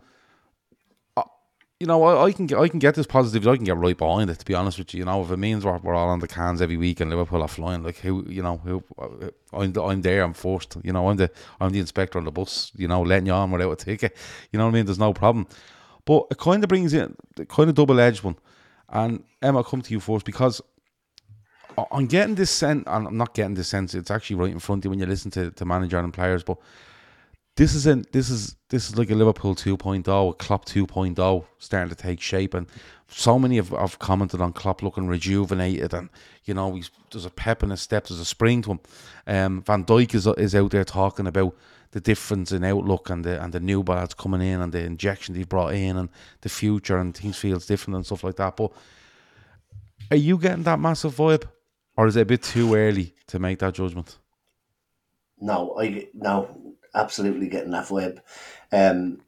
you 1.83 1.87
know, 1.89 2.05
I, 2.05 2.27
I 2.27 2.33
can 2.33 2.47
get 2.47 2.61
I 2.61 2.69
can 2.69 2.79
get 2.79 2.95
this 2.95 3.09
positive. 3.09 3.47
I 3.49 3.57
can 3.57 3.65
get 3.65 3.77
right 3.77 3.99
behind 3.99 4.31
it. 4.31 4.39
To 4.39 4.45
be 4.45 4.55
honest 4.55 4.79
with 4.79 4.95
you, 4.95 4.99
you 5.01 5.05
know, 5.05 5.21
if 5.21 5.33
it 5.33 5.37
means 5.37 5.65
we're, 5.65 5.79
we're 5.79 5.97
all 5.97 6.11
on 6.11 6.21
the 6.21 6.29
cans 6.29 6.63
every 6.63 6.77
week 6.77 7.01
and 7.01 7.11
Liverpool 7.11 7.43
are 7.43 7.49
flying, 7.49 7.83
like 7.83 7.97
who, 7.97 8.25
you 8.29 8.41
know, 8.41 8.59
who 8.59 8.85
uh, 8.97 9.31
I'm 9.53 9.77
I'm 9.77 10.01
there. 10.03 10.23
I'm 10.23 10.33
forced. 10.33 10.77
You 10.85 10.93
know, 10.93 11.09
I'm 11.09 11.17
the 11.17 11.29
I'm 11.61 11.73
the 11.73 11.81
inspector 11.81 12.21
on 12.21 12.25
the 12.25 12.31
bus. 12.31 12.71
You 12.77 12.87
know, 12.87 13.03
letting 13.03 13.27
you 13.27 13.33
on 13.33 13.51
without 13.51 13.73
a 13.73 13.77
ticket. 13.77 14.17
You 14.53 14.61
know 14.61 14.67
what 14.67 14.71
I 14.71 14.75
mean? 14.75 14.87
There's 14.87 15.01
no 15.01 15.13
problem. 15.13 15.49
But 16.05 16.29
it 16.31 16.39
kind 16.39 16.63
of 16.63 16.69
brings 16.69 16.95
in 16.95 17.17
kind 17.49 17.69
of 17.69 17.75
double 17.75 17.99
edged 17.99 18.23
one. 18.23 18.37
And 18.89 19.25
Emma, 19.43 19.59
I'll 19.59 19.65
come 19.65 19.83
to 19.83 19.93
you 19.93 19.99
first 19.99 20.25
because 20.25 20.63
I'm 21.91 22.07
getting 22.07 22.37
this 22.37 22.53
sense, 22.53 22.85
and 22.87 23.09
I'm 23.09 23.17
not 23.17 23.35
getting 23.35 23.55
this 23.55 23.67
sense. 23.67 23.93
It's 23.97 24.13
actually 24.13 24.37
right 24.37 24.53
in 24.53 24.61
front 24.61 24.83
of 24.83 24.85
you 24.85 24.91
when 24.91 25.01
you 25.01 25.07
listen 25.07 25.33
to, 25.33 25.51
to 25.51 25.65
manager 25.65 25.99
and 25.99 26.15
players, 26.15 26.45
but 26.45 26.59
this 27.57 27.75
is 27.75 27.87
an 27.87 28.05
this 28.13 28.31
is 28.31 28.57
this 28.71 28.89
is 28.89 28.97
like 28.97 29.11
a 29.11 29.15
Liverpool 29.15 29.55
2.0, 29.55 30.31
a 30.31 30.35
Klopp 30.35 30.65
2.0 30.65 31.45
starting 31.59 31.89
to 31.91 31.95
take 31.95 32.21
shape, 32.21 32.55
and 32.55 32.67
so 33.09 33.39
many 33.39 33.57
have, 33.57 33.69
have 33.69 33.99
commented 33.99 34.41
on 34.41 34.55
Klopp 34.55 34.83
looking 34.83 35.07
rejuvenated, 35.07 35.93
and 35.93 36.09
you 36.45 36.55
know 36.55 36.75
he's 36.75 36.91
there's 37.11 37.27
a 37.27 37.31
pep 37.31 37.63
in 37.63 37.71
his 37.71 37.83
step, 37.83 38.07
there's 38.07 38.21
a 38.21 38.25
spring 38.25 38.63
to 38.63 38.73
him. 38.73 38.81
Um, 39.27 39.63
Van 39.63 39.85
Dijk 39.85 40.15
is 40.15 40.27
is 40.27 40.55
out 40.55 40.71
there 40.71 40.85
talking 40.85 41.27
about 41.27 41.55
the 41.91 42.01
difference 42.01 42.53
in 42.53 42.65
outlook 42.65 43.11
and 43.11 43.23
the 43.23 43.43
and 43.43 43.53
the 43.53 43.61
new 43.61 43.83
lads 43.83 44.15
coming 44.15 44.41
in 44.41 44.63
and 44.63 44.73
the 44.73 44.83
injection 44.83 45.35
he 45.35 45.45
brought 45.45 45.75
in 45.75 45.99
and 45.99 46.09
the 46.41 46.49
future 46.49 46.97
and 46.97 47.15
things 47.15 47.37
feels 47.37 47.67
different 47.67 47.97
and 47.97 48.07
stuff 48.07 48.25
like 48.25 48.37
that. 48.37 48.57
But 48.57 48.73
are 50.11 50.17
you 50.17 50.39
getting 50.39 50.63
that 50.63 50.81
massive 50.81 51.15
vibe, 51.17 51.45
or 51.99 52.07
is 52.07 52.17
it 52.17 52.23
a 52.23 52.27
bit 52.27 52.43
too 52.43 52.75
early 52.75 53.15
to 53.27 53.39
make 53.39 53.59
that 53.59 53.75
judgment? 53.75 54.17
No, 55.39 55.77
I 55.79 56.09
no, 56.15 56.72
absolutely 56.95 57.49
getting 57.49 57.71
that 57.73 57.87
vibe. 57.87 58.21
Um, 58.73 59.21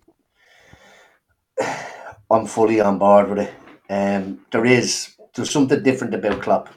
I'm 2.30 2.46
fully 2.46 2.80
on 2.80 2.98
board 2.98 3.28
with 3.28 3.38
it. 3.38 3.54
Um, 3.90 4.40
there 4.50 4.64
is 4.64 5.14
there's 5.34 5.50
something 5.50 5.82
different 5.82 6.14
about 6.14 6.42
Klopp. 6.42 6.68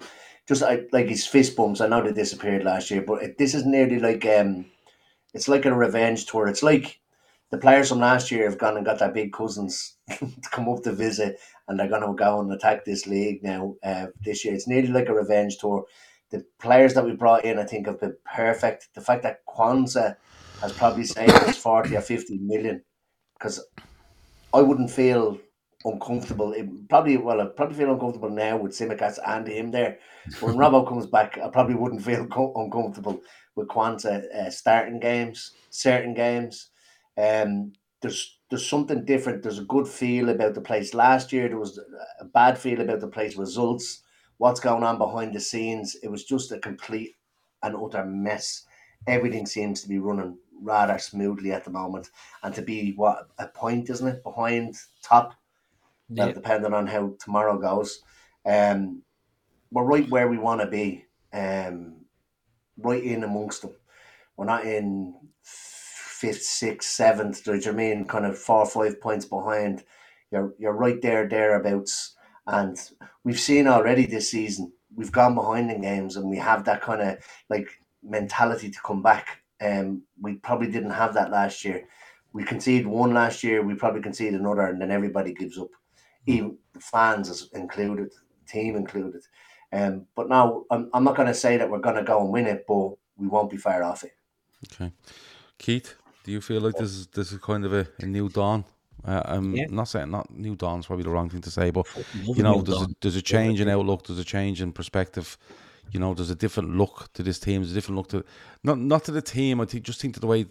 Just 0.47 0.63
I, 0.63 0.81
like 0.91 1.07
his 1.07 1.25
fist 1.25 1.55
bumps. 1.55 1.81
I 1.81 1.87
know 1.87 2.01
they 2.01 2.13
disappeared 2.13 2.63
last 2.63 2.89
year, 2.89 3.01
but 3.01 3.21
it, 3.21 3.37
this 3.37 3.53
is 3.53 3.65
nearly 3.65 3.99
like 3.99 4.25
um, 4.25 4.65
it's 5.33 5.47
like 5.47 5.65
a 5.65 5.73
revenge 5.73 6.25
tour. 6.25 6.47
It's 6.47 6.63
like 6.63 6.99
the 7.49 7.57
players 7.57 7.89
from 7.89 7.99
last 7.99 8.31
year 8.31 8.49
have 8.49 8.57
gone 8.57 8.77
and 8.77 8.85
got 8.85 8.99
their 8.99 9.11
big 9.11 9.31
cousins 9.31 9.95
to 10.09 10.49
come 10.51 10.69
up 10.69 10.83
to 10.83 10.91
visit, 10.91 11.39
and 11.67 11.79
they're 11.79 11.87
going 11.87 12.01
to 12.01 12.13
go 12.13 12.39
and 12.39 12.51
attack 12.51 12.85
this 12.85 13.07
league 13.07 13.43
now. 13.43 13.75
Uh, 13.83 14.07
this 14.21 14.43
year, 14.43 14.53
it's 14.53 14.67
nearly 14.67 14.89
like 14.89 15.09
a 15.09 15.13
revenge 15.13 15.57
tour. 15.57 15.85
The 16.29 16.45
players 16.59 16.93
that 16.93 17.05
we 17.05 17.13
brought 17.13 17.45
in, 17.45 17.57
I 17.57 17.63
think, 17.63 17.87
have 17.87 18.01
been 18.01 18.17
perfect. 18.25 18.89
The 18.93 19.01
fact 19.01 19.23
that 19.23 19.45
Quansah 19.45 20.17
has 20.61 20.73
probably 20.73 21.03
saved 21.03 21.31
us 21.31 21.57
forty 21.57 21.95
or 21.95 22.01
fifty 22.01 22.37
million, 22.37 22.83
because 23.37 23.65
I 24.53 24.61
wouldn't 24.61 24.91
feel 24.91 25.39
uncomfortable. 25.85 26.53
It 26.53 26.67
probably 26.89 27.17
well, 27.17 27.41
I 27.41 27.45
probably 27.45 27.75
feel 27.75 27.93
uncomfortable 27.93 28.29
now 28.29 28.57
with 28.57 28.73
Tsimikas 28.73 29.19
and 29.25 29.47
him 29.47 29.71
there. 29.71 29.99
When 30.39 30.55
Robbo 30.57 30.87
comes 30.87 31.05
back, 31.05 31.37
I 31.37 31.49
probably 31.49 31.75
wouldn't 31.75 32.03
feel 32.03 32.25
co- 32.27 32.53
uncomfortable 32.55 33.21
with 33.55 33.67
Quansah 33.67 34.33
uh, 34.33 34.49
starting 34.51 34.99
games, 34.99 35.51
certain 35.69 36.13
games. 36.13 36.69
Um, 37.17 37.73
there's 38.01 38.39
there's 38.49 38.67
something 38.67 39.05
different. 39.05 39.43
There's 39.43 39.59
a 39.59 39.65
good 39.65 39.87
feel 39.87 40.29
about 40.29 40.53
the 40.53 40.61
place. 40.61 40.93
Last 40.93 41.33
year 41.33 41.47
there 41.47 41.59
was 41.59 41.79
a 42.19 42.25
bad 42.25 42.57
feel 42.57 42.81
about 42.81 43.01
the 43.01 43.07
place. 43.07 43.35
Results, 43.35 44.03
what's 44.37 44.59
going 44.59 44.83
on 44.83 44.97
behind 44.97 45.33
the 45.33 45.39
scenes. 45.39 45.95
It 46.01 46.09
was 46.09 46.23
just 46.23 46.51
a 46.51 46.59
complete 46.59 47.15
and 47.63 47.75
utter 47.75 48.05
mess. 48.05 48.63
Everything 49.07 49.45
seems 49.45 49.81
to 49.81 49.89
be 49.89 49.99
running 49.99 50.37
rather 50.61 50.97
smoothly 50.97 51.51
at 51.51 51.63
the 51.63 51.71
moment, 51.71 52.09
and 52.43 52.53
to 52.55 52.61
be 52.61 52.93
what 52.95 53.27
a 53.37 53.47
point, 53.47 53.89
isn't 53.89 54.07
it, 54.07 54.23
behind 54.23 54.75
top? 55.01 55.33
Well, 56.09 56.27
Yeah. 56.27 56.33
depending 56.33 56.73
on 56.73 56.87
how 56.87 57.15
tomorrow 57.19 57.57
goes, 57.57 58.01
um, 58.45 59.03
we're 59.71 59.83
right 59.83 60.09
where 60.09 60.27
we 60.27 60.37
want 60.37 60.61
to 60.61 60.67
be. 60.67 61.05
Um, 61.33 62.05
right 62.77 63.03
in 63.03 63.23
amongst 63.23 63.61
them. 63.63 63.75
We're 64.35 64.45
not 64.45 64.65
in 64.65 65.15
fifth, 65.41 66.43
sixth, 66.43 66.89
seventh. 66.89 67.43
Do 67.43 67.55
you 67.55 67.61
know 67.61 67.71
I 67.71 67.73
mean? 67.73 68.05
Kind 68.05 68.25
of 68.25 68.37
four 68.37 68.59
or 68.59 68.65
five 68.65 69.01
points 69.01 69.25
behind. 69.25 69.83
You're 70.31 70.53
you're 70.57 70.73
right 70.73 71.01
there, 71.01 71.27
thereabouts. 71.27 72.15
And 72.45 72.77
we've 73.23 73.39
seen 73.39 73.67
already 73.67 74.05
this 74.05 74.31
season. 74.31 74.71
We've 74.95 75.11
gone 75.11 75.35
behind 75.35 75.69
in 75.71 75.81
games, 75.81 76.15
and 76.15 76.29
we 76.29 76.37
have 76.37 76.63
that 76.65 76.81
kind 76.81 77.01
of 77.01 77.17
like 77.49 77.67
mentality 78.03 78.69
to 78.71 78.79
come 78.81 79.01
back. 79.01 79.41
Um, 79.61 80.03
we 80.21 80.35
probably 80.35 80.71
didn't 80.71 80.91
have 80.91 81.13
that 81.15 81.31
last 81.31 81.65
year. 81.65 81.87
We 82.33 82.43
conceded 82.43 82.85
one 82.85 83.13
last 83.13 83.43
year. 83.43 83.63
We 83.63 83.73
probably 83.75 84.01
conceded 84.01 84.39
another, 84.39 84.67
and 84.67 84.81
then 84.81 84.91
everybody 84.91 85.33
gives 85.33 85.57
up, 85.57 85.69
even 86.25 86.57
fans 86.79 87.29
is 87.29 87.49
included, 87.53 88.11
team 88.47 88.75
included. 88.75 89.21
Um, 89.73 90.05
but 90.15 90.29
now 90.29 90.63
I'm, 90.71 90.89
I'm 90.93 91.03
not 91.03 91.15
going 91.15 91.27
to 91.27 91.33
say 91.33 91.57
that 91.57 91.69
we're 91.69 91.79
going 91.79 91.95
to 91.95 92.03
go 92.03 92.21
and 92.21 92.29
win 92.29 92.45
it, 92.45 92.65
but 92.67 92.91
we 93.17 93.27
won't 93.27 93.49
be 93.49 93.57
far 93.57 93.83
off 93.83 94.03
it. 94.03 94.15
Okay, 94.71 94.91
Keith, 95.57 95.95
do 96.23 96.31
you 96.31 96.41
feel 96.41 96.61
like 96.61 96.75
this 96.75 96.91
is 96.91 97.07
this 97.07 97.31
is 97.31 97.39
kind 97.39 97.65
of 97.65 97.73
a, 97.73 97.87
a 97.99 98.05
new 98.05 98.29
dawn? 98.29 98.65
Uh, 99.05 99.21
I'm 99.25 99.55
Yeah. 99.55 99.67
not 99.69 99.87
saying 99.87 100.11
not 100.11 100.29
new 100.31 100.55
dawn's 100.55 100.87
probably 100.87 101.03
the 101.03 101.09
wrong 101.11 101.29
thing 101.29 101.41
to 101.41 101.51
say, 101.51 101.69
but 101.71 101.87
you 102.13 102.43
know, 102.43 102.61
there's 102.61 102.81
a, 102.81 102.87
there's 103.01 103.15
a 103.15 103.21
change 103.21 103.61
in 103.61 103.69
outlook, 103.69 104.05
there's 104.07 104.19
a 104.19 104.23
change 104.23 104.61
in 104.61 104.71
perspective. 104.71 105.37
You 105.91 105.99
know, 105.99 106.13
there's 106.13 106.29
a 106.29 106.35
different 106.35 106.75
look 106.75 107.09
to 107.13 107.23
this 107.23 107.39
team. 107.39 107.61
There's 107.61 107.71
a 107.71 107.75
different 107.75 107.97
look 107.97 108.09
to 108.09 108.25
not 108.63 108.77
not 108.77 109.03
to 109.05 109.11
the 109.11 109.21
team. 109.21 109.61
I 109.61 109.65
think 109.65 109.83
just 109.83 110.01
think 110.01 110.13
to 110.15 110.19
the 110.19 110.27
way 110.27 110.45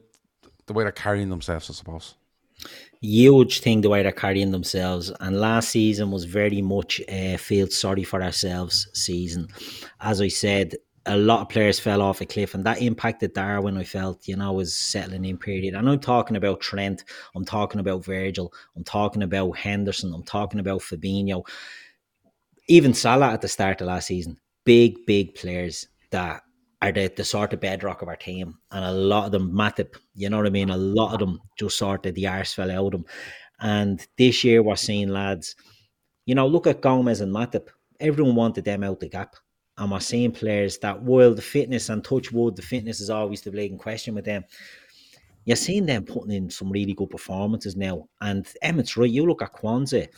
the 0.66 0.72
way 0.72 0.84
they're 0.84 0.92
carrying 0.92 1.28
themselves. 1.30 1.70
I 1.70 1.74
suppose. 1.74 2.14
huge 3.00 3.60
thing 3.60 3.82
the 3.82 3.90
way 3.90 4.02
they're 4.02 4.12
carrying 4.12 4.50
themselves. 4.50 5.12
And 5.20 5.40
last 5.40 5.68
season 5.70 6.10
was 6.10 6.24
very 6.24 6.62
much 6.62 7.00
a 7.08 7.36
feel 7.36 7.68
sorry 7.68 8.04
for 8.04 8.22
ourselves 8.22 8.88
season. 8.94 9.48
As 10.00 10.20
I 10.20 10.28
said, 10.28 10.74
a 11.06 11.16
lot 11.16 11.40
of 11.40 11.48
players 11.48 11.78
fell 11.78 12.02
off 12.02 12.20
a 12.20 12.26
cliff, 12.26 12.54
and 12.54 12.64
that 12.64 12.82
impacted 12.82 13.32
Darwin. 13.32 13.76
I 13.76 13.84
felt, 13.84 14.26
you 14.26 14.36
know, 14.36 14.52
was 14.52 14.74
settling 14.74 15.24
in 15.24 15.38
period. 15.38 15.74
And 15.74 15.88
I'm 15.88 16.00
talking 16.00 16.36
about 16.36 16.60
Trent. 16.60 17.04
I'm 17.34 17.44
talking 17.44 17.80
about 17.80 18.04
Virgil. 18.04 18.52
I'm 18.74 18.82
talking 18.84 19.22
about 19.22 19.56
Henderson. 19.56 20.12
I'm 20.12 20.24
talking 20.24 20.58
about 20.58 20.80
Fabinho. 20.80 21.46
Even 22.68 22.92
Salah 22.92 23.32
at 23.32 23.40
the 23.40 23.48
start 23.48 23.80
of 23.80 23.86
last 23.86 24.08
season. 24.08 24.36
Big, 24.66 25.06
big 25.06 25.34
players 25.34 25.86
that 26.10 26.42
are 26.82 26.92
the, 26.92 27.10
the 27.16 27.24
sort 27.24 27.54
of 27.54 27.60
bedrock 27.60 28.02
of 28.02 28.08
our 28.08 28.16
team. 28.16 28.58
And 28.70 28.84
a 28.84 28.92
lot 28.92 29.26
of 29.26 29.32
them, 29.32 29.50
Matip, 29.50 29.96
you 30.14 30.28
know 30.28 30.36
what 30.36 30.46
I 30.46 30.50
mean? 30.50 30.70
A 30.70 30.76
lot 30.76 31.14
of 31.14 31.20
them 31.20 31.40
just 31.58 31.78
sort 31.78 32.04
of 32.04 32.14
the 32.14 32.26
arse 32.26 32.52
fell 32.52 32.70
out 32.70 32.86
of 32.86 32.90
them. 32.92 33.04
And 33.60 34.06
this 34.18 34.44
year 34.44 34.62
we're 34.62 34.76
seeing 34.76 35.08
lads, 35.08 35.56
you 36.26 36.34
know, 36.34 36.46
look 36.46 36.66
at 36.66 36.82
Gomez 36.82 37.22
and 37.22 37.34
Matip. 37.34 37.68
Everyone 38.00 38.34
wanted 38.34 38.64
them 38.64 38.84
out 38.84 39.00
the 39.00 39.08
gap. 39.08 39.36
And 39.78 39.90
we're 39.90 40.00
seeing 40.00 40.32
players 40.32 40.78
that 40.78 41.02
while 41.02 41.34
the 41.34 41.42
fitness 41.42 41.88
and 41.88 42.04
touch 42.04 42.32
wood, 42.32 42.56
the 42.56 42.62
fitness 42.62 43.00
is 43.00 43.10
always 43.10 43.42
the 43.42 43.50
big 43.50 43.78
question 43.78 44.14
with 44.14 44.24
them. 44.24 44.44
You're 45.44 45.56
seeing 45.56 45.86
them 45.86 46.04
putting 46.04 46.32
in 46.32 46.50
some 46.50 46.70
really 46.70 46.94
good 46.94 47.10
performances 47.10 47.76
now. 47.76 48.08
And 48.20 48.46
Emmett's 48.62 48.96
right. 48.96 49.08
You 49.08 49.26
look 49.26 49.42
at 49.42 49.54
Quansah. 49.54 50.08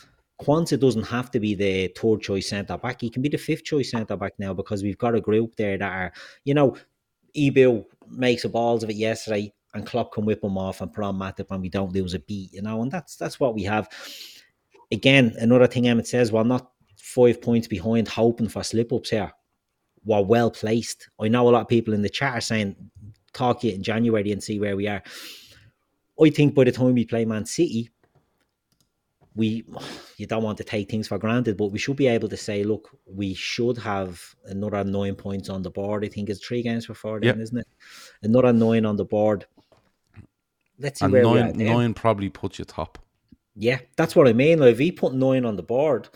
Quansah 0.41 0.79
doesn't 0.79 1.05
have 1.05 1.31
to 1.33 1.41
be 1.41 1.55
the 1.55 1.89
third 1.89 2.21
choice 2.21 2.49
centre 2.49 2.79
back. 2.79 3.01
He 3.01 3.11
can 3.11 3.23
be 3.23 3.29
the 3.29 3.39
fifth 3.39 3.65
choice 3.65 3.91
centre 3.91 4.17
back 4.17 4.35
now 4.39 4.55
because 4.55 4.83
we've 4.83 4.99
got 4.99 5.15
a 5.15 5.21
group 5.21 5.57
there 5.57 5.77
that 5.77 5.93
are, 5.93 6.13
you 6.45 6.55
know, 6.55 6.77
Ebil 7.37 7.85
makes 8.09 8.45
a 8.45 8.49
balls 8.49 8.83
of 8.83 8.91
it 8.91 8.97
yesterday 8.97 9.53
and 9.75 9.87
Klopp 9.87 10.13
can 10.13 10.25
whip 10.25 10.43
him 10.43 10.57
off 10.57 10.81
and 10.81 10.93
put 10.93 11.05
on 11.05 11.17
Matip 11.17 11.51
and 11.51 11.61
we 11.61 11.69
don't 11.69 11.93
lose 11.93 12.15
a 12.15 12.21
beat, 12.21 12.53
you 12.53 12.63
know, 12.63 12.83
and 12.83 12.91
that's 12.91 13.17
that's 13.17 13.41
what 13.41 13.55
we 13.55 13.65
have. 13.65 13.89
Again, 14.93 15.35
another 15.39 15.67
thing 15.67 15.89
Emmett 15.89 16.07
says, 16.07 16.33
well, 16.33 16.45
not 16.45 16.71
five 16.97 17.43
points 17.43 17.67
behind, 17.67 18.09
hoping 18.09 18.49
for 18.49 18.63
slip 18.63 18.93
ups 18.93 19.11
here. 19.11 19.33
We're 20.05 20.23
well 20.23 20.51
placed. 20.51 21.11
I 21.21 21.29
know 21.29 21.49
a 21.49 21.51
lot 21.51 21.63
of 21.63 21.69
people 21.69 21.93
in 21.93 22.03
the 22.03 22.09
chat 22.09 22.35
are 22.35 22.41
saying, 22.41 22.77
talk 23.33 23.65
you 23.65 23.73
in 23.73 23.83
January 23.83 24.33
and 24.33 24.43
see 24.43 24.59
where 24.59 24.77
we 24.77 24.87
are. 24.87 25.03
I 26.21 26.31
think 26.31 26.55
by 26.55 26.65
the 26.65 26.73
time 26.73 26.95
we 26.95 27.05
play 27.05 27.25
Man 27.25 27.45
City, 27.45 27.91
we 29.39 29.65
you 30.17 30.27
don't 30.27 30.43
want 30.43 30.59
to 30.59 30.65
take 30.65 30.91
things 30.91 31.07
for 31.07 31.17
granted, 31.17 31.57
but 31.57 31.69
we 31.69 31.79
should 31.79 31.97
be 31.97 32.09
able 32.09 32.29
to 32.29 32.37
say, 32.37 32.65
look, 32.65 32.91
we 33.07 33.35
should 33.35 33.79
have 33.79 34.35
another 34.47 34.83
nine 34.83 35.15
points 35.15 35.49
on 35.49 35.63
the 35.63 35.71
board. 35.71 36.05
I 36.05 36.09
think 36.09 36.29
it's 36.29 36.45
three 36.45 36.63
games 36.63 36.87
before 36.87 37.21
then, 37.21 37.29
Yep. 37.29 37.39
isn't 37.45 37.59
it? 37.59 37.69
Another 38.23 38.53
nine 38.53 38.85
on 38.85 38.97
the 38.97 39.05
board. 39.05 39.47
Let's 40.81 40.99
see 40.99 41.05
And 41.05 41.13
where 41.13 41.23
nine, 41.23 41.57
nine 41.57 41.95
probably 41.95 42.29
puts 42.31 42.59
you 42.59 42.65
top. 42.65 42.99
Yeah, 43.55 43.79
that's 43.97 44.17
what 44.17 44.27
I 44.29 44.33
mean. 44.33 44.59
Like, 44.59 44.73
if 44.73 44.81
you 44.81 44.93
put 44.93 45.15
nine 45.15 45.45
on 45.45 45.55
the 45.57 45.63
board, 45.63 46.09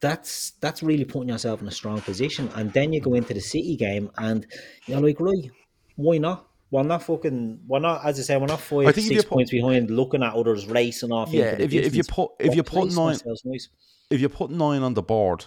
that's 0.00 0.52
that's 0.62 0.82
really 0.82 1.04
putting 1.04 1.28
yourself 1.28 1.60
in 1.60 1.68
a 1.68 1.70
strong 1.70 2.00
position. 2.00 2.48
And 2.54 2.72
then 2.72 2.92
you 2.94 3.00
go 3.02 3.14
into 3.14 3.34
the 3.34 3.40
City 3.40 3.76
game, 3.76 4.10
and 4.16 4.46
you're 4.86 5.00
like, 5.00 5.20
right, 5.20 5.50
why 5.96 6.16
not? 6.18 6.49
We're 6.70 6.84
not 6.84 7.02
fucking. 7.02 7.60
We're 7.66 7.80
not, 7.80 8.04
as 8.04 8.18
I 8.18 8.22
say, 8.22 8.36
we're 8.36 8.46
not 8.46 8.60
five, 8.60 8.86
I 8.86 8.92
think 8.92 9.06
if 9.06 9.12
you 9.12 9.18
six 9.18 9.28
put- 9.28 9.34
points 9.34 9.50
behind, 9.50 9.90
looking 9.90 10.22
at 10.22 10.34
others 10.34 10.66
racing 10.66 11.10
off. 11.12 11.32
Yeah, 11.32 11.56
if 11.58 11.72
you 11.72 11.80
if 11.80 11.94
you 11.94 12.04
put 12.04 12.30
if 12.38 12.54
you 12.54 12.62
put 12.62 12.94
nine 12.94 13.16
nice. 13.44 13.68
if 14.10 14.20
you 14.20 14.28
put 14.28 14.50
nine 14.50 14.82
on 14.82 14.94
the 14.94 15.02
board, 15.02 15.46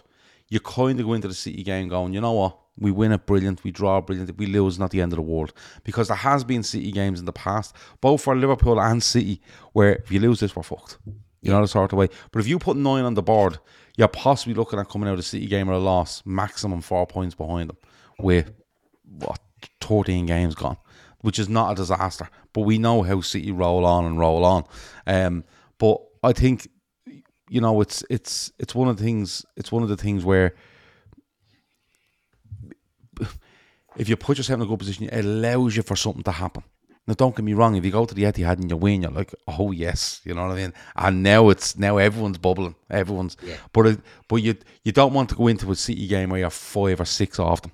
you 0.49 0.59
kind 0.59 0.99
of 0.99 1.05
go 1.05 1.13
into 1.13 1.27
the 1.27 1.33
City 1.33 1.63
game 1.63 1.87
going, 1.87 2.13
you 2.13 2.21
know 2.21 2.33
what? 2.33 2.59
We 2.77 2.91
win 2.91 3.11
it 3.11 3.25
brilliant, 3.27 3.63
we 3.63 3.71
draw 3.71 4.01
brilliant. 4.01 4.31
If 4.31 4.37
we 4.37 4.47
lose, 4.47 4.79
not 4.79 4.89
the 4.91 4.99
end 4.99 5.13
of 5.13 5.17
the 5.17 5.21
world. 5.21 5.53
Because 5.83 6.07
there 6.07 6.17
has 6.17 6.43
been 6.43 6.63
City 6.63 6.91
games 6.91 7.19
in 7.19 7.25
the 7.25 7.31
past, 7.33 7.75
both 8.01 8.21
for 8.21 8.35
Liverpool 8.35 8.81
and 8.81 9.01
City, 9.01 9.41
where 9.73 9.97
if 9.97 10.11
you 10.11 10.19
lose 10.19 10.39
this, 10.39 10.55
we're 10.55 10.63
fucked. 10.63 10.97
You 11.41 11.51
know 11.51 11.61
the 11.61 11.67
sort 11.67 11.93
of 11.93 11.99
way. 11.99 12.09
But 12.31 12.39
if 12.39 12.47
you 12.47 12.57
put 12.57 12.77
nine 12.77 13.03
on 13.03 13.13
the 13.13 13.21
board, 13.21 13.59
you're 13.95 14.07
possibly 14.07 14.55
looking 14.55 14.79
at 14.79 14.89
coming 14.89 15.07
out 15.07 15.13
of 15.13 15.17
the 15.17 15.23
City 15.23 15.45
game 15.45 15.67
with 15.67 15.77
a 15.77 15.79
loss, 15.79 16.23
maximum 16.25 16.81
four 16.81 17.05
points 17.05 17.35
behind 17.35 17.69
them, 17.69 17.77
with 18.17 18.51
what 19.03 19.39
thirteen 19.79 20.25
games 20.25 20.55
gone, 20.55 20.77
which 21.23 21.39
is 21.39 21.49
not 21.49 21.71
a 21.71 21.75
disaster. 21.75 22.29
But 22.53 22.61
we 22.61 22.77
know 22.77 23.01
how 23.01 23.19
City 23.21 23.51
roll 23.51 23.83
on 23.85 24.05
and 24.05 24.19
roll 24.19 24.45
on. 24.45 24.63
Um, 25.07 25.43
but 25.79 25.97
I 26.21 26.31
think 26.33 26.69
you 27.49 27.59
know 27.59 27.81
it's 27.81 28.03
it's 28.09 28.51
it's 28.59 28.73
one 28.73 28.87
of 28.87 28.97
the 28.97 29.03
things 29.03 29.45
it's 29.57 29.71
one 29.71 29.83
of 29.83 29.89
the 29.89 29.97
things 29.97 30.23
where 30.23 30.53
if 33.97 34.09
you 34.09 34.15
put 34.15 34.37
yourself 34.37 34.57
in 34.59 34.63
a 34.65 34.65
good 34.69 34.79
position 34.79 35.05
it 35.09 35.25
allows 35.25 35.75
you 35.75 35.83
for 35.83 35.95
something 35.95 36.23
to 36.23 36.31
happen 36.31 36.63
now 37.05 37.13
don't 37.13 37.35
get 37.35 37.43
me 37.45 37.53
wrong 37.53 37.75
if 37.75 37.83
you 37.85 37.91
go 37.91 38.05
to 38.05 38.15
the 38.15 38.23
Etihad 38.23 38.59
and 38.59 38.69
you 38.69 38.77
win 38.77 39.01
you're 39.03 39.11
like 39.11 39.35
oh 39.47 39.71
yes 39.71 40.21
you 40.23 40.33
know 40.33 40.47
what 40.47 40.53
I 40.53 40.55
mean 40.55 40.73
and 40.95 41.21
now 41.21 41.49
it's 41.49 41.77
now 41.77 41.97
everyone's 41.97 42.37
bubbling 42.39 42.75
everyone's 42.89 43.37
Yeah. 43.45 43.57
but 43.71 43.87
it, 43.87 43.99
but 44.27 44.37
you 44.37 44.55
you 44.83 44.91
don't 44.91 45.13
want 45.13 45.29
to 45.29 45.35
go 45.35 45.47
into 45.47 45.71
a 45.71 45.75
City 45.75 46.07
game 46.07 46.29
where 46.29 46.39
you're 46.39 46.49
five 46.49 46.99
or 46.99 47.05
six 47.05 47.39
off 47.39 47.61
them 47.61 47.71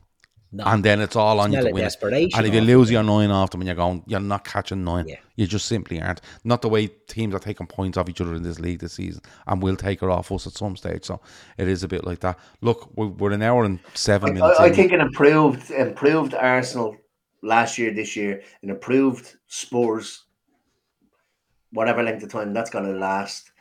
No. 0.51 0.63
and 0.65 0.83
then 0.83 0.99
it's 0.99 1.15
all 1.15 1.39
on 1.39 1.51
you 1.51 1.57
Smell 1.57 1.63
to 1.65 1.69
of 1.69 1.73
win 1.75 1.83
it. 1.83 1.85
desperation 1.85 2.31
and 2.35 2.47
if 2.47 2.53
you 2.55 2.61
lose 2.61 2.89
your 2.89 3.03
nine 3.03 3.29
off 3.29 3.51
them 3.51 3.61
and 3.61 3.67
you're 3.67 3.75
going 3.75 4.03
you're 4.07 4.19
not 4.19 4.43
catching 4.43 4.83
nine 4.83 5.07
Yeah. 5.07 5.17
you 5.35 5.45
just 5.45 5.67
simply 5.67 6.01
aren't. 6.01 6.21
Not 6.43 6.63
the 6.63 6.69
way 6.69 6.87
teams 6.87 7.35
are 7.35 7.39
taking 7.39 7.67
points 7.67 7.99
off 7.99 8.09
each 8.09 8.19
other 8.19 8.33
in 8.33 8.41
this 8.41 8.59
league 8.59 8.79
this 8.79 8.93
season, 8.93 9.21
and 9.45 9.61
we'll 9.61 9.75
take 9.75 10.01
it 10.01 10.09
off 10.09 10.31
us 10.31 10.47
at 10.47 10.53
some 10.53 10.75
stage. 10.75 11.05
So 11.05 11.21
it 11.59 11.67
is 11.67 11.83
a 11.83 11.87
bit 11.87 12.03
like 12.03 12.21
that. 12.21 12.39
Look, 12.61 12.89
we're, 12.95 13.07
we're 13.09 13.31
an 13.31 13.43
hour 13.43 13.63
and 13.63 13.77
seven 13.93 14.33
minutes. 14.33 14.59
I, 14.59 14.65
I 14.65 14.71
think 14.71 14.91
an 14.91 15.01
improved 15.01 15.69
improved 15.69 16.33
Arsenal 16.33 16.97
last 17.43 17.77
year, 17.77 17.93
this 17.93 18.15
year, 18.15 18.41
an 18.63 18.71
improved 18.71 19.35
Spurs, 19.47 20.25
whatever 21.71 22.01
length 22.03 22.23
of 22.23 22.31
time 22.31 22.53
that's 22.53 22.69
going 22.71 22.85
to 22.85 22.97
last. 22.97 23.51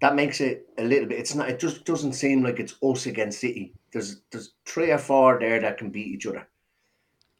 That 0.00 0.14
makes 0.14 0.40
it 0.40 0.66
a 0.78 0.84
little 0.84 1.06
bit. 1.08 1.18
It's 1.18 1.34
not. 1.34 1.48
It 1.50 1.60
just 1.60 1.84
doesn't 1.84 2.14
seem 2.14 2.42
like 2.42 2.58
it's 2.60 2.74
us 2.82 3.06
against 3.06 3.40
City. 3.40 3.74
There's 3.94 4.20
there's 4.30 4.52
three 4.66 4.90
or 4.90 4.98
four 4.98 5.38
there 5.38 5.60
that 5.60 5.78
can 5.78 5.88
beat 5.90 6.08
each 6.08 6.26
other. 6.26 6.46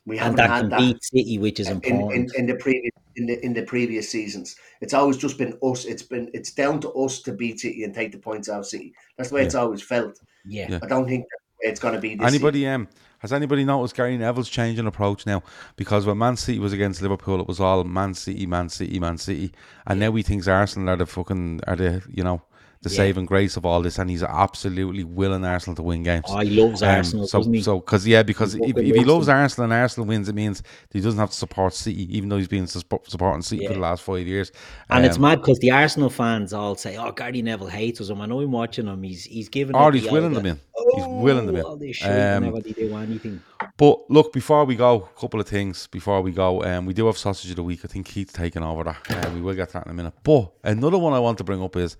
We 0.06 0.18
and 0.18 0.22
haven't 0.22 0.36
that 0.36 0.50
had 0.50 0.60
can 0.60 0.70
that 0.70 0.78
beat 0.78 1.04
City, 1.04 1.38
which 1.38 1.58
is 1.60 1.66
in, 1.68 1.74
important. 1.74 2.32
in, 2.34 2.40
in 2.40 2.46
the 2.46 2.54
previous 2.54 2.92
in 3.16 3.26
the 3.26 3.44
in 3.44 3.52
the 3.52 3.62
previous 3.62 4.08
seasons. 4.08 4.56
It's 4.80 4.94
always 4.94 5.16
just 5.16 5.36
been 5.36 5.58
us. 5.62 5.84
It's 5.84 6.04
been 6.04 6.30
it's 6.32 6.52
down 6.52 6.80
to 6.80 6.90
us 6.92 7.20
to 7.22 7.32
beat 7.32 7.60
City 7.60 7.82
and 7.82 7.92
take 7.92 8.12
the 8.12 8.18
points 8.18 8.48
out 8.48 8.60
of 8.60 8.66
City. 8.66 8.94
That's 9.16 9.30
the 9.30 9.34
way 9.34 9.44
it's 9.44 9.56
always 9.56 9.82
felt. 9.82 10.20
yeah. 10.46 10.68
Yeah. 10.70 10.78
I 10.82 10.86
don't 10.86 11.08
think 11.08 11.24
that's 11.24 11.42
the 11.42 11.66
way 11.66 11.72
it's 11.72 11.80
going 11.80 11.94
to 11.94 12.00
be 12.00 12.14
this 12.14 12.26
Anybody 12.26 12.68
um 12.68 12.88
has 13.18 13.32
anybody 13.32 13.64
noticed 13.64 13.96
Gary 13.96 14.16
Neville's 14.16 14.50
changing 14.50 14.86
approach 14.86 15.26
now? 15.26 15.42
Because 15.76 16.06
when 16.06 16.18
Man 16.18 16.36
City 16.36 16.60
was 16.60 16.72
against 16.72 17.02
Liverpool, 17.02 17.40
it 17.40 17.48
was 17.48 17.58
all 17.58 17.82
Man 17.82 18.14
City, 18.14 18.46
Man 18.46 18.68
City, 18.68 19.00
Man 19.00 19.18
City, 19.18 19.52
and 19.86 19.98
now 19.98 20.12
he 20.12 20.22
thinks 20.22 20.46
Arsenal 20.46 20.90
are 20.90 20.96
the 20.96 21.06
fucking 21.06 21.62
are 21.66 21.76
the 21.76 22.02
you 22.08 22.22
know 22.22 22.42
the 22.84 22.90
Yeah. 22.90 22.96
saving 22.96 23.26
grace 23.26 23.56
of 23.56 23.66
all 23.66 23.82
this, 23.82 23.98
and 23.98 24.08
he's 24.08 24.22
absolutely 24.22 25.02
willing 25.02 25.44
Arsenal 25.44 25.74
to 25.76 25.82
win 25.82 26.02
games. 26.04 26.24
Oh, 26.28 26.38
he 26.38 26.62
loves 26.62 26.82
Um, 26.82 26.90
Arsenal, 26.90 27.26
so, 27.26 27.38
doesn't 27.38 27.52
he? 27.54 27.62
so 27.62 27.80
because 27.80 28.06
yeah, 28.06 28.22
because 28.22 28.54
if, 28.54 28.76
if 28.76 28.94
he 28.94 29.04
loves 29.04 29.26
them. 29.26 29.36
Arsenal 29.36 29.64
and 29.64 29.72
Arsenal 29.72 30.06
wins, 30.06 30.28
it 30.28 30.34
means 30.34 30.62
he 30.92 31.00
doesn't 31.00 31.18
have 31.18 31.30
to 31.30 31.36
support 31.36 31.74
City, 31.74 32.16
even 32.16 32.28
though 32.28 32.36
he's 32.36 32.46
been 32.46 32.66
supporting 32.68 33.42
City 33.42 33.66
for 33.66 33.72
the 33.74 33.80
last 33.80 34.02
five 34.04 34.26
years. 34.26 34.52
And 34.90 35.04
it's 35.04 35.16
Um, 35.16 35.22
mad 35.22 35.40
because 35.40 35.58
the 35.58 35.72
Arsenal 35.72 36.10
fans 36.10 36.52
all 36.52 36.76
say, 36.76 36.96
"Oh, 36.96 37.10
Gary 37.10 37.42
Neville 37.42 37.66
hates 37.66 38.00
us." 38.00 38.10
And 38.10 38.20
when 38.20 38.30
I'm 38.30 38.52
watching 38.52 38.86
him, 38.86 39.02
he's 39.02 39.24
he's 39.24 39.48
giving. 39.48 39.74
Or 39.74 39.90
he's 39.90 40.08
willing 40.10 40.34
them 40.34 40.46
in. 40.46 40.60
Oh, 40.76 40.96
He's 40.96 41.06
willing 41.06 41.46
them 41.46 41.56
in. 41.56 41.92
shit 41.92 42.06
Um, 42.10 42.42
whenever 42.44 42.60
they 42.60 42.72
do 42.72 42.94
anything. 42.96 43.40
But 43.78 44.10
look, 44.10 44.32
before 44.32 44.64
we 44.66 44.76
go, 44.76 45.08
a 45.16 45.20
couple 45.20 45.40
of 45.40 45.48
things 45.48 45.86
before 45.86 46.20
we 46.20 46.30
go. 46.30 46.62
Um, 46.62 46.84
we 46.84 46.92
do 46.92 47.06
have 47.06 47.16
sausage 47.16 47.50
of 47.50 47.56
the 47.56 47.62
week. 47.62 47.80
I 47.84 47.88
think 47.88 48.06
Keith's 48.06 48.32
taking 48.34 48.62
over 48.62 48.84
that. 48.84 49.26
Um, 49.26 49.34
we 49.34 49.40
will 49.40 49.54
get 49.54 49.68
to 49.68 49.72
that 49.74 49.86
in 49.86 49.90
a 49.92 49.94
minute. 49.94 50.12
But 50.22 50.52
another 50.62 50.98
one 50.98 51.12
I 51.14 51.18
want 51.18 51.38
to 51.38 51.44
bring 51.44 51.62
up 51.62 51.74
is 51.76 51.96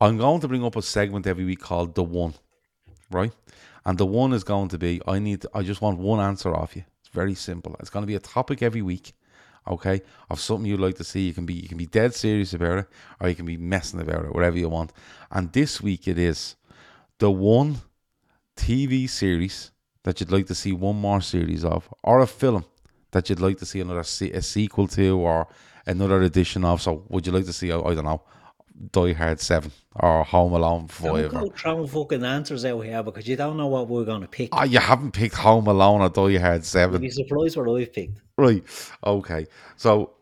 I'm 0.00 0.18
going 0.18 0.40
to 0.40 0.48
bring 0.48 0.64
up 0.64 0.76
a 0.76 0.82
segment 0.82 1.26
every 1.26 1.44
week 1.44 1.60
called 1.60 1.94
the 1.94 2.04
one, 2.04 2.34
right? 3.10 3.32
And 3.84 3.96
the 3.96 4.06
one 4.06 4.32
is 4.32 4.44
going 4.44 4.68
to 4.68 4.78
be 4.78 5.00
I 5.06 5.18
need. 5.18 5.46
I 5.54 5.62
just 5.62 5.80
want 5.80 5.98
one 5.98 6.20
answer 6.20 6.54
off 6.54 6.76
you. 6.76 6.84
It's 7.00 7.08
very 7.08 7.34
simple. 7.34 7.76
It's 7.80 7.90
going 7.90 8.02
to 8.02 8.06
be 8.06 8.16
a 8.16 8.20
topic 8.20 8.62
every 8.62 8.82
week. 8.82 9.14
Okay, 9.68 10.02
of 10.30 10.38
something 10.38 10.66
you'd 10.66 10.80
like 10.80 10.96
to 10.96 11.04
see. 11.04 11.26
You 11.26 11.34
can 11.34 11.46
be 11.46 11.54
you 11.54 11.68
can 11.68 11.78
be 11.78 11.86
dead 11.86 12.14
serious 12.14 12.52
about 12.52 12.78
it, 12.78 12.86
or 13.20 13.28
you 13.28 13.34
can 13.34 13.46
be 13.46 13.56
messing 13.56 14.00
about 14.00 14.24
it, 14.24 14.34
whatever 14.34 14.58
you 14.58 14.68
want. 14.68 14.92
And 15.30 15.52
this 15.52 15.80
week 15.80 16.06
it 16.06 16.18
is 16.18 16.56
the 17.18 17.30
one 17.30 17.78
TV 18.56 19.08
series 19.08 19.72
that 20.04 20.20
you'd 20.20 20.30
like 20.30 20.46
to 20.46 20.54
see 20.54 20.72
one 20.72 20.96
more 20.96 21.20
series 21.20 21.64
of, 21.64 21.88
or 22.04 22.20
a 22.20 22.26
film 22.26 22.64
that 23.10 23.28
you'd 23.28 23.40
like 23.40 23.58
to 23.58 23.66
see 23.66 23.80
another 23.80 24.04
se- 24.04 24.32
a 24.32 24.42
sequel 24.42 24.86
to, 24.88 25.18
or 25.18 25.48
another 25.84 26.22
edition 26.22 26.64
of. 26.64 26.80
So, 26.80 27.04
would 27.08 27.26
you 27.26 27.32
like 27.32 27.46
to 27.46 27.52
see? 27.52 27.72
I 27.72 27.78
I 27.80 27.94
don't 27.94 28.04
know, 28.04 28.22
Die 28.92 29.12
Hard 29.14 29.40
Seven 29.40 29.70
or 29.94 30.22
Home 30.24 30.52
Alone 30.52 30.80
Don't 30.80 30.90
Five? 30.90 31.30
go 31.30 31.38
Or, 31.40 31.50
throwing 31.56 31.86
fucking 31.86 32.24
answers 32.24 32.64
out 32.64 32.80
here 32.80 33.02
because 33.02 33.26
you 33.26 33.36
don't 33.36 33.56
know 33.56 33.66
what 33.68 33.88
we're 33.88 34.04
going 34.04 34.20
to 34.22 34.28
pick. 34.28 34.50
oh, 34.52 34.64
you 34.64 34.78
haven't 34.78 35.12
picked 35.12 35.36
Home 35.36 35.66
Alone 35.66 36.02
or 36.02 36.08
Die 36.08 36.38
Hard 36.38 36.56
You'd 36.56 36.64
Seven, 36.64 37.00
be 37.00 37.10
surprised 37.10 37.56
what 37.56 37.68
I've 37.68 37.92
picked. 37.92 38.20
right? 38.36 38.62
Okay, 39.04 39.46
so 39.76 40.12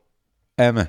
Emma, 0.56 0.89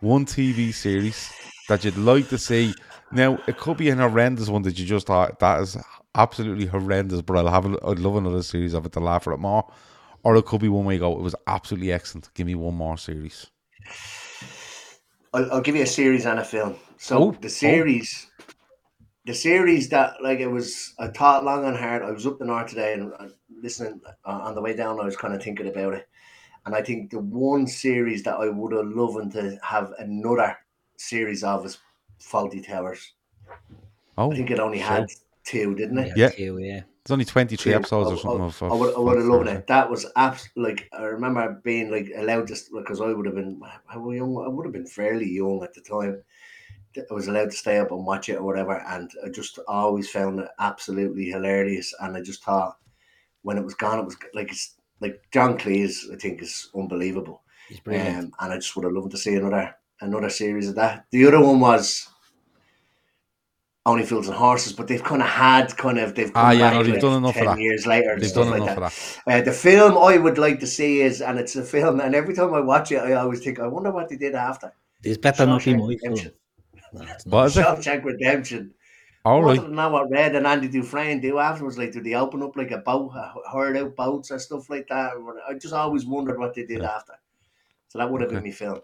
one 0.00 0.24
TV 0.24 0.72
series 0.72 1.30
that 1.68 1.84
you'd 1.84 1.96
like 1.98 2.28
to 2.28 2.38
see. 2.38 2.72
Now, 3.12 3.38
it 3.46 3.58
could 3.58 3.76
be 3.76 3.90
an 3.90 3.98
horrendous 3.98 4.48
one 4.48 4.62
that 4.62 4.78
you 4.78 4.86
just 4.86 5.06
thought 5.06 5.38
that 5.40 5.60
is 5.60 5.76
absolutely 6.14 6.66
horrendous, 6.66 7.20
but 7.22 7.36
I'll 7.36 7.48
have, 7.50 7.66
a, 7.66 7.78
I'd 7.86 7.98
love 7.98 8.16
another 8.16 8.42
series 8.42 8.72
of 8.72 8.86
it 8.86 8.92
to 8.92 9.00
laugh 9.00 9.26
at 9.28 9.34
it 9.34 9.40
more. 9.40 9.70
Or 10.22 10.36
it 10.36 10.46
could 10.46 10.62
be 10.62 10.68
one 10.70 10.86
where 10.86 10.94
you 10.94 11.00
go, 11.00 11.12
it 11.12 11.20
was 11.22 11.34
absolutely 11.46 11.92
excellent. 11.92 12.32
Give 12.32 12.46
me 12.46 12.54
one 12.54 12.74
more 12.74 12.96
series. 12.96 13.46
I'll, 15.34 15.52
I'll 15.52 15.60
give 15.60 15.76
you 15.76 15.82
a 15.82 15.86
series 15.86 16.24
and 16.26 16.38
a 16.38 16.44
film. 16.44 16.76
So 17.04 17.18
Oh, 17.18 17.36
the 17.38 17.50
series, 17.50 18.28
the 19.26 19.34
series 19.34 19.90
that 19.90 20.22
like 20.22 20.40
it 20.40 20.46
was, 20.46 20.94
I 20.98 21.08
thought 21.08 21.44
long 21.44 21.66
and 21.66 21.76
hard. 21.76 22.00
I 22.00 22.10
was 22.10 22.26
up 22.26 22.38
the 22.38 22.46
north 22.46 22.70
today 22.70 22.94
and 22.94 23.12
uh, 23.20 23.28
listening 23.60 24.00
uh, 24.24 24.30
on 24.30 24.54
the 24.54 24.62
way 24.62 24.74
down. 24.74 24.98
I 24.98 25.04
was 25.04 25.14
kind 25.14 25.34
of 25.34 25.42
thinking 25.42 25.68
about 25.68 25.92
it, 25.92 26.08
and 26.64 26.74
I 26.74 26.80
think 26.80 27.10
the 27.10 27.18
one 27.18 27.66
series 27.66 28.22
that 28.22 28.36
I 28.36 28.48
would 28.48 28.72
have 28.72 28.86
loved 28.86 29.32
to 29.32 29.58
have 29.62 29.92
another 29.98 30.56
series 30.96 31.44
of 31.44 31.66
is 31.66 31.76
Fawlty 32.22 32.66
Towers. 32.66 33.12
Oh, 34.16 34.32
I 34.32 34.36
think 34.36 34.50
it 34.50 34.58
only 34.58 34.78
had 34.78 35.10
two, 35.44 35.74
didn't 35.74 35.98
it? 35.98 36.16
Yeah. 36.16 36.30
too, 36.30 36.56
yeah. 36.56 36.84
It's 37.02 37.10
only 37.10 37.26
23 37.26 37.70
Two. 37.70 37.76
episodes 37.76 38.12
or 38.12 38.16
something. 38.16 38.40
I, 38.40 38.44
of, 38.46 38.62
I 38.62 38.74
would, 38.76 38.94
I 38.94 38.98
would 38.98 39.18
have 39.18 39.26
loved 39.26 39.48
it. 39.48 39.66
That 39.66 39.90
was 39.90 40.06
abs- 40.16 40.48
like 40.56 40.88
I 40.98 41.02
remember 41.02 41.60
being 41.62 41.90
like 41.90 42.10
allowed 42.16 42.46
just 42.46 42.72
because 42.72 43.02
I 43.02 43.08
would 43.08 43.26
have 43.26 43.34
been 43.34 43.60
how 43.84 44.10
young 44.10 44.42
I 44.42 44.48
would 44.48 44.64
have 44.64 44.72
been 44.72 44.86
fairly 44.86 45.28
young 45.28 45.62
at 45.62 45.74
the 45.74 45.82
time. 45.82 46.22
I 47.10 47.14
was 47.14 47.28
allowed 47.28 47.50
to 47.50 47.56
stay 47.56 47.78
up 47.78 47.90
and 47.90 48.04
watch 48.06 48.28
it 48.28 48.36
or 48.36 48.42
whatever, 48.42 48.82
and 48.88 49.10
I 49.24 49.28
just 49.28 49.58
always 49.68 50.10
found 50.10 50.40
it 50.40 50.48
absolutely 50.58 51.26
hilarious. 51.26 51.94
And 52.00 52.16
I 52.16 52.22
just 52.22 52.44
thought 52.44 52.76
when 53.42 53.58
it 53.58 53.64
was 53.64 53.74
gone, 53.74 53.98
it 53.98 54.04
was 54.04 54.16
like 54.34 54.50
it's 54.50 54.74
like 55.00 55.20
John 55.32 55.58
Cleese. 55.58 56.12
I 56.12 56.16
think 56.16 56.42
is 56.42 56.70
unbelievable. 56.74 57.42
He's 57.68 57.80
brilliant. 57.80 58.18
Um, 58.26 58.32
and 58.40 58.52
I 58.52 58.56
just 58.56 58.74
would 58.76 58.84
have 58.84 58.92
loved 58.94 59.10
to 59.12 59.18
see 59.18 59.34
another 59.34 59.74
another 60.00 60.30
series 60.30 60.68
of 60.68 60.74
that. 60.76 61.06
The 61.10 61.26
other 61.26 61.40
one 61.40 61.60
was 61.60 62.08
Only 63.86 64.04
Fools 64.04 64.28
and 64.28 64.36
Horses, 64.36 64.72
but 64.72 64.86
they've 64.86 65.02
kind 65.02 65.22
of 65.22 65.28
had 65.28 65.76
kind 65.76 65.98
of 65.98 66.14
they've 66.14 66.32
come 66.32 66.44
Ah, 66.46 66.50
yeah, 66.50 66.70
no, 66.70 66.82
they've 66.82 66.92
like 66.92 67.00
done 67.00 67.18
enough 67.18 67.34
ten 67.34 67.46
that. 67.46 67.60
years 67.60 67.86
later. 67.86 68.18
They've 68.18 68.32
done 68.32 68.50
like 68.50 68.62
enough 68.62 68.76
that. 68.76 68.82
of 68.82 69.22
that. 69.26 69.42
Uh, 69.42 69.44
the 69.44 69.52
film 69.52 69.98
I 69.98 70.16
would 70.18 70.38
like 70.38 70.60
to 70.60 70.66
see 70.66 71.00
is, 71.00 71.20
and 71.20 71.38
it's 71.38 71.56
a 71.56 71.64
film, 71.64 72.00
and 72.00 72.14
every 72.14 72.34
time 72.34 72.54
I 72.54 72.60
watch 72.60 72.92
it, 72.92 72.98
I 72.98 73.12
always 73.14 73.40
think, 73.40 73.58
I 73.58 73.66
wonder 73.66 73.90
what 73.90 74.08
they 74.08 74.16
did 74.16 74.34
after. 74.34 74.72
It's 75.02 75.18
better 75.18 75.44
not 75.44 75.64
be 75.64 75.76
my 75.76 75.96
film. 76.02 76.30
No, 76.94 77.02
it's 77.02 77.26
not. 77.26 77.34
What 77.36 77.46
is 77.46 77.56
it? 77.56 77.60
Shawshank 77.66 78.04
Redemption. 78.04 78.72
Oh, 79.26 79.32
All 79.32 79.42
I 79.42 79.46
right. 79.46 79.56
wanted 79.58 79.68
to 79.68 79.74
know 79.74 79.88
what 79.90 80.10
Red 80.10 80.36
and 80.36 80.46
Andy 80.46 80.68
Dufresne 80.68 81.20
do 81.20 81.38
afterwards. 81.38 81.78
Like, 81.78 81.92
do 81.92 82.02
they 82.02 82.14
open 82.14 82.42
up 82.42 82.56
like 82.56 82.70
a 82.70 82.78
boat, 82.78 83.12
herd 83.52 83.76
out 83.76 83.96
boats 83.96 84.30
and 84.30 84.40
stuff 84.40 84.68
like 84.70 84.86
that? 84.88 85.12
I 85.48 85.54
just 85.54 85.74
always 85.74 86.06
wondered 86.06 86.38
what 86.38 86.54
they 86.54 86.64
did 86.64 86.80
Yeah. 86.80 86.90
after. 86.90 87.14
So 87.88 87.98
that 87.98 88.10
would 88.10 88.20
have 88.20 88.28
Okay. 88.30 88.36
been 88.36 88.44
my 88.44 88.50
film. 88.52 88.80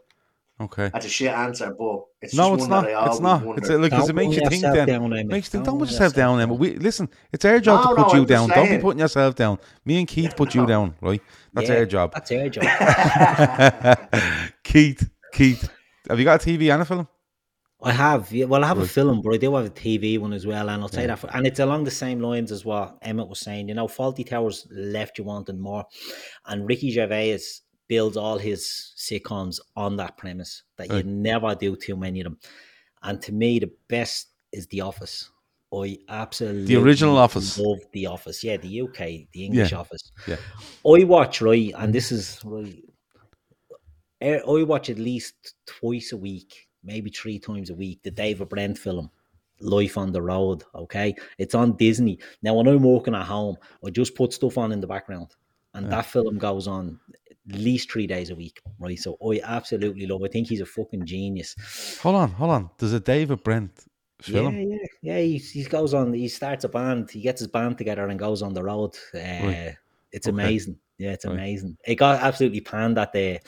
Okay. 0.60 0.90
That's 0.92 1.06
a 1.06 1.08
shit 1.08 1.32
answer, 1.32 1.74
but 1.78 2.04
it's 2.20 2.34
No, 2.34 2.42
just 2.42 2.52
it's 2.52 2.60
one 2.60 2.70
not. 2.70 2.84
that 2.84 2.90
I 2.94 3.06
It's 3.06 3.08
always 3.08 3.20
not. 3.20 3.42
wondered. 3.44 3.58
It's 3.64 3.70
like 3.70 3.80
because 3.82 4.08
it 4.08 4.12
Don't 4.14 4.28
makes 4.28 4.36
you 4.36 4.48
think 4.48 4.62
then. 4.62 4.88
down, 4.88 5.12
Amy. 5.14 5.24
Makes 5.24 5.46
you 5.46 5.50
think, 5.52 5.64
Don't 5.64 5.72
don't 5.74 5.78
put 5.78 5.88
put 5.88 5.92
yourself 5.92 6.14
down, 6.14 6.34
yourself 6.38 6.50
Emma. 6.50 6.54
We 6.54 6.76
listen. 6.76 7.08
It's 7.32 7.44
our 7.44 7.60
job 7.60 7.82
No, 7.82 7.88
to 7.90 7.96
no, 7.96 8.04
put 8.04 8.12
you 8.14 8.20
I'm 8.20 8.26
just 8.26 8.48
down. 8.48 8.48
Don't 8.48 8.70
be 8.76 8.82
putting 8.82 9.00
yourself 9.00 9.34
down. 9.34 9.58
Me 9.84 9.98
and 9.98 10.08
Keith 10.08 10.36
put 10.36 10.54
you 10.54 10.66
down, 10.66 10.94
right? 11.00 11.22
That's 11.54 11.68
Yeah, 11.70 11.76
our 11.76 11.86
job. 11.86 12.12
That's 12.12 12.30
our 12.32 12.48
job. 12.48 12.64
Keith, 14.64 15.10
Keith, 15.32 15.70
have 16.08 16.18
you 16.18 16.24
got 16.24 16.44
a 16.44 16.48
TV 16.50 16.72
and 16.72 16.82
a 16.82 16.84
film? 16.84 17.08
I 17.82 17.92
have, 17.92 18.30
yeah. 18.32 18.44
Well, 18.44 18.62
I 18.62 18.66
have 18.68 18.78
a 18.78 18.86
film, 18.86 19.22
but 19.22 19.32
I 19.34 19.38
do 19.38 19.54
have 19.54 19.66
a 19.66 19.70
TV 19.70 20.18
one 20.18 20.32
as 20.32 20.46
well, 20.46 20.68
and 20.68 20.82
I'll 20.82 20.88
say 20.88 21.02
Yeah. 21.02 21.08
that. 21.08 21.18
For, 21.18 21.30
and 21.34 21.46
it's 21.46 21.60
along 21.60 21.84
the 21.84 21.90
same 21.90 22.20
lines 22.20 22.52
as 22.52 22.64
what 22.64 22.98
Emmett 23.02 23.28
was 23.28 23.40
saying. 23.40 23.68
You 23.68 23.74
know, 23.74 23.86
Fawlty 23.86 24.26
Towers 24.26 24.66
left 24.70 25.16
you 25.18 25.24
wanting 25.24 25.58
more, 25.58 25.84
and 26.46 26.66
Ricky 26.68 26.90
Gervais 26.90 27.38
builds 27.88 28.16
all 28.16 28.38
his 28.38 28.92
sitcoms 28.96 29.58
on 29.76 29.96
that 29.96 30.16
premise 30.16 30.62
that 30.76 30.88
Right. 30.90 31.04
you 31.04 31.10
never 31.10 31.54
do 31.54 31.74
too 31.74 31.96
many 31.96 32.20
of 32.20 32.24
them. 32.24 32.38
And 33.02 33.20
to 33.22 33.32
me, 33.32 33.58
the 33.58 33.72
best 33.88 34.28
is 34.52 34.66
The 34.66 34.82
Office. 34.82 35.30
I 35.72 35.98
absolutely 36.08 36.64
the 36.66 36.76
original 36.82 37.16
Office. 37.16 37.56
love 37.58 37.78
The 37.92 38.06
Office. 38.06 38.42
Yeah, 38.44 38.56
the 38.58 38.82
UK, 38.82 39.28
the 39.32 39.44
English 39.46 39.72
Yeah. 39.72 39.78
Office. 39.78 40.12
Yeah. 40.26 40.36
I 40.84 41.04
watch 41.04 41.40
right, 41.40 41.72
and 41.78 41.94
this 41.94 42.12
is 42.12 42.40
right. 42.44 42.82
I 44.22 44.42
watch 44.44 44.90
at 44.90 44.98
least 44.98 45.54
twice 45.66 46.12
a 46.12 46.16
week, 46.16 46.68
maybe 46.82 47.10
three 47.10 47.38
times 47.38 47.70
a 47.70 47.74
week, 47.74 48.02
the 48.02 48.10
David 48.10 48.48
Brent 48.48 48.78
film, 48.78 49.10
Life 49.60 49.98
on 49.98 50.12
the 50.12 50.22
Road. 50.22 50.64
Okay, 50.74 51.14
it's 51.38 51.54
on 51.54 51.76
Disney. 51.76 52.18
Now, 52.42 52.54
when 52.54 52.66
I'm 52.66 52.82
working 52.82 53.14
at 53.14 53.26
home, 53.26 53.56
I 53.84 53.90
just 53.90 54.14
put 54.14 54.32
stuff 54.32 54.56
on 54.58 54.72
in 54.72 54.80
the 54.80 54.86
background, 54.86 55.28
and 55.74 55.86
Yeah. 55.86 55.90
that 55.96 56.06
film 56.06 56.38
goes 56.38 56.66
on 56.66 56.98
at 57.50 57.58
least 57.58 57.90
three 57.90 58.06
days 58.06 58.30
a 58.30 58.34
week. 58.34 58.60
Right, 58.78 58.98
so 58.98 59.16
I 59.22 59.40
absolutely 59.44 60.06
love. 60.06 60.22
I 60.22 60.28
think 60.28 60.48
he's 60.48 60.60
a 60.60 60.66
fucking 60.66 61.04
genius. 61.04 61.54
Hold 62.02 62.16
on, 62.16 62.30
hold 62.30 62.50
on. 62.50 62.70
There's 62.78 62.92
a 62.92 63.00
David 63.00 63.42
Brent 63.42 63.84
film. 64.22 64.54
Yeah, 64.54 64.60
yeah, 64.62 64.76
yeah. 65.02 65.18
He, 65.18 65.38
he 65.38 65.64
goes 65.64 65.94
on. 65.94 66.12
He 66.12 66.28
starts 66.28 66.64
a 66.64 66.68
band. 66.68 67.10
He 67.10 67.20
gets 67.20 67.40
his 67.40 67.48
band 67.48 67.78
together 67.78 68.06
and 68.08 68.18
goes 68.18 68.42
on 68.42 68.54
the 68.54 68.62
road. 68.62 68.94
Uh, 69.14 69.18
Right. 69.18 69.76
It's 70.12 70.26
Okay. 70.26 70.34
amazing. 70.34 70.76
Yeah, 70.98 71.12
it's 71.12 71.24
Right. 71.24 71.34
amazing. 71.34 71.76
It 71.86 71.94
got 71.96 72.20
absolutely 72.20 72.60
panned 72.60 72.98
at 72.98 73.12
the 73.12 73.40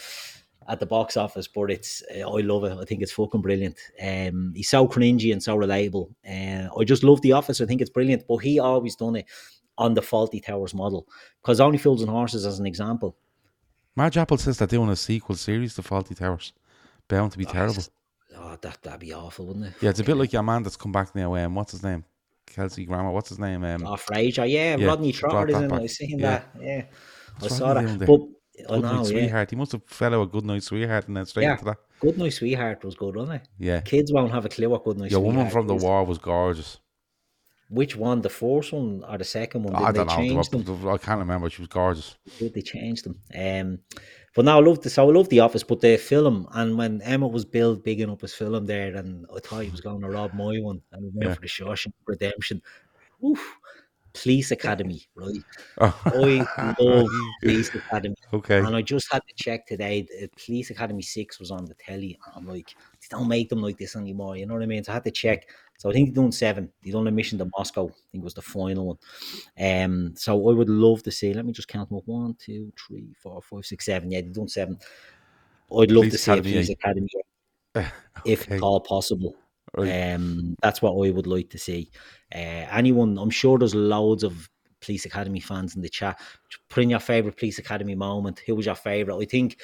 at 0.68 0.80
the 0.80 0.86
box 0.86 1.16
office, 1.16 1.48
but 1.48 1.70
it's 1.70 2.02
uh, 2.14 2.28
I 2.28 2.40
love 2.40 2.64
it. 2.64 2.78
I 2.78 2.84
think 2.84 3.02
it's 3.02 3.12
fucking 3.12 3.40
brilliant. 3.42 3.76
Um, 4.02 4.52
he's 4.54 4.68
so 4.68 4.86
cringy 4.88 5.32
and 5.32 5.42
so 5.42 5.56
relatable. 5.56 6.10
Uh, 6.28 6.68
I 6.78 6.84
just 6.84 7.02
love 7.04 7.20
The 7.22 7.32
Office. 7.32 7.60
I 7.60 7.66
think 7.66 7.80
it's 7.80 7.90
brilliant. 7.90 8.24
But 8.28 8.38
he 8.38 8.58
always 8.58 8.96
done 8.96 9.16
it 9.16 9.26
on 9.78 9.94
the 9.94 10.00
Fawlty 10.02 10.44
Towers 10.44 10.74
model 10.74 11.06
because 11.40 11.60
Only 11.60 11.78
Fools 11.78 12.02
and 12.02 12.10
Horses, 12.10 12.44
as 12.46 12.58
an 12.58 12.66
example, 12.66 13.16
Marge 13.96 14.16
Apple 14.16 14.38
says 14.38 14.58
that 14.58 14.70
they're 14.70 14.78
doing 14.78 14.90
a 14.90 14.96
sequel 14.96 15.34
series 15.36 15.74
to 15.74 15.82
Fawlty 15.82 16.16
Towers. 16.16 16.52
Bound 17.08 17.32
to 17.32 17.38
be 17.38 17.44
terrible. 17.44 17.82
oh, 18.36 18.56
that 18.62 18.78
that'd 18.82 19.00
be 19.00 19.12
awful, 19.12 19.46
wouldn't 19.46 19.66
it? 19.66 19.72
Yeah, 19.80 19.90
it's 19.90 20.00
a 20.00 20.04
bit 20.04 20.16
like 20.16 20.32
your 20.32 20.42
man 20.42 20.62
that's 20.62 20.76
come 20.76 20.92
back 20.92 21.14
now. 21.14 21.34
Um, 21.34 21.54
what's 21.54 21.72
his 21.72 21.82
name? 21.82 22.04
Kelsey 22.46 22.84
Grammer. 22.84 23.10
What's 23.10 23.30
his 23.30 23.38
name? 23.38 23.64
Um, 23.64 23.86
Oh, 23.86 23.94
Frasier, 23.94 24.48
yeah, 24.50 24.76
Yeah, 24.76 24.86
Rodney 24.86 25.12
Trotter, 25.12 25.48
it? 25.48 25.68
back. 25.70 25.80
I 25.80 25.86
seen 25.86 26.18
Yeah. 26.18 26.26
that. 26.26 26.48
Yeah, 26.60 26.84
I 27.42 27.48
saw 27.48 27.74
that. 27.74 28.06
But 28.06 28.20
Good 28.56 28.68
know, 28.68 28.80
Night 28.80 28.96
yeah. 28.98 29.02
Sweetheart. 29.04 29.50
He 29.50 29.56
must 29.56 29.72
have 29.72 29.82
fell 29.86 30.14
out 30.14 30.22
a 30.22 30.26
Good 30.26 30.44
Night 30.44 30.62
Sweetheart 30.62 31.08
and 31.08 31.16
then 31.16 31.26
straight 31.26 31.44
Yeah. 31.44 31.52
into 31.52 31.64
that. 31.66 31.78
Good 32.00 32.18
Night 32.18 32.32
Sweetheart 32.32 32.84
was 32.84 32.94
good, 32.94 33.16
wasn't 33.16 33.42
it? 33.42 33.48
Yeah. 33.58 33.80
Kids 33.80 34.12
won't 34.12 34.32
have 34.32 34.44
a 34.44 34.48
clue 34.48 34.68
what 34.70 34.84
Good 34.84 34.98
Night 34.98 35.10
Your 35.10 35.20
Sweetheart 35.20 35.36
woman 35.36 35.50
from 35.52 35.66
the 35.68 35.74
is. 35.76 35.82
war 35.82 36.04
was 36.04 36.18
gorgeous. 36.18 36.78
Which 37.70 37.96
one, 37.96 38.20
the 38.20 38.28
first 38.28 38.70
one 38.74 39.02
or 39.08 39.16
the 39.16 39.24
second 39.24 39.62
one? 39.62 39.72
Did 39.72 39.82
I 39.82 39.92
they 39.92 39.98
don't 39.98 40.06
know. 40.08 40.16
change 40.16 40.48
them? 40.50 40.88
I 40.88 40.98
can't 40.98 41.20
remember. 41.20 41.48
She 41.48 41.62
was 41.62 41.68
gorgeous. 41.68 42.16
Did 42.38 42.52
they 42.52 42.60
change 42.60 43.02
them? 43.02 43.18
Um, 43.34 43.78
but 44.34 44.44
now 44.44 44.58
I 44.58 44.62
love 44.62 44.82
this. 44.82 44.92
So 44.94 45.08
I 45.08 45.12
love 45.12 45.30
The 45.30 45.40
Office, 45.40 45.62
but 45.62 45.80
the 45.80 45.96
film 45.96 46.46
and 46.52 46.76
when 46.76 47.00
Emma 47.00 47.26
was 47.26 47.46
Bill 47.46 47.76
bigging 47.76 48.10
up 48.10 48.20
his 48.20 48.34
film 48.34 48.66
there, 48.66 48.94
and 48.94 49.24
I 49.34 49.38
thought 49.40 49.60
he 49.64 49.70
was 49.70 49.80
going 49.80 50.02
to 50.02 50.08
rob 50.10 50.34
my 50.34 50.58
one, 50.60 50.82
and 50.92 51.02
we 51.02 51.10
went 51.14 51.28
Yeah. 51.30 51.34
for 51.34 51.40
the 51.40 51.48
Shawshank 51.48 51.92
Redemption. 52.06 52.60
Oof. 53.24 53.56
Police 54.14 54.50
Academy, 54.58 55.02
right? 55.16 55.44
Oh. 55.80 56.00
I 56.14 56.46
love 56.78 57.10
Police 57.40 57.70
Academy. 57.90 58.14
okay. 58.34 58.58
And 58.58 58.76
I 58.76 58.82
just 58.82 59.10
had 59.12 59.22
to 59.26 59.34
check 59.42 59.66
today. 59.66 60.02
The 60.02 60.28
Police 60.44 60.70
Academy 60.70 61.02
Six 61.02 61.38
was 61.40 61.50
on 61.50 61.64
the 61.64 61.74
telly. 61.74 62.18
and 62.26 62.34
I'm 62.36 62.46
like, 62.46 62.74
they 63.00 63.06
don't 63.10 63.28
make 63.28 63.48
them 63.48 63.60
like 63.62 63.78
this 63.78 63.96
anymore. 63.96 64.36
You 64.36 64.46
know 64.46 64.54
what 64.54 64.62
I 64.62 64.66
mean? 64.66 64.84
So 64.84 64.92
I 64.92 64.94
had 64.94 65.04
to 65.04 65.10
check. 65.10 65.48
So 65.78 65.90
I 65.90 65.92
think 65.92 66.08
they're 66.08 66.22
doing 66.22 66.32
seven. 66.32 66.70
They 66.84 66.90
done 66.92 67.08
a 67.08 67.10
mission 67.10 67.38
to 67.38 67.50
Moscow. 67.58 67.88
I 67.88 67.92
think 68.12 68.22
was 68.22 68.34
the 68.34 68.42
final 68.42 68.86
one. 68.86 68.98
Um, 69.58 70.14
so 70.16 70.34
I 70.50 70.54
would 70.54 70.68
love 70.68 71.02
to 71.04 71.10
see. 71.10 71.34
Let 71.34 71.44
me 71.44 71.52
just 71.52 71.66
count 71.68 71.88
them 71.88 71.98
up. 71.98 72.06
One, 72.06 72.36
two, 72.38 72.72
three, 72.78 73.14
four, 73.20 73.42
five, 73.42 73.64
six, 73.66 73.86
seven. 73.86 74.10
Yeah, 74.12 74.20
they've 74.20 74.32
done 74.32 74.48
seven. 74.48 74.78
I'd 75.72 75.90
love 75.90 76.04
Police 76.04 76.12
to 76.12 76.18
see 76.18 76.32
Academy 76.32 76.50
a 76.50 76.54
Police. 76.54 76.70
Academy, 76.70 77.08
if 78.26 78.42
Okay. 78.42 78.56
at 78.56 78.62
all 78.62 78.80
possible. 78.80 79.34
Right. 79.76 80.12
Um, 80.12 80.56
that's 80.62 80.82
what 80.82 80.92
I 80.92 81.10
would 81.10 81.26
like 81.26 81.50
to 81.50 81.58
see. 81.58 81.90
Uh, 82.34 82.66
anyone, 82.70 83.18
I'm 83.18 83.30
sure 83.30 83.58
there's 83.58 83.74
loads 83.74 84.22
of 84.22 84.48
Police 84.80 85.06
Academy 85.06 85.40
fans 85.40 85.76
in 85.76 85.82
the 85.82 85.88
chat. 85.88 86.20
Put 86.68 86.82
in 86.82 86.90
your 86.90 87.00
favorite 87.00 87.38
Police 87.38 87.58
Academy 87.58 87.94
moment. 87.94 88.40
Who 88.46 88.54
was 88.54 88.66
your 88.66 88.74
favorite? 88.74 89.16
I 89.16 89.24
think 89.24 89.60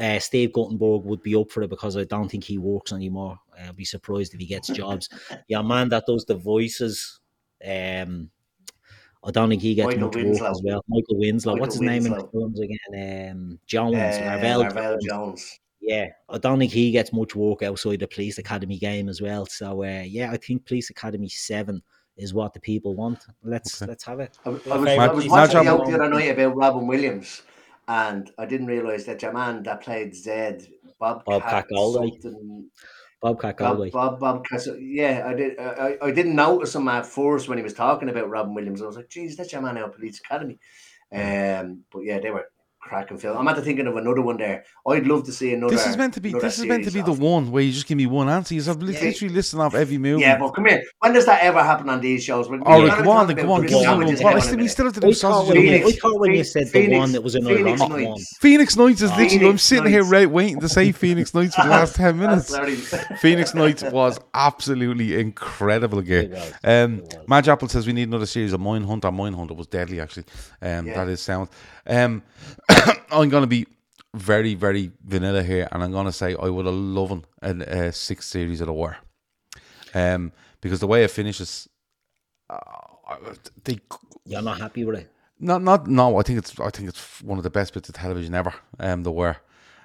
uh, 0.00 0.18
Steve 0.18 0.52
Guttenberg 0.52 1.04
would 1.04 1.22
be 1.22 1.34
up 1.34 1.50
for 1.50 1.62
it 1.62 1.70
because 1.70 1.96
I 1.96 2.04
don't 2.04 2.30
think 2.30 2.44
he 2.44 2.58
works 2.58 2.92
anymore. 2.92 3.38
I'd 3.58 3.76
be 3.76 3.84
surprised 3.84 4.32
if 4.32 4.40
he 4.40 4.46
gets 4.46 4.68
jobs. 4.68 5.08
yeah, 5.48 5.62
man, 5.62 5.88
that 5.90 6.06
does 6.06 6.24
the 6.24 6.36
voices. 6.36 7.20
Um, 7.62 8.30
I 9.22 9.30
don't 9.30 9.50
think 9.50 9.60
he 9.60 9.74
gets 9.74 9.88
Michael 9.88 10.06
much 10.06 10.16
Winslow. 10.16 10.50
as 10.50 10.62
well. 10.64 10.84
Michael 10.88 11.18
Winslow. 11.18 11.52
Michael 11.52 11.60
What's 11.60 11.74
his 11.74 11.82
name 11.82 12.06
in 12.06 12.12
the 12.12 12.28
films 12.32 12.60
again? 12.60 13.30
Um, 13.30 13.58
Jones. 13.66 13.96
Uh, 13.96 14.38
Larvell 14.40 14.70
Larvell 14.70 14.92
Jones. 14.92 15.04
Jones. 15.04 15.60
Yeah, 15.80 16.08
I 16.28 16.38
don't 16.38 16.58
think 16.58 16.72
he 16.72 16.90
gets 16.90 17.12
much 17.12 17.34
work 17.34 17.62
outside 17.62 18.00
the 18.00 18.06
Police 18.08 18.38
Academy 18.38 18.78
game 18.78 19.08
as 19.08 19.20
well. 19.22 19.46
So 19.46 19.82
uh, 19.82 20.02
yeah, 20.06 20.30
I 20.30 20.36
think 20.36 20.66
Police 20.66 20.90
Academy 20.90 21.28
Seven 21.28 21.82
is 22.16 22.34
what 22.34 22.52
the 22.52 22.60
people 22.60 22.94
want. 22.94 23.24
Let's 23.42 23.80
Okay. 23.80 23.88
let's 23.88 24.04
have 24.04 24.20
it. 24.20 24.38
I, 24.44 24.50
I 24.50 24.52
was, 24.52 24.66
Your 24.66 24.74
I 24.74 24.84
favourite 24.84 25.14
was 25.14 25.28
watching 25.28 25.64
the 25.64 25.70
out 25.70 25.86
the 25.86 25.94
other 25.94 26.08
night 26.10 26.30
about 26.30 26.54
Robin 26.56 26.86
Williams, 26.86 27.42
and 27.88 28.30
I 28.36 28.44
didn't 28.46 28.66
realize 28.66 29.06
that 29.06 29.22
your 29.22 29.32
man 29.32 29.62
that 29.62 29.80
played 29.80 30.14
Zed, 30.14 30.68
Bob, 30.98 31.24
Bob 31.24 31.42
Cat 31.42 31.66
Cacolday. 31.70 32.64
Bobcat 33.22 33.58
Bob, 33.58 33.76
Galway. 33.76 33.90
Bob, 33.90 34.18
Bob, 34.18 34.46
Cas- 34.46 34.68
yeah, 34.78 35.24
I 35.26 35.34
did. 35.34 35.58
I, 35.58 35.62
I- 36.02 36.06
I 36.06 36.10
didn't 36.10 36.34
notice 36.34 36.74
him 36.74 36.88
at 36.88 37.04
first 37.04 37.48
when 37.48 37.58
he 37.58 37.64
was 37.64 37.74
talking 37.74 38.08
about 38.08 38.30
Robin 38.30 38.54
Williams. 38.54 38.80
I 38.80 38.86
was 38.86 38.96
like, 38.96 39.10
"Geez, 39.10 39.36
that's 39.36 39.52
your 39.52 39.60
man 39.60 39.76
out 39.76 39.90
of 39.90 39.94
Police 39.94 40.20
Academy." 40.20 40.58
Um, 41.12 41.84
but 41.92 42.00
yeah, 42.00 42.18
they 42.18 42.30
were 42.30 42.46
cracking 42.80 43.18
film. 43.18 43.36
I'm 43.36 43.46
after 43.46 43.62
thinking 43.62 43.86
of 43.86 43.96
another 43.96 44.20
one 44.22 44.36
there. 44.36 44.64
I'd 44.86 45.06
love 45.06 45.24
to 45.24 45.32
see 45.32 45.52
another. 45.52 45.74
This 45.74 45.86
is 45.86 45.96
meant 45.96 46.14
to 46.14 46.20
be. 46.20 46.32
This 46.32 46.58
is 46.58 46.66
meant 46.66 46.84
to 46.84 46.90
be 46.90 47.02
the 47.02 47.12
of- 47.12 47.20
one 47.20 47.50
where 47.52 47.62
you 47.62 47.72
just 47.72 47.86
give 47.86 47.96
me 47.98 48.06
one 48.06 48.28
answer. 48.28 48.54
You've 48.54 48.66
literally 48.82 49.32
listing 49.34 49.60
off 49.60 49.74
every 49.74 49.98
movie. 49.98 50.22
Yeah, 50.22 50.38
but 50.38 50.50
come 50.50 50.64
here. 50.66 50.82
When 51.00 51.12
does 51.12 51.26
that 51.26 51.42
ever 51.42 51.62
happen 51.62 51.88
on 51.88 52.00
these 52.00 52.24
shows? 52.24 52.48
We're- 52.48 52.62
All 52.64 52.78
we're 52.80 52.88
right, 52.88 52.92
gonna 52.92 53.04
go 53.04 53.10
on, 53.10 53.26
then, 53.28 53.38
about 53.38 53.46
go 53.46 53.52
on. 53.52 53.62
Give 53.66 53.76
us 53.76 53.82
sandwiches 53.84 54.22
one. 54.22 54.32
Well, 54.34 54.42
still, 54.42 54.58
we 54.58 54.68
still 54.68 54.84
have 54.86 54.94
to 54.94 55.00
do 55.00 55.08
I 55.08 55.12
sausage 55.12 55.20
thought 55.20 55.40
of 55.42 55.48
the 55.48 55.54
when 55.54 55.64
you- 55.80 55.86
week. 55.86 55.94
I 55.94 55.98
thought 55.98 56.20
when 56.20 56.32
you 56.32 56.44
said 56.44 56.66
the 56.72 56.96
one 56.98 57.12
that 57.12 57.22
was 57.22 57.34
another 57.34 57.56
Phoenix 57.56 57.80
long 57.80 57.90
one. 57.92 58.02
Nights. 58.04 58.36
Phoenix 58.40 58.76
Nights 58.76 59.02
is 59.02 59.10
literally. 59.10 59.34
I'm 59.34 59.40
Phoenix 59.40 59.62
sitting 59.62 59.86
here 59.86 60.04
right, 60.04 60.30
waiting 60.30 60.60
to 60.60 60.68
say 60.68 60.92
Phoenix 60.92 61.34
Nights 61.34 61.54
for 61.54 61.62
the 61.62 61.68
last 61.68 61.94
ten 61.96 62.18
minutes. 62.18 62.56
Phoenix 63.20 63.54
Nights 63.54 63.82
was 63.84 64.18
absolutely 64.34 65.20
incredible 65.20 65.98
again. 65.98 66.32
It 66.32 66.54
Um. 66.64 67.02
Madge 67.28 67.48
Apple 67.48 67.68
says 67.68 67.86
we 67.86 67.92
need 67.92 68.08
another 68.08 68.26
series 68.26 68.52
of 68.52 68.60
Mindhunter. 68.60 69.02
Mindhunter 69.14 69.54
was 69.56 69.66
deadly, 69.66 70.00
actually. 70.00 70.24
Um, 70.62 70.86
Yeah. 70.86 70.94
That 71.04 71.08
is 71.08 71.20
sound. 71.20 71.48
Um, 71.90 72.22
I'm 73.10 73.28
going 73.28 73.42
to 73.42 73.46
be 73.48 73.66
very, 74.14 74.54
very 74.54 74.92
vanilla 75.04 75.42
here, 75.42 75.68
and 75.72 75.82
I'm 75.82 75.92
going 75.92 76.06
to 76.06 76.12
say 76.12 76.34
I 76.40 76.48
would 76.48 76.66
have 76.66 76.74
loved 76.74 77.26
a, 77.42 77.50
a 77.50 77.92
sixth 77.92 78.28
series 78.28 78.60
of 78.60 78.68
The 78.68 78.72
Wire. 78.72 78.98
Um, 79.94 80.32
because 80.60 80.80
the 80.80 80.86
way 80.86 81.02
it 81.04 81.10
finishes, 81.10 81.68
uh, 82.48 82.56
they 83.64 83.78
You're 84.24 84.42
not 84.42 84.60
happy 84.60 84.84
with 84.84 85.00
it. 85.00 85.10
not 85.40 85.62
not 85.62 85.86
no. 85.88 86.16
I 86.18 86.22
think 86.22 86.38
it's 86.38 86.58
I 86.60 86.70
think 86.70 86.88
it's 86.88 87.20
one 87.22 87.38
of 87.38 87.44
the 87.44 87.50
best 87.50 87.74
bits 87.74 87.88
of 87.88 87.94
television 87.96 88.34
ever. 88.34 88.54
Um, 88.78 89.02
the 89.02 89.10
Wire. 89.12 89.38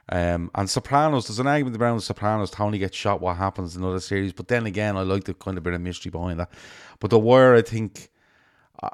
Um, 0.07 0.51
and 0.53 0.69
Sopranos, 0.69 1.27
there's 1.27 1.39
an 1.39 1.47
argument 1.47 1.81
around 1.81 2.01
Sopranos. 2.01 2.51
Tony 2.51 2.77
gets 2.77 2.95
shot. 2.95 3.21
What 3.21 3.37
happens 3.37 3.75
in 3.75 3.83
other 3.83 3.99
series? 3.99 4.33
But 4.33 4.47
then 4.47 4.67
again, 4.67 4.95
I 4.95 5.01
like 5.01 5.23
the 5.23 5.33
kind 5.33 5.57
of 5.57 5.63
bit 5.63 5.73
of 5.73 5.81
mystery 5.81 6.11
behind 6.11 6.39
that. 6.39 6.51
But 6.99 7.09
the 7.09 7.17
Wire, 7.17 7.55
I 7.55 7.63
think 7.63 8.09
uh, 8.83 8.89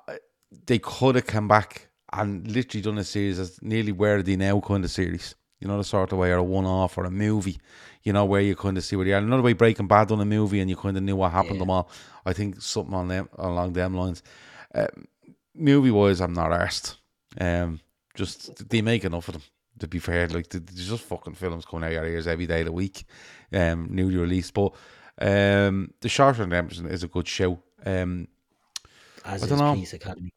they 0.66 0.80
could 0.80 1.16
have 1.16 1.28
come 1.28 1.50
back 1.50 1.90
and 2.14 2.48
literally 2.52 2.82
done 2.82 2.98
a 2.98 3.04
series 3.04 3.40
as 3.40 3.62
nearly 3.62 3.92
where 3.92 4.22
they 4.22 4.36
now 4.36 4.60
kind 4.60 4.84
of 4.84 4.92
series. 4.92 5.36
You 5.60 5.68
know, 5.68 5.78
the 5.78 5.84
sort 5.84 6.12
of 6.12 6.18
way, 6.18 6.32
or 6.32 6.38
a 6.38 6.44
one 6.44 6.66
off 6.66 6.98
or 6.98 7.06
a 7.06 7.12
movie, 7.12 7.60
you 8.04 8.12
know, 8.14 8.26
where 8.26 8.42
you 8.42 8.56
kind 8.56 8.78
of 8.78 8.84
see 8.84 8.96
where 8.96 9.06
they 9.06 9.14
are. 9.14 9.20
Another 9.20 9.44
way 9.44 9.54
Breaking 9.54 9.88
Bad 9.88 10.08
done 10.08 10.20
a 10.20 10.26
movie 10.26 10.60
and 10.60 10.70
you 10.70 10.76
kind 10.76 10.98
of 10.98 11.04
knew 11.04 11.16
what 11.16 11.32
happened 11.32 11.54
to 11.54 11.60
them 11.60 11.70
all. 11.70 11.90
I 12.26 12.34
think 12.34 12.62
something 12.62 12.96
on 12.96 13.08
them 13.08 13.30
along 13.38 13.74
them 13.74 13.94
lines. 13.94 14.24
movie 15.54 15.92
wise, 15.92 16.20
I'm 16.20 16.34
not 16.34 16.52
arsed. 16.52 16.96
Um, 17.40 17.80
just 18.16 18.68
they 18.70 18.82
make 18.82 19.06
enough 19.06 19.28
of 19.28 19.36
them. 19.36 19.44
To 19.80 19.88
be 19.88 20.00
fair, 20.00 20.28
like 20.28 20.50
th- 20.50 20.64
there's 20.66 20.90
just 20.90 21.04
fucking 21.04 21.36
films 21.36 21.66
coming 21.66 21.86
out 21.86 21.94
of 21.94 22.00
our 22.00 22.08
ears 22.08 22.28
every 22.28 22.46
day 22.46 22.60
of 22.60 22.66
the 22.66 22.72
week, 22.72 23.06
um, 23.54 23.88
newly 23.90 24.18
released. 24.18 24.54
But 24.54 24.74
um, 25.20 25.94
the 26.02 26.10
Short 26.10 26.38
Redemption 26.38 26.88
is 26.88 27.04
a 27.04 27.08
good 27.08 27.28
show. 27.28 27.60
Um, 27.86 28.28
As 29.26 29.42
I 29.42 29.46
is 29.46 29.50
dunno. 29.50 29.74
Police 29.74 29.94
Academy. 29.94 30.32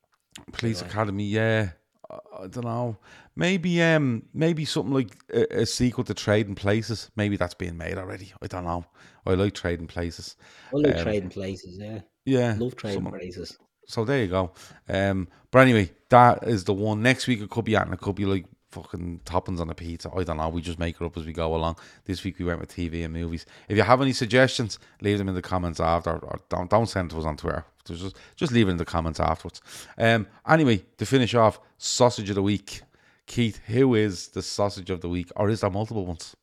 Police 0.53 0.83
Academy, 0.83 1.25
yeah. 1.25 1.71
I, 2.11 2.19
I 2.43 2.47
don't 2.49 2.65
know. 2.65 2.97
Maybe 3.37 3.83
um 3.83 4.23
maybe 4.33 4.65
something 4.65 4.93
like 4.95 5.17
a, 5.33 5.61
a 5.63 5.67
sequel 5.67 6.05
to 6.05 6.15
Trading 6.15 6.55
Places. 6.55 7.11
Maybe 7.17 7.37
that's 7.37 7.55
being 7.55 7.77
made 7.77 7.99
already. 7.99 8.33
I 8.43 8.47
don't 8.47 8.65
know. 8.65 8.85
I 9.27 9.35
like 9.35 9.55
Trading 9.55 9.87
Places. 9.87 10.37
I 10.73 10.77
like 10.77 10.97
Um, 10.97 11.03
trading 11.03 11.31
places, 11.31 11.79
yeah. 11.79 12.01
Yeah, 12.25 12.57
Love 12.59 12.77
trading 12.77 13.03
something- 13.05 13.21
places. 13.21 13.59
So 13.87 14.05
there 14.05 14.23
you 14.23 14.29
go. 14.29 14.53
Um, 14.89 15.29
but 15.51 15.59
anyway, 15.59 15.91
that 16.09 16.45
is 16.49 16.65
the 16.65 16.73
one. 16.73 17.03
Next 17.03 17.27
week 17.27 17.41
it 17.43 17.51
could 17.51 17.67
be 17.67 17.77
at, 17.77 17.85
and 17.85 17.93
it 17.93 18.01
could 18.01 18.15
be 18.15 18.25
like 18.25 18.47
fucking 18.71 19.21
toppings 19.27 19.61
on 19.61 19.69
a 19.69 19.75
pizza. 19.75 20.11
I 20.17 20.25
don't 20.25 20.39
know. 20.39 20.49
We 20.49 20.63
just 20.63 20.79
make 20.79 20.97
it 21.01 21.05
up 21.05 21.17
as 21.19 21.27
we 21.27 21.33
go 21.35 21.55
along. 21.55 21.77
This 22.07 22.25
week 22.25 22.39
we 22.39 22.47
went 22.47 22.61
with 22.61 22.75
TV 22.75 23.05
and 23.05 23.13
movies. 23.13 23.45
If 23.69 23.77
you 23.77 23.83
have 23.83 24.01
any 24.01 24.13
suggestions, 24.15 24.79
leave 25.03 25.19
them 25.19 25.29
in 25.29 25.35
the 25.35 25.43
comments 25.43 25.81
after, 25.81 26.13
or 26.13 26.39
don't 26.49 26.71
don't 26.71 26.87
send 26.89 27.11
to 27.11 27.19
us 27.19 27.25
on 27.27 27.37
Twitter. 27.37 27.67
Just 27.87 28.17
just 28.37 28.53
leave 28.53 28.69
it 28.69 28.73
in 28.73 28.77
the 28.77 28.85
comments 28.85 29.21
afterwards. 29.21 29.61
Um, 29.99 30.27
anyway, 30.49 30.85
to 30.99 31.07
finish 31.07 31.35
off, 31.35 31.61
sausage 31.79 32.29
of 32.31 32.37
the 32.37 32.43
week. 32.43 32.83
Keith, 33.27 33.59
who 33.67 33.95
is 33.95 34.29
the 34.29 34.43
sausage 34.43 34.91
of 34.91 35.01
the 35.01 35.09
week, 35.09 35.31
or 35.37 35.49
is 35.49 35.61
there 35.63 35.71
multiple 35.71 36.05
ones? 36.05 36.37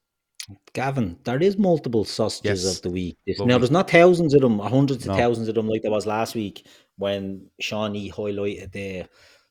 Gavin, 0.73 1.18
there 1.23 1.41
is 1.41 1.57
multiple 1.57 2.03
sausages 2.03 2.63
Yes. 2.65 2.76
of 2.77 2.81
the 2.81 2.89
week. 2.89 3.15
Lovely. 3.27 3.45
now, 3.45 3.57
there's 3.59 3.69
not 3.72 3.89
thousands 3.89 4.34
of 4.34 4.41
them, 4.41 4.57
hundreds 4.57 5.05
No. 5.05 5.13
of 5.13 5.19
thousands 5.19 5.47
of 5.47 5.53
them 5.55 5.68
like 5.69 5.84
there 5.84 5.91
was 5.91 6.07
last 6.07 6.34
week 6.34 6.65
when 6.97 7.47
Shawnee 7.59 8.11
highlighted 8.11 8.72
the 8.72 9.05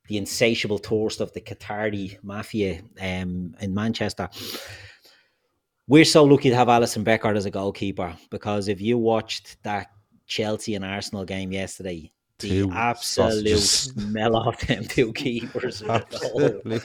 the 0.09 0.17
insatiable 0.17 0.79
thirst 0.79 1.21
of 1.21 1.33
the 1.35 1.41
Qatardi 1.41 2.19
mafia 2.25 2.81
um, 3.01 3.55
in 3.61 3.73
Manchester. 3.73 4.29
We're 5.87 6.05
so 6.05 6.25
lucky 6.25 6.51
to 6.51 6.57
have 6.57 6.69
Alisson 6.69 7.05
Becker 7.05 7.33
as 7.35 7.45
a 7.47 7.51
goalkeeper 7.51 8.17
because 8.31 8.67
if 8.69 8.81
you 8.81 8.99
watched 8.99 9.57
that 9.63 9.89
Chelsea 10.31 10.77
and 10.77 10.85
Arsenal 10.85 11.25
game 11.25 11.51
yesterday, 11.53 12.11
the 12.39 12.49
Two 12.49 12.71
absolute 12.73 13.33
sausages. 13.59 13.71
smell 13.97 14.37
of 14.37 14.57
them 14.61 14.85
two 14.85 15.13
keepers. 15.13 15.83
with 15.83 16.09
the 16.09 16.19
goal. 16.19 16.41
Absolutely. 16.43 16.81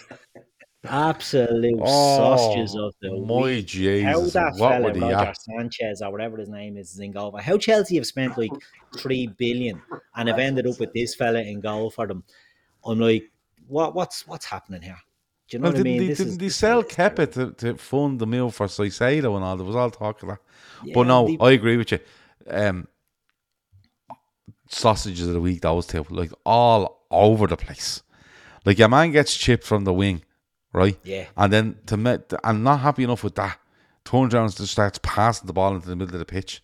Absolute 0.83 1.79
Oh, 1.81 2.17
sausages 2.37 2.75
of 2.75 2.93
the 3.01 3.11
my 3.11 3.41
week. 3.41 3.65
Jesus, 3.67 4.03
How 4.03 4.21
that 4.21 4.53
what 4.59 4.71
fella 4.71 4.93
Roger 4.93 5.29
at? 5.29 5.41
Sanchez 5.41 6.01
or 6.01 6.11
whatever 6.11 6.37
his 6.37 6.49
name 6.49 6.77
is 6.77 6.91
is 6.91 6.99
in 6.99 7.11
goal. 7.11 7.35
How 7.37 7.57
Chelsea 7.57 7.95
have 7.95 8.05
spent 8.05 8.37
like 8.37 8.51
three 8.97 9.27
billion 9.27 9.81
and 10.15 10.27
have 10.29 10.37
ended 10.39 10.67
up 10.67 10.79
with 10.79 10.93
this 10.93 11.15
fella 11.15 11.41
in 11.41 11.59
goal 11.59 11.89
for 11.89 12.05
them. 12.07 12.23
I'm 12.85 12.99
like, 12.99 13.31
what 13.67 13.95
what's 13.95 14.27
what's 14.27 14.45
happening 14.45 14.81
here? 14.83 14.97
Do 15.49 15.57
you 15.57 15.61
know 15.61 15.69
Well, 15.69 15.73
what 15.73 15.79
I 15.79 15.83
mean? 15.83 15.97
they, 15.99 16.07
This 16.07 16.17
didn't 16.19 16.31
is- 16.33 16.37
they 16.39 16.49
sell 16.49 16.83
Kepa 16.83 17.31
to, 17.33 17.51
to 17.53 17.77
fund 17.77 18.19
the 18.19 18.27
move 18.27 18.53
for 18.55 18.65
Caicedo 18.67 19.35
and 19.35 19.43
all? 19.43 19.57
There 19.57 19.65
was 19.65 19.75
all 19.75 19.89
talk 19.91 20.21
of 20.23 20.29
that. 20.29 20.39
Yeah, 20.83 20.93
but 20.95 21.07
no, 21.07 21.27
they- 21.27 21.37
I 21.39 21.51
agree 21.51 21.77
with 21.77 21.91
you. 21.93 21.99
Um, 22.47 22.87
sausages 24.69 25.27
of 25.27 25.33
the 25.33 25.41
week, 25.41 25.61
those 25.61 25.87
two, 25.87 26.05
like 26.09 26.31
all 26.45 27.05
over 27.11 27.47
the 27.47 27.57
place. 27.57 28.01
Like 28.65 28.79
your 28.79 28.89
man 28.89 29.11
gets 29.11 29.35
chipped 29.35 29.63
from 29.63 29.83
the 29.83 29.93
wing, 29.93 30.23
right? 30.73 30.97
Yeah. 31.03 31.25
And 31.37 31.53
then 31.53 31.75
to 31.87 31.97
me, 31.97 32.17
I'm 32.43 32.63
not 32.63 32.79
happy 32.79 33.03
enough 33.03 33.23
with 33.23 33.35
that. 33.35 33.59
Turns 34.03 34.33
around 34.33 34.57
and 34.59 34.67
starts 34.69 34.99
passing 35.01 35.47
the 35.47 35.53
ball 35.53 35.75
into 35.75 35.87
the 35.87 35.95
middle 35.95 36.15
of 36.15 36.19
the 36.19 36.25
pitch. 36.25 36.61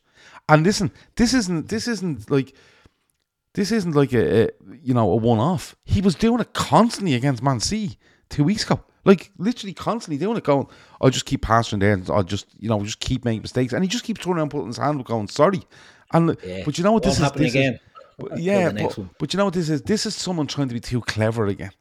And 0.50 0.64
listen, 0.64 0.92
this 1.16 1.34
isn't 1.34 1.70
this 1.70 1.88
isn't 1.88 2.30
like 2.30 2.56
this 3.54 3.72
isn't 3.72 3.96
like 3.96 4.14
a, 4.14 4.44
a 4.46 4.50
you 4.82 4.94
know 4.94 5.12
a 5.12 5.16
one 5.16 5.40
off. 5.40 5.76
He 5.86 6.02
was 6.02 6.16
doing 6.16 6.40
it 6.40 6.54
constantly 6.54 7.16
against 7.16 7.44
Man 7.44 7.60
City 7.60 7.98
two 8.30 8.44
weeks 8.44 8.64
ago. 8.64 8.82
Like 9.04 9.32
literally 9.38 9.74
constantly 9.74 10.24
doing 10.24 10.38
it, 10.38 10.44
going, 10.44 10.68
I'll 11.02 11.10
just 11.10 11.26
keep 11.26 11.42
passing 11.42 11.80
there 11.80 11.94
and 11.94 12.08
I'll 12.10 12.24
just 12.24 12.48
you 12.60 12.70
know 12.70 12.84
just 12.84 13.00
keep 13.00 13.26
making 13.26 13.42
mistakes. 13.42 13.74
And 13.74 13.84
he 13.84 13.88
just 13.88 14.04
keeps 14.04 14.22
turning 14.24 14.38
around 14.38 14.52
putting 14.52 14.68
his 14.68 14.78
hand 14.78 15.00
up 15.00 15.06
going, 15.08 15.28
sorry. 15.28 15.62
And 16.14 16.38
Yeah. 16.46 16.62
but 16.66 16.78
you 16.78 16.84
know 16.84 16.92
what 16.94 17.04
Won't 17.06 17.18
this 17.18 17.26
is 17.26 17.32
this 17.34 17.52
again. 17.52 17.74
is 17.76 17.80
but- 18.30 18.40
yeah, 18.40 18.72
but, 18.72 18.98
but 19.20 19.34
you 19.34 19.38
know 19.38 19.46
what 19.46 19.54
this 19.54 19.70
is? 19.70 19.82
This 19.82 20.06
is 20.06 20.16
someone 20.16 20.48
trying 20.48 20.68
to 20.70 20.74
be 20.74 20.80
too 20.80 21.02
clever 21.02 21.48
again. 21.48 21.72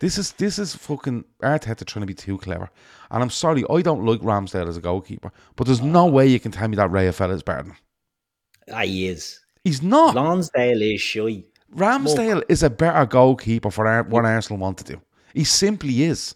This 0.00 0.18
is 0.18 0.32
this 0.32 0.58
is 0.58 0.74
fucking 0.74 1.24
Arteta 1.42 1.84
trying 1.86 2.02
to 2.02 2.06
be 2.06 2.14
too 2.14 2.36
clever. 2.38 2.68
And 3.10 3.22
I'm 3.22 3.30
sorry, 3.30 3.64
I 3.70 3.80
don't 3.80 4.04
like 4.04 4.20
Ramsdale 4.20 4.68
as 4.68 4.76
a 4.76 4.80
goalkeeper, 4.80 5.30
but 5.56 5.66
there's 5.66 5.80
no 5.80 6.06
way 6.06 6.26
you 6.26 6.40
can 6.40 6.50
tell 6.52 6.66
me 6.68 6.76
that 6.76 6.90
Ray 6.90 7.10
fella 7.12 7.34
is 7.34 7.42
better 7.42 7.62
than 7.62 7.70
him. 7.72 7.76
Ah, 8.72 8.80
he 8.82 9.06
is. 9.08 9.40
He's 9.62 9.82
not. 9.82 10.14
Lonsdale 10.14 10.82
is 10.82 11.00
shy. 11.00 11.44
Ramsdale 11.74 12.42
is 12.48 12.62
a 12.62 12.70
better 12.70 13.06
goalkeeper 13.06 13.70
for 13.70 13.86
Ar- 13.86 14.02
what 14.04 14.24
Arsenal 14.24 14.58
want 14.58 14.78
to 14.78 14.84
do. 14.84 15.00
He 15.32 15.44
simply 15.44 16.02
is. 16.04 16.34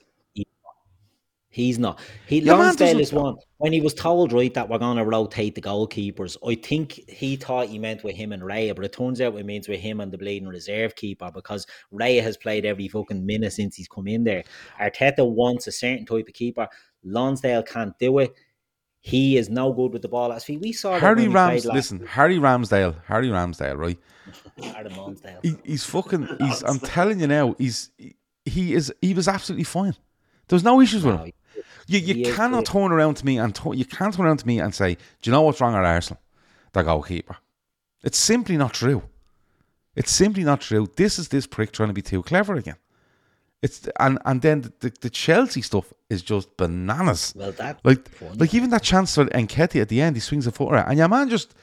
He's 1.50 1.78
not. 1.78 1.98
He 2.26 2.40
Lonsdale 2.40 3.00
is 3.00 3.12
one. 3.12 3.36
When 3.58 3.72
he 3.72 3.80
was 3.80 3.92
told 3.92 4.32
right 4.32 4.54
that 4.54 4.68
we're 4.68 4.78
going 4.78 4.98
to 4.98 5.04
rotate 5.04 5.56
the 5.56 5.60
goalkeepers, 5.60 6.36
I 6.46 6.54
think 6.54 6.92
he 7.08 7.34
thought 7.34 7.66
he 7.66 7.78
meant 7.78 8.04
with 8.04 8.14
him 8.14 8.32
and 8.32 8.42
Raya, 8.42 8.74
but 8.74 8.84
it 8.84 8.92
turns 8.92 9.20
out 9.20 9.36
it 9.36 9.44
means 9.46 9.68
with 9.68 9.80
him 9.80 10.00
and 10.00 10.12
the 10.12 10.18
bleeding 10.18 10.48
reserve 10.48 10.94
keeper 10.94 11.30
because 11.34 11.66
Raya 11.92 12.22
has 12.22 12.36
played 12.36 12.64
every 12.64 12.86
fucking 12.86 13.26
minute 13.26 13.52
since 13.52 13.74
he's 13.74 13.88
come 13.88 14.06
in 14.06 14.22
there. 14.22 14.44
Arteta 14.80 15.28
wants 15.28 15.66
a 15.66 15.72
certain 15.72 16.06
type 16.06 16.28
of 16.28 16.34
keeper. 16.34 16.68
Lonsdale 17.02 17.64
can't 17.64 17.98
do 17.98 18.18
it. 18.20 18.32
He 19.00 19.36
is 19.36 19.48
no 19.48 19.72
good 19.72 19.92
with 19.92 20.02
the 20.02 20.08
ball. 20.08 20.32
As 20.32 20.46
we 20.46 20.72
saw 20.72 20.98
Harry 20.98 21.28
Rams, 21.28 21.64
listen, 21.66 22.04
Harry 22.06 22.38
Ramsdale, 22.38 22.96
Harry 23.06 23.28
Ramsdale, 23.28 23.76
right? 23.76 23.98
Lonsdale. 24.96 25.40
He, 25.42 25.56
he's 25.64 25.84
fucking. 25.84 26.28
He's. 26.40 26.62
I'm 26.62 26.78
telling 26.80 27.20
you 27.20 27.26
now. 27.26 27.54
He's. 27.58 27.90
He 28.44 28.74
is. 28.74 28.92
He 29.00 29.14
was 29.14 29.28
absolutely 29.28 29.64
fine. 29.64 29.94
There's 30.48 30.64
no 30.64 30.80
issues 30.80 31.04
with 31.04 31.14
No, 31.14 31.24
him. 31.24 31.32
You, 31.90 32.00
you 32.00 32.34
cannot 32.34 32.66
turn 32.66 32.92
around 32.92 33.14
to 33.16 33.26
me 33.26 33.38
and 33.38 33.58
you 33.72 33.84
can't 33.84 34.14
turn 34.14 34.26
around 34.26 34.38
to 34.38 34.46
me 34.46 34.60
and 34.60 34.74
say, 34.74 34.94
"Do 34.94 35.30
you 35.30 35.32
know 35.32 35.42
what's 35.42 35.60
wrong 35.60 35.74
at 35.74 35.84
Arsenal? 35.84 36.20
The 36.72 36.82
goalkeeper." 36.82 37.36
It's 38.04 38.18
simply 38.18 38.56
not 38.56 38.74
true. 38.74 39.02
It's 39.96 40.12
simply 40.12 40.44
not 40.44 40.60
true. 40.60 40.86
This 40.96 41.18
is 41.18 41.28
this 41.28 41.46
prick 41.46 41.72
trying 41.72 41.88
to 41.88 41.94
be 41.94 42.02
too 42.02 42.22
clever 42.22 42.54
again. 42.54 42.76
It's 43.62 43.88
and 43.98 44.18
and 44.26 44.42
then 44.42 44.60
the, 44.60 44.72
the, 44.80 44.92
the 45.00 45.10
Chelsea 45.10 45.62
stuff 45.62 45.92
is 46.10 46.22
just 46.22 46.56
bananas. 46.58 47.32
Well, 47.34 47.52
that 47.52 47.80
Like, 47.84 48.08
funny. 48.10 48.36
like 48.36 48.54
even 48.54 48.70
that 48.70 48.82
chance 48.82 49.14
for 49.14 49.24
Nketiah 49.24 49.80
at 49.82 49.88
the 49.88 50.00
end, 50.00 50.14
he 50.14 50.20
swings 50.20 50.46
a 50.46 50.52
foot 50.52 50.72
around, 50.72 50.88
and 50.90 50.98
your 50.98 51.08
man 51.08 51.28
just 51.30 51.54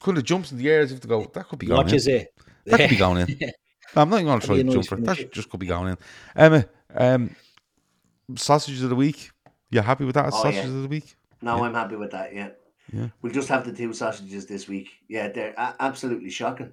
kind 0.00 0.18
of 0.18 0.24
jumps 0.24 0.50
in 0.50 0.58
the 0.58 0.68
air 0.68 0.80
as 0.80 0.92
if 0.92 1.00
to 1.02 1.08
go. 1.08 1.30
That 1.34 1.46
could 1.48 1.58
be 1.58 1.66
going 1.66 1.84
watches 1.84 2.06
in. 2.08 2.22
it. 2.22 2.34
That 2.64 2.80
could 2.80 2.90
be 2.90 2.96
going 2.96 3.18
in. 3.28 3.52
I'm 3.96 4.08
not 4.10 4.16
even 4.16 4.26
going 4.26 4.40
to 4.40 4.46
try 4.46 4.56
to 4.56 4.64
jump 4.64 4.86
for 4.86 4.96
it. 4.98 5.04
That 5.04 5.30
just 5.30 5.48
could 5.50 5.60
be 5.60 5.66
going 5.66 5.90
in. 5.90 5.98
Emma, 6.34 6.64
um, 6.96 7.36
sausages 8.34 8.82
of 8.82 8.88
the 8.90 8.96
week. 8.96 9.30
You 9.74 9.80
happy 9.82 10.04
with 10.04 10.14
that? 10.14 10.26
Oh, 10.26 10.30
sausages 10.30 10.56
yeah. 10.70 10.76
of 10.76 10.82
the 10.82 10.88
week. 10.88 11.16
No, 11.42 11.64
I'm 11.64 11.74
happy 11.74 11.96
with 11.96 12.12
that. 12.12 12.34
Yeah. 12.34 12.50
Yeah. 12.92 13.08
We'll 13.22 13.32
just 13.32 13.48
have 13.48 13.64
the 13.66 13.72
two 13.72 13.92
sausages 13.92 14.46
this 14.46 14.68
week. 14.68 14.88
Yeah, 15.08 15.28
they're 15.28 15.54
a- 15.56 15.74
absolutely 15.80 16.30
shocking. 16.30 16.72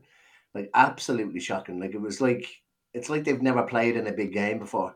Like 0.53 0.69
absolutely 0.73 1.39
shocking. 1.39 1.79
Like 1.79 1.93
it 1.95 2.01
was 2.01 2.21
like 2.21 2.45
it's 2.93 3.09
like 3.09 3.23
they've 3.23 3.41
never 3.41 3.63
played 3.63 3.95
in 3.95 4.07
a 4.07 4.11
big 4.11 4.33
game 4.33 4.59
before. 4.59 4.95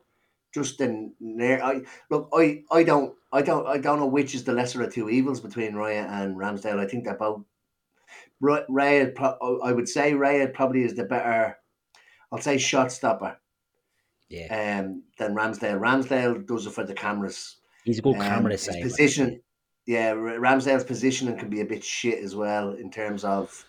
just 0.54 0.80
in 0.82 1.14
there. 1.20 1.64
I 1.64 1.82
look, 2.10 2.30
I, 2.34 2.64
I 2.72 2.84
don't, 2.84 3.16
I 3.34 3.42
don't, 3.42 3.66
I 3.68 3.78
don't 3.78 4.00
know 4.00 4.06
which 4.06 4.36
is 4.36 4.44
the 4.44 4.54
lesser 4.54 4.84
of 4.84 4.94
two 4.94 5.10
evils 5.10 5.40
between 5.42 5.74
Raya 5.74 6.08
and 6.10 6.38
Ramsdale. 6.38 6.80
I 6.80 6.88
think 6.88 7.04
they're 7.06 7.16
both. 7.18 7.42
Ra- 8.40 8.66
Raya, 8.70 9.14
pro- 9.16 9.60
I 9.64 9.72
would 9.72 9.90
say 9.90 10.14
Raya 10.14 10.54
probably 10.54 10.84
is 10.84 10.94
the 10.96 11.06
better. 11.06 11.58
I'll 12.32 12.40
say 12.42 12.58
shot 12.58 12.92
stopper. 12.92 13.38
Yeah, 14.30 14.80
Um, 14.80 15.04
than 15.18 15.36
Ramsdale. 15.36 15.80
Ramsdale 15.80 16.46
does 16.48 16.66
it 16.68 16.72
for 16.74 16.84
the 16.84 16.94
cameras. 16.94 17.58
He's 17.86 18.00
a 18.00 18.02
good 18.02 18.16
Um, 18.16 18.22
camera 18.22 18.52
his 18.52 18.64
saver. 18.64 18.82
position, 18.82 19.42
yeah, 19.86 20.10
R- 20.10 20.40
Ramsdale's 20.40 20.84
positioning 20.84 21.38
can 21.38 21.50
be 21.50 21.62
a 21.62 21.66
bit 21.66 21.84
shit 21.84 22.22
as 22.24 22.36
well 22.36 22.72
in 22.74 22.92
terms 22.92 23.24
of 23.24 23.64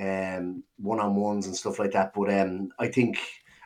um 0.00 0.62
one 0.78 1.00
on 1.00 1.16
ones 1.16 1.46
and 1.46 1.56
stuff 1.56 1.78
like 1.78 1.92
that. 1.92 2.12
But 2.14 2.32
um, 2.32 2.70
I 2.78 2.88
think 2.88 3.18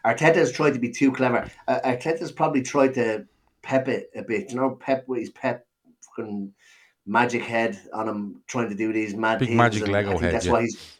Arteta's 0.06 0.52
tried 0.52 0.72
to 0.74 0.78
be 0.80 0.90
too 0.90 1.12
clever. 1.12 1.50
Uh, 1.68 1.80
Arteta's 1.84 2.32
probably 2.32 2.62
tried 2.62 2.94
to 2.94 3.26
pep 3.62 3.88
it 3.88 4.10
a 4.14 4.22
bit. 4.22 4.50
You 4.50 4.56
know, 4.56 4.70
pep 4.70 5.06
with 5.08 5.20
his 5.20 5.30
pep 5.30 5.66
fucking 6.16 6.52
magic 7.06 7.42
head 7.42 7.78
on 7.92 8.08
him, 8.08 8.42
trying 8.46 8.68
to 8.68 8.74
do 8.74 8.92
these 8.92 9.14
mad 9.14 9.40
Big 9.40 9.48
things. 9.48 9.58
magic 9.58 9.82
and 9.82 9.92
Lego 9.92 10.08
I 10.10 10.12
think 10.12 10.22
head, 10.22 10.34
That's 10.34 10.46
yeah. 10.46 10.52
why 10.52 10.62
he's. 10.62 10.98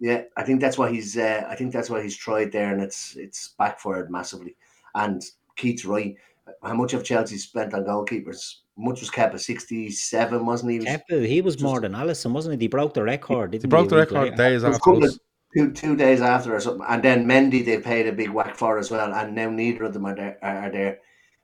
Yeah, 0.00 0.22
I 0.36 0.42
think 0.42 0.60
that's 0.60 0.76
why 0.76 0.90
he's. 0.90 1.16
Uh, 1.16 1.46
I 1.48 1.54
think 1.54 1.72
that's 1.72 1.88
why 1.88 2.02
he's 2.02 2.16
tried 2.16 2.52
there, 2.52 2.72
and 2.72 2.82
it's 2.82 3.16
it's 3.16 3.54
backfired 3.58 4.10
massively. 4.10 4.56
And 4.94 5.22
Keith's 5.56 5.84
right. 5.84 6.14
How 6.62 6.74
much 6.74 6.92
have 6.92 7.04
Chelsea 7.04 7.38
spent 7.38 7.74
on 7.74 7.84
goalkeepers? 7.84 8.56
Much 8.76 9.00
was 9.00 9.10
kept 9.10 9.34
at 9.34 9.40
sixty-seven, 9.40 10.44
wasn't 10.44 10.72
he? 10.72 10.78
He 10.78 10.84
was- 10.84 11.00
Kepa, 11.10 11.26
he 11.26 11.40
was 11.40 11.60
more 11.62 11.80
than 11.80 11.92
Alisson, 11.92 12.32
wasn't 12.32 12.60
he? 12.60 12.64
He 12.64 12.68
broke 12.68 12.92
the 12.94 13.02
record. 13.02 13.52
Didn't 13.52 13.64
He 13.64 13.68
broke 13.68 13.88
the 13.88 13.96
record 13.96 14.14
later? 14.20 14.36
days 14.36 14.62
It 14.62 14.66
was 14.68 14.76
a 14.76 14.78
after 14.78 14.90
couple 14.90 15.04
us. 15.04 15.14
of- 15.14 15.20
two 15.56 15.72
two 15.72 15.96
days 15.96 16.20
after 16.20 16.54
or 16.54 16.60
something, 16.60 16.84
and 16.88 17.02
then 17.02 17.24
Mendy 17.26 17.64
they 17.64 17.78
paid 17.78 18.06
a 18.08 18.12
big 18.12 18.30
whack 18.30 18.56
for 18.56 18.76
as 18.78 18.90
well, 18.90 19.14
and 19.14 19.34
now 19.34 19.48
neither 19.48 19.84
of 19.84 19.92
them 19.94 20.04
are 20.06 20.14
there. 20.16 20.38
Are 20.42 20.70
there. 20.70 20.98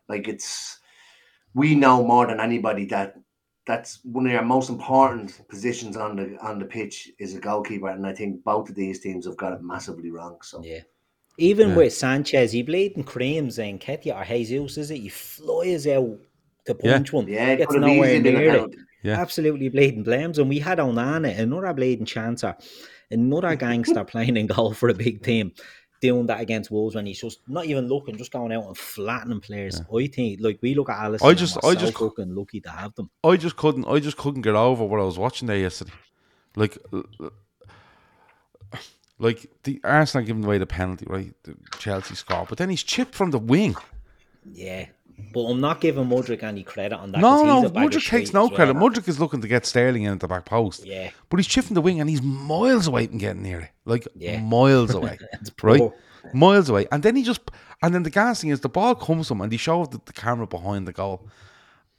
Like 0.08 0.26
it's, 0.26 0.80
we 1.54 1.74
know 1.76 2.02
more 2.04 2.26
than 2.26 2.40
anybody 2.40 2.84
that 2.86 3.16
that's 3.66 4.00
one 4.04 4.26
of 4.26 4.32
your 4.32 4.42
most 4.42 4.68
important 4.68 5.40
positions 5.48 5.96
on 5.96 6.16
the 6.16 6.36
on 6.42 6.58
the 6.58 6.64
pitch 6.64 7.10
is 7.20 7.34
a 7.36 7.40
goalkeeper, 7.40 7.88
and 7.88 8.04
I 8.06 8.12
think 8.12 8.42
both 8.42 8.68
of 8.68 8.74
these 8.74 8.98
teams 9.00 9.24
have 9.26 9.36
got 9.36 9.52
it 9.52 9.62
massively 9.62 10.10
wrong. 10.10 10.38
So 10.42 10.60
Yeah. 10.64 10.80
Even 11.38 11.70
Yeah. 11.70 11.76
with 11.76 11.92
Sanchez, 11.94 12.52
he 12.52 12.62
played 12.62 12.92
in 12.92 13.04
creams 13.04 13.58
and 13.58 13.80
Ketia 13.80 14.20
or 14.20 14.24
Jesus, 14.24 14.76
is 14.76 14.90
it? 14.90 14.98
He 14.98 15.08
flies 15.08 15.86
out 15.86 16.18
to 16.66 16.76
Yeah. 16.82 16.92
punch 16.96 17.12
one. 17.12 17.28
yeah, 17.28 17.50
it 17.52 17.56
gets 17.58 17.72
could 17.72 17.82
have 17.82 17.90
nowhere 17.92 18.10
easily 18.10 18.22
been 18.22 18.36
a 18.36 18.38
near 18.38 18.48
it. 18.48 18.52
penalty. 18.52 18.78
Yeah. 19.02 19.20
Absolutely 19.20 19.68
bleeding 19.70 20.02
blames. 20.02 20.38
And 20.38 20.48
we 20.50 20.58
had 20.58 20.78
Onana, 20.78 21.38
another 21.38 21.72
bleeding 21.72 22.04
chancer, 22.04 22.54
another 23.10 23.56
gangster 23.56 24.04
playing 24.12 24.36
in 24.36 24.46
goal 24.46 24.74
for 24.74 24.90
a 24.90 24.94
big 24.94 25.22
team, 25.22 25.52
doing 26.02 26.26
that 26.26 26.40
against 26.40 26.70
Wolves 26.70 26.94
when 26.94 27.06
he's 27.06 27.20
just 27.20 27.40
not 27.48 27.64
even 27.64 27.88
looking, 27.88 28.18
just 28.18 28.32
going 28.32 28.52
out 28.52 28.66
and 28.66 28.76
flattening 28.76 29.40
players. 29.40 29.80
I 29.96 30.06
think, 30.08 30.40
like, 30.42 30.58
we 30.60 30.74
look 30.74 30.90
at 30.90 30.98
Alice. 30.98 31.22
I 31.22 31.32
just- 31.32 31.56
I 31.64 31.74
just- 31.74 31.96
fucking 31.96 32.34
lucky 32.34 32.60
to 32.60 32.68
have 32.70 32.94
them. 32.96 33.08
I 33.24 33.38
just 33.38 33.56
couldn't. 33.56 33.86
I 33.86 34.00
just 34.00 34.18
couldn't 34.18 34.42
get 34.42 34.54
over 34.54 34.84
what 34.84 35.00
I 35.00 35.04
was 35.04 35.18
watching 35.18 35.48
there 35.48 35.56
yesterday. 35.58 35.92
Like, 36.56 36.76
l- 36.92 37.04
l- 37.20 37.32
like 39.20 39.46
the 39.62 39.80
Arsenal 39.84 40.26
giving 40.26 40.44
away 40.44 40.58
the 40.58 40.66
penalty, 40.66 41.06
right? 41.08 41.32
The 41.44 41.54
Chelsea 41.78 42.14
score, 42.16 42.46
but 42.48 42.58
then 42.58 42.70
he's 42.70 42.82
chipped 42.82 43.14
from 43.14 43.30
the 43.30 43.38
wing. 43.38 43.76
Yeah. 44.52 44.86
But 45.34 45.44
I'm 45.44 45.60
not 45.60 45.82
giving 45.82 46.06
Mudryk 46.06 46.42
any 46.42 46.62
credit 46.62 46.96
on 46.96 47.12
that. 47.12 47.20
No, 47.20 47.44
no, 47.44 47.68
Mudryk 47.68 48.08
takes 48.08 48.32
no 48.32 48.44
as 48.44 48.50
well. 48.50 48.56
credit. 48.56 48.74
Mudryk 48.76 49.06
is 49.06 49.20
looking 49.20 49.42
to 49.42 49.48
get 49.48 49.66
Sterling 49.66 50.04
in 50.04 50.12
at 50.14 50.20
the 50.20 50.26
back 50.26 50.46
post. 50.46 50.86
Yeah. 50.86 51.10
But 51.28 51.36
he's 51.36 51.46
chipping 51.46 51.74
the 51.74 51.82
wing 51.82 52.00
and 52.00 52.08
he's 52.08 52.22
miles 52.22 52.86
away 52.86 53.06
from 53.06 53.18
getting 53.18 53.42
near 53.42 53.60
it. 53.60 53.70
Like 53.84 54.08
Yeah. 54.16 54.40
miles 54.40 54.94
away. 54.94 55.18
Right? 55.62 55.92
Miles 56.32 56.70
away. 56.70 56.86
And 56.90 57.02
then 57.02 57.16
he 57.16 57.22
just 57.22 57.42
and 57.82 57.94
then 57.94 58.02
the 58.02 58.10
gas 58.10 58.40
thing 58.40 58.48
is 58.50 58.60
the 58.60 58.68
ball 58.70 58.94
comes 58.94 59.28
to 59.28 59.34
him 59.34 59.42
and 59.42 59.52
he 59.52 59.58
shows 59.58 59.88
the, 59.90 60.00
the 60.06 60.12
camera 60.14 60.46
behind 60.46 60.88
the 60.88 60.92
goal. 60.92 61.28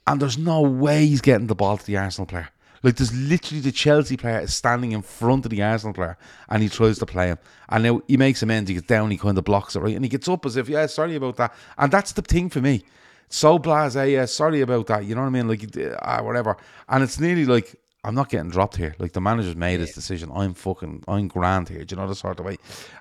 And 0.08 0.20
there's 0.20 0.36
no 0.38 0.60
way 0.62 1.06
he's 1.06 1.20
getting 1.20 1.46
the 1.46 1.54
ball 1.54 1.76
to 1.78 1.86
the 1.86 1.96
Arsenal 1.96 2.26
player. 2.26 2.48
Like 2.82 2.96
there's 2.96 3.14
literally 3.14 3.60
the 3.60 3.72
Chelsea 3.72 4.16
player 4.16 4.40
is 4.40 4.54
standing 4.54 4.92
in 4.92 5.02
front 5.02 5.44
of 5.46 5.50
the 5.50 5.62
Arsenal 5.62 5.94
player 5.94 6.18
and 6.48 6.62
he 6.62 6.68
tries 6.68 6.98
to 6.98 7.06
play 7.06 7.28
him. 7.28 7.38
And 7.68 7.84
now 7.84 8.02
he 8.08 8.16
makes 8.16 8.42
amends, 8.42 8.68
he 8.68 8.74
gets 8.74 8.86
down, 8.86 9.10
he 9.10 9.18
kind 9.18 9.38
of 9.38 9.44
blocks 9.44 9.76
it, 9.76 9.80
right? 9.80 9.94
And 9.94 10.04
he 10.04 10.08
gets 10.08 10.28
up 10.28 10.44
as 10.46 10.56
if, 10.56 10.68
yeah, 10.68 10.86
sorry 10.86 11.14
about 11.16 11.36
that. 11.36 11.54
And 11.78 11.92
that's 11.92 12.12
the 12.12 12.22
thing 12.22 12.50
for 12.50 12.60
me. 12.60 12.84
So 13.28 13.58
blase, 13.58 13.94
yeah, 13.94 14.26
sorry 14.26 14.60
about 14.60 14.88
that. 14.88 15.04
You 15.04 15.14
know 15.14 15.22
what 15.22 15.28
I 15.28 15.30
mean? 15.30 15.48
Like, 15.48 15.64
uh, 15.76 16.22
whatever. 16.22 16.56
And 16.88 17.02
it's 17.02 17.18
nearly 17.18 17.46
like, 17.46 17.74
I'm 18.04 18.14
not 18.14 18.28
getting 18.28 18.50
dropped 18.50 18.76
here. 18.76 18.94
Like, 18.98 19.12
the 19.12 19.20
manager's 19.20 19.56
made 19.56 19.80
his 19.80 19.94
decision. 19.94 20.30
I'm 20.34 20.52
fucking, 20.54 21.04
I'm 21.08 21.28
grand 21.28 21.68
here. 21.68 21.84
Do 21.84 21.94
you 21.94 22.02
know 22.02 22.08
the 22.08 22.14
sort 22.14 22.40
of 22.40 22.44
way? 22.46 22.58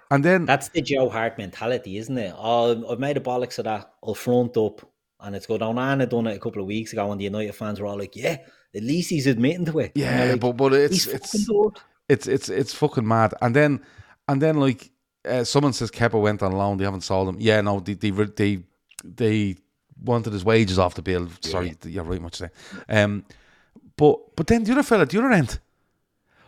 And 0.09 0.23
then, 0.23 0.45
That's 0.45 0.69
the 0.69 0.81
Joe 0.81 1.09
Hart 1.09 1.37
mentality, 1.37 1.97
isn't 1.97 2.17
it? 2.17 2.33
Oh, 2.37 2.89
I've 2.89 2.99
made 2.99 3.17
a 3.17 3.19
bollocks 3.19 3.57
of 3.57 3.65
that. 3.65 3.91
I'll 4.03 4.13
front 4.13 4.55
up. 4.57 4.87
And 5.21 5.35
it's 5.35 5.45
good. 5.45 5.61
Onana 5.61 6.09
done 6.09 6.27
it 6.27 6.35
a 6.35 6.39
couple 6.39 6.61
of 6.61 6.67
weeks 6.67 6.93
ago, 6.93 7.11
and 7.11 7.19
the 7.19 7.25
United 7.25 7.53
fans 7.53 7.79
were 7.79 7.87
all 7.87 7.97
like, 7.97 8.15
"Yeah, 8.15 8.37
at 8.75 8.83
least 8.83 9.11
he's 9.11 9.27
admitting 9.27 9.65
to 9.65 9.79
it." 9.79 9.91
Yeah, 9.95 10.31
like, 10.31 10.39
but, 10.39 10.53
but 10.53 10.73
it's, 10.73 11.05
it's, 11.07 11.47
it's 12.09 12.27
it's 12.27 12.49
it's 12.49 12.73
fucking 12.73 13.07
mad. 13.07 13.33
And 13.41 13.55
then 13.55 13.81
and 14.27 14.41
then 14.41 14.59
like 14.59 14.91
uh, 15.25 15.43
someone 15.43 15.73
says 15.73 15.91
Kepa 15.91 16.19
went 16.19 16.41
on 16.41 16.53
loan. 16.53 16.77
They 16.77 16.85
haven't 16.85 17.01
sold 17.01 17.29
him. 17.29 17.37
Yeah, 17.39 17.61
no, 17.61 17.79
they 17.79 17.93
they 17.93 18.09
they, 18.11 18.63
they 19.03 19.55
wanted 20.03 20.33
his 20.33 20.43
wages 20.43 20.79
off 20.79 20.95
the 20.95 21.01
bill. 21.01 21.27
Sorry, 21.41 21.75
you're 21.85 22.03
right 22.03 22.21
much 22.21 22.39
there. 22.39 22.51
Um, 22.89 23.25
but 23.95 24.35
but 24.35 24.47
then 24.47 24.63
the 24.63 24.71
other 24.71 24.83
fella 24.83 25.03
at 25.03 25.09
the 25.09 25.19
other 25.19 25.31
end, 25.31 25.59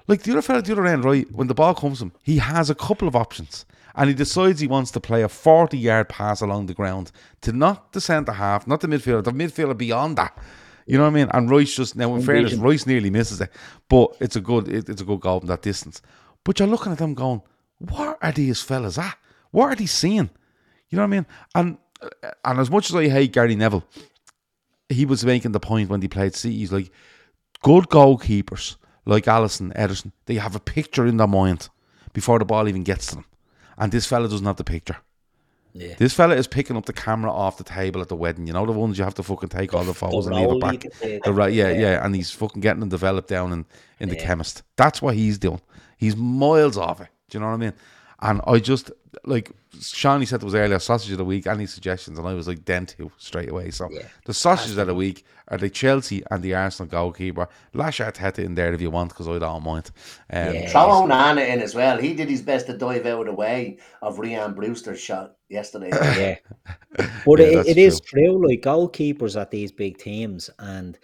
like 0.07 0.23
the 0.23 0.31
other 0.31 0.41
fella 0.41 0.59
at 0.59 0.65
the 0.65 0.71
other 0.71 0.87
end, 0.87 1.05
right? 1.05 1.31
When 1.31 1.47
the 1.47 1.53
ball 1.53 1.75
comes 1.75 1.99
to 1.99 2.05
him, 2.05 2.13
he 2.23 2.39
has 2.39 2.69
a 2.69 2.75
couple 2.75 3.07
of 3.07 3.15
options. 3.15 3.65
And 3.95 4.09
he 4.09 4.15
decides 4.15 4.59
he 4.59 4.67
wants 4.67 4.91
to 4.91 4.99
play 4.99 5.21
a 5.21 5.29
40 5.29 5.77
yard 5.77 6.09
pass 6.09 6.41
along 6.41 6.65
the 6.65 6.73
ground 6.73 7.11
to 7.41 7.51
not 7.51 7.93
the 7.93 8.01
centre 8.01 8.33
half, 8.33 8.65
not 8.67 8.81
the 8.81 8.87
midfielder, 8.87 9.23
the 9.23 9.31
midfielder 9.31 9.77
beyond 9.77 10.17
that. 10.17 10.37
You 10.85 10.97
know 10.97 11.03
what 11.03 11.11
I 11.11 11.13
mean? 11.13 11.29
And 11.33 11.49
Royce 11.49 11.75
just 11.75 11.95
now, 11.95 12.13
in 12.15 12.21
fairness. 12.21 12.55
Royce 12.55 12.85
nearly 12.85 13.09
misses 13.09 13.39
it, 13.39 13.51
but 13.87 14.15
it's 14.19 14.35
a 14.35 14.41
good, 14.41 14.67
it, 14.67 14.89
it's 14.89 15.01
a 15.01 15.05
good 15.05 15.21
goal 15.21 15.39
from 15.39 15.47
that 15.47 15.61
distance. 15.61 16.01
But 16.43 16.59
you're 16.59 16.67
looking 16.67 16.91
at 16.91 16.97
them 16.97 17.13
going, 17.13 17.41
what 17.77 18.17
are 18.21 18.31
these 18.31 18.61
fellas 18.61 18.97
at? 18.97 19.17
What 19.51 19.67
are 19.67 19.75
they 19.75 19.85
seeing? 19.85 20.29
You 20.89 20.97
know 20.97 21.03
what 21.03 21.07
I 21.07 21.17
mean? 21.17 21.25
And 21.55 21.77
uh, 22.01 22.31
and 22.43 22.59
as 22.59 22.69
much 22.69 22.89
as 22.89 22.95
I 22.95 23.07
hate 23.07 23.31
Gary 23.31 23.55
Neville, 23.55 23.83
he 24.89 25.05
was 25.05 25.25
making 25.25 25.53
the 25.53 25.59
point 25.59 25.89
when 25.89 26.01
he 26.01 26.07
played 26.07 26.35
City. 26.35 26.57
He's 26.57 26.73
like, 26.73 26.91
good 27.61 27.85
goalkeepers 27.85 28.75
like 29.05 29.25
Alisson, 29.25 29.75
Ederson, 29.75 30.11
they 30.25 30.35
have 30.35 30.55
a 30.55 30.59
picture 30.59 31.05
in 31.05 31.17
their 31.17 31.27
mind 31.27 31.69
before 32.13 32.39
the 32.39 32.45
ball 32.45 32.67
even 32.67 32.83
gets 32.83 33.07
to 33.07 33.15
them. 33.15 33.25
And 33.77 33.91
this 33.91 34.05
fella 34.05 34.27
doesn't 34.27 34.45
have 34.45 34.57
the 34.57 34.63
picture. 34.63 34.97
Yeah. 35.75 35.95
This 35.97 36.13
fella 36.13 36.35
is 36.35 36.45
picking 36.47 36.77
up 36.77 36.85
the 36.85 36.93
camera 36.93 37.31
off 37.31 37.57
the 37.57 37.63
table 37.63 37.99
at 38.01 38.07
the 38.09 38.15
wedding. 38.15 38.45
You 38.45 38.53
know 38.53 38.65
the 38.65 38.71
ones 38.73 38.97
you 38.99 39.03
have 39.03 39.15
to 39.15 39.23
fucking 39.23 39.49
take 39.49 39.73
all 39.73 39.83
the 39.83 39.93
photos 39.93 40.27
and 40.27 40.35
leave 40.35 40.45
it 40.51 40.61
back. 40.61 40.79
the- 41.01 41.21
The 41.23 41.33
right, 41.33 41.51
yeah, 41.53 41.71
yeah, 41.71 42.05
and 42.05 42.15
he's 42.15 42.29
fucking 42.29 42.61
getting 42.61 42.79
them 42.81 42.89
developed 42.89 43.27
down 43.29 43.51
in, 43.51 43.65
in 43.99 44.09
the 44.09 44.15
chemist. 44.15 44.61
That's 44.75 45.01
what 45.01 45.15
he's 45.15 45.39
doing. 45.39 45.61
He's 45.97 46.15
miles 46.15 46.77
off 46.77 47.01
it. 47.01 47.07
Do 47.29 47.37
you 47.37 47.39
know 47.39 47.47
what 47.47 47.53
I 47.53 47.57
mean? 47.57 47.73
And 48.21 48.41
I 48.45 48.59
just 48.59 48.91
like 49.25 49.51
Shawnee 49.79 50.25
said 50.25 50.41
it 50.41 50.45
was 50.45 50.55
earlier, 50.55 50.79
sausage 50.79 51.11
of 51.11 51.17
the 51.17 51.25
week. 51.25 51.47
Any 51.47 51.65
suggestions? 51.65 52.17
And 52.19 52.27
I 52.27 52.33
was 52.33 52.47
like, 52.47 52.65
them 52.65 52.85
two 52.85 53.11
straight 53.17 53.49
away. 53.49 53.71
So 53.71 53.89
the 54.25 54.33
sausages 54.33 54.77
of 54.77 54.87
the 54.87 54.95
week 54.95 55.25
are 55.49 55.57
the 55.57 55.69
Chelsea 55.69 56.23
and 56.31 56.41
the 56.41 56.53
Arsenal 56.55 56.89
goalkeeper. 56.89 57.47
Lash 57.73 57.99
Arteta 57.99 58.39
in 58.39 58.55
there 58.55 58.73
if 58.73 58.81
you 58.81 58.89
want, 58.89 59.09
because 59.09 59.27
I 59.27 59.39
don't 59.39 59.63
mind. 59.63 59.91
Um, 60.29 60.53
Yeah. 60.55 60.69
Throw 60.69 60.87
Onana 61.07 61.47
in 61.47 61.61
as 61.61 61.75
well. 61.75 61.97
He 61.97 62.13
did 62.13 62.29
his 62.29 62.41
best 62.41 62.67
to 62.67 62.77
dive 62.77 63.05
out 63.05 63.21
of 63.21 63.25
the 63.27 63.33
way 63.33 63.77
of 64.01 64.17
Rhian 64.17 64.55
Brewster's 64.55 64.99
shot 64.99 65.35
yesterday. 65.49 65.89
Yeah. 65.93 66.35
But 67.25 67.39
Yeah, 67.39 67.45
it, 67.45 67.55
that's 67.55 67.69
it 67.69 67.77
is 67.77 67.99
true. 68.01 68.47
Like 68.47 68.61
goalkeepers 68.61 69.39
at 69.39 69.51
these 69.51 69.71
big 69.71 69.97
teams, 69.97 70.49
and 70.59 70.97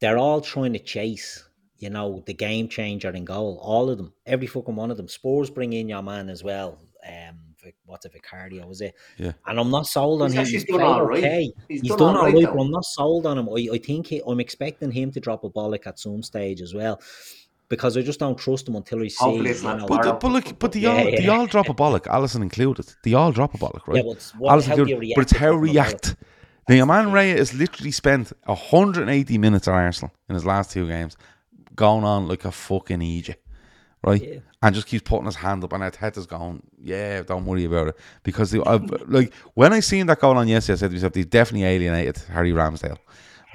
they're 0.00 0.18
all 0.18 0.40
trying 0.40 0.72
to 0.72 0.78
chase, 0.78 1.48
you 1.78 1.90
know, 1.90 2.22
the 2.26 2.34
game 2.34 2.68
changer 2.68 3.10
in 3.10 3.24
goal. 3.24 3.58
All 3.62 3.88
of 3.90 3.98
them, 3.98 4.12
every 4.26 4.46
fucking 4.46 4.76
one 4.76 4.90
of 4.90 4.96
them. 4.96 5.08
Spurs 5.08 5.50
bring 5.50 5.72
in 5.72 5.88
your 5.88 6.02
man 6.02 6.28
as 6.28 6.42
well. 6.42 6.78
Um, 7.06 7.36
Vic- 7.36 7.45
what's 7.84 8.06
it, 8.06 8.12
Vicario? 8.12 8.66
Was 8.66 8.80
it? 8.80 8.94
Yeah. 9.18 9.32
And 9.46 9.58
I'm 9.60 9.70
not 9.70 9.86
sold 9.86 10.22
on 10.22 10.30
He's 10.32 10.38
him. 10.40 10.46
He's 10.46 10.64
done 10.64 10.80
all 10.82 11.04
right. 11.06 11.18
okay. 11.24 11.52
He's 11.68 11.80
He's, 11.82 11.88
done 11.90 11.98
done 11.98 12.08
all 12.16 12.16
all 12.18 12.24
right, 12.26 12.34
right, 12.44 12.54
but 12.54 12.60
I'm 12.62 12.70
not 12.70 12.84
sold 12.84 13.26
on 13.26 13.38
him. 13.38 13.48
I, 13.48 13.68
I 13.74 13.78
think 13.78 14.06
he, 14.08 14.22
I'm 14.26 14.40
expecting 14.40 14.90
him 14.90 15.10
to 15.12 15.20
drop 15.20 15.44
a 15.44 15.50
bollock 15.50 15.86
at 15.86 15.98
some 15.98 16.22
stage 16.22 16.60
as 16.60 16.74
well, 16.74 17.00
because 17.68 17.96
I 17.96 18.02
just 18.02 18.20
don't 18.20 18.38
trust 18.38 18.68
him 18.68 18.76
until 18.76 19.00
he 19.00 19.08
sees. 19.08 19.44
it's 19.46 19.62
You 19.62 19.76
know, 19.76 19.86
But, 19.86 20.02
the, 20.02 20.12
but 20.14 20.28
look, 20.30 20.58
but 20.58 20.72
they 20.72 20.80
Yeah, 20.80 20.90
all 20.90 21.04
they 21.04 21.18
yeah. 21.24 21.30
all 21.30 21.46
drop 21.46 21.68
a 21.68 21.74
bollock, 21.74 22.02
Alisson 22.04 22.42
included. 22.42 22.86
They 23.02 23.14
all 23.14 23.32
drop 23.32 23.54
a 23.54 23.58
bollock, 23.58 23.86
right? 23.86 23.96
Yeah, 23.96 24.02
but 24.02 24.10
it's 24.16 24.34
what- 24.34 24.52
Alisson 24.58 24.66
how 24.68 24.72
included. 24.74 24.98
react 25.00 25.16
but 25.16 25.22
it's 25.22 25.32
to 25.32 25.38
how 25.38 25.52
react. 25.52 26.16
Now, 26.68 26.74
your 26.74 26.86
man 26.86 27.06
Raya 27.08 27.36
has 27.38 27.54
literally 27.54 27.92
spent 27.92 28.32
180 28.44 29.38
minutes 29.38 29.68
at 29.68 29.74
Arsenal 29.74 30.12
in 30.28 30.34
his 30.34 30.44
last 30.44 30.72
two 30.72 30.88
games, 30.88 31.16
going 31.76 32.02
on 32.04 32.26
like 32.26 32.44
a 32.44 32.50
fucking 32.50 33.00
idiot, 33.02 33.40
right? 34.04 34.22
Yeah. 34.22 34.38
And 34.62 34.74
just 34.74 34.86
keeps 34.86 35.08
putting 35.08 35.26
his 35.26 35.36
hand 35.36 35.62
up, 35.64 35.72
and 35.72 35.82
Arteta's 35.82 36.26
going, 36.26 36.62
"Yeah, 36.80 37.22
don't 37.22 37.44
worry 37.44 37.64
about 37.64 37.88
it," 37.88 37.96
because 38.22 38.54
I've, 38.54 38.90
like 39.08 39.32
when 39.54 39.72
I 39.72 39.80
seen 39.80 40.06
that 40.06 40.20
going 40.20 40.38
on 40.38 40.48
yesterday, 40.48 40.74
I 40.74 40.76
said 40.76 40.90
to 40.90 40.96
myself, 40.96 41.12
"They 41.12 41.24
definitely 41.24 41.66
alienated 41.66 42.18
Harry 42.28 42.52
Ramsdale." 42.52 42.98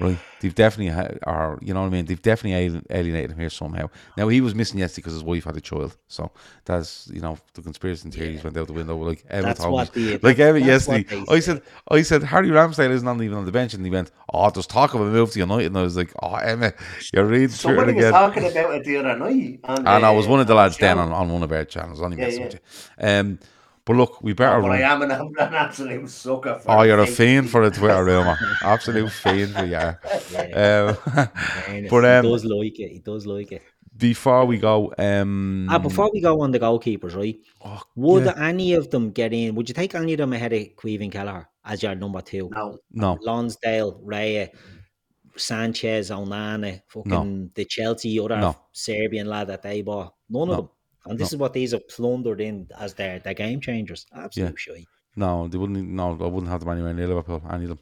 Right? 0.00 0.18
They've 0.40 0.54
definitely 0.54 0.92
ha- 0.92 1.16
are, 1.24 1.58
you 1.62 1.72
know 1.72 1.80
what 1.82 1.86
I 1.86 1.90
mean? 1.90 2.06
They've 2.06 2.20
definitely 2.20 2.82
alienated 2.90 3.30
him 3.32 3.38
here 3.38 3.50
somehow. 3.50 3.90
Now 4.16 4.26
he 4.28 4.40
was 4.40 4.54
missing 4.54 4.80
yesterday 4.80 5.02
because 5.02 5.12
his 5.12 5.22
wife 5.22 5.44
had 5.44 5.56
a 5.56 5.60
child, 5.60 5.96
so 6.08 6.32
that's 6.64 7.08
you 7.12 7.20
know 7.20 7.38
the 7.54 7.62
conspiracy 7.62 8.10
theories 8.10 8.42
went 8.42 8.56
out 8.56 8.66
the 8.66 8.72
window. 8.72 8.96
Like 8.96 9.24
Emma 9.30 9.42
That's 9.48 9.60
told 9.60 9.72
what 9.74 9.94
me, 9.96 10.18
like 10.18 10.38
Emma 10.38 10.58
yesterday. 10.58 11.04
I 11.28 11.38
said, 11.40 11.62
I 11.88 12.02
said 12.02 12.22
Harry 12.24 12.48
Ramsdale 12.48 12.90
isn't 12.90 13.22
even 13.22 13.36
on 13.38 13.44
the 13.44 13.52
bench, 13.52 13.74
and 13.74 13.84
he 13.84 13.90
went, 13.90 14.10
"Oh, 14.32 14.50
there's 14.50 14.66
talk 14.66 14.94
of 14.94 15.00
a 15.00 15.04
move 15.04 15.30
to 15.32 15.38
United," 15.38 15.66
and 15.66 15.78
I 15.78 15.82
was 15.82 15.96
like, 15.96 16.12
"Oh, 16.22 16.34
Emma, 16.34 16.72
you're 17.12 17.24
reading 17.24 17.48
through 17.48 17.74
it 17.74 17.76
Somebody 17.76 17.92
was 17.94 18.04
again." 18.06 18.12
talking 18.12 18.44
about 18.46 18.74
it 18.74 18.84
the 18.84 18.96
other 18.96 19.16
night. 19.16 19.60
And, 19.64 19.78
And 19.86 20.04
I 20.04 20.10
was 20.10 20.26
uh, 20.26 20.30
one 20.30 20.40
of 20.40 20.46
the 20.48 20.54
lads 20.54 20.76
then 20.78 20.98
on, 20.98 21.12
on 21.12 21.30
one 21.30 21.42
of 21.44 21.52
our 21.52 21.64
channels. 21.64 22.00
Only 22.02 22.16
Yeah, 22.18 22.28
yeah. 22.28 22.44
with 22.44 22.54
you. 22.54 22.60
Um, 23.06 23.38
but 23.84 23.96
look, 23.96 24.22
we 24.22 24.32
better 24.32 24.60
But 24.60 24.68
run. 24.68 24.78
I 24.78 24.82
am 24.82 25.02
an, 25.02 25.10
an 25.38 25.54
absolute 25.54 26.08
sucker 26.08 26.58
for 26.60 26.70
Oh, 26.70 26.82
you're 26.82 26.98
a 27.00 27.06
fake 27.06 27.16
fiend 27.16 27.50
for 27.50 27.62
a 27.62 27.70
Twitter 27.70 28.04
rumor. 28.04 28.36
Absolute 28.62 29.10
fiend 29.10 29.54
you 29.68 29.76
are. 29.76 30.00
Yeah, 30.32 30.88
Um, 30.88 31.28
fairness, 31.66 31.90
but 31.90 32.02
he 32.04 32.10
um, 32.10 32.24
does 32.24 32.44
like 32.44 32.78
it. 32.80 32.88
He 32.92 32.98
does 33.00 33.26
like 33.26 33.52
it. 33.52 33.62
before 33.96 34.44
we 34.46 34.58
go, 34.58 34.92
um, 34.98 35.66
Ah, 35.70 35.78
before 35.78 36.10
we 36.12 36.20
go 36.20 36.40
on 36.42 36.50
the 36.50 36.58
goalkeepers, 36.60 37.14
right? 37.16 37.38
Would 37.96 38.24
yeah. 38.24 38.34
any 38.38 38.72
of 38.74 38.90
them 38.90 39.10
get 39.10 39.32
in? 39.32 39.54
Would 39.54 39.68
you 39.68 39.74
take 39.74 39.94
any 39.94 40.12
of 40.14 40.18
them 40.18 40.32
ahead 40.32 40.52
of 40.52 40.62
Caoimhín 40.76 41.10
Kelleher 41.12 41.46
as 41.64 41.82
your 41.82 41.94
number 41.94 42.20
two? 42.22 42.48
No, 42.52 42.78
no, 42.92 43.18
Lonsdale, 43.20 44.00
Raya, 44.04 44.48
Sanchez, 45.36 46.10
Onana, 46.10 46.82
fucking 46.88 47.50
the 47.54 47.64
Chelsea 47.64 48.18
other 48.20 48.38
No. 48.38 48.56
Serbian 48.72 49.26
lad 49.26 49.48
that 49.48 49.62
they 49.62 49.82
bought. 49.82 50.14
None 50.28 50.48
No. 50.48 50.52
of 50.54 50.58
them. 50.58 50.68
And 51.06 51.18
this 51.18 51.32
is 51.32 51.38
what 51.38 51.52
these 51.52 51.72
have 51.72 51.88
plundered 51.88 52.40
in 52.40 52.68
as 52.78 52.94
their, 52.94 53.18
their 53.18 53.34
game 53.34 53.60
changers. 53.60 54.06
Absolute 54.14 54.50
Yeah. 54.66 54.74
shite. 54.74 54.88
no, 55.16 55.48
they 55.48 55.58
wouldn't. 55.58 55.88
No, 55.88 56.12
I 56.12 56.26
wouldn't 56.26 56.48
have 56.50 56.60
them 56.60 56.70
anywhere 56.70 56.94
near 56.94 57.08
Liverpool. 57.08 57.42
Any 57.50 57.64
of 57.66 57.70
them. 57.70 57.78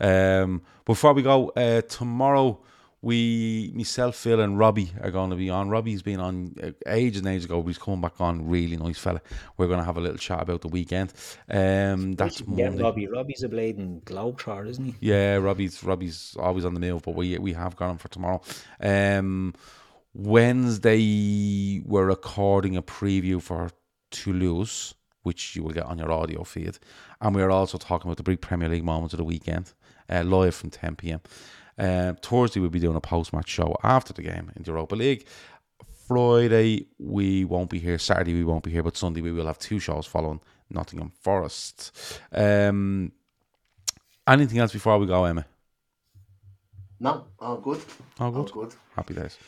Um, 0.00 0.62
before 0.84 1.12
we 1.14 1.22
go, 1.22 1.48
uh, 1.50 1.80
tomorrow 1.82 2.60
we, 3.00 3.72
myself, 3.76 4.16
Phil, 4.16 4.40
and 4.40 4.58
Robbie 4.58 4.90
are 5.00 5.10
going 5.12 5.30
to 5.30 5.36
be 5.36 5.50
on. 5.50 5.70
Robbie's 5.70 6.02
been 6.02 6.18
on 6.20 6.54
uh, 6.62 6.70
ages 6.86 7.20
and 7.20 7.28
ages 7.28 7.44
ago. 7.44 7.62
But 7.62 7.68
he's 7.68 7.78
coming 7.78 8.00
back 8.00 8.20
on. 8.20 8.48
Really 8.48 8.76
nice 8.76 8.98
fella. 8.98 9.20
We're 9.56 9.66
going 9.68 9.78
to 9.78 9.84
have 9.84 9.96
a 9.96 10.00
little 10.00 10.18
chat 10.18 10.42
about 10.42 10.60
the 10.62 10.68
weekend. 10.68 11.12
Um, 11.48 12.12
that's 12.14 12.40
Yeah, 12.40 12.68
Monday. 12.68 12.82
Robbie. 12.82 13.06
Robbie's 13.06 13.42
a 13.44 13.48
blading 13.48 14.02
globetrotter, 14.02 14.68
isn't 14.68 14.84
he? 14.84 14.94
Yeah, 15.00 15.36
Robbie's 15.36 15.82
Robbie's 15.84 16.36
always 16.38 16.64
on 16.64 16.74
the 16.74 16.80
move, 16.80 17.02
but 17.02 17.14
we 17.14 17.38
we 17.38 17.52
have 17.54 17.76
got 17.76 17.90
him 17.90 17.98
for 17.98 18.08
tomorrow. 18.08 18.40
Um, 18.80 19.54
Wednesday 20.14 21.80
we're 21.84 22.06
recording 22.06 22.76
a 22.76 22.82
preview 22.82 23.42
for 23.42 23.70
Toulouse, 24.10 24.94
which 25.22 25.54
you 25.54 25.62
will 25.62 25.72
get 25.72 25.84
on 25.84 25.98
your 25.98 26.10
audio 26.10 26.44
feed, 26.44 26.78
and 27.20 27.34
we're 27.34 27.50
also 27.50 27.76
talking 27.76 28.08
about 28.08 28.16
the 28.16 28.22
big 28.22 28.40
Premier 28.40 28.68
League 28.68 28.84
moments 28.84 29.12
of 29.12 29.18
the 29.18 29.24
weekend, 29.24 29.74
uh, 30.10 30.22
live 30.22 30.54
from 30.54 30.70
10 30.70 30.96
p.m. 30.96 31.20
Uh, 31.78 32.14
Thursday 32.22 32.58
we'll 32.58 32.70
be 32.70 32.80
doing 32.80 32.96
a 32.96 33.00
post-match 33.00 33.48
show 33.48 33.76
after 33.84 34.12
the 34.12 34.22
game 34.22 34.50
in 34.56 34.62
the 34.62 34.70
Europa 34.70 34.96
League. 34.96 35.26
Friday 36.06 36.86
we 36.98 37.44
won't 37.44 37.68
be 37.68 37.78
here. 37.78 37.98
Saturday 37.98 38.32
we 38.32 38.44
won't 38.44 38.64
be 38.64 38.70
here, 38.70 38.82
but 38.82 38.96
Sunday 38.96 39.20
we 39.20 39.30
will 39.30 39.46
have 39.46 39.58
two 39.58 39.78
shows 39.78 40.06
following 40.06 40.40
Nottingham 40.70 41.12
Forest. 41.20 41.92
Um, 42.32 43.12
anything 44.26 44.58
else 44.58 44.72
before 44.72 44.98
we 44.98 45.06
go, 45.06 45.24
Emma? 45.26 45.44
no, 46.98 47.26
all 47.38 47.58
good. 47.58 47.80
All 48.18 48.34
All 48.34 48.44
good. 48.44 48.74
Happy 48.98 49.14
days. 49.14 49.38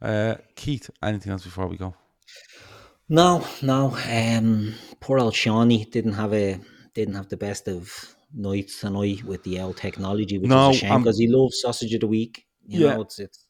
Uh, 0.00 0.36
Keith, 0.54 0.88
anything 1.02 1.32
else 1.32 1.42
before 1.44 1.66
we 1.66 1.76
go? 1.76 1.94
No, 3.08 3.44
no. 3.60 3.96
Um, 4.08 4.74
poor 5.00 5.18
old 5.18 5.34
Shawnee 5.34 5.84
didn't 5.84 6.12
have 6.12 6.32
a 6.32 6.60
didn't 6.94 7.14
have 7.16 7.28
the 7.28 7.36
best 7.36 7.66
of 7.66 7.90
nights 8.32 8.80
tonight 8.80 9.24
with 9.24 9.42
the 9.42 9.60
old 9.60 9.76
technology, 9.78 10.38
which 10.38 10.50
No, 10.50 10.56
is 10.56 10.68
a 10.68 10.72
shame 10.72 11.02
because 11.02 11.18
he 11.18 11.26
loves 11.28 11.60
sausage 11.60 11.92
of 11.94 12.00
the 12.02 12.06
week. 12.06 12.46
You 12.68 12.78
Yeah. 12.78 12.80
know, 12.80 13.00
it's 13.02 13.18
it's 13.18 13.46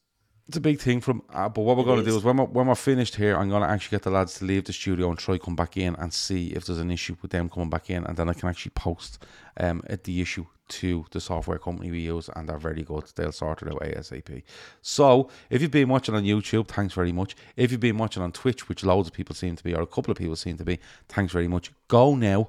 It's 0.51 0.57
a 0.57 0.61
big 0.61 0.81
thing 0.81 1.01
from, 1.01 1.23
uh, 1.33 1.49
but 1.49 1.61
what 1.61 1.77
we're 1.77 1.85
going 1.85 2.05
to 2.05 2.11
do 2.11 2.17
is. 2.17 2.25
when 2.25 2.39
we're, 2.39 2.45
when 2.47 2.67
we're 2.67 2.75
finished 2.75 3.15
here, 3.15 3.37
I'm 3.37 3.49
going 3.51 3.63
to 3.63 3.69
actually 3.69 3.95
get 3.95 4.03
the 4.03 4.11
lads 4.11 4.35
to 4.41 4.45
leave 4.45 4.65
the 4.65 4.73
studio 4.73 5.09
and 5.09 5.17
try 5.17 5.39
come 5.39 5.55
back 5.55 5.77
in 5.77 5.95
and 5.95 6.13
see 6.13 6.49
if 6.49 6.67
there's 6.67 6.81
an 6.81 6.91
issue 6.91 7.15
with 7.23 7.31
them 7.31 7.49
coming 7.49 7.71
back 7.71 7.89
in, 7.89 8.05
and 8.05 8.17
then 8.17 8.29
I 8.29 8.33
can 8.33 8.49
actually 8.49 8.73
post 8.75 9.25
um 9.59 9.81
at 9.87 10.03
the 10.03 10.21
issue 10.21 10.47
to 10.81 11.07
the 11.13 11.21
software 11.21 11.61
company 11.61 11.93
we 11.93 12.01
use, 12.01 12.29
and 12.35 12.49
they're 12.49 12.59
very 12.59 12.83
good. 12.83 13.05
They'll 13.15 13.31
sort 13.31 13.63
it 13.63 13.69
out 13.69 13.81
ASAP. 13.81 14.43
So 14.83 15.31
if 15.51 15.63
you've 15.63 15.71
been 15.71 15.89
watching 15.89 16.17
on 16.17 16.25
YouTube, 16.25 16.67
thanks 16.67 16.95
very 16.95 17.13
much. 17.13 17.37
If 17.55 17.71
you've 17.71 17.79
been 17.79 17.99
watching 17.99 18.25
on 18.25 18.33
Twitch, 18.33 18.69
which 18.69 18.83
loads 18.83 19.07
of 19.07 19.15
people 19.15 19.37
seem 19.37 19.55
to 19.55 19.63
be, 19.63 19.77
or 19.77 19.83
a 19.83 19.87
couple 19.87 20.11
of 20.11 20.19
people 20.19 20.35
seem 20.35 20.57
to 20.57 20.65
be, 20.65 20.81
thanks 21.09 21.33
very 21.33 21.47
much. 21.47 21.71
Go 21.87 22.17
now, 22.17 22.49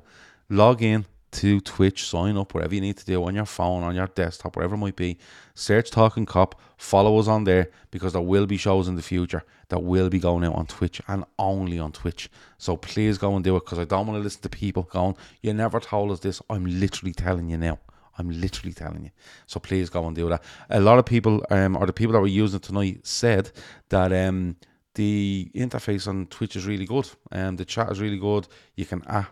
log 0.49 0.82
in 0.82 1.06
to 1.32 1.62
Twitch, 1.62 2.08
sign 2.08 2.38
up, 2.38 2.53
whatever 2.53 2.76
you 2.76 2.82
need 2.82 2.98
to 2.98 3.06
do 3.06 3.24
on 3.24 3.36
your 3.36 3.45
phone, 3.45 3.84
on 3.84 3.95
your 3.95 4.08
desktop, 4.08 4.56
wherever 4.56 4.76
it 4.76 4.80
might 4.80 4.95
be. 4.95 5.18
Search 5.56 5.90
Talking 5.91 6.26
Kop, 6.26 6.53
follow 6.78 7.18
us 7.18 7.28
on 7.28 7.45
there 7.45 7.70
because 7.90 8.14
there 8.14 8.22
will 8.22 8.45
be 8.45 8.58
shows 8.58 8.88
in 8.88 8.95
the 8.95 9.02
future 9.02 9.44
that 9.70 9.80
will 9.80 10.10
be 10.10 10.20
going 10.20 10.44
out 10.44 10.56
on 10.56 10.66
Twitch 10.66 11.02
and 11.08 11.24
only 11.40 11.80
on 11.80 11.91
Twitch. 11.91 12.30
So 12.58 12.76
please 12.78 13.18
go 13.18 13.36
and 13.36 13.44
do 13.44 13.56
it 13.56 13.66
because 13.66 13.80
I 13.80 13.86
don't 13.86 14.08
want 14.08 14.20
to 14.20 14.24
listen 14.24 14.41
to 14.41 14.49
people 14.49 14.84
going, 14.84 15.16
You 15.41 15.53
never 15.53 15.80
told 15.80 16.12
us 16.12 16.20
this. 16.20 16.41
I'm 16.49 16.66
literally 16.66 17.14
telling 17.14 17.49
you 17.49 17.58
now. 17.58 17.80
I'm 18.18 18.30
literally 18.30 18.74
telling 18.74 19.06
you. 19.06 19.12
So 19.48 19.60
please 19.60 19.90
go 19.90 20.06
and 20.06 20.16
do 20.16 20.30
that. 20.30 20.44
A 20.70 20.80
lot 20.80 20.99
of 20.99 21.06
people, 21.06 21.44
um, 21.49 21.78
or 21.78 21.86
the 21.86 21.94
people 21.94 22.14
that 22.14 22.20
were 22.20 22.28
using 22.28 22.58
it 22.58 22.64
tonight, 22.64 23.08
said 23.08 23.52
that 23.90 24.12
um, 24.12 24.58
the 24.95 25.49
interface 25.56 26.08
on 26.08 26.28
Twitch 26.28 26.56
is 26.56 26.66
really 26.66 26.86
good. 26.86 27.10
Um, 27.32 27.56
the 27.56 27.66
chat 27.66 27.91
is 27.91 28.02
really 28.02 28.20
good. 28.20 28.48
You 28.76 28.86
can 28.86 29.02
add 29.08 29.28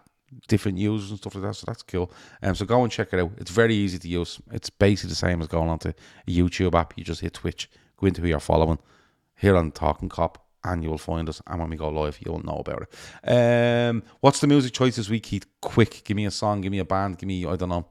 different 0.48 0.78
users 0.78 1.10
and 1.12 1.20
stuff 1.20 1.36
like 1.36 1.44
that. 1.44 1.56
So 1.56 1.66
that's 1.68 1.84
cool. 1.84 2.12
Um, 2.42 2.56
so 2.56 2.66
go 2.66 2.84
and 2.84 2.92
check 2.92 3.10
it 3.14 3.20
out. 3.20 3.32
It's 3.38 3.52
very 3.52 3.76
easy 3.76 4.00
to 4.00 4.08
use. 4.08 4.40
It's 4.52 4.70
basically 4.70 5.10
the 5.10 5.16
same 5.16 5.42
as 5.42 5.48
going 5.48 5.70
onto 5.70 5.90
a 5.90 6.32
YouTube 6.32 6.74
app. 6.74 6.94
You 6.98 7.04
just 7.04 7.22
hit 7.22 7.34
Twitch, 7.34 7.70
go 7.98 8.08
into 8.08 8.22
who 8.22 8.28
you're 8.28 8.40
following, 8.40 8.80
here 9.36 9.56
on 9.56 9.72
Talking 9.72 10.10
Kop, 10.10 10.36
and 10.64 10.84
you 10.84 10.90
will 10.90 10.98
find 10.98 11.30
us. 11.30 11.42
And 11.48 11.60
when 11.60 11.70
we 11.70 11.78
go 11.78 11.90
live, 11.90 12.18
you'll 12.26 12.44
know 12.44 12.64
about 12.66 12.84
it. 12.84 13.30
Um, 13.32 14.04
what's 14.20 14.40
the 14.40 14.48
music 14.48 14.74
choice 14.74 14.96
this 14.96 15.10
week, 15.10 15.24
Keith? 15.24 15.46
Quick, 15.62 16.04
give 16.04 16.18
me 16.18 16.26
a 16.26 16.32
song, 16.32 16.62
give 16.62 16.72
me 16.72 16.80
a 16.80 16.86
band, 16.86 17.18
give 17.18 17.28
me 17.28 17.46
I 17.46 17.56
don't 17.56 17.70
know 17.70 17.86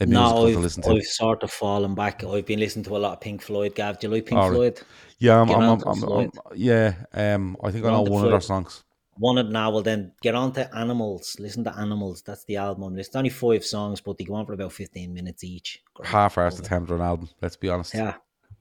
a 0.00 0.06
no. 0.06 0.46
I've, 0.46 0.56
listen 0.56 0.82
to. 0.82 0.90
I've 0.90 1.04
sort 1.04 1.42
of 1.42 1.50
fallen 1.50 1.94
back. 1.94 2.24
I've 2.24 2.46
been 2.46 2.58
listening 2.58 2.84
to 2.86 2.96
a 2.96 2.98
lot 2.98 3.12
of 3.12 3.20
Pink 3.20 3.42
Floyd. 3.42 3.74
Gav, 3.74 4.00
do 4.00 4.06
you 4.06 4.14
like 4.14 4.26
Pink 4.26 4.40
right. 4.40 4.50
Floyd? 4.50 4.80
Yeah, 5.18 5.40
I'm, 5.40 5.50
I'm, 5.50 5.82
I'm, 5.86 5.96
Floyd. 5.96 6.30
Yeah. 6.54 6.94
Um, 7.12 7.56
I 7.62 7.70
think 7.70 7.84
I 7.84 7.90
know 7.90 8.00
on 8.00 8.04
to 8.06 8.10
one 8.10 8.24
of 8.24 8.30
their 8.30 8.40
songs. 8.40 8.82
One 9.20 9.36
of 9.36 9.50
now, 9.50 9.70
well 9.70 9.82
then 9.82 10.12
get 10.22 10.34
on 10.34 10.52
to 10.54 10.74
Animals. 10.74 11.36
Listen 11.38 11.62
to 11.64 11.78
Animals. 11.78 12.22
That's 12.22 12.44
the 12.44 12.56
album. 12.56 12.98
It's 12.98 13.14
only 13.14 13.28
five 13.28 13.66
songs, 13.66 14.00
but 14.00 14.16
they 14.16 14.24
go 14.24 14.32
on 14.32 14.46
for 14.46 14.54
about 14.54 14.72
fifteen 14.72 15.12
minutes 15.12 15.44
each. 15.44 15.82
Great. 15.92 16.08
Half-assed 16.08 16.56
to 16.56 16.62
it. 16.62 16.66
attempt 16.66 16.90
an 16.90 17.02
album. 17.02 17.28
Let's 17.42 17.56
be 17.56 17.68
honest. 17.68 17.92
Yeah, 17.92 18.14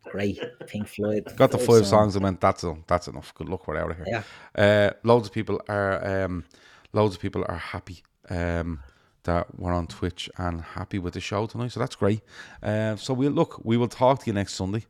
great. 0.03 0.37
Pink 0.67 0.89
Floyd. 0.89 1.31
Got 1.37 1.51
the 1.51 1.59
five 1.59 1.87
songs 1.87 2.17
and 2.17 2.23
went. 2.25 2.41
That's 2.41 2.65
that's 2.87 3.07
enough. 3.07 3.33
Good 3.35 3.47
luck. 3.47 3.69
We're 3.69 3.77
out 3.77 3.91
of 3.91 3.97
here. 3.97 4.05
Yeah. 4.05 4.23
Uh, 4.61 4.91
loads 5.03 5.29
of 5.29 5.33
people 5.33 5.61
are 5.69 6.23
um, 6.23 6.43
loads 6.91 7.15
of 7.15 7.21
people 7.21 7.45
are 7.47 7.55
happy 7.55 8.03
um, 8.29 8.81
that 9.23 9.57
we're 9.57 9.71
on 9.71 9.87
Twitch 9.87 10.29
and 10.37 10.59
happy 10.59 10.99
with 10.99 11.13
the 11.13 11.21
show 11.21 11.45
tonight. 11.45 11.71
So 11.71 11.79
that's 11.79 11.95
great. 11.95 12.19
Uh, 12.61 12.97
so 12.97 13.13
we'll 13.13 13.31
look. 13.31 13.61
We 13.63 13.77
will 13.77 13.87
talk 13.87 14.19
to 14.19 14.25
you 14.27 14.33
next 14.33 14.55
Sunday. 14.55 14.85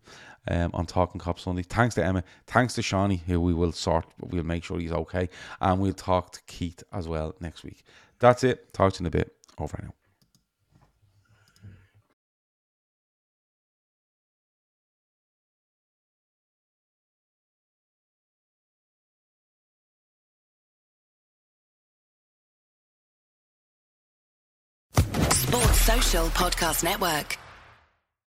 Um, 0.47 0.71
on 0.73 0.85
Talking 0.87 1.21
Kop 1.21 1.37
Sunday. 1.39 1.63
Thanks 1.63 1.95
to 1.95 2.03
Emma. 2.03 2.23
Thanks 2.47 2.73
to 2.75 2.81
Shawnee, 2.81 3.21
who 3.27 3.39
we 3.39 3.53
will 3.53 3.71
sort. 3.71 4.05
We'll 4.19 4.43
make 4.43 4.63
sure 4.63 4.79
he's 4.79 4.91
okay. 4.91 5.29
And 5.61 5.79
we'll 5.79 5.93
talk 5.93 6.31
to 6.31 6.41
Keith 6.47 6.81
as 6.91 7.07
well 7.07 7.35
next 7.39 7.63
week. 7.63 7.83
That's 8.19 8.43
it. 8.43 8.73
Talk 8.73 8.93
to 8.93 9.03
you 9.03 9.03
in 9.03 9.07
a 9.07 9.11
bit. 9.11 9.35
Over 9.59 9.79
now. 9.83 9.93
Sports 25.31 25.81
Social 25.81 26.27
Podcast 26.27 26.83
Network. 26.83 27.37